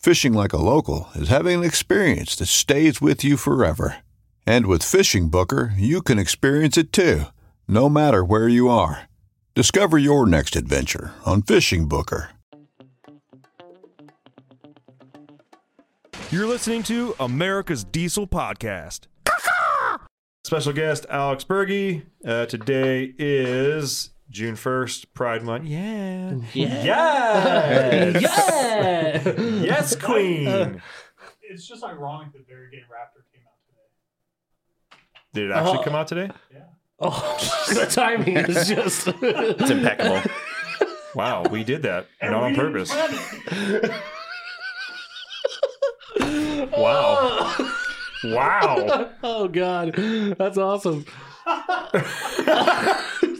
Fishing 0.00 0.32
like 0.32 0.54
a 0.54 0.56
local 0.56 1.10
is 1.14 1.28
having 1.28 1.58
an 1.58 1.64
experience 1.64 2.34
that 2.36 2.46
stays 2.46 3.02
with 3.02 3.22
you 3.22 3.36
forever. 3.36 3.98
And 4.46 4.64
with 4.64 4.82
Fishing 4.82 5.28
Booker, 5.28 5.74
you 5.76 6.00
can 6.00 6.18
experience 6.18 6.78
it 6.78 6.90
too, 6.90 7.24
no 7.68 7.90
matter 7.90 8.24
where 8.24 8.48
you 8.48 8.70
are. 8.70 9.10
Discover 9.54 9.98
your 9.98 10.26
next 10.26 10.56
adventure 10.56 11.12
on 11.26 11.42
Fishing 11.42 11.86
Booker. 11.86 12.30
You're 16.30 16.46
listening 16.46 16.82
to 16.84 17.14
America's 17.20 17.84
Diesel 17.84 18.26
Podcast. 18.26 19.00
Special 20.44 20.72
guest 20.72 21.04
Alex 21.10 21.44
Burgi. 21.44 22.06
Uh, 22.24 22.46
today 22.46 23.12
is 23.18 24.12
June 24.30 24.54
1st, 24.54 25.06
Pride 25.12 25.42
Month. 25.42 25.64
Yeah. 25.66 26.36
Yeah. 26.52 28.18
Yes. 28.18 29.24
yeah. 29.26 29.32
yes, 29.60 29.96
Queen. 29.96 30.80
It's 31.42 31.66
just 31.66 31.82
ironic 31.82 32.32
that 32.32 32.46
Very 32.48 32.70
Gay 32.70 32.78
Raptor 32.78 33.24
came 33.32 33.42
out 33.44 33.58
today. 33.66 35.02
Did 35.34 35.50
it 35.50 35.52
actually 35.52 35.78
Oh. 35.78 35.82
come 35.82 35.94
out 35.96 36.06
today? 36.08 36.30
Yeah. 36.52 36.60
Oh, 37.00 37.64
the 37.74 37.86
timing 37.86 38.36
is 38.36 38.68
just. 38.68 39.08
It's 39.08 39.70
impeccable. 39.70 40.22
Wow, 41.14 41.42
we 41.50 41.64
did 41.64 41.82
that. 41.82 42.06
And 42.20 42.30
not 42.32 42.42
on 42.44 42.54
purpose. 42.54 42.90
Wow. 46.76 47.56
Wow. 48.22 49.10
oh 49.22 49.48
God, 49.48 49.94
that's 50.38 50.58
awesome. 50.58 51.06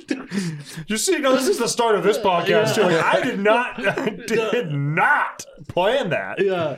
Just 0.87 1.06
see, 1.06 1.12
you 1.12 1.21
know, 1.21 1.34
this 1.34 1.48
is 1.48 1.59
the 1.59 1.69
start 1.69 1.94
of 1.94 2.03
this 2.03 2.19
podcast. 2.19 2.76
Like, 2.82 3.04
I 3.04 3.21
did 3.21 3.41
not, 3.41 3.87
I 3.98 4.10
did 4.10 4.72
not 4.72 5.44
plan 5.69 6.10
that. 6.10 6.43
Yeah, 6.43 6.76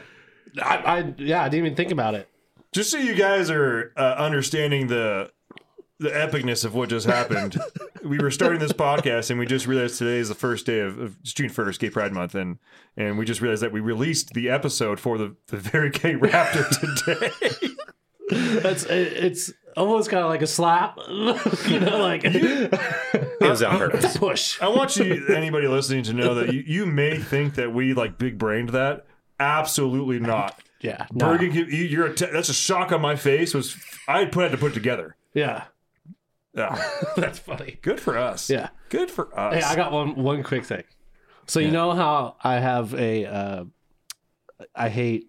I, 0.63 0.77
I 0.77 1.15
yeah, 1.19 1.43
I 1.43 1.49
didn't 1.49 1.67
even 1.67 1.77
think 1.77 1.91
about 1.91 2.15
it. 2.15 2.29
Just 2.73 2.91
so 2.91 2.99
you 2.99 3.15
guys 3.15 3.51
are 3.51 3.93
uh, 3.97 4.15
understanding 4.19 4.87
the 4.87 5.31
the 5.99 6.11
epicness 6.11 6.65
of 6.65 6.75
what 6.75 6.89
just 6.89 7.07
happened, 7.07 7.57
we 8.05 8.19
were 8.19 8.31
starting 8.31 8.59
this 8.59 8.73
podcast 8.73 9.31
and 9.31 9.39
we 9.39 9.47
just 9.47 9.67
realized 9.67 9.99
today 9.99 10.19
is 10.19 10.29
the 10.29 10.35
first 10.35 10.67
day 10.67 10.81
of, 10.81 10.99
of 10.99 11.23
June 11.23 11.49
first, 11.49 11.81
Gay 11.81 11.91
Pride 11.91 12.13
Month, 12.13 12.35
and 12.35 12.59
and 12.97 13.17
we 13.19 13.25
just 13.25 13.41
realized 13.41 13.63
that 13.63 13.73
we 13.73 13.81
released 13.81 14.35
the 14.35 14.51
episode 14.51 15.01
for 15.01 15.17
the 15.17 15.37
the 15.47 15.57
very 15.57 15.91
gay 15.91 16.15
Raptor 16.15 16.69
today. 17.05 17.75
That's 18.61 18.85
it, 18.85 19.13
it's 19.13 19.53
almost 19.77 20.11
kind 20.11 20.23
of 20.25 20.31
like 20.31 20.43
a 20.43 20.47
slap, 20.47 20.99
you 21.09 21.81
know, 21.81 21.99
like 21.99 22.23
It 22.25 22.71
was 23.41 23.63
on 23.63 23.79
purpose. 23.79 24.17
push. 24.19 24.61
I 24.61 24.69
want 24.69 24.97
you, 24.97 25.27
anybody 25.29 25.67
listening, 25.69 26.03
to 26.05 26.13
know 26.13 26.35
that 26.35 26.53
you, 26.53 26.63
you 26.67 26.87
may 26.87 27.19
think 27.19 27.55
that 27.57 27.73
we 27.73 27.95
like 27.95 28.19
big 28.19 28.39
brained 28.39 28.71
that. 28.71 29.07
Absolutely 29.41 30.19
not. 30.21 30.61
Yeah, 30.81 31.07
no. 31.13 31.27
Bergen, 31.27 31.53
you- 31.53 31.65
you're 31.67 32.07
a 32.07 32.15
te- 32.15 32.27
that's 32.33 32.49
a 32.49 32.55
shock 32.55 32.93
on 32.93 33.01
my 33.01 33.17
face. 33.17 33.55
Was 33.55 33.77
I 34.09 34.25
put 34.27 34.43
had 34.43 34.53
to 34.53 34.59
put 34.59 34.75
together? 34.75 35.17
yeah, 35.35 35.65
Yeah. 36.55 36.77
that's 37.17 37.39
funny. 37.39 37.79
Good 37.83 38.01
for 38.01 38.19
us. 38.19 38.51
Yeah. 38.51 38.69
Good 38.89 39.11
for 39.11 39.37
us. 39.39 39.55
Hey, 39.55 39.63
I 39.63 39.75
got 39.77 39.93
one 39.93 40.15
one 40.17 40.43
quick 40.43 40.65
thing. 40.65 40.85
So 41.47 41.61
you 41.61 41.71
know 41.71 41.93
how 41.93 42.37
I 42.43 42.55
have 42.55 42.95
a 42.95 43.27
uh, 43.27 43.65
I 44.75 44.89
hate 44.89 45.29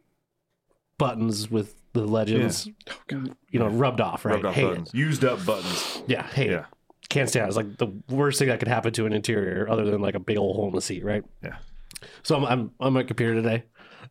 buttons 0.97 1.49
with 1.49 1.75
the 1.93 2.03
legends, 2.05 2.69
oh, 2.89 3.23
you 3.51 3.59
know, 3.59 3.67
rubbed 3.67 4.01
off, 4.01 4.25
right? 4.25 4.33
rubbed 4.33 4.45
off 4.45 4.55
hate 4.55 4.63
buttons, 4.67 4.91
used 4.93 5.23
up 5.23 5.45
buttons. 5.45 6.03
Yeah, 6.07 6.23
hate 6.27 6.49
Yeah. 6.51 6.59
it. 6.59 6.65
Can't 7.09 7.29
stand 7.29 7.45
it. 7.45 7.47
It's 7.49 7.57
like 7.57 7.77
the 7.77 7.87
worst 8.09 8.39
thing 8.39 8.47
that 8.47 8.59
could 8.59 8.67
happen 8.67 8.91
to 8.93 9.05
an 9.05 9.13
interior, 9.13 9.67
other 9.69 9.85
than 9.85 10.01
like 10.01 10.15
a 10.15 10.19
big 10.19 10.37
old 10.37 10.55
hole 10.55 10.67
in 10.69 10.73
the 10.75 10.81
seat, 10.81 11.03
right? 11.03 11.23
Yeah. 11.43 11.57
So 12.23 12.35
I'm 12.35 12.45
I'm 12.45 12.71
on 12.79 12.93
my 12.93 13.03
computer 13.03 13.35
today, 13.35 13.63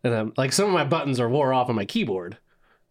and 0.04 0.14
I'm 0.14 0.32
like 0.36 0.52
some 0.52 0.66
of 0.66 0.72
my 0.72 0.84
buttons 0.84 1.18
are 1.18 1.28
wore 1.28 1.52
off 1.52 1.68
on 1.68 1.74
my 1.74 1.84
keyboard, 1.84 2.38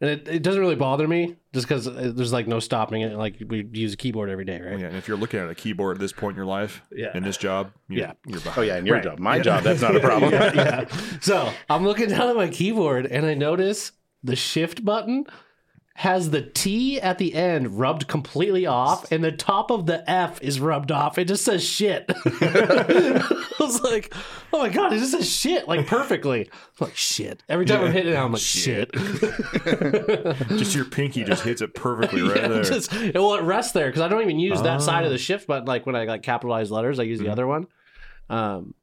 and 0.02 0.10
it, 0.10 0.28
it 0.28 0.44
doesn't 0.44 0.60
really 0.60 0.76
bother 0.76 1.08
me 1.08 1.38
just 1.54 1.68
because 1.68 1.88
uh, 1.88 2.12
there's 2.14 2.34
like 2.34 2.48
no 2.48 2.60
stopping 2.60 3.02
it. 3.04 3.16
Like 3.16 3.36
we 3.48 3.66
use 3.72 3.94
a 3.94 3.98
keyboard 3.98 4.30
every 4.30 4.44
day, 4.46 4.60
right? 4.60 4.80
Yeah, 4.80 4.88
and 4.88 4.98
if 4.98 5.08
you're 5.08 5.18
looking 5.18 5.40
at 5.40 5.50
a 5.50 5.56
keyboard 5.56 5.96
at 5.98 6.02
this 6.02 6.12
point 6.12 6.32
in 6.34 6.38
your 6.38 6.46
life, 6.46 6.82
Yeah. 6.92 7.16
in 7.16 7.24
this 7.24 7.38
job, 7.38 7.72
you're, 7.88 8.00
Yeah. 8.02 8.14
you're 8.28 8.42
behind. 8.42 8.58
Oh 8.58 8.62
yeah, 8.64 8.76
and 8.78 8.86
your 8.88 8.98
Right. 8.98 9.04
job, 9.04 9.20
my 9.20 9.40
job. 9.40 9.64
That's 9.64 9.82
not 9.82 9.96
a 9.96 10.00
problem. 10.02 10.32
yeah, 10.34 10.52
yeah. 10.54 10.86
So 11.22 11.50
I'm 11.70 11.84
looking 11.86 12.10
down 12.10 12.28
at 12.30 12.36
my 12.36 12.50
keyboard 12.50 13.06
and 13.06 13.26
I 13.26 13.34
notice 13.36 13.94
the 14.24 14.36
shift 14.36 14.84
button 14.86 15.26
has 15.96 16.30
the 16.32 16.42
T 16.42 17.00
at 17.02 17.18
the 17.18 17.34
end 17.36 17.78
rubbed 17.78 18.08
completely 18.08 18.66
off 18.66 19.12
and 19.12 19.22
the 19.24 19.32
top 19.32 19.70
of 19.70 19.86
the 19.86 20.10
F 20.10 20.42
is 20.42 20.60
rubbed 20.60 20.92
off. 20.92 21.18
It 21.18 21.28
just 21.28 21.44
says 21.44 21.64
shit. 21.64 22.06
I 22.26 23.24
was 23.60 23.82
like, 23.84 24.14
oh 24.54 24.60
my 24.60 24.70
God, 24.70 24.94
it 24.94 25.00
just 25.00 25.12
says 25.12 25.30
shit 25.30 25.68
like 25.68 25.86
perfectly. 25.88 26.50
I'm 26.80 26.88
like, 26.88 26.96
shit. 26.96 27.44
Every 27.50 27.66
time 27.66 27.84
I'm 27.84 27.92
hitting 27.92 28.14
it, 28.14 28.16
I'm 28.18 28.32
like, 28.32 28.42
shit. 28.42 28.92
Just 30.58 30.76
your 30.76 30.86
pinky 30.86 31.24
just 31.24 31.44
hits 31.44 31.62
it 31.62 31.74
perfectly 31.76 32.22
right 32.28 32.38
Yeah, 32.38 32.48
there. 32.48 32.64
just, 32.64 32.92
well, 33.14 33.36
it 33.36 33.44
rests 33.44 33.74
there 33.74 33.88
because 33.88 34.02
I 34.02 34.08
don't 34.08 34.22
even 34.22 34.40
use 34.40 34.62
that 34.62 34.82
side 34.82 35.04
of 35.06 35.12
the 35.12 35.18
shift 35.18 35.46
button. 35.46 35.66
Like 35.66 35.86
when 35.86 35.96
I 35.96 36.06
like 36.06 36.24
capitalize 36.24 36.72
letters, 36.72 37.00
I 37.00 37.04
use 37.04 37.20
the 37.20 37.30
other 37.30 37.46
one. 37.46 37.68
Um, 38.30 38.74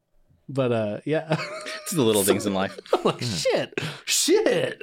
but 0.49 0.73
uh, 0.73 1.01
yeah, 1.05 1.37
It's 1.83 1.93
the 1.93 2.03
little 2.03 2.23
things 2.23 2.47
in 2.47 2.55
life. 2.55 2.79
I'm 2.93 3.03
like, 3.03 3.23
shit, 3.23 3.81
shit. 4.05 4.83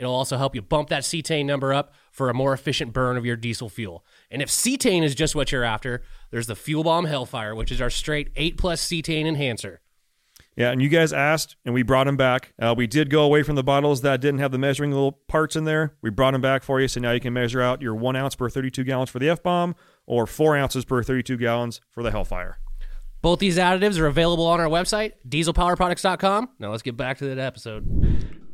it'll 0.00 0.14
also 0.14 0.36
help 0.38 0.54
you 0.54 0.62
bump 0.62 0.88
that 0.88 1.02
cetane 1.02 1.44
number 1.44 1.72
up 1.74 1.92
for 2.10 2.30
a 2.30 2.34
more 2.34 2.52
efficient 2.52 2.92
burn 2.92 3.16
of 3.16 3.26
your 3.26 3.36
diesel 3.36 3.68
fuel. 3.68 4.04
And 4.30 4.40
if 4.40 4.48
cetane 4.48 5.02
is 5.02 5.14
just 5.14 5.34
what 5.34 5.52
you're 5.52 5.62
after, 5.62 6.02
there's 6.30 6.46
the 6.46 6.56
Fuel 6.56 6.82
Bomb 6.84 7.04
Hellfire, 7.04 7.54
which 7.54 7.70
is 7.70 7.80
our 7.80 7.90
straight 7.90 8.30
8 8.34 8.56
plus 8.56 8.84
cetane 8.84 9.26
enhancer. 9.26 9.80
Yeah, 10.56 10.72
and 10.72 10.82
you 10.82 10.88
guys 10.88 11.12
asked, 11.12 11.56
and 11.64 11.74
we 11.74 11.82
brought 11.82 12.04
them 12.04 12.16
back. 12.16 12.52
Uh, 12.60 12.74
we 12.76 12.86
did 12.86 13.08
go 13.08 13.22
away 13.22 13.42
from 13.42 13.54
the 13.54 13.62
bottles 13.62 14.00
that 14.02 14.20
didn't 14.20 14.40
have 14.40 14.52
the 14.52 14.58
measuring 14.58 14.90
little 14.90 15.12
parts 15.12 15.54
in 15.54 15.64
there. 15.64 15.94
We 16.02 16.10
brought 16.10 16.32
them 16.32 16.40
back 16.40 16.62
for 16.62 16.80
you, 16.80 16.88
so 16.88 17.00
now 17.00 17.12
you 17.12 17.20
can 17.20 17.32
measure 17.32 17.62
out 17.62 17.80
your 17.80 17.94
one 17.94 18.16
ounce 18.16 18.34
per 18.34 18.50
32 18.50 18.84
gallons 18.84 19.10
for 19.10 19.18
the 19.18 19.28
F 19.28 19.42
bomb, 19.42 19.74
or 20.06 20.26
four 20.26 20.56
ounces 20.56 20.84
per 20.84 21.02
32 21.02 21.36
gallons 21.36 21.80
for 21.90 22.02
the 22.02 22.10
Hellfire. 22.10 22.58
Both 23.22 23.38
these 23.38 23.58
additives 23.58 23.98
are 23.98 24.06
available 24.06 24.46
on 24.46 24.60
our 24.60 24.66
website, 24.66 25.12
dieselpowerproducts.com. 25.28 26.48
Now 26.58 26.70
let's 26.70 26.82
get 26.82 26.96
back 26.96 27.18
to 27.18 27.26
that 27.26 27.38
episode. 27.38 27.84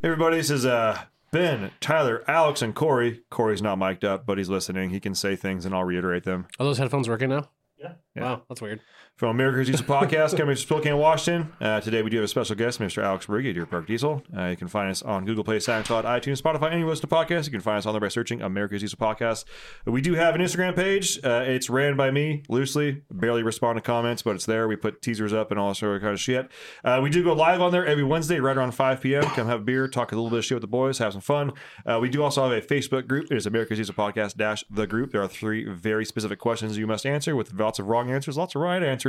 Hey 0.01 0.09
everybody, 0.09 0.37
this 0.37 0.51
is 0.51 0.65
uh, 0.65 0.99
Ben, 1.31 1.71
Tyler, 1.81 2.23
Alex, 2.27 2.61
and 2.61 2.73
Corey. 2.73 3.21
Corey's 3.29 3.61
not 3.61 3.77
mic'd 3.77 4.05
up, 4.05 4.25
but 4.25 4.37
he's 4.37 4.49
listening. 4.49 4.89
He 4.91 4.99
can 4.99 5.13
say 5.13 5.35
things, 5.35 5.65
and 5.65 5.75
I'll 5.75 5.83
reiterate 5.83 6.23
them. 6.23 6.47
Are 6.59 6.65
those 6.65 6.77
headphones 6.77 7.09
working 7.09 7.29
now? 7.29 7.49
Yeah. 7.77 7.93
Wow, 8.15 8.43
that's 8.49 8.61
weird. 8.61 8.81
From 9.17 9.29
America's 9.29 9.65
Diesel 9.65 9.83
Podcast, 9.83 10.37
coming 10.37 10.55
to 10.55 10.61
Spokane, 10.61 10.95
Washington. 10.95 11.51
Uh, 11.59 11.81
today 11.81 12.03
we 12.03 12.11
do 12.11 12.17
have 12.17 12.25
a 12.25 12.27
special 12.27 12.55
guest, 12.55 12.79
Mr. 12.79 13.01
Alex 13.01 13.25
Burgi, 13.25 13.51
Deer 13.51 13.65
Park 13.65 13.87
Diesel. 13.87 14.21
Uh, 14.37 14.43
you 14.45 14.55
can 14.55 14.67
find 14.67 14.91
us 14.91 15.01
on 15.01 15.25
Google 15.25 15.43
Play, 15.43 15.57
SoundCloud, 15.57 16.03
iTunes, 16.03 16.39
Spotify, 16.39 16.71
any 16.71 16.83
listen 16.83 17.09
to 17.09 17.15
podcasts. 17.15 17.45
You 17.45 17.51
can 17.51 17.61
find 17.61 17.79
us 17.79 17.87
on 17.87 17.93
there 17.93 17.99
by 17.99 18.09
searching 18.09 18.43
America's 18.43 18.81
Diesel 18.81 18.99
Podcast. 18.99 19.45
We 19.87 20.01
do 20.01 20.13
have 20.13 20.35
an 20.35 20.41
Instagram 20.41 20.75
page. 20.75 21.17
Uh, 21.23 21.43
it's 21.47 21.67
ran 21.67 21.97
by 21.97 22.11
me 22.11 22.43
loosely. 22.47 23.01
Barely 23.09 23.41
respond 23.41 23.77
to 23.77 23.81
comments, 23.81 24.21
but 24.21 24.35
it's 24.35 24.45
there. 24.45 24.67
We 24.67 24.75
put 24.75 25.01
teasers 25.01 25.33
up 25.33 25.49
and 25.49 25.59
all 25.59 25.73
sort 25.73 25.95
of 25.95 26.03
kind 26.03 26.13
of 26.13 26.19
shit. 26.19 26.51
Uh, 26.83 26.99
we 27.01 27.09
do 27.09 27.23
go 27.23 27.33
live 27.33 27.59
on 27.59 27.71
there 27.71 27.87
every 27.87 28.03
Wednesday, 28.03 28.39
right 28.39 28.55
around 28.55 28.73
5 28.73 29.01
p.m. 29.01 29.23
Come 29.23 29.47
have 29.47 29.61
a 29.61 29.63
beer, 29.63 29.87
talk 29.87 30.11
a 30.11 30.15
little 30.15 30.29
bit 30.29 30.37
of 30.37 30.45
shit 30.45 30.57
with 30.57 30.61
the 30.61 30.67
boys, 30.67 30.99
have 30.99 31.13
some 31.13 31.21
fun. 31.21 31.53
Uh, 31.87 31.97
we 31.99 32.07
do 32.07 32.21
also 32.21 32.47
have 32.47 32.51
a 32.51 32.61
Facebook 32.63 33.07
group. 33.07 33.31
It 33.31 33.37
is 33.37 33.47
America's 33.47 33.79
Diesel 33.79 33.95
Podcast 33.95 34.37
dash 34.37 34.63
the 34.69 34.85
group. 34.85 35.11
There 35.11 35.23
are 35.23 35.27
three 35.27 35.67
very 35.67 36.05
specific 36.05 36.37
questions 36.37 36.77
you 36.77 36.85
must 36.85 37.07
answer 37.07 37.35
with 37.35 37.51
lots 37.55 37.79
of 37.79 37.87
wrong 37.87 38.11
answers, 38.11 38.37
lots 38.37 38.53
of 38.53 38.61
right 38.61 38.83
answers. 38.83 39.06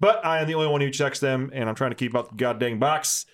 But 0.00 0.24
I 0.24 0.40
am 0.40 0.46
the 0.46 0.54
only 0.54 0.68
one 0.68 0.80
who 0.80 0.90
checks 0.90 1.20
them, 1.20 1.50
and 1.54 1.68
I'm 1.68 1.74
trying 1.74 1.90
to 1.90 1.96
keep 1.96 2.14
up 2.14 2.30
the 2.30 2.36
goddamn 2.36 2.78
box. 2.78 3.26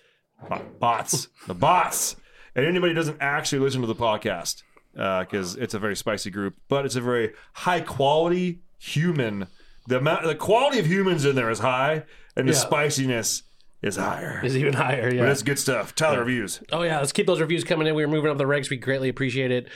Bots. 0.79 1.27
the 1.47 1.53
bots. 1.53 2.15
And 2.55 2.65
anybody 2.65 2.93
doesn't 2.93 3.17
actually 3.21 3.59
listen 3.59 3.81
to 3.81 3.87
the 3.87 3.95
podcast, 3.95 4.61
uh, 4.97 5.21
because 5.21 5.55
it's 5.55 5.73
a 5.73 5.79
very 5.79 5.95
spicy 5.95 6.29
group, 6.29 6.55
but 6.69 6.85
it's 6.85 6.95
a 6.95 7.01
very 7.01 7.31
high 7.53 7.81
quality 7.81 8.59
human. 8.77 9.47
The 9.87 9.97
amount, 9.97 10.23
the 10.25 10.35
quality 10.35 10.79
of 10.79 10.85
humans 10.85 11.25
in 11.25 11.35
there 11.35 11.49
is 11.49 11.59
high, 11.59 12.03
and 12.35 12.47
the 12.47 12.53
Yeah. 12.53 12.59
spiciness 12.59 13.43
is 13.81 13.95
higher. 13.97 14.39
Is 14.43 14.55
even 14.57 14.73
higher. 14.73 15.03
yeah. 15.13 15.19
But 15.21 15.25
Yeah. 15.25 15.31
it's 15.31 15.43
good 15.43 15.59
stuff. 15.59 15.95
Tyler 15.95 16.19
reviews. 16.19 16.61
Oh 16.71 16.83
yeah, 16.83 16.99
let's 16.99 17.11
keep 17.11 17.25
those 17.27 17.41
reviews 17.41 17.63
coming 17.63 17.87
in. 17.87 17.95
We 17.95 18.03
are 18.03 18.07
moving 18.07 18.29
up 18.31 18.37
the 18.37 18.47
ranks. 18.47 18.69
We 18.69 18.77
greatly 18.77 19.09
appreciate 19.09 19.51
it. 19.51 19.67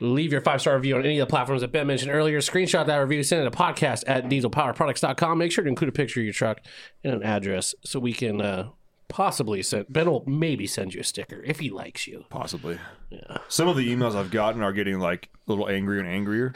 Leave 0.00 0.30
your 0.30 0.40
five 0.40 0.60
star 0.60 0.76
review 0.76 0.96
on 0.96 1.04
any 1.04 1.18
of 1.18 1.26
the 1.26 1.30
platforms 1.30 1.60
that 1.62 1.72
Ben 1.72 1.86
mentioned 1.86 2.12
earlier. 2.12 2.38
Screenshot 2.38 2.86
that 2.86 2.96
review, 2.96 3.22
send 3.22 3.44
it 3.44 3.50
to 3.50 3.56
podcast 3.56 4.04
at 4.06 4.26
dieselpowerproducts.com. 4.26 5.38
Make 5.38 5.50
sure 5.50 5.64
to 5.64 5.68
include 5.68 5.88
a 5.88 5.92
picture 5.92 6.20
of 6.20 6.24
your 6.24 6.32
truck 6.32 6.60
and 7.02 7.12
an 7.12 7.22
address 7.24 7.74
so 7.84 7.98
we 7.98 8.12
can 8.12 8.40
uh, 8.40 8.68
possibly 9.08 9.62
send. 9.62 9.86
Ben 9.88 10.08
will 10.08 10.24
maybe 10.26 10.68
send 10.68 10.94
you 10.94 11.00
a 11.00 11.04
sticker 11.04 11.42
if 11.44 11.58
he 11.58 11.70
likes 11.70 12.06
you. 12.06 12.24
Possibly. 12.30 12.78
Yeah. 13.10 13.38
Some 13.48 13.66
of 13.66 13.76
the 13.76 13.92
emails 13.92 14.14
I've 14.14 14.30
gotten 14.30 14.62
are 14.62 14.72
getting 14.72 15.00
like 15.00 15.30
a 15.46 15.50
little 15.50 15.68
angrier 15.68 16.00
and 16.00 16.08
angrier, 16.08 16.54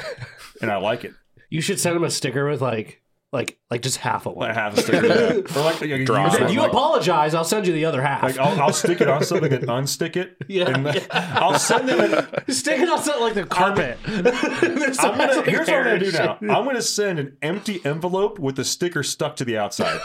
and 0.61 0.71
I 0.71 0.77
like 0.77 1.05
it. 1.05 1.12
You 1.50 1.61
should 1.61 1.81
send 1.81 1.97
him 1.97 2.05
a 2.05 2.11
sticker 2.11 2.49
with 2.49 2.62
like, 2.62 3.01
like, 3.32 3.58
like 3.70 3.81
just 3.82 3.96
half 3.96 4.26
of 4.26 4.34
one. 4.34 4.49
Like 4.49 4.56
half 4.56 4.76
a 4.76 4.82
sticker. 4.82 5.06
yeah. 5.06 5.32
Or 5.56 5.64
like, 5.64 5.81
like, 5.81 6.05
Draw. 6.05 6.37
use 6.38 6.52
you 6.52 6.61
like- 6.61 6.70
apologize, 6.70 7.34
I'll 7.34 7.44
send 7.44 7.67
you 7.67 7.73
the 7.73 7.87
other 7.87 8.02
half. 8.02 8.23
Like 8.23 8.38
I'll, 8.38 8.61
I'll 8.61 8.73
stick 8.73 9.00
it 9.00 9.08
on 9.08 9.25
something 9.25 9.52
and 9.52 9.64
unstick 9.67 10.17
it. 10.17 10.37
Yeah, 10.49 10.69
And 10.69 10.84
then 10.87 11.06
I'll 11.11 11.58
send 11.58 11.88
them. 11.88 12.00
An, 12.00 12.49
Stick 12.52 12.81
it 12.81 12.88
on 12.88 13.02
something 13.02 13.23
like 13.23 13.34
the 13.34 13.44
carpet. 13.46 13.99
There's 14.06 14.99
so 15.00 15.11
I'm 15.11 15.19
gonna, 15.19 15.37
like 15.37 15.46
here's 15.46 15.67
what 15.67 15.76
I'm 15.76 15.84
gonna 15.84 15.99
do 15.99 16.12
now. 16.12 16.38
I'm 16.43 16.64
gonna 16.67 16.82
send 16.82 17.19
an 17.19 17.37
empty 17.40 17.81
envelope 17.84 18.38
with 18.38 18.56
the 18.56 18.64
sticker 18.64 19.02
stuck 19.02 19.37
to 19.37 19.44
the 19.46 19.56
outside. 19.56 20.00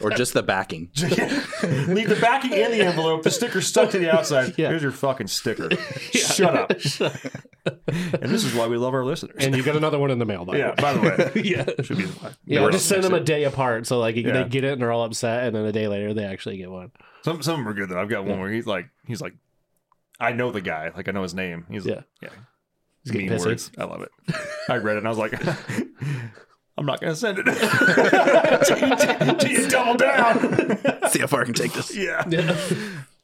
Or 0.00 0.10
just 0.10 0.32
the 0.34 0.42
backing. 0.44 0.90
Leave 0.94 2.08
the 2.08 2.18
backing 2.20 2.52
in 2.52 2.70
the 2.70 2.82
envelope. 2.82 3.22
The 3.24 3.30
sticker 3.32 3.60
stuck 3.60 3.90
to 3.90 3.98
the 3.98 4.14
outside. 4.14 4.54
Yeah. 4.56 4.68
Here's 4.68 4.82
your 4.82 4.92
fucking 4.92 5.26
sticker. 5.26 5.70
Shut 6.12 6.54
up. 6.54 6.72
and 7.88 8.22
this 8.30 8.44
is 8.44 8.54
why 8.54 8.66
we 8.66 8.76
love 8.76 8.94
our 8.94 9.04
listeners. 9.04 9.36
And 9.44 9.56
you 9.56 9.62
get 9.62 9.76
another 9.76 9.98
one 9.98 10.10
in 10.10 10.18
the 10.18 10.24
mail, 10.24 10.44
by 10.44 10.52
the 10.54 10.58
yeah. 10.58 10.68
way. 10.70 10.74
By 10.78 10.92
the 10.94 11.00
way, 11.00 11.42
yeah. 11.44 11.64
should 11.82 11.98
be. 11.98 12.06
Yeah, 12.44 12.62
We're 12.62 12.72
just 12.72 12.86
send 12.88 13.04
them 13.04 13.14
a 13.14 13.20
day 13.20 13.44
apart, 13.44 13.86
so 13.86 13.98
like 13.98 14.16
Yeah. 14.16 14.32
they 14.42 14.48
get 14.48 14.64
it 14.64 14.72
and 14.72 14.82
they're 14.82 14.92
all 14.92 15.04
upset, 15.04 15.44
and 15.44 15.54
then 15.56 15.64
a 15.64 15.72
day 15.72 15.88
later 15.88 16.14
they 16.14 16.24
actually 16.24 16.56
get 16.58 16.70
one. 16.70 16.90
Some 17.22 17.42
some 17.42 17.54
of 17.54 17.58
them 17.60 17.68
are 17.68 17.74
good 17.74 17.88
though. 17.88 18.00
I've 18.00 18.08
got 18.08 18.24
one 18.24 18.40
where 18.40 18.50
he's 18.50 18.66
like 18.66 18.88
he's 19.06 19.20
like, 19.20 19.34
I 20.20 20.32
know 20.32 20.50
the 20.52 20.60
guy. 20.60 20.90
Like 20.96 21.08
I 21.08 21.12
know 21.12 21.22
his 21.22 21.34
name. 21.34 21.66
He's 21.70 21.84
Yeah. 21.86 21.96
like, 21.96 22.04
yeah. 22.22 22.28
He's 23.04 23.12
getting 23.12 23.28
mean 23.28 23.38
pissy. 23.38 23.46
words. 23.46 23.70
I 23.78 23.84
love 23.84 24.02
it. 24.02 24.10
I 24.68 24.76
read 24.76 24.96
it 24.96 24.98
and 24.98 25.06
I 25.06 25.10
was 25.10 25.18
like, 25.18 25.32
I'm 26.78 26.86
not 26.86 27.00
gonna 27.00 27.16
send 27.16 27.38
it. 27.44 29.38
Till 29.40 29.50
you 29.50 29.68
double 29.68 29.94
down. 29.96 31.08
See 31.10 31.18
how 31.20 31.26
far 31.26 31.42
I 31.42 31.44
can 31.44 31.54
take 31.54 31.72
this. 31.72 31.96
yeah. 31.96 32.22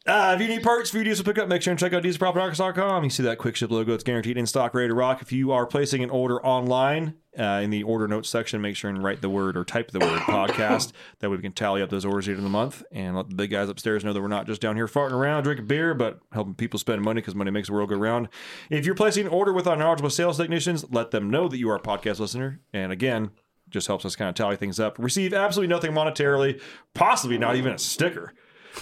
Uh, 0.07 0.33
if 0.35 0.41
you 0.43 0.49
need 0.49 0.63
parts 0.63 0.91
for 0.91 0.99
your 0.99 1.05
diesel 1.05 1.25
pickup, 1.25 1.49
make 1.49 1.63
sure 1.63 1.71
and 1.71 1.81
check 1.81 1.95
out 1.95 2.03
dieselpowerproducts.com. 2.03 3.05
You 3.05 3.11
see 3.11 3.23
that 3.23 3.39
quick 3.39 3.57
ship 3.57 3.71
logo. 3.71 3.95
It's 3.95 4.05
guaranteed 4.05 4.37
in 4.37 4.47
stock, 4.47 4.75
ready 4.75 4.89
to 4.89 4.95
rock. 4.95 5.23
If 5.23 5.33
you 5.33 5.51
are 5.53 5.67
placing 5.67 6.03
an 6.03 6.11
order 6.11 6.45
online, 6.45 7.15
uh, 7.39 7.61
in 7.63 7.71
the 7.71 7.83
order 7.83 8.07
notes 8.07 8.29
section, 8.29 8.61
make 8.61 8.77
sure 8.77 8.91
and 8.91 9.03
write 9.03 9.21
the 9.21 9.31
word 9.31 9.57
or 9.57 9.65
type 9.65 9.91
the 9.91 9.99
word 9.99 10.21
podcast. 10.21 10.93
That 11.21 11.31
way 11.31 11.37
we 11.37 11.43
can 11.43 11.53
tally 11.53 11.81
up 11.81 11.89
those 11.89 12.05
orders 12.05 12.29
at 12.29 12.33
the 12.33 12.33
end 12.33 12.39
of 12.41 12.45
the 12.45 12.51
month 12.51 12.83
and 12.93 13.17
let 13.17 13.31
the 13.31 13.35
big 13.35 13.51
guys 13.51 13.69
upstairs 13.69 14.05
know 14.05 14.13
that 14.13 14.21
we're 14.21 14.29
not 14.29 14.47
just 14.47 14.61
down 14.61 14.77
here 14.77 14.87
farting 14.87 15.13
around, 15.13 15.45
drinking 15.45 15.67
beer, 15.67 15.95
but 15.95 16.21
helping 16.33 16.55
people 16.55 16.79
spend 16.79 17.01
money 17.03 17.21
because 17.21 17.35
money 17.35 17.51
makes 17.51 17.69
the 17.69 17.75
world 17.75 17.89
go 17.89 17.97
round. 17.97 18.29
If 18.69 18.85
you're 18.85 18.95
placing 18.95 19.27
an 19.27 19.33
order 19.33 19.53
with 19.53 19.67
our 19.67 19.77
knowledgeable 19.77 20.11
sales 20.11 20.37
technicians, 20.37 20.85
let 20.91 21.13
them 21.13 21.31
know 21.31 21.49
that 21.49 21.57
you 21.57 21.71
are 21.71 21.77
a 21.77 21.81
podcast 21.81 22.19
listener. 22.19 22.61
And 22.75 22.93
again, 22.93 23.31
just 23.71 23.87
helps 23.87 24.05
us 24.05 24.17
kind 24.17 24.29
of 24.29 24.35
tally 24.35 24.57
things 24.57 24.79
up. 24.79 24.99
Receive 24.99 25.33
absolutely 25.33 25.75
nothing 25.75 25.93
monetarily, 25.93 26.61
possibly 26.93 27.39
not 27.39 27.57
even 27.57 27.73
a 27.73 27.79
sticker. 27.79 28.35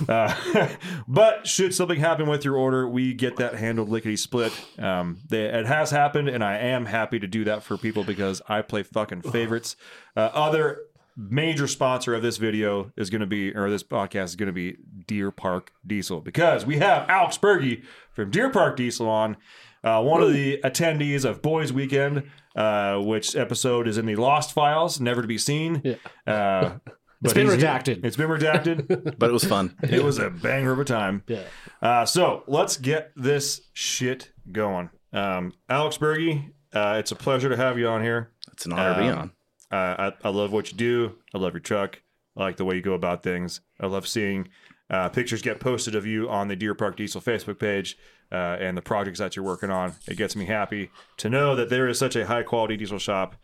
Uh, 0.09 0.69
but 1.09 1.47
should 1.47 1.75
something 1.75 1.99
happen 1.99 2.29
with 2.29 2.45
your 2.45 2.57
order, 2.57 2.89
we 2.89 3.15
get 3.15 3.37
that 3.37 3.55
handled 3.55 3.89
lickety 3.89 4.17
split. 4.17 4.53
Um, 4.79 5.19
they, 5.29 5.45
it 5.45 5.67
has 5.67 5.91
happened, 5.91 6.29
and 6.29 6.43
I 6.43 6.57
am 6.57 6.87
happy 6.87 7.19
to 7.19 7.27
do 7.27 7.45
that 7.45 7.63
for 7.63 7.77
people 7.77 8.05
because 8.05 8.43
I 8.49 8.63
play 8.63 8.83
fucking 8.83 9.23
favorites. 9.23 9.77
Uh, 10.17 10.31
other 10.33 10.81
major 11.17 11.67
sponsor 11.67 12.15
of 12.15 12.23
this 12.23 12.39
video 12.39 12.93
is 12.97 13.11
going 13.11 13.21
to 13.21 13.27
be, 13.27 13.55
or 13.55 13.69
this 13.71 13.83
podcast 13.83 14.25
is 14.25 14.37
going 14.37 14.47
to 14.47 14.53
be 14.53 14.77
Deer 15.07 15.31
Park 15.31 15.73
Diesel 15.87 16.21
because 16.21 16.65
we 16.65 16.79
have 16.79 17.09
Alex 17.09 17.39
Burgi 17.39 17.85
from 18.13 18.31
Deer 18.31 18.51
Park 18.51 18.77
Diesel 18.77 19.09
on. 19.09 19.37
Uh, 19.85 20.01
one 20.01 20.23
of 20.23 20.33
the 20.33 20.61
attendees 20.63 21.25
of 21.25 21.43
Boys 21.43 21.73
Weekend, 21.73 22.31
uh, 22.55 22.99
which 22.99 23.35
episode 23.35 23.89
is 23.89 23.99
in 23.99 24.07
the 24.07 24.15
Lost 24.15 24.53
Files, 24.53 25.01
never 25.01 25.23
to 25.23 25.29
be 25.29 25.39
seen. 25.39 25.83
Yeah. 25.85 26.33
Uh, 26.33 26.79
It's 27.23 27.33
but 27.33 27.35
been 27.35 27.47
redacted. 27.47 28.05
It's 28.05 28.17
been 28.17 28.29
redacted. 28.29 29.15
But 29.19 29.31
it 29.31 29.33
was 29.33 29.45
fun. 29.45 29.77
It 29.83 30.03
was 30.03 30.19
a 30.19 30.31
banger 30.31 30.73
of 30.73 30.79
a 30.79 30.85
time. 30.85 31.23
Yeah. 31.27 31.43
Uh, 31.81 32.05
so 32.05 32.43
let's 32.47 32.77
get 32.77 33.13
this 33.17 33.61
shit 33.73 34.31
going. 34.51 34.91
Um, 35.13 35.53
Alex 35.69 35.99
Burgi, 35.99 36.51
uh, 36.75 36.97
it's 36.99 37.13
a 37.13 37.17
pleasure 37.17 37.49
to 37.49 37.57
have 37.57 37.79
you 37.79 37.87
on 37.89 38.03
here. 38.03 38.31
It's 38.53 38.67
an 38.67 38.73
honor 38.73 38.95
to 38.95 39.01
be 39.01 39.09
Um, 39.09 39.19
on. 39.19 39.31
Uh, 39.71 40.11
I, 40.23 40.29
I 40.29 40.31
love 40.31 40.53
what 40.53 40.71
you 40.73 40.77
do. 40.79 41.17
I 41.35 41.39
love 41.39 41.53
your 41.55 41.61
truck. 41.61 42.03
I 42.37 42.41
like 42.41 42.57
the 42.57 42.65
way 42.65 42.75
you 42.77 42.83
go 42.83 42.95
about 42.95 43.23
things. 43.23 43.61
I 43.81 43.87
love 43.87 44.07
seeing 44.09 44.49
uh, 44.91 45.09
pictures 45.11 45.43
get 45.43 45.61
posted 45.61 45.95
of 45.95 46.07
you 46.07 46.29
on 46.29 46.49
the 46.49 46.57
Deer 46.57 46.75
Park 46.75 46.97
Diesel 46.97 47.21
Facebook 47.21 47.59
page 47.59 47.97
uh, 48.31 48.57
and 48.59 48.77
the 48.77 48.83
projects 48.83 49.19
that 49.19 49.37
you're 49.37 49.45
working 49.45 49.71
on. 49.71 49.95
It 50.09 50.17
gets 50.17 50.35
me 50.35 50.47
happy 50.47 50.91
to 51.19 51.31
know 51.31 51.55
that 51.57 51.69
there 51.71 51.89
is 51.89 51.99
such 51.99 52.17
a 52.17 52.27
high 52.27 52.43
quality 52.43 52.77
diesel 52.77 52.99
shop 52.99 53.37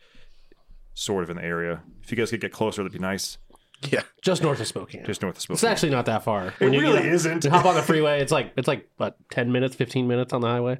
sort 0.93 1.23
of 1.23 1.29
in 1.29 1.37
the 1.37 1.43
area. 1.43 1.81
If 2.03 2.11
you 2.11 2.17
guys 2.17 2.29
could 2.31 2.41
get 2.41 2.51
closer, 2.51 2.81
that'd 2.81 2.91
be 2.91 2.99
nice. 2.99 3.37
Yeah. 3.91 4.01
Just 4.21 4.41
north 4.43 4.59
of 4.59 4.67
Spokane. 4.67 5.05
Just 5.05 5.21
north 5.21 5.37
of 5.37 5.41
Spokane. 5.41 5.55
it's 5.55 5.63
actually 5.63 5.91
not 5.91 6.05
that 6.07 6.23
far. 6.23 6.47
it 6.47 6.53
When 6.59 6.73
you 6.73 6.81
really 6.81 7.01
get- 7.03 7.13
isn't. 7.13 7.39
to 7.41 7.49
hop 7.49 7.65
on 7.65 7.75
the 7.75 7.81
freeway, 7.81 8.21
it's 8.21 8.31
like 8.31 8.51
it's 8.57 8.67
like 8.67 8.89
what 8.97 9.15
ten 9.31 9.51
minutes, 9.51 9.75
fifteen 9.75 10.07
minutes 10.07 10.33
on 10.33 10.41
the 10.41 10.47
highway. 10.47 10.79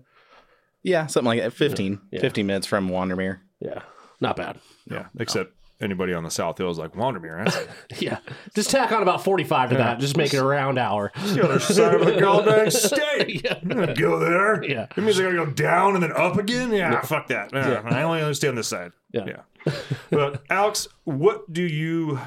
Yeah, 0.83 1.07
something 1.07 1.27
like 1.27 1.41
that. 1.41 1.51
15, 1.53 1.99
Yeah. 2.11 2.21
15 2.21 2.47
minutes 2.47 2.65
from 2.65 2.89
Wandermere. 2.89 3.39
Yeah, 3.59 3.81
not 4.21 4.35
bad. 4.37 4.59
Yeah, 4.89 5.07
except 5.19 5.51
anybody 5.81 6.13
on 6.13 6.23
the 6.23 6.29
South 6.31 6.57
Hill 6.57 6.69
is 6.71 6.77
like 6.77 6.93
Wandermere. 6.93 7.45
That's 7.45 8.01
Yeah, 8.01 8.19
just 8.55 8.69
tack 8.69 8.91
on 8.93 9.01
about 9.01 9.23
forty-five 9.23 9.69
to 9.71 9.77
that. 9.77 9.99
Just 9.99 10.15
make 10.17 10.33
it 10.33 10.37
a 10.37 10.43
round 10.45 10.77
hour. 10.79 11.11
the 11.15 11.43
other 11.43 11.59
side 11.59 11.95
of 11.95 12.05
the 12.05 12.19
goddamn 12.19 12.69
state. 12.71 13.43
Yeah. 13.43 13.59
I'm 13.61 13.67
gonna 13.67 13.93
go 13.93 14.19
there. 14.19 14.63
Yeah. 14.63 14.87
That 14.95 15.01
means 15.01 15.19
I 15.19 15.23
gotta 15.23 15.35
go 15.35 15.45
down 15.47 15.95
and 15.95 16.03
then 16.03 16.11
up 16.13 16.37
again. 16.37 16.71
Yeah, 16.73 17.01
fuck 17.01 17.27
that. 17.27 17.51
Yeah, 17.53 17.81
I 17.85 18.03
only 18.03 18.21
understand 18.21 18.57
this 18.57 18.67
side. 18.67 18.91
Yeah. 19.11 19.25
Yeah. 19.65 19.73
but 20.09 20.43
Alex, 20.49 20.87
what 21.03 21.51
do 21.51 21.61
you? 21.63 22.19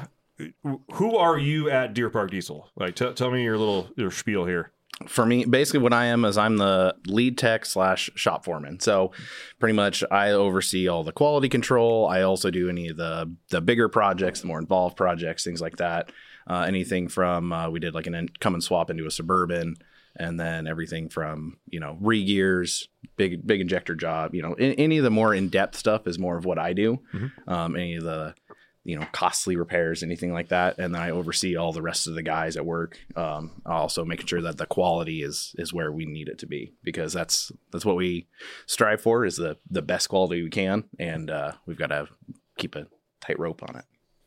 Who 0.93 1.15
are 1.17 1.37
you 1.37 1.69
at 1.69 1.93
Deer 1.93 2.09
Park 2.09 2.31
Diesel? 2.31 2.69
Like, 2.75 2.95
t- 2.95 3.13
tell 3.13 3.31
me 3.31 3.43
your 3.43 3.57
little 3.57 3.89
your 3.95 4.11
spiel 4.11 4.45
here. 4.45 4.71
For 5.07 5.25
me, 5.25 5.45
basically, 5.45 5.79
what 5.81 5.93
I 5.93 6.05
am 6.05 6.23
is 6.23 6.37
I'm 6.37 6.57
the 6.57 6.95
lead 7.07 7.37
tech 7.37 7.65
slash 7.65 8.09
shop 8.15 8.45
foreman. 8.45 8.79
So, 8.79 9.11
pretty 9.59 9.73
much, 9.73 10.03
I 10.11 10.31
oversee 10.31 10.87
all 10.87 11.03
the 11.03 11.11
quality 11.11 11.49
control. 11.49 12.07
I 12.07 12.21
also 12.21 12.51
do 12.51 12.69
any 12.69 12.89
of 12.89 12.97
the 12.97 13.33
the 13.49 13.61
bigger 13.61 13.89
projects, 13.89 14.41
the 14.41 14.47
more 14.47 14.59
involved 14.59 14.95
projects, 14.97 15.43
things 15.43 15.61
like 15.61 15.77
that. 15.77 16.11
Uh, 16.47 16.65
anything 16.67 17.07
from 17.07 17.51
uh, 17.51 17.69
we 17.69 17.79
did 17.79 17.93
like 17.95 18.07
an 18.07 18.15
in- 18.15 18.29
Cummins 18.39 18.65
swap 18.65 18.89
into 18.89 19.05
a 19.07 19.11
suburban, 19.11 19.75
and 20.15 20.39
then 20.39 20.67
everything 20.67 21.09
from 21.09 21.57
you 21.67 21.79
know 21.79 21.97
re 21.99 22.23
gears, 22.23 22.87
big 23.17 23.45
big 23.47 23.61
injector 23.61 23.95
job. 23.95 24.35
You 24.35 24.43
know, 24.43 24.55
a- 24.59 24.75
any 24.75 24.97
of 24.99 25.03
the 25.03 25.09
more 25.09 25.33
in 25.33 25.49
depth 25.49 25.75
stuff 25.75 26.05
is 26.05 26.19
more 26.19 26.37
of 26.37 26.45
what 26.45 26.59
I 26.59 26.73
do. 26.73 26.99
Um, 27.47 27.75
any 27.75 27.95
of 27.95 28.03
the 28.03 28.35
you 28.83 28.97
know 28.99 29.05
costly 29.11 29.55
repairs, 29.55 30.03
anything 30.03 30.33
like 30.33 30.49
that, 30.49 30.77
and 30.77 30.93
then 30.93 31.01
I 31.01 31.11
oversee 31.11 31.55
all 31.55 31.71
the 31.73 31.81
rest 31.81 32.07
of 32.07 32.15
the 32.15 32.21
guys 32.23 32.57
at 32.57 32.65
work. 32.65 32.99
Um, 33.15 33.61
also 33.65 34.03
making 34.05 34.27
sure 34.27 34.41
that 34.41 34.57
the 34.57 34.65
quality 34.65 35.21
is 35.23 35.55
is 35.57 35.73
where 35.73 35.91
we 35.91 36.05
need 36.05 36.27
it 36.27 36.39
to 36.39 36.45
be 36.45 36.73
because 36.83 37.13
that's 37.13 37.51
that's 37.71 37.85
what 37.85 37.95
we 37.95 38.27
strive 38.65 39.01
for 39.01 39.25
is 39.25 39.37
the 39.37 39.57
the 39.69 39.81
best 39.81 40.09
quality 40.09 40.43
we 40.43 40.49
can, 40.49 40.83
and 40.99 41.29
uh, 41.29 41.53
we've 41.65 41.77
got 41.77 41.87
to 41.87 42.07
keep 42.57 42.75
a 42.75 42.87
tight 43.21 43.39
rope 43.39 43.63
on 43.67 43.75
it. 43.77 43.85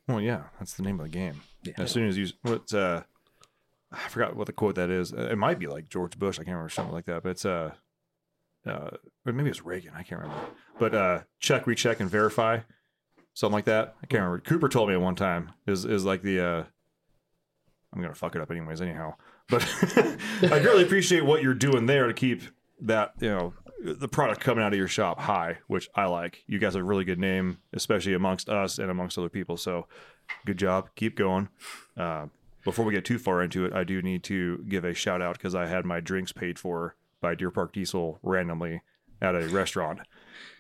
Well, 0.09 0.21
yeah, 0.21 0.45
that's 0.59 0.75
the 0.75 0.83
name 0.83 1.01
of 1.01 1.05
the 1.05 1.11
game. 1.11 1.41
yeah. 1.65 1.75
As 1.79 1.91
soon 1.91 2.09
as 2.09 2.17
you 2.17 2.29
what 2.43 2.73
uh 2.73 3.03
I 3.93 4.09
forgot 4.09 4.37
what 4.37 4.47
the 4.47 4.53
quote 4.53 4.75
that 4.75 4.91
is. 4.91 5.13
Uh, 5.13 5.29
It 5.31 5.39
might 5.39 5.59
be 5.59 5.69
like 5.69 5.89
George 5.89 6.19
Bush. 6.19 6.37
I 6.37 6.45
can't 6.45 6.49
remember 6.55 6.69
something 6.71 6.93
like 6.95 7.07
that. 7.07 7.23
But 7.23 7.31
it's 7.31 7.45
uh, 7.45 7.71
uh, 8.67 8.91
or 9.25 9.33
maybe 9.33 9.49
it's 9.51 9.65
Reagan. 9.65 9.93
I 9.95 10.03
can't 10.03 10.21
remember. 10.21 10.43
But 10.79 10.95
uh, 10.95 11.21
check, 11.39 11.67
recheck, 11.67 12.01
and 12.01 12.11
verify, 12.11 12.61
something 13.37 13.55
like 13.55 13.67
that. 13.67 13.95
I 14.03 14.07
can't 14.07 14.23
remember. 14.23 14.41
Cooper 14.41 14.69
told 14.69 14.89
me 14.89 14.95
at 14.95 15.01
one 15.01 15.15
time 15.15 15.53
is 15.67 15.85
is 15.85 16.05
like 16.05 16.23
the. 16.23 16.41
uh 16.41 16.65
I'm 17.95 18.03
gonna 18.03 18.15
fuck 18.15 18.35
it 18.35 18.43
up 18.43 18.51
anyways. 18.51 18.83
Anyhow, 18.83 19.15
but 19.49 19.63
I 20.43 20.59
greatly 20.59 20.83
appreciate 20.83 21.25
what 21.25 21.43
you're 21.43 21.55
doing 21.55 21.87
there 21.87 22.09
to 22.09 22.13
keep 22.13 22.43
that 22.81 23.13
you 23.21 23.29
know 23.29 23.55
the 23.83 24.09
product 24.09 24.41
coming 24.41 24.65
out 24.65 24.73
of 24.73 24.79
your 24.79 24.89
shop 24.89 25.21
high, 25.21 25.59
which 25.69 25.89
I 25.95 26.07
like. 26.07 26.43
You 26.47 26.59
guys 26.59 26.75
have 26.75 26.83
a 26.83 26.85
really 26.85 27.05
good 27.05 27.21
name, 27.21 27.59
especially 27.73 28.15
amongst 28.15 28.49
us 28.49 28.79
and 28.79 28.91
amongst 28.91 29.17
other 29.17 29.29
people. 29.29 29.57
So, 29.57 29.87
good 30.45 30.59
job. 30.59 30.89
Keep 30.97 31.17
going. 31.17 31.49
Uh, 31.97 32.27
before 32.65 32.85
we 32.85 32.93
get 32.93 33.05
too 33.05 33.19
far 33.19 33.43
into 33.43 33.65
it, 33.65 33.73
I 33.73 33.85
do 33.85 34.03
need 34.03 34.25
to 34.25 34.65
give 34.69 34.85
a 34.85 34.93
shout 34.93 35.23
out 35.23 35.39
because 35.39 35.55
I 35.55 35.67
had 35.67 35.85
my 35.85 36.01
drinks 36.01 36.33
paid 36.33 36.59
for 36.59 36.97
by 37.21 37.35
Deer 37.35 37.51
Park 37.51 37.73
Diesel 37.73 38.19
randomly 38.23 38.83
at 39.23 39.35
a 39.37 39.47
restaurant. 39.49 40.01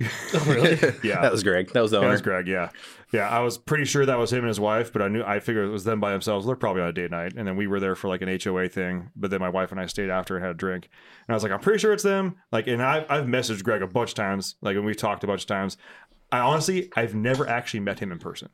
Oh, 0.00 0.44
really? 0.46 0.76
Yeah, 1.02 1.20
That 1.22 1.32
was 1.32 1.42
Greg. 1.42 1.72
That 1.72 1.80
was 1.80 1.90
the 1.90 1.98
owner. 1.98 2.08
that 2.08 2.12
was 2.12 2.22
Greg. 2.22 2.46
Yeah, 2.46 2.70
yeah. 3.12 3.28
I 3.28 3.40
was 3.40 3.56
pretty 3.56 3.84
sure 3.84 4.04
that 4.04 4.18
was 4.18 4.32
him 4.32 4.40
and 4.40 4.48
his 4.48 4.60
wife, 4.60 4.92
but 4.92 5.02
I 5.02 5.08
knew 5.08 5.22
I 5.22 5.40
figured 5.40 5.66
it 5.66 5.72
was 5.72 5.84
them 5.84 6.00
by 6.00 6.12
themselves. 6.12 6.46
They're 6.46 6.56
probably 6.56 6.82
on 6.82 6.88
a 6.88 6.92
date 6.92 7.10
night, 7.10 7.32
and 7.36 7.46
then 7.48 7.56
we 7.56 7.66
were 7.66 7.80
there 7.80 7.94
for 7.94 8.08
like 8.08 8.22
an 8.22 8.38
HOA 8.42 8.68
thing. 8.68 9.10
But 9.16 9.30
then 9.30 9.40
my 9.40 9.48
wife 9.48 9.70
and 9.72 9.80
I 9.80 9.86
stayed 9.86 10.10
after 10.10 10.36
and 10.36 10.44
had 10.44 10.54
a 10.54 10.58
drink, 10.58 10.88
and 11.26 11.32
I 11.32 11.36
was 11.36 11.42
like, 11.42 11.52
I'm 11.52 11.60
pretty 11.60 11.78
sure 11.78 11.92
it's 11.92 12.02
them. 12.02 12.36
Like, 12.52 12.66
and 12.66 12.82
I, 12.82 13.06
I've 13.08 13.24
messaged 13.26 13.62
Greg 13.62 13.82
a 13.82 13.86
bunch 13.86 14.10
of 14.10 14.16
times, 14.16 14.56
like, 14.60 14.76
and 14.76 14.84
we've 14.84 14.96
talked 14.96 15.24
a 15.24 15.26
bunch 15.26 15.42
of 15.42 15.48
times. 15.48 15.76
I 16.30 16.40
honestly, 16.40 16.90
I've 16.96 17.14
never 17.14 17.48
actually 17.48 17.80
met 17.80 18.00
him 18.00 18.12
in 18.12 18.18
person. 18.18 18.50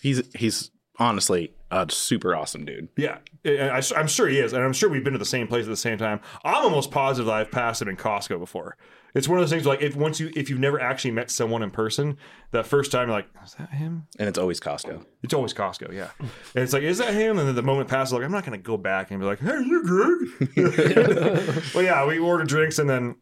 He's 0.00 0.22
he's 0.34 0.70
honestly 0.98 1.52
a 1.70 1.86
super 1.90 2.36
awesome 2.36 2.64
dude. 2.64 2.88
Yeah, 2.96 3.18
and 3.44 3.70
I, 3.70 3.82
am 3.96 4.06
sure 4.06 4.28
he 4.28 4.38
is, 4.38 4.52
and 4.52 4.62
I'm 4.62 4.72
sure 4.72 4.88
we've 4.88 5.02
been 5.04 5.14
to 5.14 5.18
the 5.18 5.24
same 5.24 5.48
place 5.48 5.64
at 5.64 5.70
the 5.70 5.76
same 5.76 5.98
time. 5.98 6.20
I'm 6.44 6.64
almost 6.64 6.90
positive 6.90 7.26
that 7.26 7.34
I've 7.34 7.50
passed 7.50 7.82
him 7.82 7.88
in 7.88 7.96
Costco 7.96 8.38
before. 8.38 8.76
It's 9.14 9.28
one 9.28 9.38
of 9.38 9.42
those 9.42 9.50
things 9.50 9.64
like 9.64 9.80
if 9.80 9.94
once 9.94 10.18
you 10.18 10.30
if 10.34 10.50
you've 10.50 10.58
never 10.58 10.80
actually 10.80 11.12
met 11.12 11.30
someone 11.30 11.62
in 11.62 11.70
person, 11.70 12.16
that 12.50 12.66
first 12.66 12.90
time 12.90 13.08
you're 13.08 13.16
like, 13.16 13.28
is 13.44 13.54
that 13.54 13.70
him? 13.70 14.08
And 14.18 14.28
it's 14.28 14.38
always 14.38 14.58
Costco. 14.58 15.04
It's 15.22 15.32
always 15.32 15.54
Costco, 15.54 15.92
yeah. 15.92 16.10
And 16.18 16.30
it's 16.64 16.72
like, 16.72 16.82
is 16.82 16.98
that 16.98 17.14
him? 17.14 17.38
And 17.38 17.46
then 17.46 17.54
the 17.54 17.62
moment 17.62 17.88
passes, 17.88 18.12
like, 18.12 18.24
I'm 18.24 18.32
not 18.32 18.44
going 18.44 18.58
to 18.58 18.62
go 18.62 18.76
back 18.76 19.10
and 19.10 19.20
be 19.20 19.26
like, 19.26 19.38
hey, 19.38 19.60
you 19.64 19.82
Greg? 19.84 21.64
well, 21.74 21.84
yeah, 21.84 22.04
we 22.06 22.18
ordered 22.18 22.48
drinks 22.48 22.78
and 22.80 22.90
then 22.90 23.16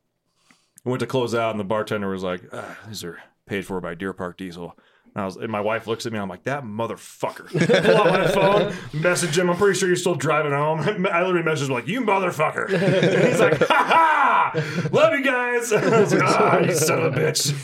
went 0.84 1.00
to 1.00 1.06
close 1.06 1.34
out, 1.34 1.50
and 1.50 1.61
the 1.61 1.64
bartender 1.64 2.08
was 2.08 2.22
like, 2.22 2.42
ah, 2.52 2.78
these 2.88 3.04
are 3.04 3.20
paid 3.46 3.66
for 3.66 3.80
by 3.80 3.94
Deer 3.94 4.12
Park 4.12 4.38
Diesel. 4.38 4.76
And, 5.14 5.23
I 5.23 5.25
was, 5.26 5.37
and 5.37 5.50
my 5.52 5.61
wife 5.61 5.87
looks 5.87 6.07
at 6.07 6.12
me, 6.12 6.19
I'm 6.19 6.28
like, 6.28 6.45
that 6.45 6.64
motherfucker. 6.64 7.49
Pull 7.85 7.97
out 7.97 8.07
my 8.07 8.26
phone, 8.28 8.75
message 9.02 9.37
him. 9.38 9.50
I'm 9.50 9.57
pretty 9.57 9.78
sure 9.78 9.88
you're 9.88 9.97
still 9.97 10.14
driving 10.14 10.52
home. 10.52 10.81
I 11.11 11.23
literally 11.23 11.42
messaged 11.42 11.66
him, 11.69 11.75
like, 11.75 11.87
you 11.88 12.00
motherfucker. 12.00 12.73
And 12.73 13.28
he's 13.28 13.38
like, 13.40 13.59
ha 13.59 14.52
ha! 14.54 14.88
Love 14.90 15.12
you 15.19 15.23
guys. 15.25 15.73
I 15.73 16.00
was 16.00 16.14
like, 16.14 16.23
ah, 16.25 16.59
you 16.61 16.75
son 16.75 17.00
of 17.00 17.14
a 17.14 17.16
bitch. 17.21 17.54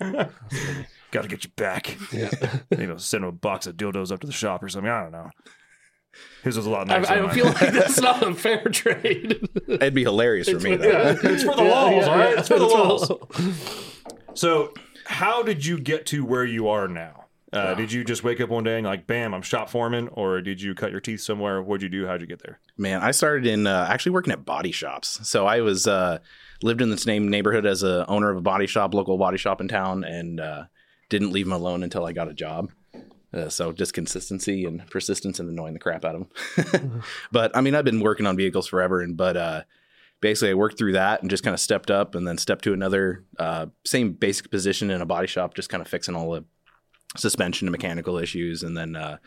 Got 1.12 1.22
to 1.22 1.28
get 1.28 1.44
you 1.44 1.50
back. 1.56 1.96
Yeah. 2.12 2.30
Maybe 2.70 2.90
I'll 2.90 2.98
send 2.98 3.22
him 3.22 3.28
a 3.28 3.32
box 3.32 3.66
of 3.68 3.76
dildos 3.76 4.10
up 4.10 4.20
to 4.20 4.26
the 4.26 4.32
shop 4.32 4.62
or 4.62 4.68
something. 4.68 4.90
I 4.90 5.02
don't 5.04 5.12
know. 5.12 5.30
His 6.42 6.56
was 6.56 6.66
a 6.66 6.70
lot 6.70 6.86
nicer. 6.88 7.06
than 7.14 7.18
I 7.18 7.26
mine. 7.26 7.34
feel 7.34 7.44
like 7.46 7.72
that's 7.72 8.00
not 8.00 8.22
a 8.22 8.34
fair 8.34 8.64
trade. 8.64 9.48
It'd 9.68 9.94
be 9.94 10.02
hilarious 10.02 10.48
for 10.48 10.58
me. 10.58 10.76
Though. 10.76 10.88
yeah, 10.88 11.14
it's 11.22 11.44
for 11.44 11.54
the 11.54 11.62
Yeah, 11.62 11.70
laws, 11.70 11.92
yeah, 11.92 12.06
all 12.12 12.18
right? 12.18 12.30
yeah. 12.32 12.38
It's 12.40 12.48
for 12.48 12.58
the 12.58 12.64
It's 12.64 12.72
for 12.72 12.78
the 12.78 12.84
laws. 12.84 13.10
laws. 13.10 13.94
So, 14.34 14.72
how 15.06 15.42
did 15.42 15.64
you 15.64 15.78
get 15.78 16.06
to 16.06 16.24
where 16.24 16.44
you 16.44 16.68
are 16.68 16.88
now? 16.88 17.26
Uh, 17.52 17.74
Did 17.74 17.92
you 17.92 18.04
just 18.04 18.24
wake 18.24 18.40
up 18.40 18.50
one 18.50 18.64
day 18.64 18.76
and 18.76 18.86
like, 18.86 19.06
bam, 19.06 19.32
I'm 19.32 19.40
shop 19.40 19.70
foreman, 19.70 20.08
or 20.12 20.42
did 20.42 20.60
you 20.60 20.74
cut 20.74 20.90
your 20.90 21.00
teeth 21.00 21.20
somewhere? 21.20 21.62
What'd 21.62 21.82
you 21.82 21.88
do? 21.88 22.06
How'd 22.06 22.20
you 22.20 22.26
get 22.26 22.42
there? 22.42 22.58
Man, 22.76 23.00
I 23.00 23.12
started 23.12 23.46
in 23.46 23.66
uh, 23.66 23.86
actually 23.88 24.12
working 24.12 24.32
at 24.32 24.44
body 24.44 24.72
shops. 24.72 25.26
So 25.26 25.46
I 25.46 25.60
was 25.60 25.86
uh, 25.86 26.18
lived 26.62 26.82
in 26.82 26.90
the 26.90 26.98
same 26.98 27.30
neighborhood 27.30 27.64
as 27.64 27.82
a 27.82 28.04
owner 28.08 28.30
of 28.30 28.36
a 28.36 28.42
body 28.42 28.66
shop, 28.66 28.92
local 28.94 29.16
body 29.16 29.38
shop 29.38 29.60
in 29.60 29.68
town, 29.68 30.04
and 30.04 30.40
uh, 30.40 30.64
didn't 31.08 31.32
leave 31.32 31.46
him 31.46 31.52
alone 31.52 31.82
until 31.82 32.04
I 32.04 32.12
got 32.12 32.28
a 32.28 32.34
job. 32.34 32.72
Uh, 33.32 33.48
so 33.48 33.72
just 33.72 33.94
consistency 33.94 34.64
and 34.64 34.86
persistence 34.90 35.38
and 35.38 35.48
annoying 35.48 35.74
the 35.74 35.80
crap 35.80 36.04
out 36.04 36.16
of 36.16 36.26
him. 36.74 37.02
but 37.32 37.56
I 37.56 37.60
mean, 37.60 37.74
I've 37.74 37.84
been 37.84 38.00
working 38.00 38.26
on 38.26 38.36
vehicles 38.36 38.66
forever, 38.66 39.00
and 39.00 39.16
but 39.16 39.36
uh, 39.36 39.62
basically 40.20 40.50
I 40.50 40.54
worked 40.54 40.78
through 40.78 40.92
that 40.92 41.20
and 41.22 41.30
just 41.30 41.42
kind 41.44 41.54
of 41.54 41.60
stepped 41.60 41.90
up, 41.90 42.14
and 42.14 42.26
then 42.26 42.38
stepped 42.38 42.64
to 42.64 42.72
another 42.72 43.24
uh, 43.38 43.66
same 43.84 44.12
basic 44.12 44.50
position 44.50 44.90
in 44.90 45.00
a 45.00 45.06
body 45.06 45.26
shop, 45.26 45.54
just 45.54 45.68
kind 45.68 45.80
of 45.80 45.88
fixing 45.88 46.14
all 46.14 46.32
the 46.32 46.44
suspension 47.16 47.68
and 47.68 47.72
mechanical 47.72 48.18
issues, 48.18 48.62
and 48.62 48.76
then. 48.76 48.96
Uh, 48.96 49.18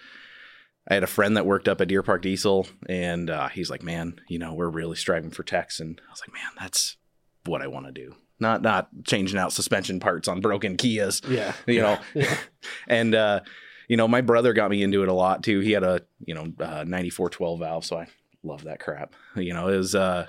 I 0.90 0.96
had 0.96 1.04
a 1.04 1.08
friend 1.08 1.38
that 1.38 1.46
worked 1.46 1.68
up 1.68 1.82
at 1.82 1.88
Deer 1.88 2.02
Park 2.02 2.24
Diesel, 2.24 2.66
and 2.88 3.30
uh, 3.30 3.50
he's 3.50 3.70
like, 3.70 3.84
"Man, 3.84 4.20
you 4.28 4.40
know, 4.40 4.56
we're 4.56 4.70
really 4.70 4.96
striving 4.96 5.30
for 5.30 5.44
techs." 5.44 5.80
And 5.80 6.02
I 6.08 6.10
was 6.12 6.20
like, 6.22 6.34
"Man, 6.34 6.50
that's 6.60 6.98
what 7.46 7.62
I 7.62 7.68
want 7.68 7.86
to 7.86 7.92
do. 7.92 8.16
Not 8.40 8.64
not 8.64 8.88
changing 9.06 9.38
out 9.38 9.54
suspension 9.54 10.00
parts 10.00 10.28
on 10.28 10.42
broken 10.42 10.78
Kias, 10.78 11.22
Yeah. 11.30 11.54
you 11.68 11.82
know." 11.82 12.00
and 12.88 13.14
uh, 13.14 13.42
you 13.88 13.98
know, 13.98 14.08
my 14.08 14.22
brother 14.22 14.52
got 14.54 14.72
me 14.72 14.82
into 14.82 15.04
it 15.04 15.10
a 15.10 15.14
lot 15.14 15.44
too. 15.44 15.60
He 15.60 15.74
had 15.74 15.84
a 15.84 16.02
you 16.26 16.34
know 16.34 16.52
uh, 16.60 16.86
94 16.88 17.30
12 17.30 17.60
valve, 17.60 17.86
so 17.86 17.98
I 18.00 18.08
love 18.42 18.64
that 18.64 18.80
crap. 18.80 19.14
You 19.36 19.54
know, 19.54 19.68
it 19.68 19.78
was 19.78 19.94
uh, 19.94 20.26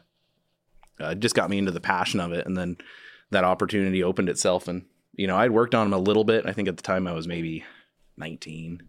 uh, 1.00 1.14
just 1.14 1.34
got 1.34 1.50
me 1.50 1.58
into 1.58 1.70
the 1.72 1.80
passion 1.80 2.20
of 2.20 2.32
it, 2.32 2.46
and 2.46 2.56
then 2.56 2.76
that 3.30 3.44
opportunity 3.44 4.02
opened 4.02 4.28
itself, 4.28 4.68
and 4.68 4.84
you 5.14 5.26
know, 5.26 5.36
I'd 5.36 5.50
worked 5.50 5.74
on 5.74 5.90
them 5.90 5.98
a 5.98 6.02
little 6.02 6.24
bit. 6.24 6.46
I 6.46 6.52
think 6.52 6.68
at 6.68 6.76
the 6.76 6.82
time 6.82 7.06
I 7.06 7.12
was 7.12 7.26
maybe 7.28 7.64
19 8.16 8.82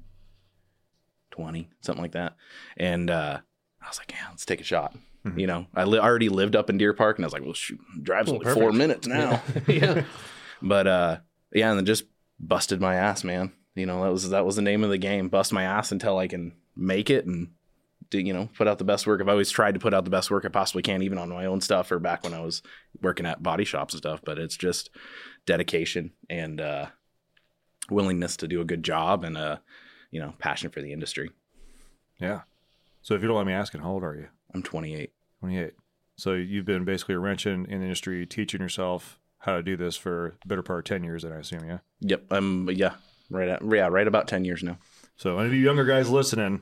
20 1.32 1.70
something 1.82 2.02
like 2.02 2.12
that. 2.14 2.36
And 2.78 3.10
uh 3.10 3.40
i 3.82 3.88
was 3.88 3.98
like 3.98 4.12
yeah 4.12 4.28
let's 4.30 4.46
take 4.46 4.62
a 4.62 4.66
shot. 4.66 4.96
You 5.36 5.48
know 5.48 5.68
i 5.76 5.84
li- 5.84 6.00
already 6.00 6.30
lived 6.30 6.56
up 6.56 6.70
in 6.70 6.78
deer 6.78 6.94
park 6.94 7.18
and 7.18 7.24
i 7.26 7.28
was 7.28 7.34
like 7.34 7.44
well 7.44 7.54
shoot 7.54 7.80
drive's 8.02 8.30
Oh, 8.30 8.34
only 8.34 8.44
perfect. 8.44 8.62
four 8.62 8.72
minutes 8.74 9.08
now. 9.08 9.42
Yeah. 9.68 10.04
but 10.62 10.88
uh 10.88 11.18
yeah 11.54 11.70
and 11.70 11.78
then 11.78 11.86
just 11.86 12.04
busted 12.40 12.82
my 12.82 12.96
ass 12.96 13.24
man. 13.24 13.54
You 13.76 13.86
know 13.86 14.04
that 14.04 14.12
was 14.12 14.30
that 14.32 14.46
was 14.46 14.56
the 14.58 14.62
name 14.62 14.84
of 14.84 14.90
the 14.90 14.98
game 14.98 15.30
bust 15.30 15.54
my 15.54 15.64
ass 15.64 15.92
until 15.92 16.18
i 16.18 16.28
can 16.28 16.54
make 16.76 17.10
it 17.10 17.26
and 17.26 17.50
do 18.12 18.20
you 18.20 18.32
know 18.34 18.48
put 18.56 18.68
out 18.68 18.78
the 18.78 18.84
best 18.84 19.08
work 19.08 19.20
i've 19.20 19.28
always 19.28 19.50
tried 19.50 19.74
to 19.74 19.80
put 19.80 19.94
out 19.94 20.04
the 20.06 20.12
best 20.12 20.30
work 20.30 20.46
i 20.46 20.50
possibly 20.50 20.84
can 20.84 21.02
even 21.02 21.18
on 21.18 21.30
my 21.30 21.46
own 21.46 21.60
stuff 21.62 21.92
or 21.92 21.98
back 21.98 22.24
when 22.24 22.34
i 22.36 22.40
was 22.40 22.62
working 23.02 23.26
at 23.26 23.42
body 23.42 23.66
shops 23.66 23.94
and 23.96 24.00
stuff 24.00 24.22
but 24.24 24.38
it's 24.38 24.56
just 24.56 24.90
dedication 25.46 26.12
and 26.30 26.62
uh 26.62 26.86
willingness 27.90 28.38
to 28.38 28.48
do 28.48 28.62
a 28.62 28.66
good 28.66 28.84
job 28.84 29.24
and 29.24 29.38
uh 29.38 29.58
you 30.12 30.20
know 30.20 30.34
passion 30.40 30.70
for 30.70 30.82
the 30.82 30.94
industry 30.94 31.32
Yeah. 32.20 32.42
So, 33.04 33.16
if 33.16 33.22
you 33.24 33.28
don't 33.28 33.36
mind 33.38 33.48
me 33.48 33.54
asking, 33.54 33.82
how 33.82 33.92
old 33.92 34.04
are 34.04 34.14
you? 34.16 34.28
i'm 34.54 34.62
28 34.62 35.12
28. 35.40 35.74
So, 36.18 36.34
you've 36.34 36.66
been 36.66 36.86
basically 36.86 37.16
wrenching 37.16 37.66
in 37.68 37.80
the 37.80 37.86
industry, 37.86 38.26
teaching 38.28 38.62
yourself 38.62 39.18
how 39.40 39.56
to 39.56 39.64
do 39.64 39.76
this 39.76 39.96
for 39.96 40.36
the 40.44 40.48
better 40.48 40.62
part 40.62 40.80
of 40.80 40.86
10 40.86 41.04
years, 41.04 41.24
then 41.24 41.32
I 41.32 41.38
assume, 41.40 41.66
yeah? 41.66 41.80
yep 42.00 42.24
i'm 42.30 42.70
yeah 42.70 42.94
right 43.32 43.50
at 43.50 43.62
yeah 43.64 43.88
right 43.88 44.08
about 44.08 44.28
10 44.28 44.46
years 44.46 44.62
now 44.62 44.78
So, 45.16 45.40
any 45.40 45.48
of 45.48 45.54
you 45.54 45.62
younger 45.62 45.86
guys 45.86 46.10
listening, 46.10 46.62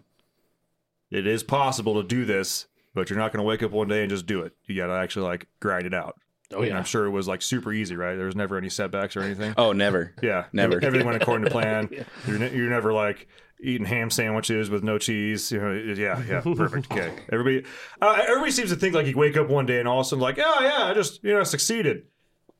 it 1.12 1.26
is 1.28 1.44
possible 1.44 2.02
to 2.02 2.08
do 2.08 2.26
this, 2.26 2.68
but 2.94 3.10
you're 3.10 3.20
not 3.20 3.32
going 3.32 3.40
to 3.44 3.48
wake 3.48 3.64
up 3.64 3.72
one 3.72 3.88
day 3.88 4.02
and 4.02 4.10
just 4.10 4.26
do 4.26 4.42
it. 4.42 4.54
You 4.66 4.76
got 4.76 4.88
to 4.88 4.94
actually 4.94 5.26
like 5.28 5.48
grind 5.60 5.86
it 5.86 5.94
out. 5.94 6.16
Oh 6.52 6.60
And 6.60 6.68
yeah. 6.70 6.78
I'm 6.78 6.84
sure 6.84 7.06
it 7.06 7.12
was 7.12 7.28
like 7.28 7.42
super 7.44 7.72
easy, 7.72 7.96
right? 7.96 8.16
There 8.16 8.26
was 8.26 8.36
never 8.36 8.58
any 8.58 8.70
setbacks 8.70 9.16
or 9.16 9.22
anything. 9.22 9.54
oh 9.58 9.72
never 9.72 10.16
Yeah, 10.22 10.46
Never. 10.54 10.84
Everything 10.84 11.06
went 11.08 11.22
according 11.22 11.46
to 11.46 11.52
plan. 11.52 11.90
You're, 12.28 12.40
ne- 12.40 12.56
you're 12.56 12.70
never 12.70 12.92
like 12.92 13.28
eating 13.62 13.86
ham 13.86 14.10
sandwiches 14.10 14.70
with 14.70 14.84
no 14.84 14.98
cheese. 14.98 15.52
You 15.52 15.60
know, 15.62 15.74
yeah, 15.74 16.24
yeah, 16.28 16.42
perfect. 16.42 16.88
Okay, 16.92 17.14
everybody, 17.32 17.66
uh, 18.02 18.20
everybody 18.24 18.52
seems 18.52 18.70
to 18.72 18.76
think 18.78 18.96
like 18.96 19.06
you 19.06 19.16
wake 19.18 19.38
up 19.38 19.48
one 19.50 19.66
day 19.68 19.80
and 19.80 19.88
all 19.88 20.00
of 20.00 20.06
a 20.08 20.10
sudden 20.10 20.22
like, 20.24 20.40
oh 20.40 20.58
yeah, 20.62 20.86
I 20.86 20.94
just 20.96 21.24
you 21.24 21.34
know 21.34 21.44
succeeded. 21.44 22.04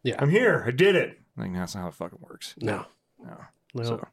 Yeah. 0.04 0.16
I'm 0.20 0.30
here. 0.30 0.64
I 0.68 0.72
did 0.72 0.96
it. 0.96 1.20
Like 1.36 1.52
that's 1.54 1.74
not 1.74 1.82
how 1.82 1.88
it 1.88 1.94
fucking 1.96 2.20
works. 2.22 2.54
No. 2.62 2.86
No. 3.20 3.38
No. 3.74 3.84
So, 3.84 4.08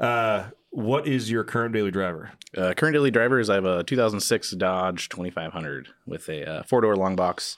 uh, 0.00 0.44
what 0.70 1.06
is 1.06 1.30
your 1.30 1.44
current 1.44 1.74
daily 1.74 1.90
driver? 1.90 2.30
uh, 2.56 2.72
current 2.74 2.94
daily 2.94 3.10
driver 3.10 3.38
is 3.40 3.50
i 3.50 3.54
have 3.54 3.64
a 3.64 3.82
2006 3.84 4.50
dodge 4.52 5.08
2500 5.08 5.88
with 6.06 6.28
a 6.28 6.48
uh, 6.48 6.62
four-door 6.64 6.96
long 6.96 7.16
box 7.16 7.56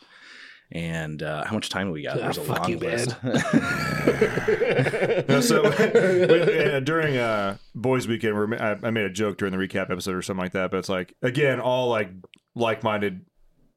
And 0.71 1.23
uh, 1.23 1.45
how 1.47 1.55
much 1.55 1.69
time 1.71 1.87
do 1.88 1.93
we 1.93 2.03
got? 2.03 2.19
Ah, 2.19 2.23
There's 2.25 2.38
a 2.38 2.45
fuck 2.45 2.61
long 2.61 2.71
you, 2.71 2.79
list. 2.79 3.17
No, 5.29 5.41
so 5.41 5.62
when- 5.62 6.75
uh, 6.75 6.81
during 6.81 7.17
uh, 7.17 7.57
Boys 7.75 8.07
Weekend, 8.07 8.35
where 8.35 8.62
I, 8.62 8.79
I 8.87 8.91
made 8.91 9.05
a 9.05 9.11
joke 9.11 9.38
during 9.38 9.53
the 9.57 9.59
recap 9.59 9.91
episode 9.91 10.15
or 10.15 10.23
something 10.23 10.43
like 10.43 10.53
that, 10.53 10.71
but 10.71 10.79
it's 10.79 10.88
like 10.88 11.15
again, 11.23 11.61
all 11.61 11.88
like 11.88 12.11
like-minded. 12.55 13.25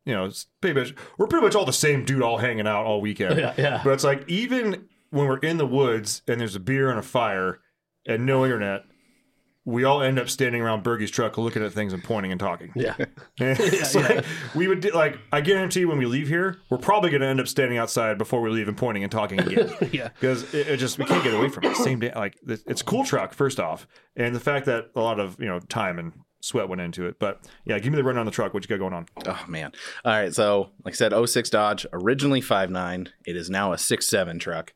You 0.05 0.13
know, 0.13 0.25
it's 0.25 0.47
pretty 0.61 0.79
much 0.79 0.95
we're 1.17 1.27
pretty 1.27 1.45
much 1.45 1.55
all 1.55 1.65
the 1.65 1.73
same 1.73 2.05
dude, 2.05 2.21
all 2.23 2.37
hanging 2.39 2.67
out 2.67 2.85
all 2.85 3.01
weekend. 3.01 3.35
Yeah, 3.39 3.53
yeah. 3.57 3.81
But 3.83 3.93
it's 3.93 4.03
like 4.03 4.27
even 4.27 4.85
when 5.11 5.27
we're 5.27 5.37
in 5.37 5.57
the 5.57 5.67
woods 5.67 6.21
and 6.27 6.39
there's 6.41 6.55
a 6.55 6.59
beer 6.59 6.89
and 6.89 6.97
a 6.99 7.03
fire 7.03 7.59
and 8.05 8.25
no 8.25 8.43
internet, 8.43 8.83
we 9.63 9.83
all 9.83 10.01
end 10.01 10.17
up 10.17 10.27
standing 10.27 10.61
around 10.61 10.83
Burgi's 10.83 11.11
truck 11.11 11.37
looking 11.37 11.63
at 11.63 11.71
things 11.71 11.93
and 11.93 12.03
pointing 12.03 12.31
and 12.31 12.39
talking. 12.39 12.71
Yeah. 12.75 12.95
it's 13.37 13.93
like 13.93 14.25
we 14.55 14.67
would 14.67 14.81
do, 14.81 14.89
like 14.89 15.17
I 15.31 15.41
guarantee 15.41 15.85
when 15.85 15.97
we 15.99 16.05
leave 16.05 16.27
here, 16.27 16.57
we're 16.69 16.79
probably 16.79 17.11
going 17.11 17.21
to 17.21 17.27
end 17.27 17.39
up 17.39 17.47
standing 17.47 17.77
outside 17.77 18.17
before 18.17 18.41
we 18.41 18.49
leave 18.49 18.67
and 18.67 18.77
pointing 18.77 19.03
and 19.03 19.11
talking 19.11 19.39
again. 19.39 19.71
Yeah. 19.91 20.09
because 20.09 20.51
it, 20.53 20.67
it 20.67 20.77
just 20.77 20.97
we 20.97 21.05
can't 21.05 21.23
get 21.23 21.33
away 21.33 21.49
from 21.49 21.65
it. 21.65 21.75
Same 21.77 21.99
day, 21.99 22.11
like 22.15 22.37
it's 22.47 22.63
it's 22.65 22.81
a 22.81 22.83
cool 22.83 23.03
truck 23.03 23.33
first 23.33 23.59
off, 23.59 23.87
and 24.15 24.33
the 24.33 24.39
fact 24.39 24.65
that 24.65 24.89
a 24.95 25.01
lot 25.01 25.19
of 25.19 25.39
you 25.39 25.47
know 25.47 25.59
time 25.59 25.99
and 25.99 26.13
sweat 26.39 26.69
went 26.69 26.81
into 26.81 27.05
it. 27.05 27.19
But 27.19 27.41
yeah, 27.65 27.77
give 27.79 27.91
me 27.91 27.97
the 27.97 28.03
run 28.03 28.17
on 28.17 28.25
the 28.25 28.31
truck. 28.31 28.53
What 28.53 28.63
you 28.63 28.69
got 28.69 28.79
going 28.79 28.93
on? 28.93 29.05
Oh 29.27 29.43
man. 29.47 29.73
All 30.05 30.13
right. 30.13 30.33
So 30.33 30.71
like 30.83 30.93
I 30.93 30.97
said, 30.97 31.13
06 31.27 31.49
Dodge, 31.49 31.85
originally 31.93 32.41
5.9. 32.41 33.09
It 33.25 33.35
is 33.35 33.49
now 33.49 33.73
a 33.73 33.75
6.7 33.75 34.39
truck. 34.39 34.73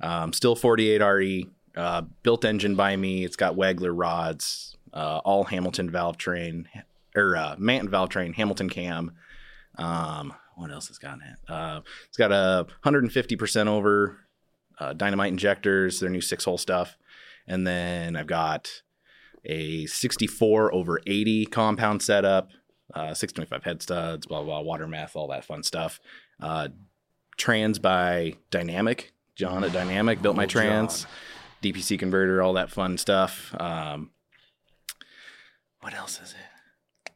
Um, 0.00 0.32
still 0.32 0.56
48 0.56 1.00
RE. 1.00 1.50
Uh, 1.76 2.02
built 2.22 2.44
engine 2.44 2.76
by 2.76 2.96
me. 2.96 3.24
It's 3.24 3.36
got 3.36 3.56
Wagler 3.56 3.92
rods, 3.94 4.76
uh, 4.92 5.20
all 5.24 5.44
Hamilton 5.44 5.90
valve 5.90 6.16
train, 6.16 6.68
or 7.16 7.36
uh, 7.36 7.56
Manton 7.58 7.90
valve 7.90 8.10
train, 8.10 8.32
Hamilton 8.32 8.70
cam. 8.70 9.12
Um, 9.76 10.34
what 10.56 10.70
else 10.70 10.88
has 10.88 10.98
got 10.98 11.18
it? 11.18 11.50
Uh, 11.52 11.80
it's 12.08 12.16
got 12.16 12.32
a 12.32 12.66
150% 12.84 13.66
over 13.66 14.18
uh, 14.78 14.94
Dynomite 14.94 15.28
injectors, 15.28 16.00
their 16.00 16.10
new 16.10 16.20
six 16.20 16.44
hole 16.44 16.58
stuff. 16.58 16.96
And 17.46 17.66
then 17.66 18.16
I've 18.16 18.26
got 18.26 18.82
a 19.44 19.86
64 19.86 20.72
over 20.72 21.00
80 21.06 21.46
compound 21.46 22.02
setup, 22.02 22.50
uh, 22.94 23.14
625 23.14 23.64
head 23.64 23.82
studs, 23.82 24.26
blah, 24.26 24.42
blah, 24.42 24.62
blah, 24.62 24.68
water 24.68 24.86
meth, 24.86 25.16
all 25.16 25.28
that 25.28 25.44
fun 25.44 25.62
stuff. 25.62 26.00
Uh, 26.40 26.68
trans 27.36 27.78
by 27.78 28.34
Dynamic. 28.50 29.12
John 29.36 29.64
at 29.64 29.72
Dynamic 29.72 30.22
built 30.22 30.36
my 30.36 30.46
trans, 30.46 31.08
DPC 31.72 31.98
converter, 31.98 32.42
all 32.42 32.52
that 32.54 32.70
fun 32.70 32.98
stuff. 32.98 33.54
Um, 33.58 34.10
what 35.80 35.94
else 35.94 36.20
is 36.22 36.32
it? 36.32 37.10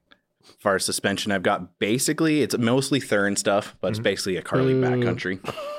As 0.48 0.54
far 0.60 0.74
as 0.76 0.84
suspension, 0.84 1.30
I've 1.32 1.42
got 1.42 1.78
basically 1.78 2.42
it's 2.42 2.56
mostly 2.58 3.00
Thuren 3.00 3.36
stuff, 3.36 3.76
but 3.80 3.88
it's 3.90 3.98
basically 4.00 4.36
a 4.36 4.42
Carli 4.42 4.74
backcountry. 4.80 5.38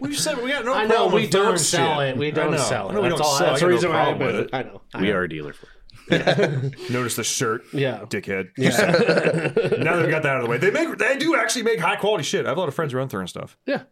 We 0.00 0.14
said 0.14 0.38
we 0.42 0.50
got 0.50 0.64
no 0.64 0.72
I 0.72 0.86
know 0.86 1.06
we 1.08 1.26
don't 1.26 1.58
sell 1.58 2.00
it. 2.00 2.16
We 2.16 2.30
don't 2.30 2.58
sell 2.58 2.88
it. 2.88 2.94
No, 2.94 3.02
we 3.02 3.08
That's 3.10 3.20
don't 3.20 3.26
all. 3.26 3.36
sell. 3.38 3.46
That's 3.50 3.62
I 3.62 3.66
the 3.66 3.70
reason 3.72 3.90
no 3.90 3.96
why 3.96 4.02
I 4.02 4.04
problem 4.14 4.26
with 4.26 4.36
it. 4.46 4.50
I 4.54 4.62
know. 4.62 4.80
I 4.94 5.00
We 5.02 5.08
know. 5.08 5.12
are 5.16 5.22
a 5.24 5.28
dealer 5.28 5.52
for 5.52 5.66
it. 6.08 6.90
Notice 6.90 7.16
the 7.16 7.22
shirt, 7.22 7.64
Yeah. 7.74 8.00
dickhead. 8.08 8.48
Yeah. 8.56 8.70
now 9.78 9.96
that 9.96 10.06
we 10.06 10.10
got 10.10 10.22
that 10.22 10.26
out 10.26 10.36
of 10.38 10.44
the 10.44 10.48
way, 10.50 10.56
they 10.56 10.70
make 10.70 10.96
they 10.96 11.18
do 11.18 11.36
actually 11.36 11.64
make 11.64 11.80
high 11.80 11.96
quality 11.96 12.24
shit. 12.24 12.46
I 12.46 12.48
have 12.48 12.56
a 12.56 12.60
lot 12.60 12.68
of 12.68 12.74
friends 12.74 12.92
who 12.92 12.98
run 12.98 13.08
Thuren 13.08 13.26
stuff. 13.26 13.58
yeah. 13.66 13.82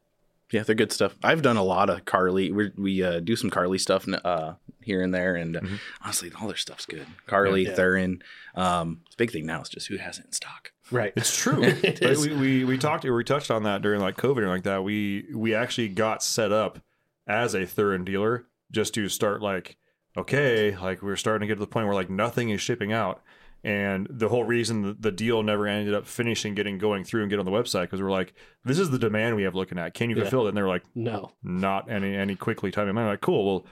Yeah, 0.52 0.62
they're 0.64 0.75
good 0.75 0.92
stuff. 0.92 1.16
I've 1.23 1.42
done 1.42 1.57
a 1.57 1.62
lot 1.62 1.90
of 1.90 2.04
Carli. 2.04 2.52
We 2.52 2.71
we 2.76 3.02
uh, 3.02 3.21
do 3.21 3.37
some 3.37 3.50
Carli 3.50 3.78
stuff 3.78 4.07
uh, 4.09 4.54
here 4.83 5.02
and 5.02 5.14
there, 5.14 5.37
and 5.37 5.57
uh, 5.57 5.61
honestly, 6.02 6.30
all 6.40 6.49
their 6.49 6.57
stuff's 6.57 6.87
good. 6.87 7.07
Carli, 7.26 7.64
Yeah. 7.66 7.75
Thuren. 7.75 8.23
Um, 8.54 9.02
the 9.11 9.16
big 9.16 9.30
thing 9.30 9.47
now 9.47 9.61
is 9.62 9.69
just 9.69 9.87
who 9.88 9.97
has 9.97 10.19
it 10.19 10.26
in 10.26 10.33
stock. 10.33 10.73
Right. 10.90 11.12
It's 11.16 11.37
true. 11.37 11.62
It 11.83 12.19
we, 12.19 12.35
we 12.35 12.64
we 12.64 12.78
talked 12.78 13.04
or 13.04 13.14
we 13.14 13.23
touched 13.25 13.50
on 13.50 13.62
that 13.62 13.80
during 13.83 14.00
like 14.00 14.16
COVID 14.16 14.38
and 14.38 14.49
like 14.49 14.64
that. 14.64 14.83
We 14.83 15.26
we 15.35 15.54
actually 15.54 15.88
got 15.88 16.23
set 16.23 16.50
up 16.52 16.80
as 17.26 17.54
a 17.54 17.64
Thuren 17.64 18.04
dealer 18.04 18.47
just 18.73 18.95
to 18.95 19.09
start 19.09 19.40
like 19.42 19.76
okay, 20.16 20.76
like 20.76 21.02
we're 21.02 21.14
starting 21.16 21.47
to 21.47 21.52
get 21.52 21.54
to 21.54 21.61
the 21.61 21.66
point 21.71 21.87
where 21.87 21.95
like 21.95 22.11
nothing 22.11 22.50
is 22.50 22.61
shipping 22.61 22.92
out. 22.92 23.23
And 23.62 24.07
the 24.11 24.29
whole 24.29 24.45
reason 24.45 24.97
the, 25.00 25.11
deal 25.12 25.43
never 25.43 25.67
ended 25.67 25.93
up 25.95 26.07
finishing 26.07 26.55
getting 26.55 26.79
going 26.79 27.05
through 27.05 27.23
and 27.23 27.31
get 27.31 27.38
on 27.38 27.45
the 27.45 27.50
website 27.50 27.83
because 27.83 28.00
we're 28.00 28.11
like, 28.11 28.33
this 28.64 28.79
is 28.79 28.90
the 28.90 28.99
demand 28.99 29.37
we 29.37 29.43
have 29.43 29.55
looking 29.55 29.79
at. 29.79 29.93
Can 29.93 30.09
you 30.09 30.17
Yeah. 30.17 30.23
fulfill 30.23 30.47
it? 30.47 30.49
And 30.49 30.57
they're 30.57 30.67
like, 30.69 30.85
No. 30.95 31.33
not 31.43 31.91
any 31.91 32.17
any 32.17 32.37
quickly 32.37 32.71
time. 32.71 32.89
I'm 32.89 33.06
like, 33.06 33.21
cool. 33.21 33.45
Well, 33.45 33.67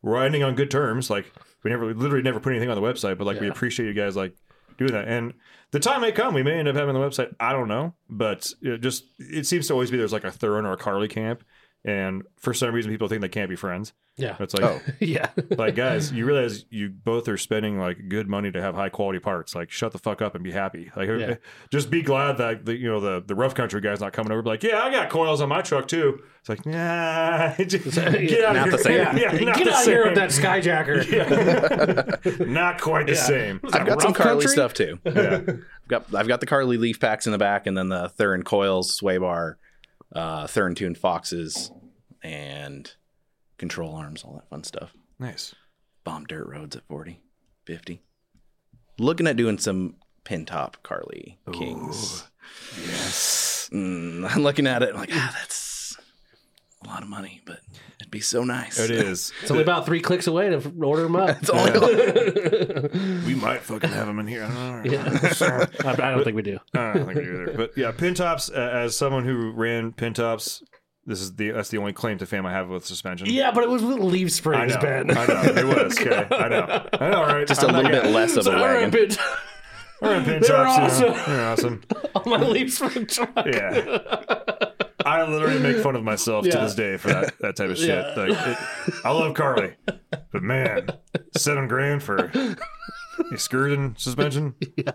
we're 0.00 0.24
ending 0.24 0.42
on 0.42 0.54
good 0.54 0.70
terms. 0.70 1.10
Like 1.10 1.30
we 1.62 1.70
never, 1.70 1.86
we 1.86 1.92
literally 1.92 2.22
never 2.22 2.40
put 2.40 2.50
anything 2.52 2.70
on 2.70 2.80
the 2.80 2.86
website, 2.86 3.18
but 3.18 3.26
like 3.26 3.40
we 3.40 3.48
appreciate 3.48 3.86
you 3.86 3.92
guys 3.92 4.16
like 4.16 4.34
doing 4.78 4.92
that. 4.92 5.08
And 5.08 5.34
the 5.72 5.80
time 5.80 6.00
may 6.00 6.12
come, 6.12 6.32
we 6.32 6.42
may 6.42 6.52
end 6.58 6.68
up 6.68 6.76
having 6.76 6.94
the 6.94 7.00
website. 7.00 7.34
I 7.38 7.52
don't 7.52 7.68
know, 7.68 7.94
but 8.08 8.50
it 8.62 8.78
just 8.78 9.04
it 9.18 9.44
seems 9.46 9.66
to 9.66 9.74
always 9.74 9.90
be 9.90 9.98
there's 9.98 10.12
like 10.12 10.24
a 10.24 10.30
Thuren 10.30 10.64
or 10.64 10.72
a 10.72 10.78
Carli 10.78 11.10
camp, 11.10 11.44
and 11.84 12.22
for 12.38 12.52
some 12.52 12.74
reason 12.74 12.90
people 12.90 13.06
think 13.08 13.22
they 13.22 13.28
can't 13.28 13.48
be 13.48 13.54
friends. 13.56 13.92
Yeah. 14.16 14.36
It's 14.40 14.52
like, 14.52 14.64
oh. 14.64 14.80
yeah. 15.00 15.30
like 15.56 15.76
guys, 15.76 16.10
you 16.10 16.26
realize 16.26 16.64
you 16.70 16.88
both 16.90 17.28
are 17.28 17.38
spending 17.38 17.78
like 17.78 18.08
good 18.08 18.28
money 18.28 18.50
to 18.50 18.60
have 18.60 18.74
high 18.74 18.88
quality 18.88 19.20
parts. 19.20 19.54
Like, 19.54 19.70
shut 19.70 19.92
the 19.92 19.98
fuck 19.98 20.20
up 20.20 20.34
and 20.34 20.42
be 20.42 20.50
happy. 20.50 20.90
Like, 20.96 21.08
Yeah. 21.08 21.36
just 21.70 21.88
be 21.88 22.02
glad 22.02 22.38
that 22.38 22.64
the 22.66 22.76
you 22.76 22.90
know 22.90 22.98
the 22.98 23.22
the 23.24 23.36
rough 23.36 23.54
country 23.54 23.80
guy's 23.80 24.00
not 24.00 24.12
coming 24.12 24.32
over. 24.32 24.42
Be 24.42 24.48
like, 24.48 24.64
yeah, 24.64 24.82
I 24.82 24.90
got 24.90 25.08
coils 25.08 25.40
on 25.40 25.48
my 25.48 25.62
truck 25.62 25.86
too. 25.86 26.20
It's 26.40 26.48
like, 26.48 26.66
nah, 26.66 27.54
just 27.58 27.94
get 27.94 28.44
out 28.44 28.56
Not 28.56 28.66
of 28.68 28.72
the 28.72 28.78
same. 28.78 28.96
Yeah, 28.96 29.14
yeah, 29.16 29.30
not 29.44 29.56
Get 29.56 29.64
the 29.66 29.72
out 29.72 29.80
of 29.82 29.86
here 29.86 30.04
with 30.06 30.16
that 30.16 30.30
skyjacker. 30.30 32.48
not 32.48 32.80
quite 32.80 33.06
the 33.06 33.14
same. 33.14 33.60
I've 33.72 33.86
got 33.86 34.02
some 34.02 34.14
Carli 34.14 34.40
country? 34.42 34.48
stuff 34.48 34.74
too. 34.74 34.98
Yeah. 35.04 35.42
I've 35.46 35.88
got 35.88 36.14
I've 36.14 36.28
got 36.28 36.40
the 36.40 36.46
Carli 36.46 36.76
leaf 36.78 36.98
packs 37.00 37.26
in 37.26 37.32
the 37.32 37.38
back, 37.38 37.66
and 37.66 37.76
then 37.78 37.88
the 37.88 38.08
Thuren 38.08 38.42
coils, 38.42 38.92
sway 38.94 39.18
bar, 39.18 39.58
uh, 40.12 40.46
Thuren 40.46 40.74
tuned 40.74 40.98
foxes, 40.98 41.70
and 42.22 42.92
control 43.58 43.94
arms, 43.94 44.22
all 44.24 44.34
that 44.34 44.48
fun 44.48 44.64
stuff. 44.64 44.92
Nice. 45.18 45.54
Bomb 46.04 46.24
dirt 46.24 46.48
roads 46.48 46.76
at 46.76 46.84
40, 46.88 47.20
50. 47.64 48.02
Looking 48.98 49.26
at 49.26 49.36
doing 49.36 49.58
some 49.58 49.96
pin 50.24 50.44
top 50.44 50.78
Carli 50.82 51.36
Kings. 51.52 52.24
Yes. 52.86 53.68
Mm, 53.72 54.28
I'm 54.34 54.42
looking 54.42 54.66
at 54.66 54.82
it 54.82 54.94
like, 54.94 55.10
ah, 55.12 55.34
that's 55.38 55.96
a 56.84 56.88
lot 56.88 57.02
of 57.02 57.08
money, 57.08 57.42
but 57.44 57.60
it'd 58.08 58.10
be 58.10 58.20
so 58.20 58.42
nice. 58.42 58.78
It 58.78 58.90
is. 58.90 59.32
It's 59.42 59.50
only 59.50 59.62
about 59.62 59.84
three 59.86 60.00
clicks 60.00 60.26
away 60.26 60.48
to 60.48 60.72
order 60.82 61.02
them 61.02 61.16
up. 61.16 61.36
It's 61.42 61.50
only 61.50 61.72
we 63.26 63.34
might 63.34 63.60
fucking 63.60 63.90
have 63.90 64.06
them 64.06 64.18
in 64.18 64.26
here. 64.26 64.44
I 64.44 64.48
don't 64.48 64.84
know. 64.84 64.90
Yeah. 64.92 65.66
I 65.84 65.90
I 65.90 66.10
don't 66.14 66.24
think 66.24 66.36
we 66.36 66.42
do. 66.42 66.58
I 66.74 66.92
don't 66.92 67.06
think 67.06 67.18
we 67.18 67.24
do 67.24 67.42
either. 67.42 67.56
But 67.56 67.76
yeah, 67.76 67.92
pin 67.92 68.14
tops. 68.14 68.50
Uh, 68.50 68.54
as 68.72 68.96
someone 68.96 69.24
who 69.24 69.52
ran 69.52 69.92
pin 69.92 70.14
tops, 70.14 70.62
this 71.06 71.20
is 71.20 71.34
the 71.36 71.50
that's 71.50 71.68
the 71.68 71.78
only 71.78 71.92
claim 71.92 72.18
to 72.18 72.26
fame 72.26 72.46
I 72.46 72.52
have 72.52 72.68
with 72.68 72.86
suspension. 72.86 73.28
Yeah, 73.30 73.50
but 73.52 73.62
it 73.64 73.70
was 73.70 73.82
with 73.82 73.98
leaf 73.98 74.26
I 74.26 74.30
springs, 74.30 74.74
know. 74.74 74.80
Ben. 74.80 75.16
I 75.16 75.26
know. 75.26 75.42
It 75.42 75.66
was. 75.66 75.98
Okay. 76.00 76.26
I 76.30 76.48
know. 76.48 76.86
I 76.94 77.10
know. 77.10 77.22
Right. 77.22 77.46
just 77.46 77.62
a 77.62 77.66
little 77.66 77.90
bit 77.90 78.06
less 78.06 78.36
of 78.36 78.46
a 78.46 78.50
All 78.50 78.56
right, 78.56 78.82
wagon. 78.84 79.08
Ben. 79.08 79.16
All 80.00 80.10
right, 80.10 80.24
pin 80.24 80.40
They're 80.40 80.50
tops. 80.50 81.00
you 81.00 81.06
know, 81.06 81.12
awesome. 81.12 81.32
They're 81.32 81.48
awesome. 81.50 81.82
On 82.14 82.22
my 82.30 82.42
leaf 82.46 82.72
spring 82.72 83.06
truck. 83.06 83.32
Yeah. 83.46 84.67
I 85.08 85.28
literally 85.28 85.58
make 85.60 85.78
fun 85.82 85.96
of 85.96 86.04
myself 86.04 86.44
to 86.44 86.50
this 86.50 86.74
day 86.74 86.96
for 86.96 87.08
that, 87.08 87.34
that 87.40 87.56
type 87.56 87.70
of 87.70 87.78
shit. 87.78 87.88
Yeah. 87.88 88.14
Like, 88.16 88.30
it, 88.30 88.94
I 89.04 89.10
love 89.10 89.34
Carli, 89.34 89.74
but 90.32 90.42
man, 90.42 90.88
seven 91.36 91.66
grand 91.68 92.02
for 92.02 92.30
excursion 93.32 93.94
suspension. 93.98 94.54
Yeah. 94.76 94.92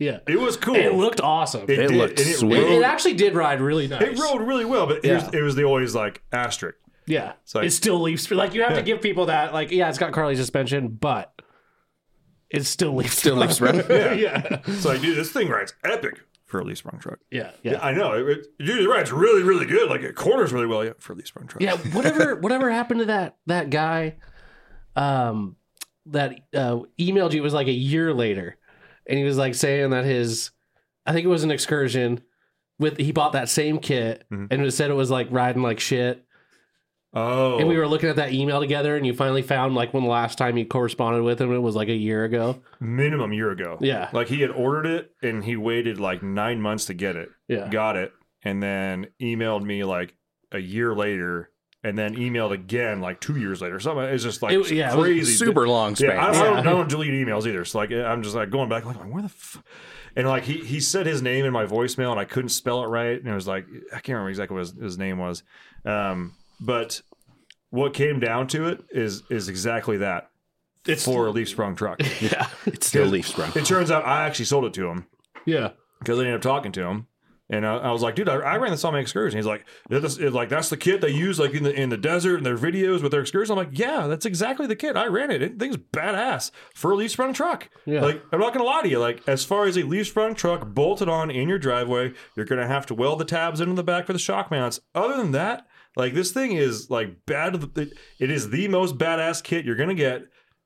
Yeah, 0.00 0.18
It 0.28 0.38
was 0.38 0.56
cool. 0.56 0.76
It 0.76 0.94
looked 0.94 1.20
awesome. 1.20 1.62
It, 1.62 1.70
It 1.70 1.88
did, 1.88 1.90
looked 1.96 2.20
it 2.20 2.36
sweet. 2.36 2.58
It, 2.60 2.84
actually 2.84 3.14
did 3.14 3.34
ride 3.34 3.60
really 3.60 3.88
nice. 3.88 4.00
It 4.02 4.16
rode 4.16 4.42
really 4.42 4.64
well, 4.64 4.86
but 4.86 5.04
Yeah. 5.04 5.28
it 5.32 5.42
was 5.42 5.56
the 5.56 5.64
always 5.64 5.92
like 5.92 6.22
asterisk. 6.30 6.78
Yeah. 7.08 7.32
like- 7.52 7.64
it 7.64 7.70
still 7.72 8.00
leaves. 8.00 8.22
spring. 8.22 8.38
Like 8.38 8.54
you 8.54 8.62
have 8.62 8.70
Yeah. 8.72 8.76
to 8.76 8.82
give 8.84 9.02
people 9.02 9.26
that. 9.26 9.52
Like 9.52 9.72
yeah, 9.72 9.88
it's 9.88 9.98
got 9.98 10.12
Carli 10.12 10.36
suspension, 10.36 10.86
but 10.88 11.32
it 12.48 12.64
still 12.64 12.94
leaves. 12.94 13.18
Still 13.18 13.34
leaf 13.34 13.52
sprung? 13.52 13.76
Yeah. 13.90 14.12
yeah. 14.12 14.60
It's 14.68 14.84
like, 14.84 15.00
dude, 15.00 15.16
this 15.16 15.32
thing 15.32 15.48
rides 15.48 15.74
epic 15.82 16.20
for 16.48 16.58
a 16.60 16.64
leaf 16.64 16.78
sprung 16.78 16.98
truck. 16.98 17.20
Yeah. 17.30 17.52
Yeah. 17.62 17.78
I 17.80 17.92
know. 17.92 18.14
It, 18.14 18.28
it, 18.28 18.46
dude, 18.58 18.80
it 18.82 18.88
rides 18.88 19.12
really, 19.12 19.42
really 19.44 19.66
good. 19.66 19.88
Like 19.88 20.00
it 20.00 20.14
corners 20.16 20.52
really 20.52 20.66
well 20.66 20.84
yeah, 20.84 20.92
for 20.98 21.12
a 21.12 21.16
leaf 21.16 21.28
sprung 21.28 21.46
truck. 21.46 21.62
Yeah, 21.62 21.76
whatever 21.94 22.34
whatever 22.36 22.70
happened 22.70 23.00
to 23.00 23.06
that 23.06 23.36
that 23.46 23.70
guy 23.70 24.16
um 24.96 25.56
that 26.06 26.40
uh 26.54 26.80
emailed 26.98 27.32
you 27.32 27.38
it 27.40 27.42
was 27.42 27.52
like 27.54 27.66
a 27.68 27.72
year 27.72 28.12
later 28.14 28.56
and 29.06 29.18
he 29.18 29.24
was 29.24 29.36
like 29.36 29.54
saying 29.54 29.90
that 29.90 30.04
his 30.04 30.50
I 31.06 31.12
think 31.12 31.24
it 31.24 31.28
was 31.28 31.44
an 31.44 31.50
excursion 31.50 32.20
with 32.78 32.96
he 32.98 33.12
bought 33.12 33.32
that 33.32 33.48
same 33.48 33.78
kit 33.78 34.24
Mhm. 34.32 34.48
and 34.50 34.64
it 34.64 34.72
said 34.72 34.90
it 34.90 34.94
was 34.94 35.10
like 35.10 35.28
riding 35.30 35.62
like 35.62 35.80
shit 35.80 36.24
Oh. 37.14 37.58
and 37.58 37.66
we 37.66 37.76
were 37.78 37.88
looking 37.88 38.08
at 38.10 38.16
that 38.16 38.32
email 38.34 38.60
together 38.60 38.94
and 38.96 39.06
you 39.06 39.14
finally 39.14 39.40
found 39.42 39.74
like 39.74 39.94
when 39.94 40.02
the 40.02 40.08
last 40.10 40.36
time 40.36 40.58
you 40.58 40.66
corresponded 40.66 41.22
with 41.22 41.40
him 41.40 41.52
it 41.52 41.58
was 41.58 41.74
like 41.74 41.88
a 41.88 41.94
year 41.94 42.24
ago. 42.24 42.60
minimum 42.80 43.32
year 43.32 43.50
ago. 43.50 43.78
Yeah. 43.80 44.10
Like 44.12 44.28
he 44.28 44.40
had 44.42 44.50
ordered 44.50 44.86
it 44.86 45.10
and 45.22 45.42
he 45.42 45.56
waited 45.56 45.98
like 45.98 46.22
nine 46.22 46.60
months 46.60 46.84
to 46.86 46.94
get 46.94 47.16
it. 47.16 47.30
Yeah. 47.48 47.68
Got 47.68 47.96
it. 47.96 48.12
And 48.42 48.62
then 48.62 49.08
emailed 49.20 49.64
me 49.64 49.84
like 49.84 50.14
a 50.52 50.58
year 50.58 50.94
later 50.94 51.50
and 51.82 51.96
then 51.96 52.14
emailed 52.16 52.50
again 52.52 53.00
like 53.00 53.20
two 53.20 53.38
years 53.38 53.62
later. 53.62 53.80
Something 53.80 54.04
it's 54.04 54.22
just 54.24 54.42
like 54.42 54.52
It- 54.52 54.70
yeah, 54.72 54.92
it 54.92 54.96
was 54.96 55.06
crazy. 55.06 55.32
Super 55.32 55.66
long 55.66 55.96
span. 55.96 56.10
Yeah, 56.10 56.26
I, 56.26 56.30
I, 56.30 56.32
don't, 56.44 56.58
I 56.58 56.62
don't 56.62 56.88
delete 56.88 57.12
emails 57.12 57.46
either. 57.46 57.64
So 57.64 57.78
like, 57.78 57.90
I'm 57.90 58.22
just 58.22 58.34
like 58.34 58.50
going 58.50 58.68
back, 58.68 58.84
like, 58.84 58.96
where 58.96 59.22
the, 59.22 59.26
f-? 59.28 59.62
and 60.14 60.28
like 60.28 60.42
he 60.44 60.58
he 60.58 60.80
said 60.80 61.06
his 61.06 61.22
name 61.22 61.44
in 61.44 61.52
my 61.52 61.64
voicemail, 61.66 62.10
and 62.10 62.20
I 62.20 62.24
couldn't 62.24 62.48
spell 62.50 62.82
it 62.82 62.88
right, 62.88 63.18
and 63.18 63.28
it 63.28 63.34
was 63.34 63.46
like 63.46 63.66
I 63.92 64.00
can't 64.00 64.08
remember 64.08 64.30
exactly 64.30 64.54
what 64.56 64.60
his, 64.66 64.72
his 64.72 64.98
name 64.98 65.18
was, 65.18 65.42
um, 65.84 66.34
but 66.60 67.02
what 67.70 67.94
came 67.94 68.20
down 68.20 68.46
to 68.48 68.68
it 68.68 68.82
is 68.90 69.22
is 69.30 69.48
exactly 69.48 69.98
that. 69.98 70.30
It's 70.86 71.04
for 71.04 71.26
a 71.26 71.30
leaf 71.30 71.48
sprung 71.50 71.74
truck. 71.76 72.00
Yeah. 72.20 72.48
it's 72.66 72.86
still 72.86 73.06
leaf 73.06 73.28
sprung. 73.28 73.52
it 73.54 73.64
turns 73.66 73.90
out 73.90 74.06
I 74.06 74.24
actually 74.26 74.46
sold 74.46 74.64
it 74.64 74.72
to 74.74 74.88
him 74.88 75.06
Yeah. 75.44 75.70
because 75.98 76.18
I 76.18 76.22
ended 76.22 76.36
up 76.36 76.40
talking 76.42 76.72
to 76.72 76.82
him. 76.86 77.06
And 77.50 77.66
I, 77.66 77.76
I 77.76 77.92
was 77.92 78.02
like, 78.02 78.14
dude, 78.14 78.28
I, 78.28 78.34
I 78.36 78.56
ran 78.58 78.72
this 78.72 78.84
on 78.84 78.92
my 78.92 78.98
excursion. 79.00 79.38
He's 79.38 79.46
like, 79.46 79.66
this- 79.88 80.18
it- 80.18 80.34
like 80.34 80.50
that's 80.50 80.68
the 80.68 80.76
kit 80.76 81.00
they 81.00 81.08
use 81.10 81.38
like 81.38 81.52
in 81.54 81.62
the 81.62 81.72
in 81.72 81.88
the 81.88 81.96
desert 81.96 82.36
in 82.38 82.44
their 82.44 82.58
videos 82.58 83.02
with 83.02 83.10
their 83.10 83.22
excursions. 83.22 83.50
I'm 83.50 83.56
like, 83.56 83.78
yeah, 83.78 84.06
that's 84.06 84.26
exactly 84.26 84.66
the 84.66 84.76
kit. 84.76 84.96
I 84.98 85.06
ran 85.06 85.30
it. 85.30 85.40
It 85.42 85.58
thing's 85.58 85.78
badass 85.78 86.50
for 86.74 86.92
a 86.92 86.94
leaf 86.94 87.10
sprung 87.10 87.32
truck. 87.32 87.70
Yeah. 87.86 88.02
Like 88.02 88.22
I'm 88.32 88.40
not 88.40 88.52
gonna 88.52 88.64
lie 88.66 88.82
to 88.82 88.88
you. 88.88 88.98
Like 88.98 89.22
as 89.26 89.44
far 89.46 89.64
as 89.66 89.76
a 89.78 89.82
leaf 89.82 90.08
sprung 90.08 90.34
truck 90.34 90.66
bolted 90.66 91.08
on 91.08 91.30
in 91.30 91.48
your 91.48 91.58
driveway, 91.58 92.12
you're 92.36 92.44
gonna 92.46 92.66
have 92.68 92.84
to 92.86 92.94
weld 92.94 93.18
the 93.18 93.24
tabs 93.24 93.60
into 93.62 93.74
the 93.74 93.82
back 93.84 94.06
for 94.06 94.12
the 94.12 94.18
shock 94.18 94.50
mounts. 94.50 94.80
Other 94.94 95.16
than 95.16 95.32
that, 95.32 95.66
like 95.98 96.14
this 96.14 96.30
thing 96.32 96.52
is 96.52 96.88
like 96.88 97.26
bad. 97.26 97.62
It, 97.76 98.30
is 98.30 98.48
the 98.50 98.68
most 98.68 98.96
badass 98.96 99.42
kit 99.42 99.64
you're 99.66 99.76
gonna 99.76 99.94
get 99.94 100.22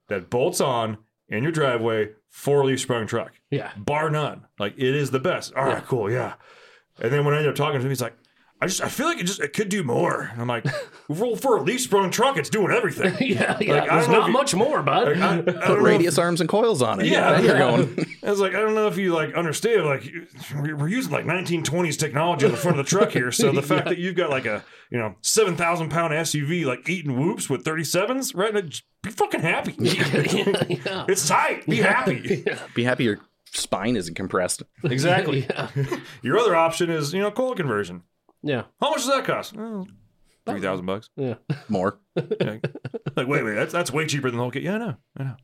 that 0.09 0.31
bolts 0.31 0.61
on 0.61 0.99
in 1.29 1.42
your 1.42 1.51
driveway 1.53 2.11
four 2.29 2.64
leaf 2.64 2.81
sprung 2.81 3.07
truck 3.07 3.33
Yeah. 3.51 3.73
bar 3.77 4.11
none. 4.11 4.47
Like 4.59 4.75
it 4.77 4.95
is 4.95 5.11
the 5.11 5.18
best. 5.21 5.55
All 5.55 5.64
right, 5.64 5.85
cool, 5.85 6.11
yeah. 6.11 6.35
And 7.01 7.11
then 7.12 7.25
when 7.25 7.35
I 7.35 7.38
ended 7.38 7.51
up 7.51 7.57
talking 7.57 7.79
to 7.81 7.85
him, 7.85 7.90
he's 7.90 8.03
like, 8.03 8.14
I 8.62 8.66
just 8.66 8.81
I 8.81 8.88
feel 8.88 9.07
like 9.07 9.18
it 9.18 9.25
just 9.25 9.40
it 9.40 9.53
could 9.55 9.68
do 9.68 9.83
more. 9.83 10.29
And 10.33 10.40
I'm 10.40 10.46
like, 10.46 10.64
well, 11.09 11.35
for 11.35 11.57
a 11.57 11.62
leaf 11.62 11.81
sprung 11.81 12.11
truck, 12.11 12.37
it's 12.37 12.48
doing 12.48 12.70
everything. 12.70 13.14
Yeah. 13.20 13.59
Yeah. 13.61 13.75
Like, 13.81 13.90
There's 13.90 14.07
don't 14.07 14.12
know 14.12 14.18
not 14.18 14.20
if 14.22 14.27
you- 14.29 14.33
much 14.33 14.55
more, 14.55 14.83
bud. 14.83 15.09
Like, 15.09 15.16
I, 15.18 15.38
I 15.38 15.40
Put 15.42 15.55
know 15.68 15.75
if- 15.77 15.83
radius 15.83 16.16
arms 16.18 16.40
and 16.40 16.48
coils 16.48 16.81
on 16.81 17.01
it. 17.01 17.07
Yeah. 17.07 17.33
Then 17.33 17.44
you're 17.44 17.59
going. 17.59 18.07
I 18.22 18.31
was 18.31 18.38
like, 18.40 18.55
I 18.55 18.61
don't 18.61 18.75
know 18.77 18.87
if 18.87 18.96
you 18.98 19.12
like 19.14 19.35
understand. 19.35 19.85
Like, 19.85 20.05
we're 20.55 20.77
we're 20.77 20.88
using 20.88 21.11
like 21.12 21.25
1920s 21.25 21.98
technology 21.98 22.46
on 22.46 22.53
the 22.53 22.57
front 22.59 22.79
of 22.79 22.87
the 22.87 22.88
truck 22.88 23.11
here. 23.11 23.33
So 23.33 23.51
the 23.51 23.62
fact 23.62 23.87
that 23.88 23.98
you've 23.98 24.14
got 24.14 24.31
like 24.31 24.46
a 24.46 24.64
you 24.90 24.98
know 24.98 25.16
seven 25.22 25.57
thousand 25.57 25.88
pound 25.90 26.12
SUV 26.12 26.64
like 26.64 26.88
eating 26.88 27.18
whoops 27.20 27.51
with 27.51 27.64
37s, 27.64 28.37
right? 28.37 28.55
Like, 28.55 28.72
Be 29.03 29.11
fucking 29.11 29.40
happy. 29.40 29.75
yeah. 29.79 30.62
yeah. 30.68 31.05
It's 31.09 31.27
tight. 31.27 31.66
Be 31.66 31.79
happy. 31.79 32.44
Be 32.75 32.85
happy 32.85 33.05
your 33.05 33.18
spine 33.46 33.96
isn't 33.96 34.14
compressed. 34.14 34.62
Exactly. 34.85 35.46
Yeah. 35.51 35.68
Your 36.22 36.38
other 36.38 36.55
option 36.55 36.90
is 36.90 37.12
you 37.12 37.20
know 37.20 37.31
coil 37.33 37.55
conversion. 37.55 38.03
Yeah. 38.43 38.65
How 38.81 38.91
much 38.91 38.99
does 39.01 39.09
that 39.09 39.25
cost? 39.25 39.55
Oh, 39.57 39.87
Three 40.47 40.61
thousand 40.61 40.87
bucks. 40.87 41.09
Yeah. 41.17 41.35
More. 41.69 41.99
Yeah. 42.41 42.57
like, 43.17 43.27
wait, 43.29 43.43
wait, 43.45 43.55
that's 43.55 43.73
that's 43.73 43.93
way 43.93 44.07
cheaper 44.07 44.29
than 44.31 44.37
the 44.39 44.43
whole 44.43 44.51
kit. 44.51 44.63
Yeah, 44.63 44.75
I 44.75 44.79
know, 44.79 44.97
I 45.19 45.23
know. 45.25 45.37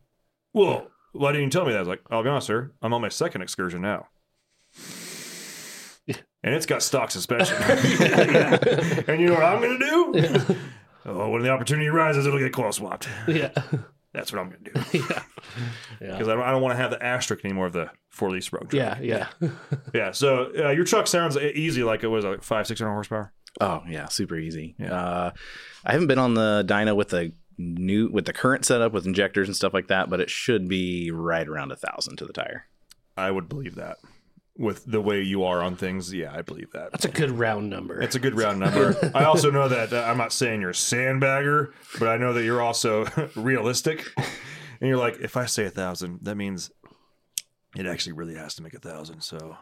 Well, 0.53 0.89
why 1.13 1.33
didn't 1.33 1.45
you 1.47 1.51
tell 1.51 1.65
me 1.65 1.73
that? 1.73 1.79
I 1.79 1.81
was 1.81 1.89
like, 1.89 2.03
I'll 2.11 2.23
be 2.23 2.29
honest, 2.29 2.47
sir. 2.49 2.73
I'm 2.83 2.93
on 2.93 3.01
my 3.01 3.09
second 3.09 3.43
excursion 3.43 3.81
now. 3.83 4.09
And 6.45 6.55
it's 6.55 6.67
got 6.67 6.83
stock 6.83 7.11
suspension. 7.11 7.57
And 9.09 9.21
you 9.21 9.29
know 9.29 9.35
what 9.35 9.43
I'm 9.45 9.61
going 9.61 9.79
to 9.79 9.87
do? 10.15 10.57
Oh, 11.05 11.31
when 11.31 11.43
the 11.43 11.51
opportunity 11.51 11.89
arises, 11.89 12.27
it'll 12.27 12.39
get 12.39 12.53
coil 12.53 12.71
swapped. 12.73 13.09
Yeah. 13.27 13.51
That's 14.18 14.33
what 14.33 14.40
I'm 14.40 14.50
going 14.50 14.64
to 14.64 14.70
do. 14.70 14.98
Yeah. 15.11 15.22
Yeah. 16.00 16.12
Because 16.12 16.28
I 16.28 16.35
don't, 16.35 16.42
I 16.42 16.50
don't 16.50 16.62
want 16.62 16.72
to 16.72 16.76
have 16.83 16.90
the 16.90 17.02
asterisk 17.02 17.44
anymore 17.44 17.66
of 17.66 17.72
the 17.72 17.90
four 18.11 18.31
leaf 18.31 18.44
sprung 18.44 18.66
truck. 18.68 18.72
Yeah. 18.72 18.98
Yeah. 19.00 19.28
Yeah. 19.94 20.11
So 20.12 20.50
uh, 20.59 20.70
your 20.70 20.85
truck 20.85 21.07
sounds 21.07 21.37
easy, 21.37 21.83
like 21.83 22.02
it 22.04 22.09
was 22.09 22.24
like 22.24 22.42
five, 22.42 22.66
six 22.66 22.81
hundred 22.81 22.92
horsepower. 22.92 23.33
Oh 23.61 23.83
yeah, 23.88 24.07
super 24.09 24.37
easy. 24.37 24.74
Yeah. 24.78 24.92
Uh, 24.92 25.31
I 25.85 25.92
haven't 25.92 26.09
been 26.09 26.18
on 26.18 26.35
the 26.35 26.64
dyno 26.66 26.94
with 26.94 27.09
the 27.09 27.33
new 27.57 28.09
with 28.09 28.24
the 28.26 28.33
current 28.33 28.64
setup 28.64 28.92
with 28.92 29.07
injectors 29.07 29.48
and 29.48 29.57
stuff 29.57 29.74
like 29.74 29.88
that, 29.88 30.11
but 30.11 30.20
it 30.20 30.31
should 30.31 30.68
be 30.68 31.11
right 31.11 31.46
around 31.48 31.72
a 31.72 31.76
thousand 31.76 32.16
to 32.18 32.24
the 32.26 32.33
tire. 32.33 32.66
I 33.16 33.31
would 33.31 33.48
believe 33.48 33.74
that. 33.76 33.96
With 34.59 34.85
the 34.87 35.01
way 35.01 35.23
you 35.23 35.44
are 35.44 35.62
on 35.62 35.77
things, 35.77 36.12
yeah, 36.12 36.35
I 36.35 36.42
believe 36.42 36.73
that. 36.73 36.90
That's 36.90 37.05
a 37.05 37.11
good 37.11 37.31
round 37.31 37.71
number. 37.71 38.03
It's 38.03 38.16
a 38.16 38.18
good 38.18 38.35
round 38.37 38.59
number. 38.59 38.97
I 39.14 39.23
also 39.25 39.53
know 39.53 39.68
that 39.68 39.92
uh, 39.92 40.03
I'm 40.03 40.18
not 40.18 40.33
saying 40.33 40.61
you're 40.61 40.71
a 40.71 40.73
sandbagger, 40.73 41.73
but 42.01 42.09
I 42.09 42.16
know 42.16 42.33
that 42.33 42.42
you're 42.42 42.61
also 42.61 43.05
realistic. 43.37 44.05
And 44.16 44.88
you're 44.88 44.97
like, 44.97 45.18
if 45.21 45.37
I 45.37 45.47
say 45.47 45.64
a 45.66 45.71
thousand, 45.71 46.21
that 46.23 46.35
means 46.35 46.73
it 47.77 47.87
actually 47.87 48.14
really 48.14 48.35
has 48.35 48.57
to 48.57 48.62
make 48.64 48.75
a 48.75 48.81
thousand. 48.81 49.21
So, 49.21 49.57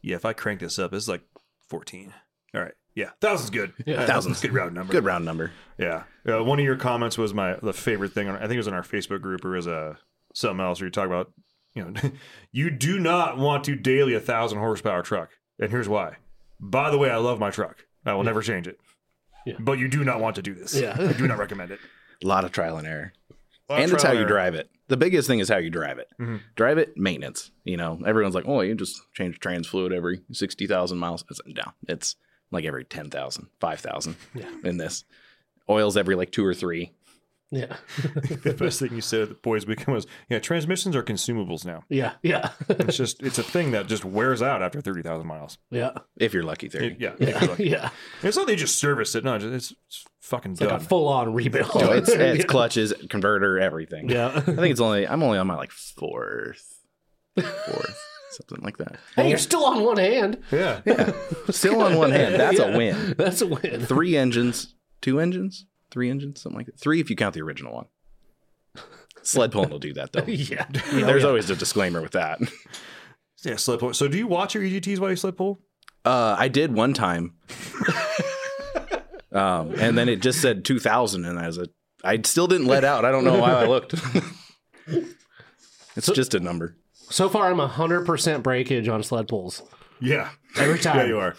yeah, 0.00 0.14
if 0.14 0.24
I 0.24 0.32
crank 0.32 0.60
this 0.60 0.78
up, 0.78 0.92
it's 0.94 1.08
like 1.08 1.22
14. 1.68 2.14
All 2.54 2.60
right, 2.60 2.74
yeah, 2.94 3.10
thousand's 3.20 3.50
good. 3.50 3.72
Yeah. 3.84 4.06
thousand's 4.06 4.40
good 4.40 4.52
round 4.54 4.76
number. 4.76 4.92
Good 4.92 5.04
round 5.04 5.24
number. 5.24 5.50
Yeah. 5.76 6.04
Uh, 6.24 6.44
one 6.44 6.60
of 6.60 6.64
your 6.64 6.76
comments 6.76 7.18
was 7.18 7.34
my 7.34 7.56
the 7.60 7.72
favorite 7.72 8.12
thing. 8.12 8.28
On, 8.28 8.36
I 8.36 8.42
think 8.42 8.52
it 8.52 8.58
was 8.58 8.68
in 8.68 8.74
our 8.74 8.82
Facebook 8.84 9.22
group 9.22 9.44
or 9.44 9.50
was 9.50 9.66
a 9.66 9.98
something 10.34 10.64
else 10.64 10.80
where 10.80 10.86
you 10.86 10.92
talk 10.92 11.06
about, 11.06 11.32
you 11.74 11.84
know, 11.84 12.00
you 12.52 12.70
do 12.70 12.98
not 12.98 13.38
want 13.38 13.64
to 13.64 13.74
daily 13.76 14.14
a 14.14 14.20
thousand 14.20 14.58
horsepower 14.58 15.02
truck, 15.02 15.30
and 15.58 15.70
here's 15.70 15.88
why. 15.88 16.16
By 16.60 16.90
the 16.90 16.98
way, 16.98 17.10
I 17.10 17.16
love 17.16 17.38
my 17.38 17.50
truck. 17.50 17.84
I 18.06 18.14
will 18.14 18.24
never 18.24 18.42
change 18.42 18.66
it. 18.66 18.78
Yeah. 19.46 19.54
But 19.58 19.78
you 19.78 19.88
do 19.88 20.04
not 20.04 20.20
want 20.20 20.36
to 20.36 20.42
do 20.42 20.54
this. 20.54 20.74
Yeah. 20.74 20.96
I 20.98 21.12
do 21.12 21.26
not 21.26 21.38
recommend 21.38 21.70
it. 21.70 21.78
A 22.22 22.26
lot 22.26 22.44
of 22.44 22.52
trial 22.52 22.78
and 22.78 22.86
error. 22.86 23.12
And 23.68 23.92
it's 23.92 24.02
how 24.02 24.10
trial 24.10 24.20
you 24.22 24.26
drive 24.26 24.54
it. 24.54 24.70
The 24.88 24.96
biggest 24.96 25.26
thing 25.26 25.38
is 25.38 25.48
how 25.48 25.56
you 25.56 25.70
drive 25.70 25.98
it. 25.98 26.08
Mhm. 26.20 26.40
Drive 26.54 26.76
it, 26.78 26.96
maintenance. 26.96 27.50
You 27.64 27.76
know, 27.78 27.98
everyone's 28.06 28.34
like, 28.34 28.44
oh, 28.46 28.60
you 28.60 28.74
just 28.74 29.00
change 29.14 29.40
trans 29.40 29.66
fluid 29.66 29.92
every 29.92 30.20
60,000 30.32 30.98
miles. 30.98 31.24
It's 31.30 31.40
down. 31.54 31.72
It's 31.88 32.16
like 32.50 32.64
every 32.66 32.84
10,000, 32.84 33.48
5,000 33.60 34.16
Yeah. 34.34 34.50
in 34.64 34.76
this. 34.76 35.04
Oils 35.68 35.96
every 35.96 36.14
like 36.14 36.30
two 36.30 36.44
or 36.44 36.54
three. 36.54 36.92
Yeah. 37.54 37.76
the 38.42 38.54
best 38.58 38.80
thing 38.80 38.92
you 38.94 39.00
said 39.00 39.20
at 39.22 39.28
the 39.28 39.34
boys 39.36 39.66
weekend 39.66 39.94
was, 39.94 40.06
yeah, 40.28 40.38
transmissions 40.40 40.94
are 40.96 41.02
consumables 41.02 41.64
now. 41.64 41.84
Yeah. 41.88 42.12
Yeah. 42.22 42.50
It's 42.68 42.96
just 42.96 43.22
it's 43.22 43.38
a 43.38 43.42
thing 43.42 43.70
that 43.70 43.86
just 43.86 44.04
wears 44.04 44.42
out 44.42 44.62
after 44.62 44.80
thirty 44.80 45.02
thousand 45.02 45.26
miles. 45.28 45.58
yeah. 45.70 45.92
If 46.16 46.34
you're 46.34 46.42
lucky, 46.42 46.68
30. 46.68 46.86
It- 46.86 46.96
yeah, 47.00 47.12
if 47.18 47.28
Yeah. 47.28 47.44
lucky. 47.46 47.68
Yeah. 47.70 47.90
It's 48.22 48.36
not 48.36 48.46
they 48.46 48.56
just 48.56 48.78
service 48.78 49.14
it. 49.14 49.24
No, 49.24 49.34
it's, 49.36 49.44
it's, 49.44 49.72
it's 49.86 50.04
fucking 50.20 50.52
It's 50.52 50.60
like 50.60 50.70
done. 50.70 50.80
a 50.80 50.84
full 50.84 51.08
on 51.08 51.32
rebuild. 51.32 51.70
So 51.72 51.92
it's, 51.92 52.08
it's 52.12 52.38
yeah. 52.40 52.44
clutches, 52.44 52.92
converter, 53.08 53.58
everything. 53.60 54.08
Yeah. 54.10 54.32
I 54.34 54.40
think 54.40 54.72
it's 54.72 54.80
only, 54.80 55.06
I'm 55.06 55.22
only 55.22 55.38
on 55.38 55.46
my 55.46 55.54
like 55.56 55.70
fourth, 55.70 56.80
fourth, 57.36 58.00
something 58.32 58.62
like 58.64 58.76
that. 58.78 58.96
Hey, 59.16 59.28
you're 59.28 59.38
still 59.38 59.64
on 59.64 59.82
one 59.84 59.96
hand. 59.98 60.38
yeah. 60.50 60.80
Still 61.50 61.80
on 61.82 61.96
one 61.96 62.10
hand. 62.10 62.34
That's 62.34 62.58
Yeah. 62.58 62.66
a 62.74 62.76
win. 62.76 63.14
That's 63.16 63.40
a 63.42 63.46
win. 63.46 63.80
Three 63.86 64.16
engines, 64.16 64.74
two 65.00 65.20
engines, 65.20 65.66
three 65.94 66.10
engines, 66.10 66.42
something 66.42 66.58
like 66.58 66.66
that. 66.66 66.78
Three 66.78 67.00
if 67.00 67.08
you 67.08 67.16
count 67.16 67.34
the 67.34 67.40
original 67.40 67.72
one. 67.72 67.86
Sled 69.22 69.52
pulling 69.52 69.70
will 69.70 69.78
do 69.78 69.94
that 69.94 70.12
though. 70.12 70.24
Yeah. 70.26 70.66
There's 70.92 71.24
always 71.24 71.48
a 71.48 71.56
disclaimer 71.56 72.02
with 72.02 72.12
that. 72.12 72.40
Yeah, 73.42 73.56
sled 73.56 73.78
pull. 73.78 73.94
So 73.94 74.08
do 74.08 74.18
you 74.18 74.26
watch 74.26 74.54
your 74.54 74.64
EGTs 74.64 74.98
while 74.98 75.10
you 75.10 75.16
sled 75.16 75.36
pull? 75.36 75.60
Uh, 76.04 76.36
I 76.38 76.48
did 76.48 76.74
one 76.74 76.92
time, 76.92 77.34
um, 79.32 79.74
and 79.78 79.96
then 79.96 80.10
it 80.10 80.20
just 80.20 80.42
said 80.42 80.64
2000, 80.64 81.24
and 81.24 81.38
I 81.38 81.46
was 81.46 81.56
a, 81.56 81.66
I 82.02 82.20
still 82.24 82.46
didn't 82.46 82.66
let 82.66 82.84
out. 82.84 83.06
I 83.06 83.10
don't 83.10 83.24
know 83.24 83.38
why 83.38 83.52
I 83.52 83.66
looked. 83.66 83.94
it's 85.96 86.12
just 86.12 86.34
a 86.34 86.40
number. 86.40 86.76
So 86.92 87.30
far, 87.30 87.50
I'm 87.50 87.56
100% 87.56 88.42
breakage 88.42 88.88
on 88.88 89.02
sled 89.02 89.28
pulls. 89.28 89.62
Yeah. 90.00 90.30
Every 90.58 90.78
time. 90.78 90.98
Yeah, 90.98 91.04
you 91.06 91.18
are. 91.18 91.36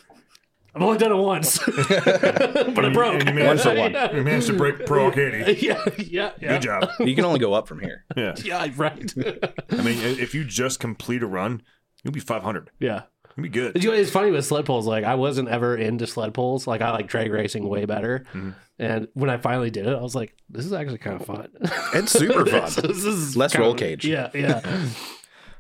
I've 0.75 0.81
only 0.81 0.97
done 0.97 1.11
it 1.11 1.15
once. 1.15 1.57
but 1.65 2.85
it 2.85 2.93
broke. 2.93 3.13
And 3.21 3.29
you 3.29 3.33
managed, 3.35 3.65
One 3.65 3.75
for 3.75 3.79
one. 3.99 4.15
you 4.15 4.23
managed 4.23 4.47
to 4.47 4.53
break 4.57 4.85
Pro 4.85 5.05
Arcady. 5.05 5.59
yeah. 5.61 5.83
Yeah. 5.97 6.31
Yeah. 6.41 6.47
Good 6.49 6.61
job. 6.61 6.89
You 6.99 7.15
can 7.15 7.23
only 7.25 7.39
go 7.39 7.53
up 7.53 7.67
from 7.67 7.79
here. 7.79 8.03
Yeah. 8.17 8.35
Yeah. 8.43 8.67
Right. 8.75 9.13
I 9.17 9.75
mean, 9.81 9.97
if 10.19 10.35
you 10.35 10.43
just 10.43 10.79
complete 10.79 11.23
a 11.23 11.27
run, 11.27 11.61
you'll 12.03 12.11
be 12.13 12.19
500. 12.19 12.69
yeah. 12.79 13.03
You'll 13.37 13.43
be 13.43 13.49
good. 13.49 13.83
You 13.83 13.91
know, 13.91 13.95
It's 13.97 14.11
funny 14.11 14.31
with 14.31 14.45
sled 14.45 14.65
poles. 14.65 14.87
Like 14.87 15.03
I 15.03 15.15
wasn't 15.15 15.49
ever 15.49 15.75
into 15.75 16.07
sled 16.07 16.33
poles. 16.33 16.67
Like 16.67 16.81
I 16.81 16.91
like 16.91 17.07
drag 17.07 17.31
racing 17.31 17.67
way 17.67 17.83
better. 17.85 18.25
Mm-hmm. 18.33 18.51
And 18.79 19.07
when 19.13 19.29
I 19.29 19.37
finally 19.37 19.69
did 19.69 19.87
it, 19.87 19.93
I 19.93 20.01
was 20.01 20.15
like, 20.15 20.35
"This 20.49 20.65
is 20.65 20.71
actually 20.73 20.97
kind 20.99 21.19
of 21.19 21.25
fun. 21.27 21.47
It's 21.93 22.11
super 22.13 22.45
fun. 22.45 22.61
this, 22.63 22.75
this 22.75 23.03
is 23.05 23.35
Less 23.37 23.51
kind 23.53 23.63
roll 23.63 23.71
of- 23.73 23.77
cage. 23.79 24.05
Yeah, 24.05 24.29
yeah, 24.33 24.61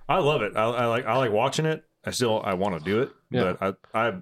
I 0.07 0.19
love 0.19 0.41
it. 0.41 0.53
I, 0.55 0.63
I 0.63 0.85
like 0.85 1.05
I 1.05 1.17
like 1.17 1.31
watching 1.31 1.65
it. 1.65 1.83
I 2.05 2.11
still 2.11 2.41
I 2.43 2.53
want 2.53 2.77
to 2.77 2.83
do 2.83 3.01
it, 3.01 3.11
Yeah. 3.31 3.53
but 3.59 3.77
I 3.93 4.07
I 4.09 4.13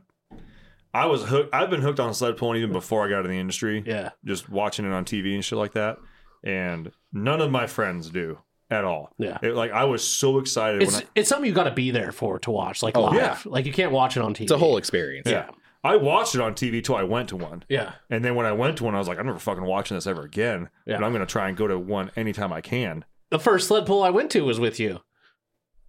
I 0.93 1.05
was 1.07 1.23
hooked. 1.23 1.53
I've 1.53 1.69
been 1.69 1.81
hooked 1.81 1.99
on 1.99 2.13
sled 2.13 2.37
pulling 2.37 2.57
even 2.59 2.71
before 2.71 3.05
I 3.05 3.09
got 3.09 3.25
in 3.25 3.31
the 3.31 3.39
industry. 3.39 3.83
yeah. 3.85 4.09
Just 4.25 4.49
watching 4.49 4.85
it 4.85 4.91
on 4.91 5.05
TV 5.05 5.33
and 5.33 5.43
shit 5.43 5.57
like 5.57 5.73
that. 5.73 5.97
And 6.43 6.91
none 7.11 7.41
of 7.41 7.49
my 7.51 7.67
friends 7.67 8.09
do 8.09 8.37
at 8.69 8.83
all. 8.83 9.11
Yeah. 9.17 9.37
It- 9.41 9.55
like 9.55 9.71
I 9.71 9.85
was 9.85 10.05
so 10.07 10.37
excited 10.39 10.83
It's 10.83 10.93
when 10.93 11.03
I, 11.03 11.07
it's 11.15 11.29
something 11.29 11.47
you 11.47 11.53
got 11.55 11.63
to 11.63 11.71
be 11.71 11.91
there 11.91 12.11
for 12.11 12.37
to 12.39 12.51
watch, 12.51 12.83
like 12.83 12.95
Oh, 12.97 13.03
live. 13.05 13.15
yeah. 13.15 13.37
Like 13.45 13.65
you 13.65 13.73
can't 13.73 13.91
watch 13.91 14.17
it 14.17 14.21
on 14.23 14.33
TV. 14.33 14.41
It's 14.43 14.51
a 14.51 14.57
whole 14.57 14.77
experience. 14.77 15.27
yeah. 15.29 15.49
I 15.85 15.97
watched 15.97 16.33
it 16.35 16.39
on 16.41 16.53
TV 16.53 16.81
till 16.81 16.95
I 16.95 17.03
went 17.03 17.27
to 17.29 17.35
one. 17.35 17.65
Yeah, 17.67 17.91
And 18.09 18.23
then 18.23 18.35
when 18.35 18.45
I 18.45 18.53
went 18.53 18.77
to 18.77 18.85
one, 18.85 18.95
I 18.95 18.99
was 18.99 19.07
like, 19.09 19.19
I'm 19.19 19.25
never 19.25 19.37
fucking 19.39 19.65
watching 19.65 19.97
this 19.97 20.07
ever 20.07 20.21
again. 20.21 20.69
Yeah. 20.85 20.95
But 20.97 21.03
I'm 21.05 21.11
going 21.11 21.25
to 21.25 21.29
try 21.31 21.49
and 21.49 21.57
go 21.57 21.67
to 21.67 21.77
one 21.77 22.09
anytime 22.15 22.53
I 22.53 22.61
can. 22.61 23.03
the 23.31 23.39
first 23.39 23.67
sled 23.67 23.85
pull 23.85 24.01
I 24.01 24.09
went 24.09 24.31
to 24.31 24.41
was 24.45 24.61
with 24.61 24.79
you. 24.79 25.01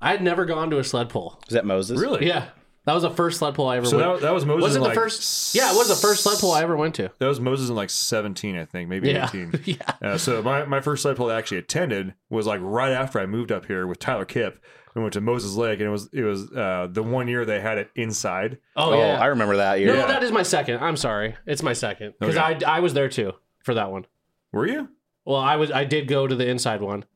I 0.01 0.11
had 0.11 0.21
never 0.23 0.47
gone 0.47 0.69
to 0.71 0.79
a 0.79 0.85
sled 0.85 1.11
pull. 1.11 1.40
Is 1.47 1.55
that 1.55 1.64
Moses? 1.64 2.01
Really? 2.01 2.27
Yeah, 2.27 2.49
That 2.87 2.92
was 2.92 3.03
the 3.03 3.11
first 3.11 3.38
sled 3.38 3.55
pull 3.55 3.66
I 3.68 3.79
ever 3.79 3.87
So 3.87 3.97
went. 3.97 4.20
that, 4.20 4.27
that 4.27 4.35
was 4.35 4.44
Moses. 4.44 4.62
was 4.62 4.77
it 4.77 4.79
the 4.81 4.85
like, 4.85 4.94
first? 4.94 5.55
Yeah, 5.55 5.73
it 5.73 5.77
was 5.77 5.88
the 5.88 5.94
first 5.94 6.23
sled 6.23 6.38
pull 6.38 6.53
I 6.53 6.62
ever 6.62 6.77
went 6.77 6.94
to. 6.97 7.11
That 7.18 7.27
was 7.29 7.40
Moses 7.40 7.70
in 7.70 7.77
like 7.77 7.88
17, 7.90 8.57
I 8.59 8.64
think, 8.66 8.88
maybe 8.90 9.11
Yeah. 9.11 9.27
18. 9.29 9.61
Yeah. 9.64 9.77
Uh, 10.03 10.18
so 10.18 10.42
my, 10.42 10.64
my 10.66 10.81
first 10.81 11.03
sled 11.03 11.16
pull 11.16 11.31
I 11.31 11.37
actually 11.38 11.59
attended 11.59 12.14
was 12.29 12.47
like 12.47 12.61
right 12.62 12.92
after 12.92 13.18
I 13.20 13.27
moved 13.27 13.51
up 13.53 13.64
here 13.66 13.87
with 13.87 13.99
Tyler 14.01 14.25
Kipp. 14.27 14.62
and 14.94 15.03
went 15.03 15.14
to 15.14 15.20
Moses 15.23 15.55
Lake, 15.57 15.81
and 15.81 15.88
it 15.88 15.90
was 15.90 16.09
it 16.12 16.23
was 16.23 16.53
uh, 16.53 16.87
the 16.90 17.03
one 17.03 17.27
year 17.27 17.44
they 17.44 17.61
had 17.61 17.79
it 17.79 17.90
inside. 17.97 18.59
Oh, 18.77 18.92
Oh, 18.92 18.99
yeah. 18.99 19.18
I 19.20 19.27
remember 19.27 19.57
that 19.57 19.81
year. 19.81 19.88
no, 19.94 20.07
that 20.07 20.23
is 20.23 20.31
my 20.31 20.42
second. 20.44 20.79
I'm 20.81 20.97
sorry. 20.97 21.35
It's 21.47 21.62
my 21.62 21.73
second 21.73 22.14
because 22.20 22.37
Okay. 22.37 22.64
I 22.66 22.77
I 22.77 22.81
was 22.81 22.92
there 22.94 23.09
too 23.09 23.33
for 23.64 23.75
that 23.75 23.90
one. 23.90 24.07
Were 24.53 24.68
you? 24.68 24.88
Well, 25.25 25.40
I 25.40 25.57
was 25.57 25.73
I 25.73 25.85
did 25.85 26.07
go 26.07 26.27
to 26.29 26.35
the 26.37 26.47
inside 26.49 26.81
one 26.83 27.07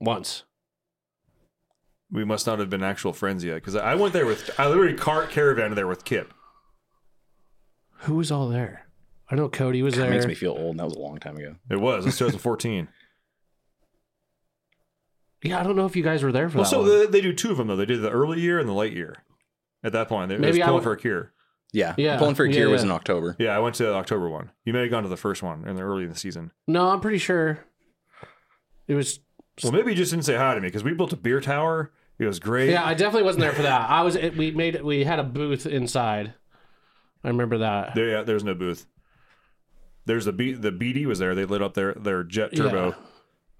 once. 0.00 0.44
We 2.10 2.24
must 2.24 2.46
not 2.46 2.58
have 2.58 2.70
been 2.70 2.82
actual 2.84 3.12
friends 3.12 3.44
yet 3.44 3.56
because 3.56 3.76
I 3.76 3.94
went 3.94 4.12
there 4.12 4.26
with 4.26 4.50
I 4.58 4.68
literally 4.68 4.94
car 4.94 5.26
caravan 5.26 5.74
there 5.74 5.86
with 5.86 6.04
Kip. 6.04 6.32
Who 8.00 8.16
was 8.16 8.30
all 8.30 8.48
there? 8.48 8.86
I 9.30 9.36
know 9.36 9.48
Cody 9.48 9.82
was 9.82 9.94
It 9.94 9.98
there. 10.02 10.10
makes 10.10 10.26
me 10.26 10.34
feel 10.34 10.52
old. 10.52 10.72
and 10.72 10.78
That 10.80 10.84
was 10.84 10.94
a 10.94 10.98
long 11.00 11.18
time 11.18 11.36
ago. 11.36 11.56
It 11.70 11.80
was. 11.80 12.06
It's 12.06 12.18
2014. 12.18 12.88
yeah, 15.42 15.60
I 15.60 15.62
don't 15.62 15.76
know 15.76 15.86
if 15.86 15.96
you 15.96 16.02
guys 16.02 16.22
were 16.22 16.32
there 16.32 16.48
for 16.48 16.58
well, 16.58 16.64
that 16.64 16.70
so 16.70 16.80
one. 16.80 16.88
they, 16.88 17.06
they 17.06 17.20
do 17.20 17.32
two 17.32 17.50
of 17.50 17.56
them 17.56 17.68
though. 17.68 17.76
They 17.76 17.86
did 17.86 18.02
the 18.02 18.10
early 18.10 18.40
year 18.40 18.58
and 18.58 18.68
the 18.68 18.72
late 18.74 18.92
year. 18.92 19.16
At 19.82 19.92
that 19.92 20.08
point, 20.08 20.30
they 20.30 20.38
Maybe 20.38 20.58
was 20.58 20.60
I 20.60 20.62
pulling 20.62 20.74
would- 20.76 20.82
for 20.84 20.92
a 20.92 20.96
cure. 20.96 21.32
Yeah. 21.72 21.94
Yeah. 21.98 22.18
Pulling 22.18 22.36
for 22.36 22.44
a 22.44 22.48
Yeah, 22.48 22.54
cure 22.54 22.70
was 22.70 22.82
yeah. 22.82 22.86
in 22.86 22.92
October. 22.92 23.34
Yeah, 23.38 23.56
I 23.56 23.58
went 23.58 23.74
to 23.76 23.82
the 23.84 23.94
October 23.94 24.28
one. 24.28 24.52
You 24.64 24.72
may 24.72 24.82
have 24.82 24.90
gone 24.90 25.02
to 25.02 25.08
the 25.08 25.16
first 25.16 25.42
one 25.42 25.66
in 25.66 25.74
the 25.74 25.82
early 25.82 26.04
in 26.04 26.10
the 26.10 26.16
season. 26.16 26.52
no, 26.68 26.88
I'm 26.90 27.00
pretty 27.00 27.18
sure 27.18 27.64
it 28.86 28.94
was. 28.94 29.18
Well, 29.62 29.72
maybe 29.72 29.90
you 29.92 29.96
just 29.96 30.10
didn't 30.10 30.24
say 30.24 30.36
hi 30.36 30.54
to 30.54 30.60
me 30.60 30.68
because 30.68 30.82
we 30.84 30.92
built 30.94 31.12
a 31.12 31.16
beer 31.16 31.40
tower. 31.40 31.92
It 32.18 32.26
was 32.26 32.38
great. 32.40 32.70
Yeah, 32.70 32.84
I 32.84 32.94
definitely 32.94 33.24
wasn't 33.24 33.42
there 33.42 33.52
for 33.52 33.62
that. 33.62 33.88
I 33.90 34.02
was. 34.02 34.16
It, 34.16 34.36
we 34.36 34.50
made. 34.50 34.82
We 34.82 35.04
had 35.04 35.18
a 35.18 35.24
booth 35.24 35.66
inside. 35.66 36.34
I 37.22 37.28
remember 37.28 37.58
that. 37.58 37.94
There, 37.94 38.08
yeah, 38.08 38.22
there's 38.22 38.44
no 38.44 38.54
booth. 38.54 38.86
There's 40.06 40.24
the 40.26 40.32
B, 40.32 40.52
the 40.52 40.70
BD 40.70 41.06
was 41.06 41.18
there. 41.18 41.34
They 41.34 41.44
lit 41.44 41.62
up 41.62 41.74
their 41.74 41.94
their 41.94 42.22
jet 42.24 42.54
turbo. 42.54 42.88
Yeah. 42.90 42.94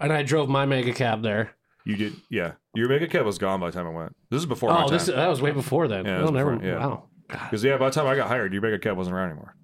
And 0.00 0.12
I 0.12 0.22
drove 0.22 0.48
my 0.48 0.66
mega 0.66 0.92
cab 0.92 1.22
there. 1.22 1.52
You 1.86 1.96
did, 1.96 2.14
yeah. 2.30 2.52
Your 2.74 2.88
mega 2.88 3.06
cab 3.06 3.24
was 3.24 3.38
gone 3.38 3.60
by 3.60 3.66
the 3.70 3.72
time 3.72 3.86
I 3.86 3.90
went. 3.90 4.16
This 4.30 4.40
is 4.40 4.46
before 4.46 4.70
my 4.70 4.76
Oh, 4.84 4.88
time. 4.88 4.90
this 4.98 5.06
that 5.06 5.28
was 5.28 5.40
way 5.40 5.52
before 5.52 5.86
then. 5.88 6.04
Yeah, 6.04 6.16
it 6.16 6.18
I 6.18 6.22
was 6.22 6.30
don't 6.32 6.58
before- 6.58 6.68
yeah. 6.68 6.78
Wow, 6.78 7.04
Because 7.28 7.62
yeah, 7.64 7.76
by 7.78 7.86
the 7.88 7.94
time 7.94 8.06
I 8.06 8.16
got 8.16 8.28
hired, 8.28 8.52
your 8.52 8.62
mega 8.62 8.78
cab 8.78 8.96
wasn't 8.96 9.14
around 9.16 9.30
anymore. 9.30 9.54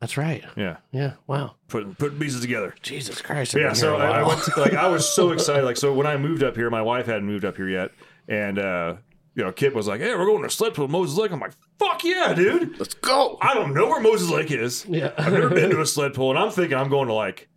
That's 0.00 0.16
right. 0.16 0.44
Yeah, 0.56 0.76
Yeah. 0.92 1.14
Wow. 1.26 1.54
putting 1.68 1.94
putting 1.94 2.18
pieces 2.18 2.40
together. 2.40 2.74
Jesus 2.82 3.20
Christ. 3.22 3.54
I've 3.54 3.60
yeah, 3.62 3.68
been 3.68 3.76
so 3.76 3.96
here 3.96 4.04
a 4.04 4.06
I, 4.06 4.18
I 4.18 4.22
while. 4.22 4.28
went 4.28 4.42
to, 4.44 4.60
like 4.60 4.74
I 4.74 4.88
was 4.88 5.08
so 5.08 5.30
excited. 5.32 5.64
Like 5.64 5.76
so 5.76 5.92
when 5.92 6.06
I 6.06 6.16
moved 6.16 6.42
up 6.42 6.54
here, 6.56 6.70
my 6.70 6.82
wife 6.82 7.06
hadn't 7.06 7.26
moved 7.26 7.44
up 7.44 7.56
here 7.56 7.68
yet, 7.68 7.90
and 8.28 8.58
uh, 8.58 8.94
you 9.34 9.44
know, 9.44 9.52
Kip 9.52 9.74
was 9.74 9.86
like, 9.88 10.00
"Hey, 10.00 10.14
we're 10.14 10.26
going 10.26 10.42
to 10.42 10.50
sled 10.50 10.74
pull 10.74 10.88
Moses 10.88 11.16
Lake." 11.18 11.30
I'm 11.32 11.40
like, 11.40 11.52
"Fuck 11.78 12.02
yeah, 12.04 12.32
dude!" 12.34 12.78
Let's 12.78 12.94
go. 12.94 13.38
I 13.40 13.54
don't 13.54 13.74
know 13.74 13.86
where 13.86 14.00
Moses 14.00 14.30
Lake 14.30 14.50
is. 14.50 14.84
Yeah. 14.88 15.12
I've 15.18 15.32
never 15.32 15.50
been 15.50 15.70
to 15.70 15.80
a 15.82 15.86
sled 15.86 16.14
pull, 16.14 16.30
and 16.30 16.38
I'm 16.38 16.50
thinking 16.50 16.76
I'm 16.76 16.88
going 16.88 17.08
to 17.08 17.14
like, 17.14 17.48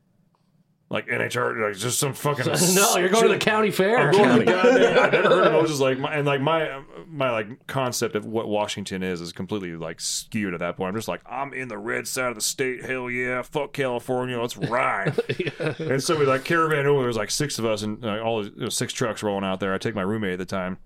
like 0.92 1.08
NHR, 1.08 1.70
like 1.70 1.78
just 1.78 2.00
some 2.00 2.14
fucking. 2.14 2.46
no, 2.76 2.98
you're 2.98 3.08
going 3.08 3.24
to 3.24 3.30
the 3.30 3.38
county 3.38 3.72
fair. 3.72 3.98
I'm 3.98 4.12
going 4.12 4.40
to 4.40 4.40
the 4.40 4.52
goddamn. 4.52 5.00
I've 5.00 5.12
never 5.14 5.30
heard 5.30 5.48
of 5.48 5.54
Moses 5.54 5.80
Lake, 5.80 5.98
my, 6.00 6.14
and 6.14 6.28
like 6.28 6.42
my 6.42 6.84
my 7.08 7.32
like 7.32 7.66
concept 7.66 8.16
of 8.16 8.26
what 8.26 8.50
Washington 8.50 9.02
is 9.02 9.22
is 9.22 9.32
completely 9.32 9.72
like 9.78 10.02
skewed 10.02 10.54
at 10.54 10.60
that 10.60 10.76
point. 10.76 10.90
I'm 10.90 10.96
just 10.96 11.08
like, 11.08 11.22
I'm 11.26 11.54
in 11.54 11.70
the 11.70 11.78
red 11.78 12.10
side 12.10 12.28
of 12.28 12.36
the 12.36 12.42
state. 12.42 12.84
Hell 12.84 13.10
yeah, 13.10 13.42
fuck 13.42 13.72
California, 13.72 14.40
let's 14.40 14.58
ride. 14.58 15.18
And 15.80 16.04
so 16.04 16.20
we 16.20 16.26
like 16.26 16.44
caravan 16.44 16.86
over. 16.86 17.00
There 17.00 17.08
was 17.08 17.16
like 17.16 17.32
six 17.32 17.58
of 17.58 17.66
us, 17.66 17.84
and 17.84 18.04
like, 18.04 18.22
all 18.22 18.44
you 18.44 18.52
know, 18.58 18.70
six 18.70 18.92
trucks 18.92 19.24
rolling 19.24 19.46
out 19.46 19.62
there. 19.62 19.74
I 19.74 19.78
take 19.78 19.96
my 19.96 20.02
roommate 20.02 20.34
at 20.34 20.40
the 20.40 20.46
time, 20.46 20.78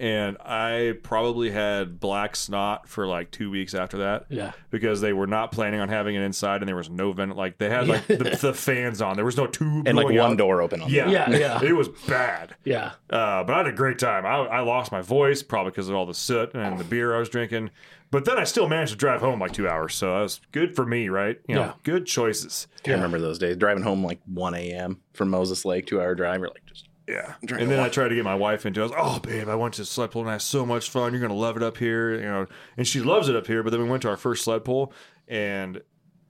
and 0.00 0.36
I 0.40 0.94
probably 1.02 1.50
had 1.50 2.00
black 2.00 2.36
snot 2.36 2.88
for 2.88 3.06
like 3.06 3.30
two 3.30 3.50
weeks 3.50 3.74
after 3.74 3.98
that 3.98 4.26
yeah. 4.30 4.52
because 4.70 5.00
they 5.00 5.12
were 5.12 5.26
not 5.26 5.52
planning 5.52 5.80
on 5.80 5.88
having 5.88 6.14
it 6.14 6.22
inside, 6.22 6.62
and 6.62 6.68
there 6.68 6.76
was 6.76 6.88
no 6.90 7.12
vent. 7.12 7.36
Like 7.36 7.58
they 7.58 7.68
had 7.68 7.86
like 7.88 8.06
the, 8.06 8.16
the 8.40 8.54
fans 8.54 9.02
on. 9.02 9.16
There 9.16 9.24
was 9.24 9.36
no 9.36 9.46
tube 9.46 9.86
And 9.86 9.96
like 9.96 10.06
one 10.06 10.32
out. 10.32 10.38
door 10.38 10.62
open 10.62 10.80
on 10.82 10.88
Yeah, 10.90 11.08
Yeah, 11.10 11.30
yeah. 11.30 11.60
It 11.62 11.72
was 11.72 11.88
bad. 12.06 12.54
Yeah. 12.64 12.92
Uh, 13.10 13.44
but 13.44 13.50
I 13.52 13.56
had 13.58 13.66
a 13.66 13.72
great 13.72 13.98
time. 13.98 14.24
I, 14.26 14.36
I 14.46 14.60
lost 14.60 14.90
my 14.92 15.02
voice 15.02 15.42
probably 15.42 15.70
because 15.72 15.88
of 15.88 15.94
all 15.94 16.06
the 16.06 16.14
soot 16.14 16.54
and 16.54 16.78
the 16.78 16.84
beer 16.84 17.14
I 17.14 17.18
was 17.18 17.28
drinking. 17.28 17.70
But 18.10 18.24
then 18.26 18.38
I 18.38 18.44
still 18.44 18.68
managed 18.68 18.92
to 18.92 18.98
drive 18.98 19.20
home 19.20 19.40
like 19.40 19.52
two 19.52 19.68
hours, 19.68 19.94
so 19.94 20.14
that 20.14 20.20
was 20.22 20.40
good 20.52 20.76
for 20.76 20.86
me, 20.86 21.08
right? 21.08 21.40
You 21.48 21.56
know, 21.56 21.60
Yeah. 21.62 21.72
good 21.82 22.06
choices. 22.06 22.68
I 22.86 22.90
remember 22.92 23.18
those 23.18 23.38
days. 23.40 23.56
Driving 23.56 23.82
home 23.82 24.04
like 24.04 24.20
1 24.26 24.54
a.m. 24.54 25.00
from 25.14 25.30
Moses 25.30 25.64
Lake, 25.64 25.86
two 25.86 26.00
hour 26.00 26.14
drive. 26.14 26.38
You're 26.38 26.48
like, 26.50 26.64
just 26.66 26.88
Yeah. 27.06 27.34
Drink 27.44 27.62
And 27.62 27.70
a 27.70 27.74
then 27.76 27.84
I 27.84 27.88
tried 27.88 28.08
to 28.08 28.14
get 28.14 28.24
my 28.24 28.34
wife 28.34 28.64
into 28.66 28.80
it. 28.80 28.84
I 28.84 28.86
was, 28.86 28.92
oh, 28.96 29.18
babe, 29.20 29.48
I 29.48 29.54
went 29.54 29.74
to 29.74 29.84
sled 29.84 30.10
pull 30.10 30.22
and 30.22 30.30
I 30.30 30.34
had 30.34 30.42
so 30.42 30.64
much 30.64 30.88
fun. 30.90 31.12
You're 31.12 31.20
going 31.20 31.30
to 31.32 31.36
love 31.38 31.56
it 31.56 31.62
up 31.62 31.76
here. 31.76 32.14
You 32.14 32.22
know, 32.22 32.46
and 32.76 32.86
she 32.86 33.00
loves 33.00 33.28
it 33.28 33.36
up 33.36 33.46
here. 33.46 33.62
But 33.62 33.70
then 33.70 33.82
we 33.82 33.88
went 33.88 34.02
to 34.02 34.08
our 34.08 34.16
first 34.16 34.44
sled 34.44 34.64
pull 34.64 34.92
and 35.28 35.82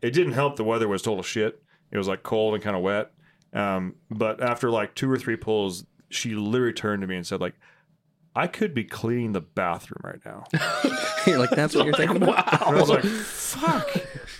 it 0.03 0.11
didn't 0.11 0.33
help. 0.33 0.57
The 0.57 0.65
weather 0.65 0.89
was 0.89 1.03
total 1.03 1.23
shit. 1.23 1.63
It 1.91 1.99
was 1.99 2.09
like 2.09 2.23
cold 2.23 2.55
and 2.55 2.63
kind 2.63 2.75
of 2.77 2.83
wet. 2.83 3.13
Um, 3.53 3.95
but 4.11 4.43
after 4.43 4.69
like 4.71 4.95
two 4.97 5.09
or 5.11 5.17
three 5.17 5.37
pulls, 5.37 5.85
she 6.11 6.35
literally 6.35 6.73
turned 6.73 7.03
to 7.03 7.07
me 7.07 7.17
and 7.17 7.27
said, 7.27 7.41
like, 7.41 7.55
I 8.37 8.49
could 8.49 8.75
be 8.75 8.83
cleaning 8.83 9.31
the 9.31 9.41
bathroom 9.41 10.01
right 10.03 10.19
now. 10.25 10.45
you're 11.27 11.39
like, 11.39 11.51
that's 11.51 11.73
what 11.77 11.85
you're 11.85 11.95
thinking 11.97 12.17
about. 12.21 12.53
And 12.67 12.77
I 12.77 12.81
was 12.81 12.91
like, 12.91 13.05
fuck. 13.05 13.89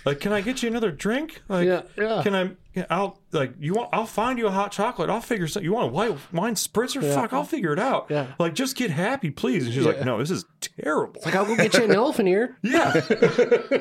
Like, 0.03 0.19
can 0.19 0.33
I 0.33 0.41
get 0.41 0.61
you 0.61 0.67
another 0.69 0.91
drink? 0.91 1.41
Like, 1.47 1.65
Yeah, 1.65 1.83
yeah. 1.97 2.21
can 2.21 2.35
I? 2.35 2.51
Yeah, 2.75 2.85
I'll 2.89 3.17
like 3.31 3.53
you 3.59 3.73
want. 3.73 3.89
I'll 3.93 4.05
find 4.05 4.37
you 4.37 4.47
a 4.47 4.51
hot 4.51 4.71
chocolate. 4.71 5.09
I'll 5.09 5.21
figure 5.21 5.47
something. 5.47 5.63
You 5.65 5.73
want 5.73 5.87
a 5.87 5.91
white 5.91 6.17
wine 6.33 6.55
spritzer? 6.55 7.01
Fuck, 7.13 7.31
I'll 7.31 7.43
figure 7.45 7.71
it 7.71 7.79
out. 7.79 8.07
Yeah. 8.09 8.27
Like, 8.37 8.53
just 8.53 8.75
get 8.75 8.91
happy, 8.91 9.31
please. 9.31 9.65
And 9.65 9.73
she's 9.73 9.85
like, 9.85 10.03
no, 10.03 10.17
this 10.19 10.29
is 10.29 10.43
terrible. 10.59 11.21
Like 11.25 11.35
I'll 11.35 11.45
go 11.45 11.55
get 11.55 11.73
you 11.73 11.85
an 11.85 11.91
elephant 11.95 12.27
ear. 12.27 12.57
yeah, 12.61 12.91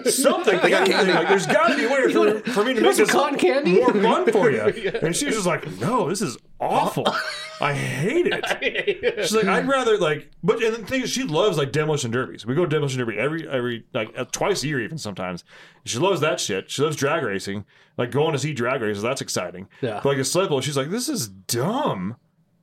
something. 0.04 0.58
Candy. 0.60 1.12
Like, 1.12 1.28
there's 1.28 1.46
got 1.46 1.68
to 1.68 1.76
be 1.76 1.84
a 1.84 1.88
way 1.88 2.12
for, 2.12 2.50
for 2.52 2.64
me 2.64 2.74
to 2.74 2.80
make 2.80 2.96
this 2.96 3.10
cotton 3.10 3.38
candy? 3.38 3.80
more 3.80 3.92
fun 3.92 4.30
for 4.32 4.50
you. 4.50 4.92
And 5.02 5.14
she's 5.14 5.34
just 5.34 5.46
like, 5.46 5.66
no, 5.80 6.08
this 6.08 6.22
is 6.22 6.38
awful. 6.60 7.04
I 7.60 7.74
hate 7.74 8.26
it. 8.28 9.14
She's 9.22 9.34
like, 9.34 9.46
I'd 9.46 9.66
rather 9.68 9.98
like, 9.98 10.30
but 10.42 10.62
and 10.62 10.74
the 10.74 10.86
thing 10.86 11.02
is, 11.02 11.10
she 11.10 11.22
loves 11.24 11.58
like 11.58 11.72
demolition 11.72 12.10
derbies. 12.10 12.46
We 12.46 12.54
go 12.54 12.62
to 12.64 12.68
demolition 12.68 12.98
derby 13.00 13.18
every 13.18 13.48
every 13.48 13.84
like 13.92 14.30
twice 14.32 14.62
a 14.62 14.68
year, 14.68 14.80
even 14.80 14.98
sometimes. 14.98 15.44
She 15.84 15.98
loves 15.98 16.20
that 16.20 16.40
shit. 16.40 16.70
She 16.70 16.82
loves 16.82 16.96
drag 16.96 17.22
racing, 17.22 17.64
like 17.96 18.10
going 18.10 18.32
to 18.32 18.38
see 18.38 18.52
drag 18.52 18.82
races. 18.82 19.02
That's 19.02 19.20
exciting. 19.20 19.68
Yeah. 19.80 20.00
But 20.02 20.16
like 20.18 20.48
pull, 20.48 20.60
she's 20.60 20.76
like, 20.76 20.90
this 20.90 21.08
is 21.08 21.28
dumb. 21.28 22.16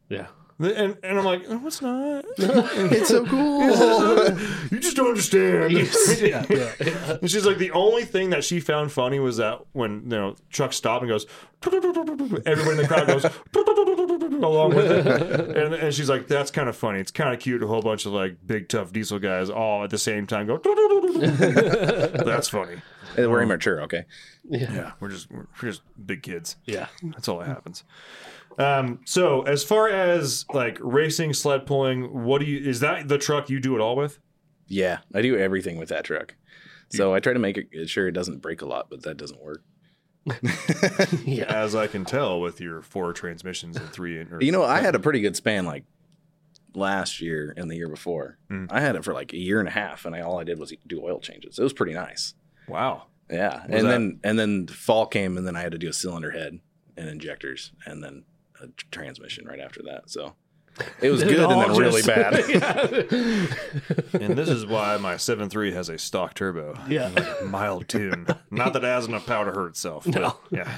Yeah. 0.10 0.28
And 0.62 0.98
and 1.02 1.18
I'm 1.18 1.26
like, 1.26 1.50
no, 1.50 1.66
it's 1.66 1.82
not. 1.82 2.24
it's 2.38 3.10
so 3.10 3.26
cool. 3.26 3.64
you 4.70 4.80
just 4.80 4.96
don't 4.96 5.08
understand. 5.08 5.72
yeah, 6.20 6.46
yeah. 6.50 7.18
And 7.20 7.32
she's 7.32 7.48
like, 7.48 7.58
the 7.58 7.72
only 7.72 8.06
thing 8.06 8.30
that 8.30 8.44
she 8.44 8.60
found 8.60 8.92
funny 8.92 9.18
was 9.20 9.38
that 9.38 9.62
when 9.72 10.04
you 10.04 10.10
know 10.10 10.36
Chuck 10.52 10.74
stopped 10.74 11.02
and 11.02 11.10
goes, 11.10 11.26
everybody 11.66 12.72
in 12.72 12.78
the 12.78 12.88
crowd 12.88 13.08
goes 13.08 13.26
along 14.44 14.76
with 14.76 14.92
it, 14.92 15.58
and, 15.58 15.74
and 15.74 15.94
she's 15.96 16.10
like, 16.10 16.28
that's 16.28 16.52
kind 16.52 16.70
of 16.70 16.76
funny. 16.76 17.00
It's 17.00 17.12
kind 17.12 17.34
of 17.34 17.40
cute. 17.40 17.64
A 17.64 17.68
whole 17.68 17.82
bunch 17.82 18.06
of 18.06 18.12
like 18.12 18.38
big 18.46 18.70
tough 18.70 18.94
diesel 18.94 19.18
guys 19.18 19.50
all 19.50 19.84
at 19.84 19.90
the 19.90 19.98
same 19.98 20.28
time 20.28 20.46
go. 20.46 20.58
that's 22.24 22.50
funny. 22.50 22.82
We're 23.18 23.42
immature, 23.42 23.82
okay? 23.84 24.06
Yeah, 24.44 24.92
we're 25.00 25.10
just 25.10 25.30
we're 25.32 25.46
just 25.62 25.82
big 26.06 26.24
kids. 26.24 26.58
Yeah. 26.66 26.88
That's 27.04 27.28
all 27.28 27.40
that 27.40 27.48
happens. 27.48 27.84
Um, 28.58 29.00
so 29.06 29.44
as 29.44 29.64
far 29.64 29.88
as 29.90 30.46
like 30.54 30.78
racing, 30.82 31.34
sled 31.34 31.66
pulling, 31.66 32.24
what 32.26 32.40
do 32.42 32.46
you 32.46 32.68
is 32.70 32.80
that 32.82 33.08
the 33.08 33.18
truck 33.18 33.50
you 33.50 33.60
do 33.60 33.76
it 33.76 33.82
all 33.82 33.96
with? 33.96 34.20
Yeah, 34.68 35.00
I 35.14 35.22
do 35.22 35.38
everything 35.38 35.78
with 35.78 35.90
that 35.90 36.04
truck. 36.06 36.36
So 36.90 37.14
I 37.14 37.22
try 37.22 37.32
to 37.32 37.40
make 37.40 37.58
it 37.58 37.90
sure 37.90 38.08
it 38.10 38.12
doesn't 38.12 38.42
break 38.42 38.62
a 38.62 38.66
lot, 38.66 38.90
but 38.90 39.04
that 39.04 39.16
doesn't 39.16 39.42
work. 39.42 39.64
Yeah. 41.26 41.46
As 41.46 41.76
I 41.76 41.88
can 41.88 42.06
tell 42.06 42.42
with 42.42 42.60
your 42.60 42.82
four 42.82 43.14
transmissions 43.14 43.78
and 43.78 43.90
three. 43.90 44.18
Or, 44.18 44.40
You 44.42 44.52
know, 44.52 44.64
I 44.64 44.82
had 44.82 44.96
a 44.96 45.00
pretty 45.00 45.22
good 45.22 45.36
span 45.36 45.66
like 45.66 45.86
last 46.74 47.22
year 47.22 47.54
and 47.58 47.70
the 47.70 47.76
year 47.76 47.88
before. 47.88 48.38
Mm. 48.50 48.68
I 48.72 48.82
had 48.82 48.96
it 48.96 49.04
for 49.04 49.14
like 49.14 49.34
a 49.34 49.38
year 49.38 49.60
and 49.60 49.68
a 49.68 49.72
half, 49.72 50.06
and 50.06 50.16
I, 50.16 50.22
all 50.22 50.40
I 50.40 50.44
did 50.44 50.60
was 50.60 50.74
do 50.88 51.02
oil 51.04 51.20
changes. 51.20 51.60
It 51.60 51.64
was 51.64 51.74
pretty 51.74 51.94
nice. 51.94 52.34
Wow. 52.72 53.04
Yeah, 53.30 53.56
Was 53.56 53.64
and 53.66 53.86
that- 53.86 53.90
then 53.92 54.20
and 54.24 54.40
then 54.40 54.68
fall 54.68 55.06
came, 55.06 55.38
and 55.38 55.46
then 55.48 55.56
I 55.56 55.62
had 55.62 55.72
to 55.72 55.78
do 55.78 55.90
a 55.90 55.94
cylinder 55.94 56.32
head 56.32 56.60
and 56.98 57.08
injectors, 57.10 57.72
and 57.86 58.04
then 58.04 58.24
a 58.62 58.68
transmission 58.92 59.46
right 59.48 59.60
after 59.60 59.82
that. 59.84 60.10
So 60.10 60.34
it 61.02 61.10
was 61.12 61.22
It 61.24 61.30
good 61.30 61.40
and 61.40 61.46
all 61.52 61.60
then 61.68 61.78
really 61.78 62.02
bad. 62.02 62.34
And 64.22 64.38
this 64.38 64.50
is 64.50 64.66
why 64.66 64.98
my 64.98 65.16
7.3 65.16 65.74
has 65.74 65.90
a 65.90 65.98
stock 65.98 66.34
turbo. 66.34 66.78
Yeah. 66.90 67.08
Like 67.16 67.46
mild 67.46 67.88
tune. 67.88 68.28
Not 68.52 68.74
that 68.74 68.84
it 68.84 68.88
has 68.88 69.08
enough 69.08 69.26
power 69.26 69.46
to 69.46 69.52
hurt 69.52 69.70
itself. 69.70 70.04
but 70.06 70.16
No. 70.22 70.36
Yeah. 70.52 70.72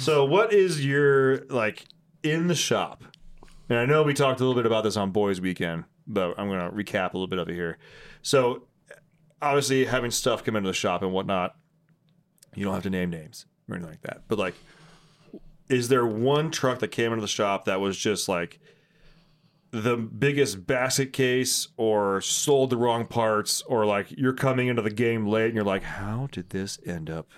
So 0.00 0.24
what 0.24 0.52
is 0.52 0.84
your 0.84 1.38
like 1.46 1.86
in 2.22 2.46
the 2.48 2.54
shop? 2.54 3.02
And 3.68 3.78
I 3.78 3.86
know 3.86 4.02
we 4.02 4.14
talked 4.14 4.40
a 4.40 4.44
little 4.44 4.54
bit 4.60 4.66
about 4.66 4.84
this 4.84 4.96
on 4.96 5.10
Boys 5.10 5.40
Weekend, 5.40 5.84
but 6.06 6.38
I'm 6.38 6.48
going 6.48 6.60
to 6.60 6.70
recap 6.70 7.14
a 7.14 7.16
little 7.16 7.26
bit 7.26 7.38
of 7.40 7.48
it 7.48 7.54
here. 7.54 7.78
So 8.26 8.64
obviously 9.40 9.84
having 9.84 10.10
stuff 10.10 10.42
come 10.42 10.56
into 10.56 10.68
the 10.68 10.74
shop 10.74 11.02
and 11.02 11.12
whatnot, 11.12 11.54
you 12.56 12.64
don't 12.64 12.74
have 12.74 12.82
to 12.82 12.90
name 12.90 13.08
names 13.08 13.46
or 13.68 13.76
anything 13.76 13.92
like 13.92 14.02
that. 14.02 14.22
But 14.26 14.36
like, 14.36 14.56
is 15.68 15.86
there 15.86 16.04
one 16.04 16.50
truck 16.50 16.80
that 16.80 16.88
came 16.88 17.12
into 17.12 17.20
the 17.20 17.28
shop 17.28 17.66
that 17.66 17.80
was 17.80 17.96
just 17.96 18.28
like 18.28 18.58
the 19.70 19.96
biggest 19.96 20.66
basket 20.66 21.12
case 21.12 21.68
or 21.76 22.20
sold 22.20 22.70
the 22.70 22.76
wrong 22.76 23.06
parts 23.06 23.62
or 23.62 23.86
like 23.86 24.10
you're 24.10 24.32
coming 24.32 24.66
into 24.66 24.82
the 24.82 24.90
game 24.90 25.24
late 25.28 25.46
and 25.46 25.54
you're 25.54 25.62
like, 25.62 25.84
how 25.84 26.26
did 26.32 26.50
this 26.50 26.80
end 26.84 27.08
up 27.08 27.28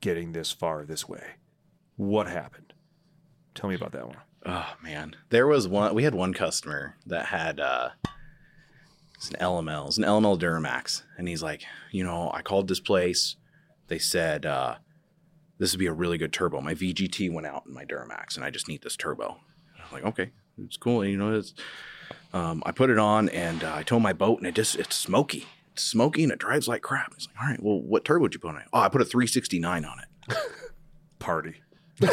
getting 0.00 0.32
this 0.32 0.50
far 0.50 0.84
this 0.84 1.08
way? 1.08 1.24
What 1.94 2.26
happened? 2.26 2.72
Tell 3.54 3.70
me 3.70 3.76
about 3.76 3.92
that 3.92 4.08
one. 4.08 4.16
Oh 4.44 4.74
man, 4.82 5.14
there 5.30 5.46
was 5.46 5.68
one. 5.68 5.94
We 5.94 6.02
had 6.02 6.16
one 6.16 6.34
customer 6.34 6.96
that 7.06 7.26
had 7.26 7.60
uh, 7.60 7.90
it's 9.24 9.34
an 9.34 9.40
LML, 9.40 9.86
it's 9.86 9.96
an 9.96 10.04
LML 10.04 10.38
Duramax, 10.38 11.02
and 11.16 11.26
he's 11.26 11.42
like, 11.42 11.62
you 11.90 12.04
know, 12.04 12.30
I 12.34 12.42
called 12.42 12.68
this 12.68 12.80
place. 12.80 13.36
They 13.88 13.98
said 13.98 14.44
uh, 14.44 14.76
this 15.58 15.72
would 15.72 15.78
be 15.78 15.86
a 15.86 15.92
really 15.92 16.18
good 16.18 16.32
turbo. 16.32 16.60
My 16.60 16.74
VGT 16.74 17.32
went 17.32 17.46
out 17.46 17.64
in 17.66 17.72
my 17.72 17.86
Duramax, 17.86 18.36
and 18.36 18.44
I 18.44 18.50
just 18.50 18.68
need 18.68 18.82
this 18.82 18.96
turbo. 18.96 19.38
I'm 19.78 19.92
like, 19.92 20.04
okay, 20.04 20.30
it's 20.62 20.76
cool. 20.76 21.04
You 21.04 21.16
know, 21.16 21.34
it's. 21.34 21.54
Um, 22.34 22.62
I 22.66 22.72
put 22.72 22.90
it 22.90 22.98
on 22.98 23.28
and 23.30 23.64
uh, 23.64 23.76
I 23.76 23.82
tow 23.82 23.98
my 23.98 24.12
boat, 24.12 24.38
and 24.38 24.46
it 24.46 24.54
just 24.54 24.76
it's 24.76 24.94
smoky. 24.94 25.46
It's 25.72 25.82
smoky 25.82 26.22
and 26.22 26.32
it 26.32 26.38
drives 26.38 26.68
like 26.68 26.82
crap. 26.82 27.12
It's 27.14 27.26
like, 27.28 27.42
all 27.42 27.48
right, 27.48 27.62
well, 27.62 27.80
what 27.80 28.04
turbo 28.04 28.28
did 28.28 28.34
you 28.34 28.40
put 28.40 28.50
on 28.50 28.56
it? 28.58 28.68
Oh, 28.72 28.80
I 28.80 28.88
put 28.88 29.00
a 29.00 29.04
369 29.04 29.84
on 29.84 29.98
it. 30.00 30.36
Party. 31.18 31.62
I 32.02 32.06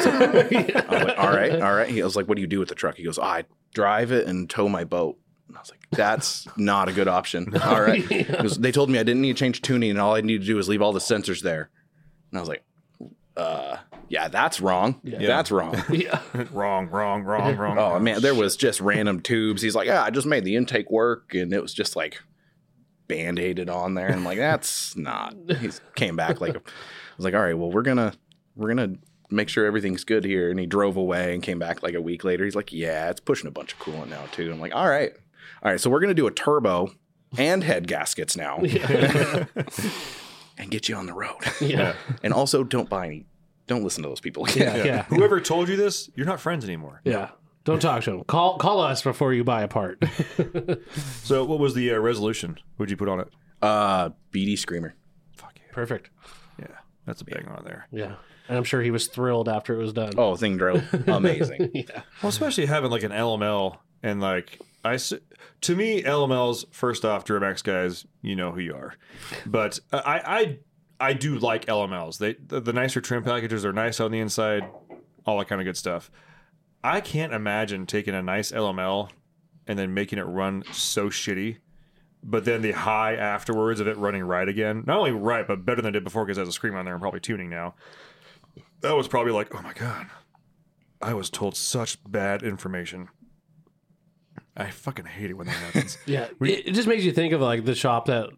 went, 0.89 1.17
all 1.17 1.34
right, 1.34 1.62
all 1.62 1.76
right. 1.76 1.89
He 1.89 2.02
I 2.02 2.06
was 2.06 2.15
like, 2.15 2.28
what 2.28 2.36
do 2.36 2.41
you 2.41 2.47
do 2.47 2.60
with 2.60 2.69
the 2.69 2.76
truck? 2.76 2.95
He 2.95 3.04
goes, 3.04 3.17
oh, 3.17 3.24
I 3.24 3.43
drive 3.74 4.12
it 4.12 4.28
and 4.28 4.50
tow 4.50 4.69
my 4.69 4.84
boat. 4.84 5.17
And 5.51 5.57
I 5.57 5.61
was 5.61 5.69
like, 5.69 5.85
that's 5.91 6.47
not 6.57 6.87
a 6.87 6.93
good 6.93 7.07
option. 7.09 7.55
All 7.63 7.81
right. 7.81 8.03
He 8.11 8.23
goes, 8.23 8.57
they 8.57 8.71
told 8.71 8.89
me 8.89 8.99
I 8.99 9.03
didn't 9.03 9.21
need 9.21 9.35
to 9.35 9.39
change 9.39 9.61
tuning 9.61 9.91
and 9.91 9.99
all 9.99 10.15
I 10.15 10.21
need 10.21 10.39
to 10.41 10.47
do 10.47 10.57
is 10.57 10.69
leave 10.69 10.81
all 10.81 10.93
the 10.93 10.99
sensors 10.99 11.41
there. 11.41 11.69
And 12.31 12.37
I 12.37 12.41
was 12.41 12.49
like, 12.49 12.63
uh, 13.35 13.77
yeah, 14.07 14.27
that's 14.29 14.61
wrong. 14.61 14.99
Yeah. 15.03 15.19
That's 15.27 15.51
wrong. 15.51 15.75
Yeah. 15.91 16.21
wrong, 16.51 16.89
wrong, 16.89 17.23
wrong, 17.23 17.57
wrong. 17.57 17.77
Oh 17.77 17.99
man, 17.99 18.21
there 18.21 18.35
was 18.35 18.55
just 18.55 18.79
random 18.81 19.19
tubes. 19.21 19.61
He's 19.61 19.75
like, 19.75 19.87
yeah, 19.87 20.03
I 20.03 20.09
just 20.09 20.27
made 20.27 20.43
the 20.45 20.55
intake 20.55 20.89
work, 20.89 21.33
and 21.33 21.53
it 21.53 21.61
was 21.61 21.73
just 21.73 21.95
like 21.95 22.21
band-aided 23.07 23.69
on 23.69 23.93
there. 23.93 24.07
And 24.07 24.15
I'm 24.15 24.25
like, 24.25 24.37
that's 24.37 24.95
not. 24.95 25.35
He 25.59 25.69
came 25.95 26.15
back 26.15 26.39
like, 26.41 26.55
I 26.55 26.61
was 27.17 27.25
like, 27.25 27.33
all 27.33 27.41
right, 27.41 27.57
well, 27.57 27.71
we're 27.71 27.81
gonna 27.81 28.13
we're 28.55 28.69
gonna 28.69 28.95
make 29.29 29.49
sure 29.49 29.65
everything's 29.65 30.03
good 30.03 30.25
here. 30.25 30.49
And 30.49 30.59
he 30.59 30.65
drove 30.65 30.97
away 30.97 31.33
and 31.33 31.41
came 31.41 31.59
back 31.59 31.81
like 31.83 31.93
a 31.93 32.01
week 32.01 32.23
later. 32.23 32.43
He's 32.43 32.55
like, 32.55 32.73
yeah, 32.73 33.09
it's 33.09 33.19
pushing 33.21 33.47
a 33.47 33.51
bunch 33.51 33.73
of 33.73 33.79
coolant 33.79 34.09
now 34.09 34.25
too. 34.31 34.51
I'm 34.51 34.59
like, 34.59 34.75
all 34.75 34.89
right, 34.89 35.13
all 35.63 35.71
right, 35.71 35.80
so 35.80 35.89
we're 35.89 36.00
gonna 36.00 36.13
do 36.13 36.28
a 36.28 36.32
turbo 36.32 36.91
and 37.38 37.63
head 37.63 37.88
gaskets 37.88 38.36
now, 38.36 38.58
and 40.58 40.69
get 40.69 40.89
you 40.89 40.95
on 40.95 41.06
the 41.06 41.13
road. 41.13 41.38
Yeah. 41.62 41.93
and 42.24 42.34
also, 42.34 42.63
don't 42.63 42.89
buy 42.89 43.08
any. 43.08 43.26
Don't 43.67 43.84
listen 43.84 44.04
to 44.04 44.10
those 44.10 44.19
people. 44.19 44.47
Yeah. 44.50 44.84
Yeah. 44.84 45.04
Whoever 45.04 45.39
told 45.39 45.69
you 45.69 45.78
this, 45.78 46.10
you're 46.15 46.26
not 46.26 46.41
friends 46.41 46.65
anymore. 46.65 47.02
Yeah. 47.06 47.30
Don't 47.63 47.80
talk 47.82 48.04
to 48.04 48.12
them. 48.12 48.24
Call 48.26 48.58
call 48.58 48.82
us 48.82 49.02
before 49.04 49.34
you 49.34 49.43
buy 49.43 49.62
a 49.62 49.67
part. 49.67 50.04
So, 51.24 51.45
what 51.45 51.60
was 51.60 51.76
the 51.76 51.93
uh, 51.93 51.97
resolution? 52.00 52.58
What'd 52.78 52.89
you 52.89 52.97
put 52.97 53.08
on 53.08 53.19
it? 53.21 53.28
Uh, 53.62 54.10
BD 54.34 54.58
Screamer. 54.58 54.95
Fuck 55.36 55.54
yeah. 55.58 55.71
Perfect. 55.71 56.10
Yeah, 56.60 56.65
that's 57.06 57.21
a 57.21 57.26
bang 57.26 57.47
on 57.47 57.63
there. 57.63 57.88
Yeah. 57.91 58.15
And 58.50 58.58
I'm 58.58 58.63
sure 58.63 58.82
he 58.82 58.91
was 58.91 59.08
thrilled 59.08 59.47
after 59.47 59.76
it 59.76 59.78
was 59.78 59.93
done. 59.93 60.13
Oh, 60.17 60.36
thing 60.36 60.58
drove 60.58 60.84
amazing. 61.08 61.69
yeah. 61.74 62.02
Well, 62.21 62.30
especially 62.30 62.65
having 62.65 62.91
like 62.91 63.04
an 63.04 63.12
LML 63.12 63.78
and 64.04 64.19
like 64.19 64.60
I 64.84 64.98
to 64.98 65.76
me 65.76 66.02
LMLs 66.02 66.65
first 66.72 67.06
off 67.06 67.26
Duramax 67.26 67.63
guys 67.63 68.06
you 68.22 68.36
know 68.36 68.52
who 68.52 68.62
you 68.62 68.74
are, 68.74 68.96
but 69.46 69.80
uh, 69.91 70.02
I 70.06 70.39
I 70.39 70.60
I 71.10 71.13
do 71.13 71.38
like 71.38 71.65
LMLs. 71.65 72.17
They 72.17 72.34
the, 72.34 72.60
the 72.60 72.74
nicer 72.74 73.02
trim 73.02 73.24
packages 73.24 73.65
are 73.65 73.74
nice 73.74 74.00
on 74.00 74.12
the 74.12 74.20
inside, 74.20 74.63
all 75.26 75.38
that 75.39 75.48
kind 75.48 75.62
of 75.62 75.65
good 75.65 75.78
stuff. 75.78 76.12
I 76.84 77.02
can't 77.02 77.34
imagine 77.34 77.86
taking 77.86 78.15
a 78.15 78.22
nice 78.22 78.52
LML 78.52 79.10
and 79.67 79.78
then 79.78 79.94
making 79.94 80.20
it 80.20 80.24
run 80.24 80.63
so 80.72 81.10
shitty. 81.10 81.58
But 82.24 82.46
then 82.46 82.62
the 82.62 82.72
high 82.72 83.15
afterwards 83.15 83.80
of 83.80 83.88
it 83.88 83.98
running 83.98 84.24
right 84.24 84.48
again, 84.48 84.84
not 84.86 84.98
only 84.98 85.12
right, 85.12 85.48
but 85.48 85.65
better 85.65 85.82
than 85.82 85.89
it 85.89 85.94
did 85.94 86.04
before 86.04 86.24
because 86.24 86.38
it 86.38 86.41
has 86.41 86.50
a 86.50 86.52
scream 86.52 86.76
on 86.76 86.86
there 86.86 86.94
and 86.94 87.02
probably 87.02 87.20
tuning 87.20 87.50
now. 87.50 87.74
That 88.82 88.96
was 88.96 89.08
probably 89.08 89.32
like, 89.32 89.54
oh 89.56 89.62
my 89.62 89.74
god, 89.74 90.08
I 91.02 91.13
was 91.13 91.30
told 91.30 91.56
such 91.56 91.98
bad 92.08 92.44
information. 92.44 93.10
I 94.55 94.69
fucking 94.69 95.05
hate 95.05 95.29
it 95.29 95.33
when 95.33 95.47
that 95.47 95.55
happens. 95.55 95.97
Yeah. 96.05 96.27
It, 96.41 96.67
it 96.67 96.71
just 96.73 96.87
makes 96.87 97.03
you 97.03 97.11
think 97.11 97.33
of 97.33 97.41
like 97.41 97.65
the 97.65 97.75
shop 97.75 98.05
that 98.07 98.29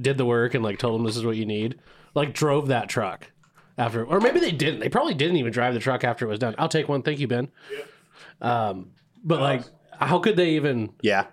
did 0.00 0.18
the 0.18 0.24
work 0.24 0.54
and 0.54 0.64
like 0.64 0.78
told 0.78 0.94
them 0.98 1.06
this 1.06 1.16
is 1.16 1.24
what 1.24 1.36
you 1.36 1.46
need. 1.46 1.78
Like 2.14 2.34
drove 2.34 2.68
that 2.68 2.88
truck 2.88 3.30
after 3.78 4.04
or 4.04 4.20
maybe 4.20 4.40
they 4.40 4.52
didn't. 4.52 4.80
They 4.80 4.88
probably 4.88 5.14
didn't 5.14 5.36
even 5.36 5.52
drive 5.52 5.74
the 5.74 5.80
truck 5.80 6.04
after 6.04 6.24
it 6.26 6.28
was 6.28 6.38
done. 6.38 6.54
I'll 6.58 6.68
take 6.68 6.88
one. 6.88 7.02
Thank 7.02 7.20
you, 7.20 7.28
Ben. 7.28 7.48
Um 8.40 8.90
but 9.24 9.40
like 9.40 9.62
how 9.98 10.18
could 10.18 10.36
they 10.36 10.50
even 10.56 10.92
Yeah. 11.00 11.26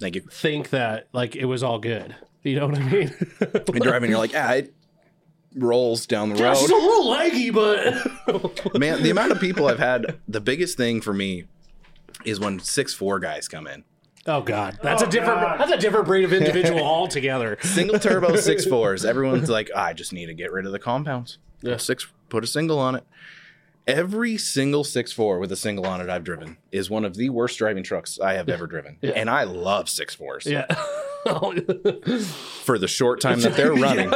Thank 0.00 0.14
you. 0.16 0.22
think 0.22 0.70
that 0.70 1.08
like 1.12 1.36
it 1.36 1.44
was 1.44 1.62
all 1.62 1.78
good? 1.78 2.14
You 2.42 2.58
know 2.58 2.66
what 2.68 2.78
I 2.78 2.88
mean? 2.90 3.14
You're 3.40 3.80
driving, 3.80 4.10
you're 4.10 4.18
like, 4.18 4.32
ah, 4.34 4.52
it 4.54 4.74
rolls 5.54 6.06
down 6.06 6.30
the 6.30 6.36
Yeah, 6.38 6.54
she's 6.54 6.70
a 6.70 6.74
little 6.74 7.04
laggy, 7.12 7.52
but 7.52 8.78
Man, 8.78 9.02
the 9.02 9.10
amount 9.10 9.32
of 9.32 9.40
people 9.40 9.66
I've 9.66 9.78
had, 9.78 10.16
the 10.26 10.40
biggest 10.40 10.76
thing 10.78 11.02
for 11.02 11.12
me 11.12 11.44
is 12.24 12.40
when 12.40 12.58
six 12.60 12.94
four 12.94 13.18
guys 13.18 13.48
come 13.48 13.66
in. 13.66 13.84
Oh 14.26 14.42
god. 14.42 14.78
Oh, 14.80 14.84
that's 14.84 15.02
a 15.02 15.06
different 15.06 15.40
that's 15.58 15.72
a 15.72 15.78
different 15.78 16.06
breed 16.06 16.24
of 16.24 16.32
individual 16.32 16.80
altogether. 16.84 17.58
Single 17.62 17.98
turbo 17.98 18.36
six 18.40 18.64
fours. 18.66 19.04
Everyone's 19.04 19.48
like, 19.48 19.70
ah, 19.74 19.84
I 19.86 19.92
just 19.92 20.12
need 20.12 20.26
to 20.26 20.34
get 20.34 20.52
rid 20.52 20.66
of 20.66 20.72
the 20.72 20.78
compounds. 20.78 21.38
Yeah. 21.62 21.76
Six 21.78 22.06
put 22.28 22.44
a 22.44 22.46
single 22.46 22.78
on 22.78 22.94
it. 22.94 23.04
Every 23.86 24.36
single 24.36 24.84
six 24.84 25.10
four 25.10 25.38
with 25.38 25.50
a 25.50 25.56
single 25.56 25.86
on 25.86 26.00
it 26.00 26.08
I've 26.10 26.22
driven 26.22 26.58
is 26.70 26.90
one 26.90 27.04
of 27.04 27.14
the 27.16 27.30
worst 27.30 27.58
driving 27.58 27.82
trucks 27.82 28.20
I 28.20 28.34
have 28.34 28.48
ever 28.48 28.66
driven. 28.66 28.98
And 29.02 29.28
I 29.30 29.44
love 29.44 29.88
six 29.88 30.14
fours. 30.14 30.46
Yeah. 30.46 30.66
For 32.64 32.78
the 32.78 32.88
short 32.88 33.20
time 33.20 33.40
that 33.40 33.54
they're 33.54 33.74
running, 33.74 34.10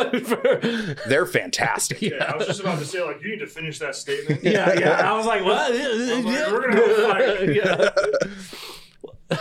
they're 1.07 1.27
fantastic. 1.27 2.01
Yeah, 2.01 2.33
I 2.33 2.37
was 2.37 2.47
just 2.47 2.61
about 2.61 2.79
to 2.79 2.87
say, 2.87 3.03
like, 3.03 3.23
you 3.23 3.31
need 3.31 3.41
to 3.41 3.47
finish 3.47 3.79
that 3.81 3.95
statement. 3.95 4.43
yeah, 4.43 4.73
yeah. 4.79 4.91
I 5.13 5.17
was 5.17 5.27
like, 5.27 5.45
what? 5.45 5.71
like, 5.75 6.25
we're 6.25 6.71
gonna 6.71 6.77
have 6.77 6.91
a 6.91 7.09
fight. 7.09 7.55
yeah. 9.31 9.37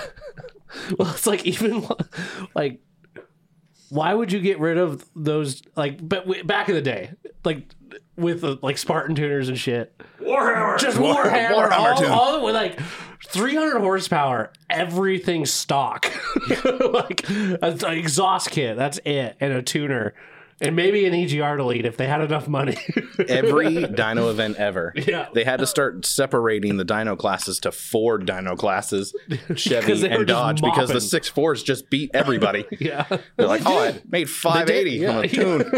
well, 0.97 1.11
it's 1.11 1.27
like 1.27 1.45
even 1.45 1.87
like, 2.55 2.81
why 3.89 4.13
would 4.13 4.31
you 4.31 4.39
get 4.39 4.59
rid 4.59 4.77
of 4.77 5.05
those? 5.15 5.61
Like, 5.75 6.07
but 6.07 6.47
back 6.47 6.67
in 6.69 6.75
the 6.75 6.81
day, 6.81 7.11
like 7.45 7.73
with 8.15 8.43
uh, 8.43 8.57
like 8.61 8.77
Spartan 8.77 9.15
tuners 9.15 9.49
and 9.49 9.57
shit, 9.57 9.93
Warhammer. 10.19 10.77
just 10.79 10.97
Warhammer, 10.97 11.51
Warhammer 11.51 11.71
all, 11.71 11.97
tune. 11.97 12.11
all 12.11 12.45
with 12.45 12.55
like 12.55 12.79
300 13.27 13.79
horsepower, 13.79 14.51
everything 14.69 15.45
stock, 15.45 16.11
like 16.65 17.27
an 17.29 17.79
exhaust 17.85 18.51
kit, 18.51 18.77
that's 18.77 18.99
it, 19.05 19.35
and 19.39 19.53
a 19.53 19.61
tuner. 19.61 20.13
And 20.63 20.75
maybe 20.75 21.05
an 21.05 21.13
EGR 21.13 21.57
delete 21.57 21.85
if 21.85 21.97
they 21.97 22.07
had 22.07 22.21
enough 22.21 22.47
money. 22.47 22.77
Every 23.27 23.67
dyno 23.75 24.29
event 24.31 24.57
ever. 24.57 24.93
Yeah. 24.95 25.27
They 25.33 25.43
had 25.43 25.59
to 25.59 25.67
start 25.67 26.05
separating 26.05 26.77
the 26.77 26.85
dyno 26.85 27.17
classes 27.17 27.59
to 27.61 27.71
four 27.71 28.19
dyno 28.19 28.57
classes, 28.57 29.13
Chevy 29.55 30.07
and 30.07 30.25
Dodge, 30.25 30.61
because 30.61 30.89
the 30.89 31.01
six 31.01 31.27
fours 31.27 31.63
just 31.63 31.89
beat 31.89 32.11
everybody. 32.13 32.65
yeah. 32.79 33.05
They're 33.37 33.47
like, 33.47 33.63
oh, 33.65 33.77
I 33.77 34.01
made 34.07 34.29
580 34.29 35.05
on 35.07 35.23
a 35.25 35.27
tune. 35.27 35.69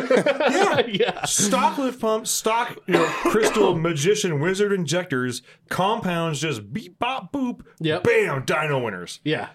yeah. 0.93 1.25
stock 1.25 1.77
lift 1.77 1.99
pumps, 1.99 2.31
stock 2.31 2.77
you 2.85 2.93
know, 2.93 3.05
crystal 3.05 3.75
magician 3.75 4.39
wizard 4.39 4.71
injectors, 4.71 5.41
compounds 5.69 6.39
just 6.39 6.71
beep 6.71 6.99
bop 6.99 7.33
boop, 7.33 7.61
Yep. 7.79 8.03
bam, 8.03 8.45
dyno 8.45 8.83
winners. 8.83 9.19
Yeah. 9.23 9.49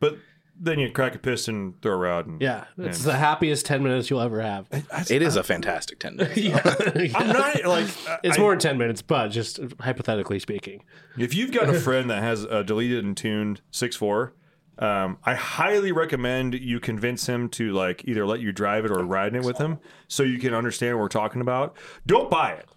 But 0.00 0.18
then 0.58 0.78
you 0.78 0.90
crack 0.90 1.14
a 1.14 1.18
piston, 1.18 1.74
throw 1.82 1.92
a 1.94 1.96
rod, 1.96 2.26
and 2.26 2.40
Yeah. 2.40 2.64
It's 2.78 3.02
the 3.02 3.14
happiest 3.14 3.66
10 3.66 3.82
minutes 3.82 4.08
you'll 4.10 4.20
ever 4.20 4.40
have. 4.40 4.66
It 5.10 5.20
is 5.22 5.36
a 5.36 5.42
fantastic 5.42 5.98
10 5.98 6.16
minutes. 6.16 6.38
I'm 7.14 7.28
not 7.28 7.64
like 7.64 7.88
It's 8.22 8.38
I- 8.38 8.40
more 8.40 8.52
than 8.52 8.60
10 8.60 8.78
minutes, 8.78 9.02
but 9.02 9.28
just 9.28 9.60
hypothetically 9.80 10.38
speaking. 10.38 10.84
If 11.18 11.34
you've 11.34 11.52
got 11.52 11.68
a 11.68 11.74
friend 11.80 12.08
that 12.10 12.22
has 12.22 12.44
a 12.44 12.62
deleted 12.64 13.04
and 13.04 13.16
tuned 13.16 13.60
six 13.70 13.96
four, 13.96 14.32
um, 14.78 15.18
I 15.24 15.34
highly 15.34 15.92
recommend 15.92 16.54
you 16.54 16.80
convince 16.80 17.26
him 17.26 17.48
to 17.50 17.72
like 17.72 18.04
either 18.06 18.26
let 18.26 18.40
you 18.40 18.50
drive 18.52 18.84
it 18.84 18.90
or 18.90 19.04
ride 19.04 19.34
it 19.36 19.44
with 19.44 19.58
him, 19.58 19.78
so 20.08 20.22
you 20.24 20.38
can 20.38 20.52
understand 20.52 20.96
what 20.96 21.02
we're 21.02 21.08
talking 21.08 21.40
about. 21.40 21.76
Don't 22.06 22.28
buy 22.28 22.52
it, 22.54 22.68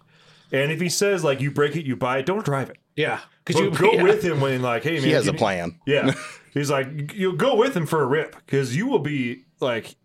and 0.52 0.70
if 0.70 0.80
he 0.80 0.88
says 0.88 1.24
like 1.24 1.40
you 1.40 1.50
break 1.50 1.74
it, 1.74 1.84
you 1.84 1.96
buy 1.96 2.18
it, 2.18 2.26
don't 2.26 2.44
drive 2.44 2.70
it. 2.70 2.76
Yeah. 2.94 3.18
Because 3.44 3.60
you 3.60 3.70
go 3.72 3.92
yeah. 3.94 4.02
with 4.04 4.22
him 4.22 4.40
when 4.40 4.62
like, 4.62 4.84
hey 4.84 4.94
man, 4.94 5.02
He 5.02 5.10
has 5.10 5.26
a 5.26 5.32
need- 5.32 5.38
plan. 5.38 5.80
Yeah, 5.86 6.14
he's 6.54 6.70
like, 6.70 7.14
you'll 7.14 7.36
go 7.36 7.56
with 7.56 7.76
him 7.76 7.86
for 7.86 8.02
a 8.02 8.06
rip 8.06 8.34
because 8.36 8.76
you 8.76 8.86
will 8.86 8.98
be 8.98 9.44
like, 9.60 9.96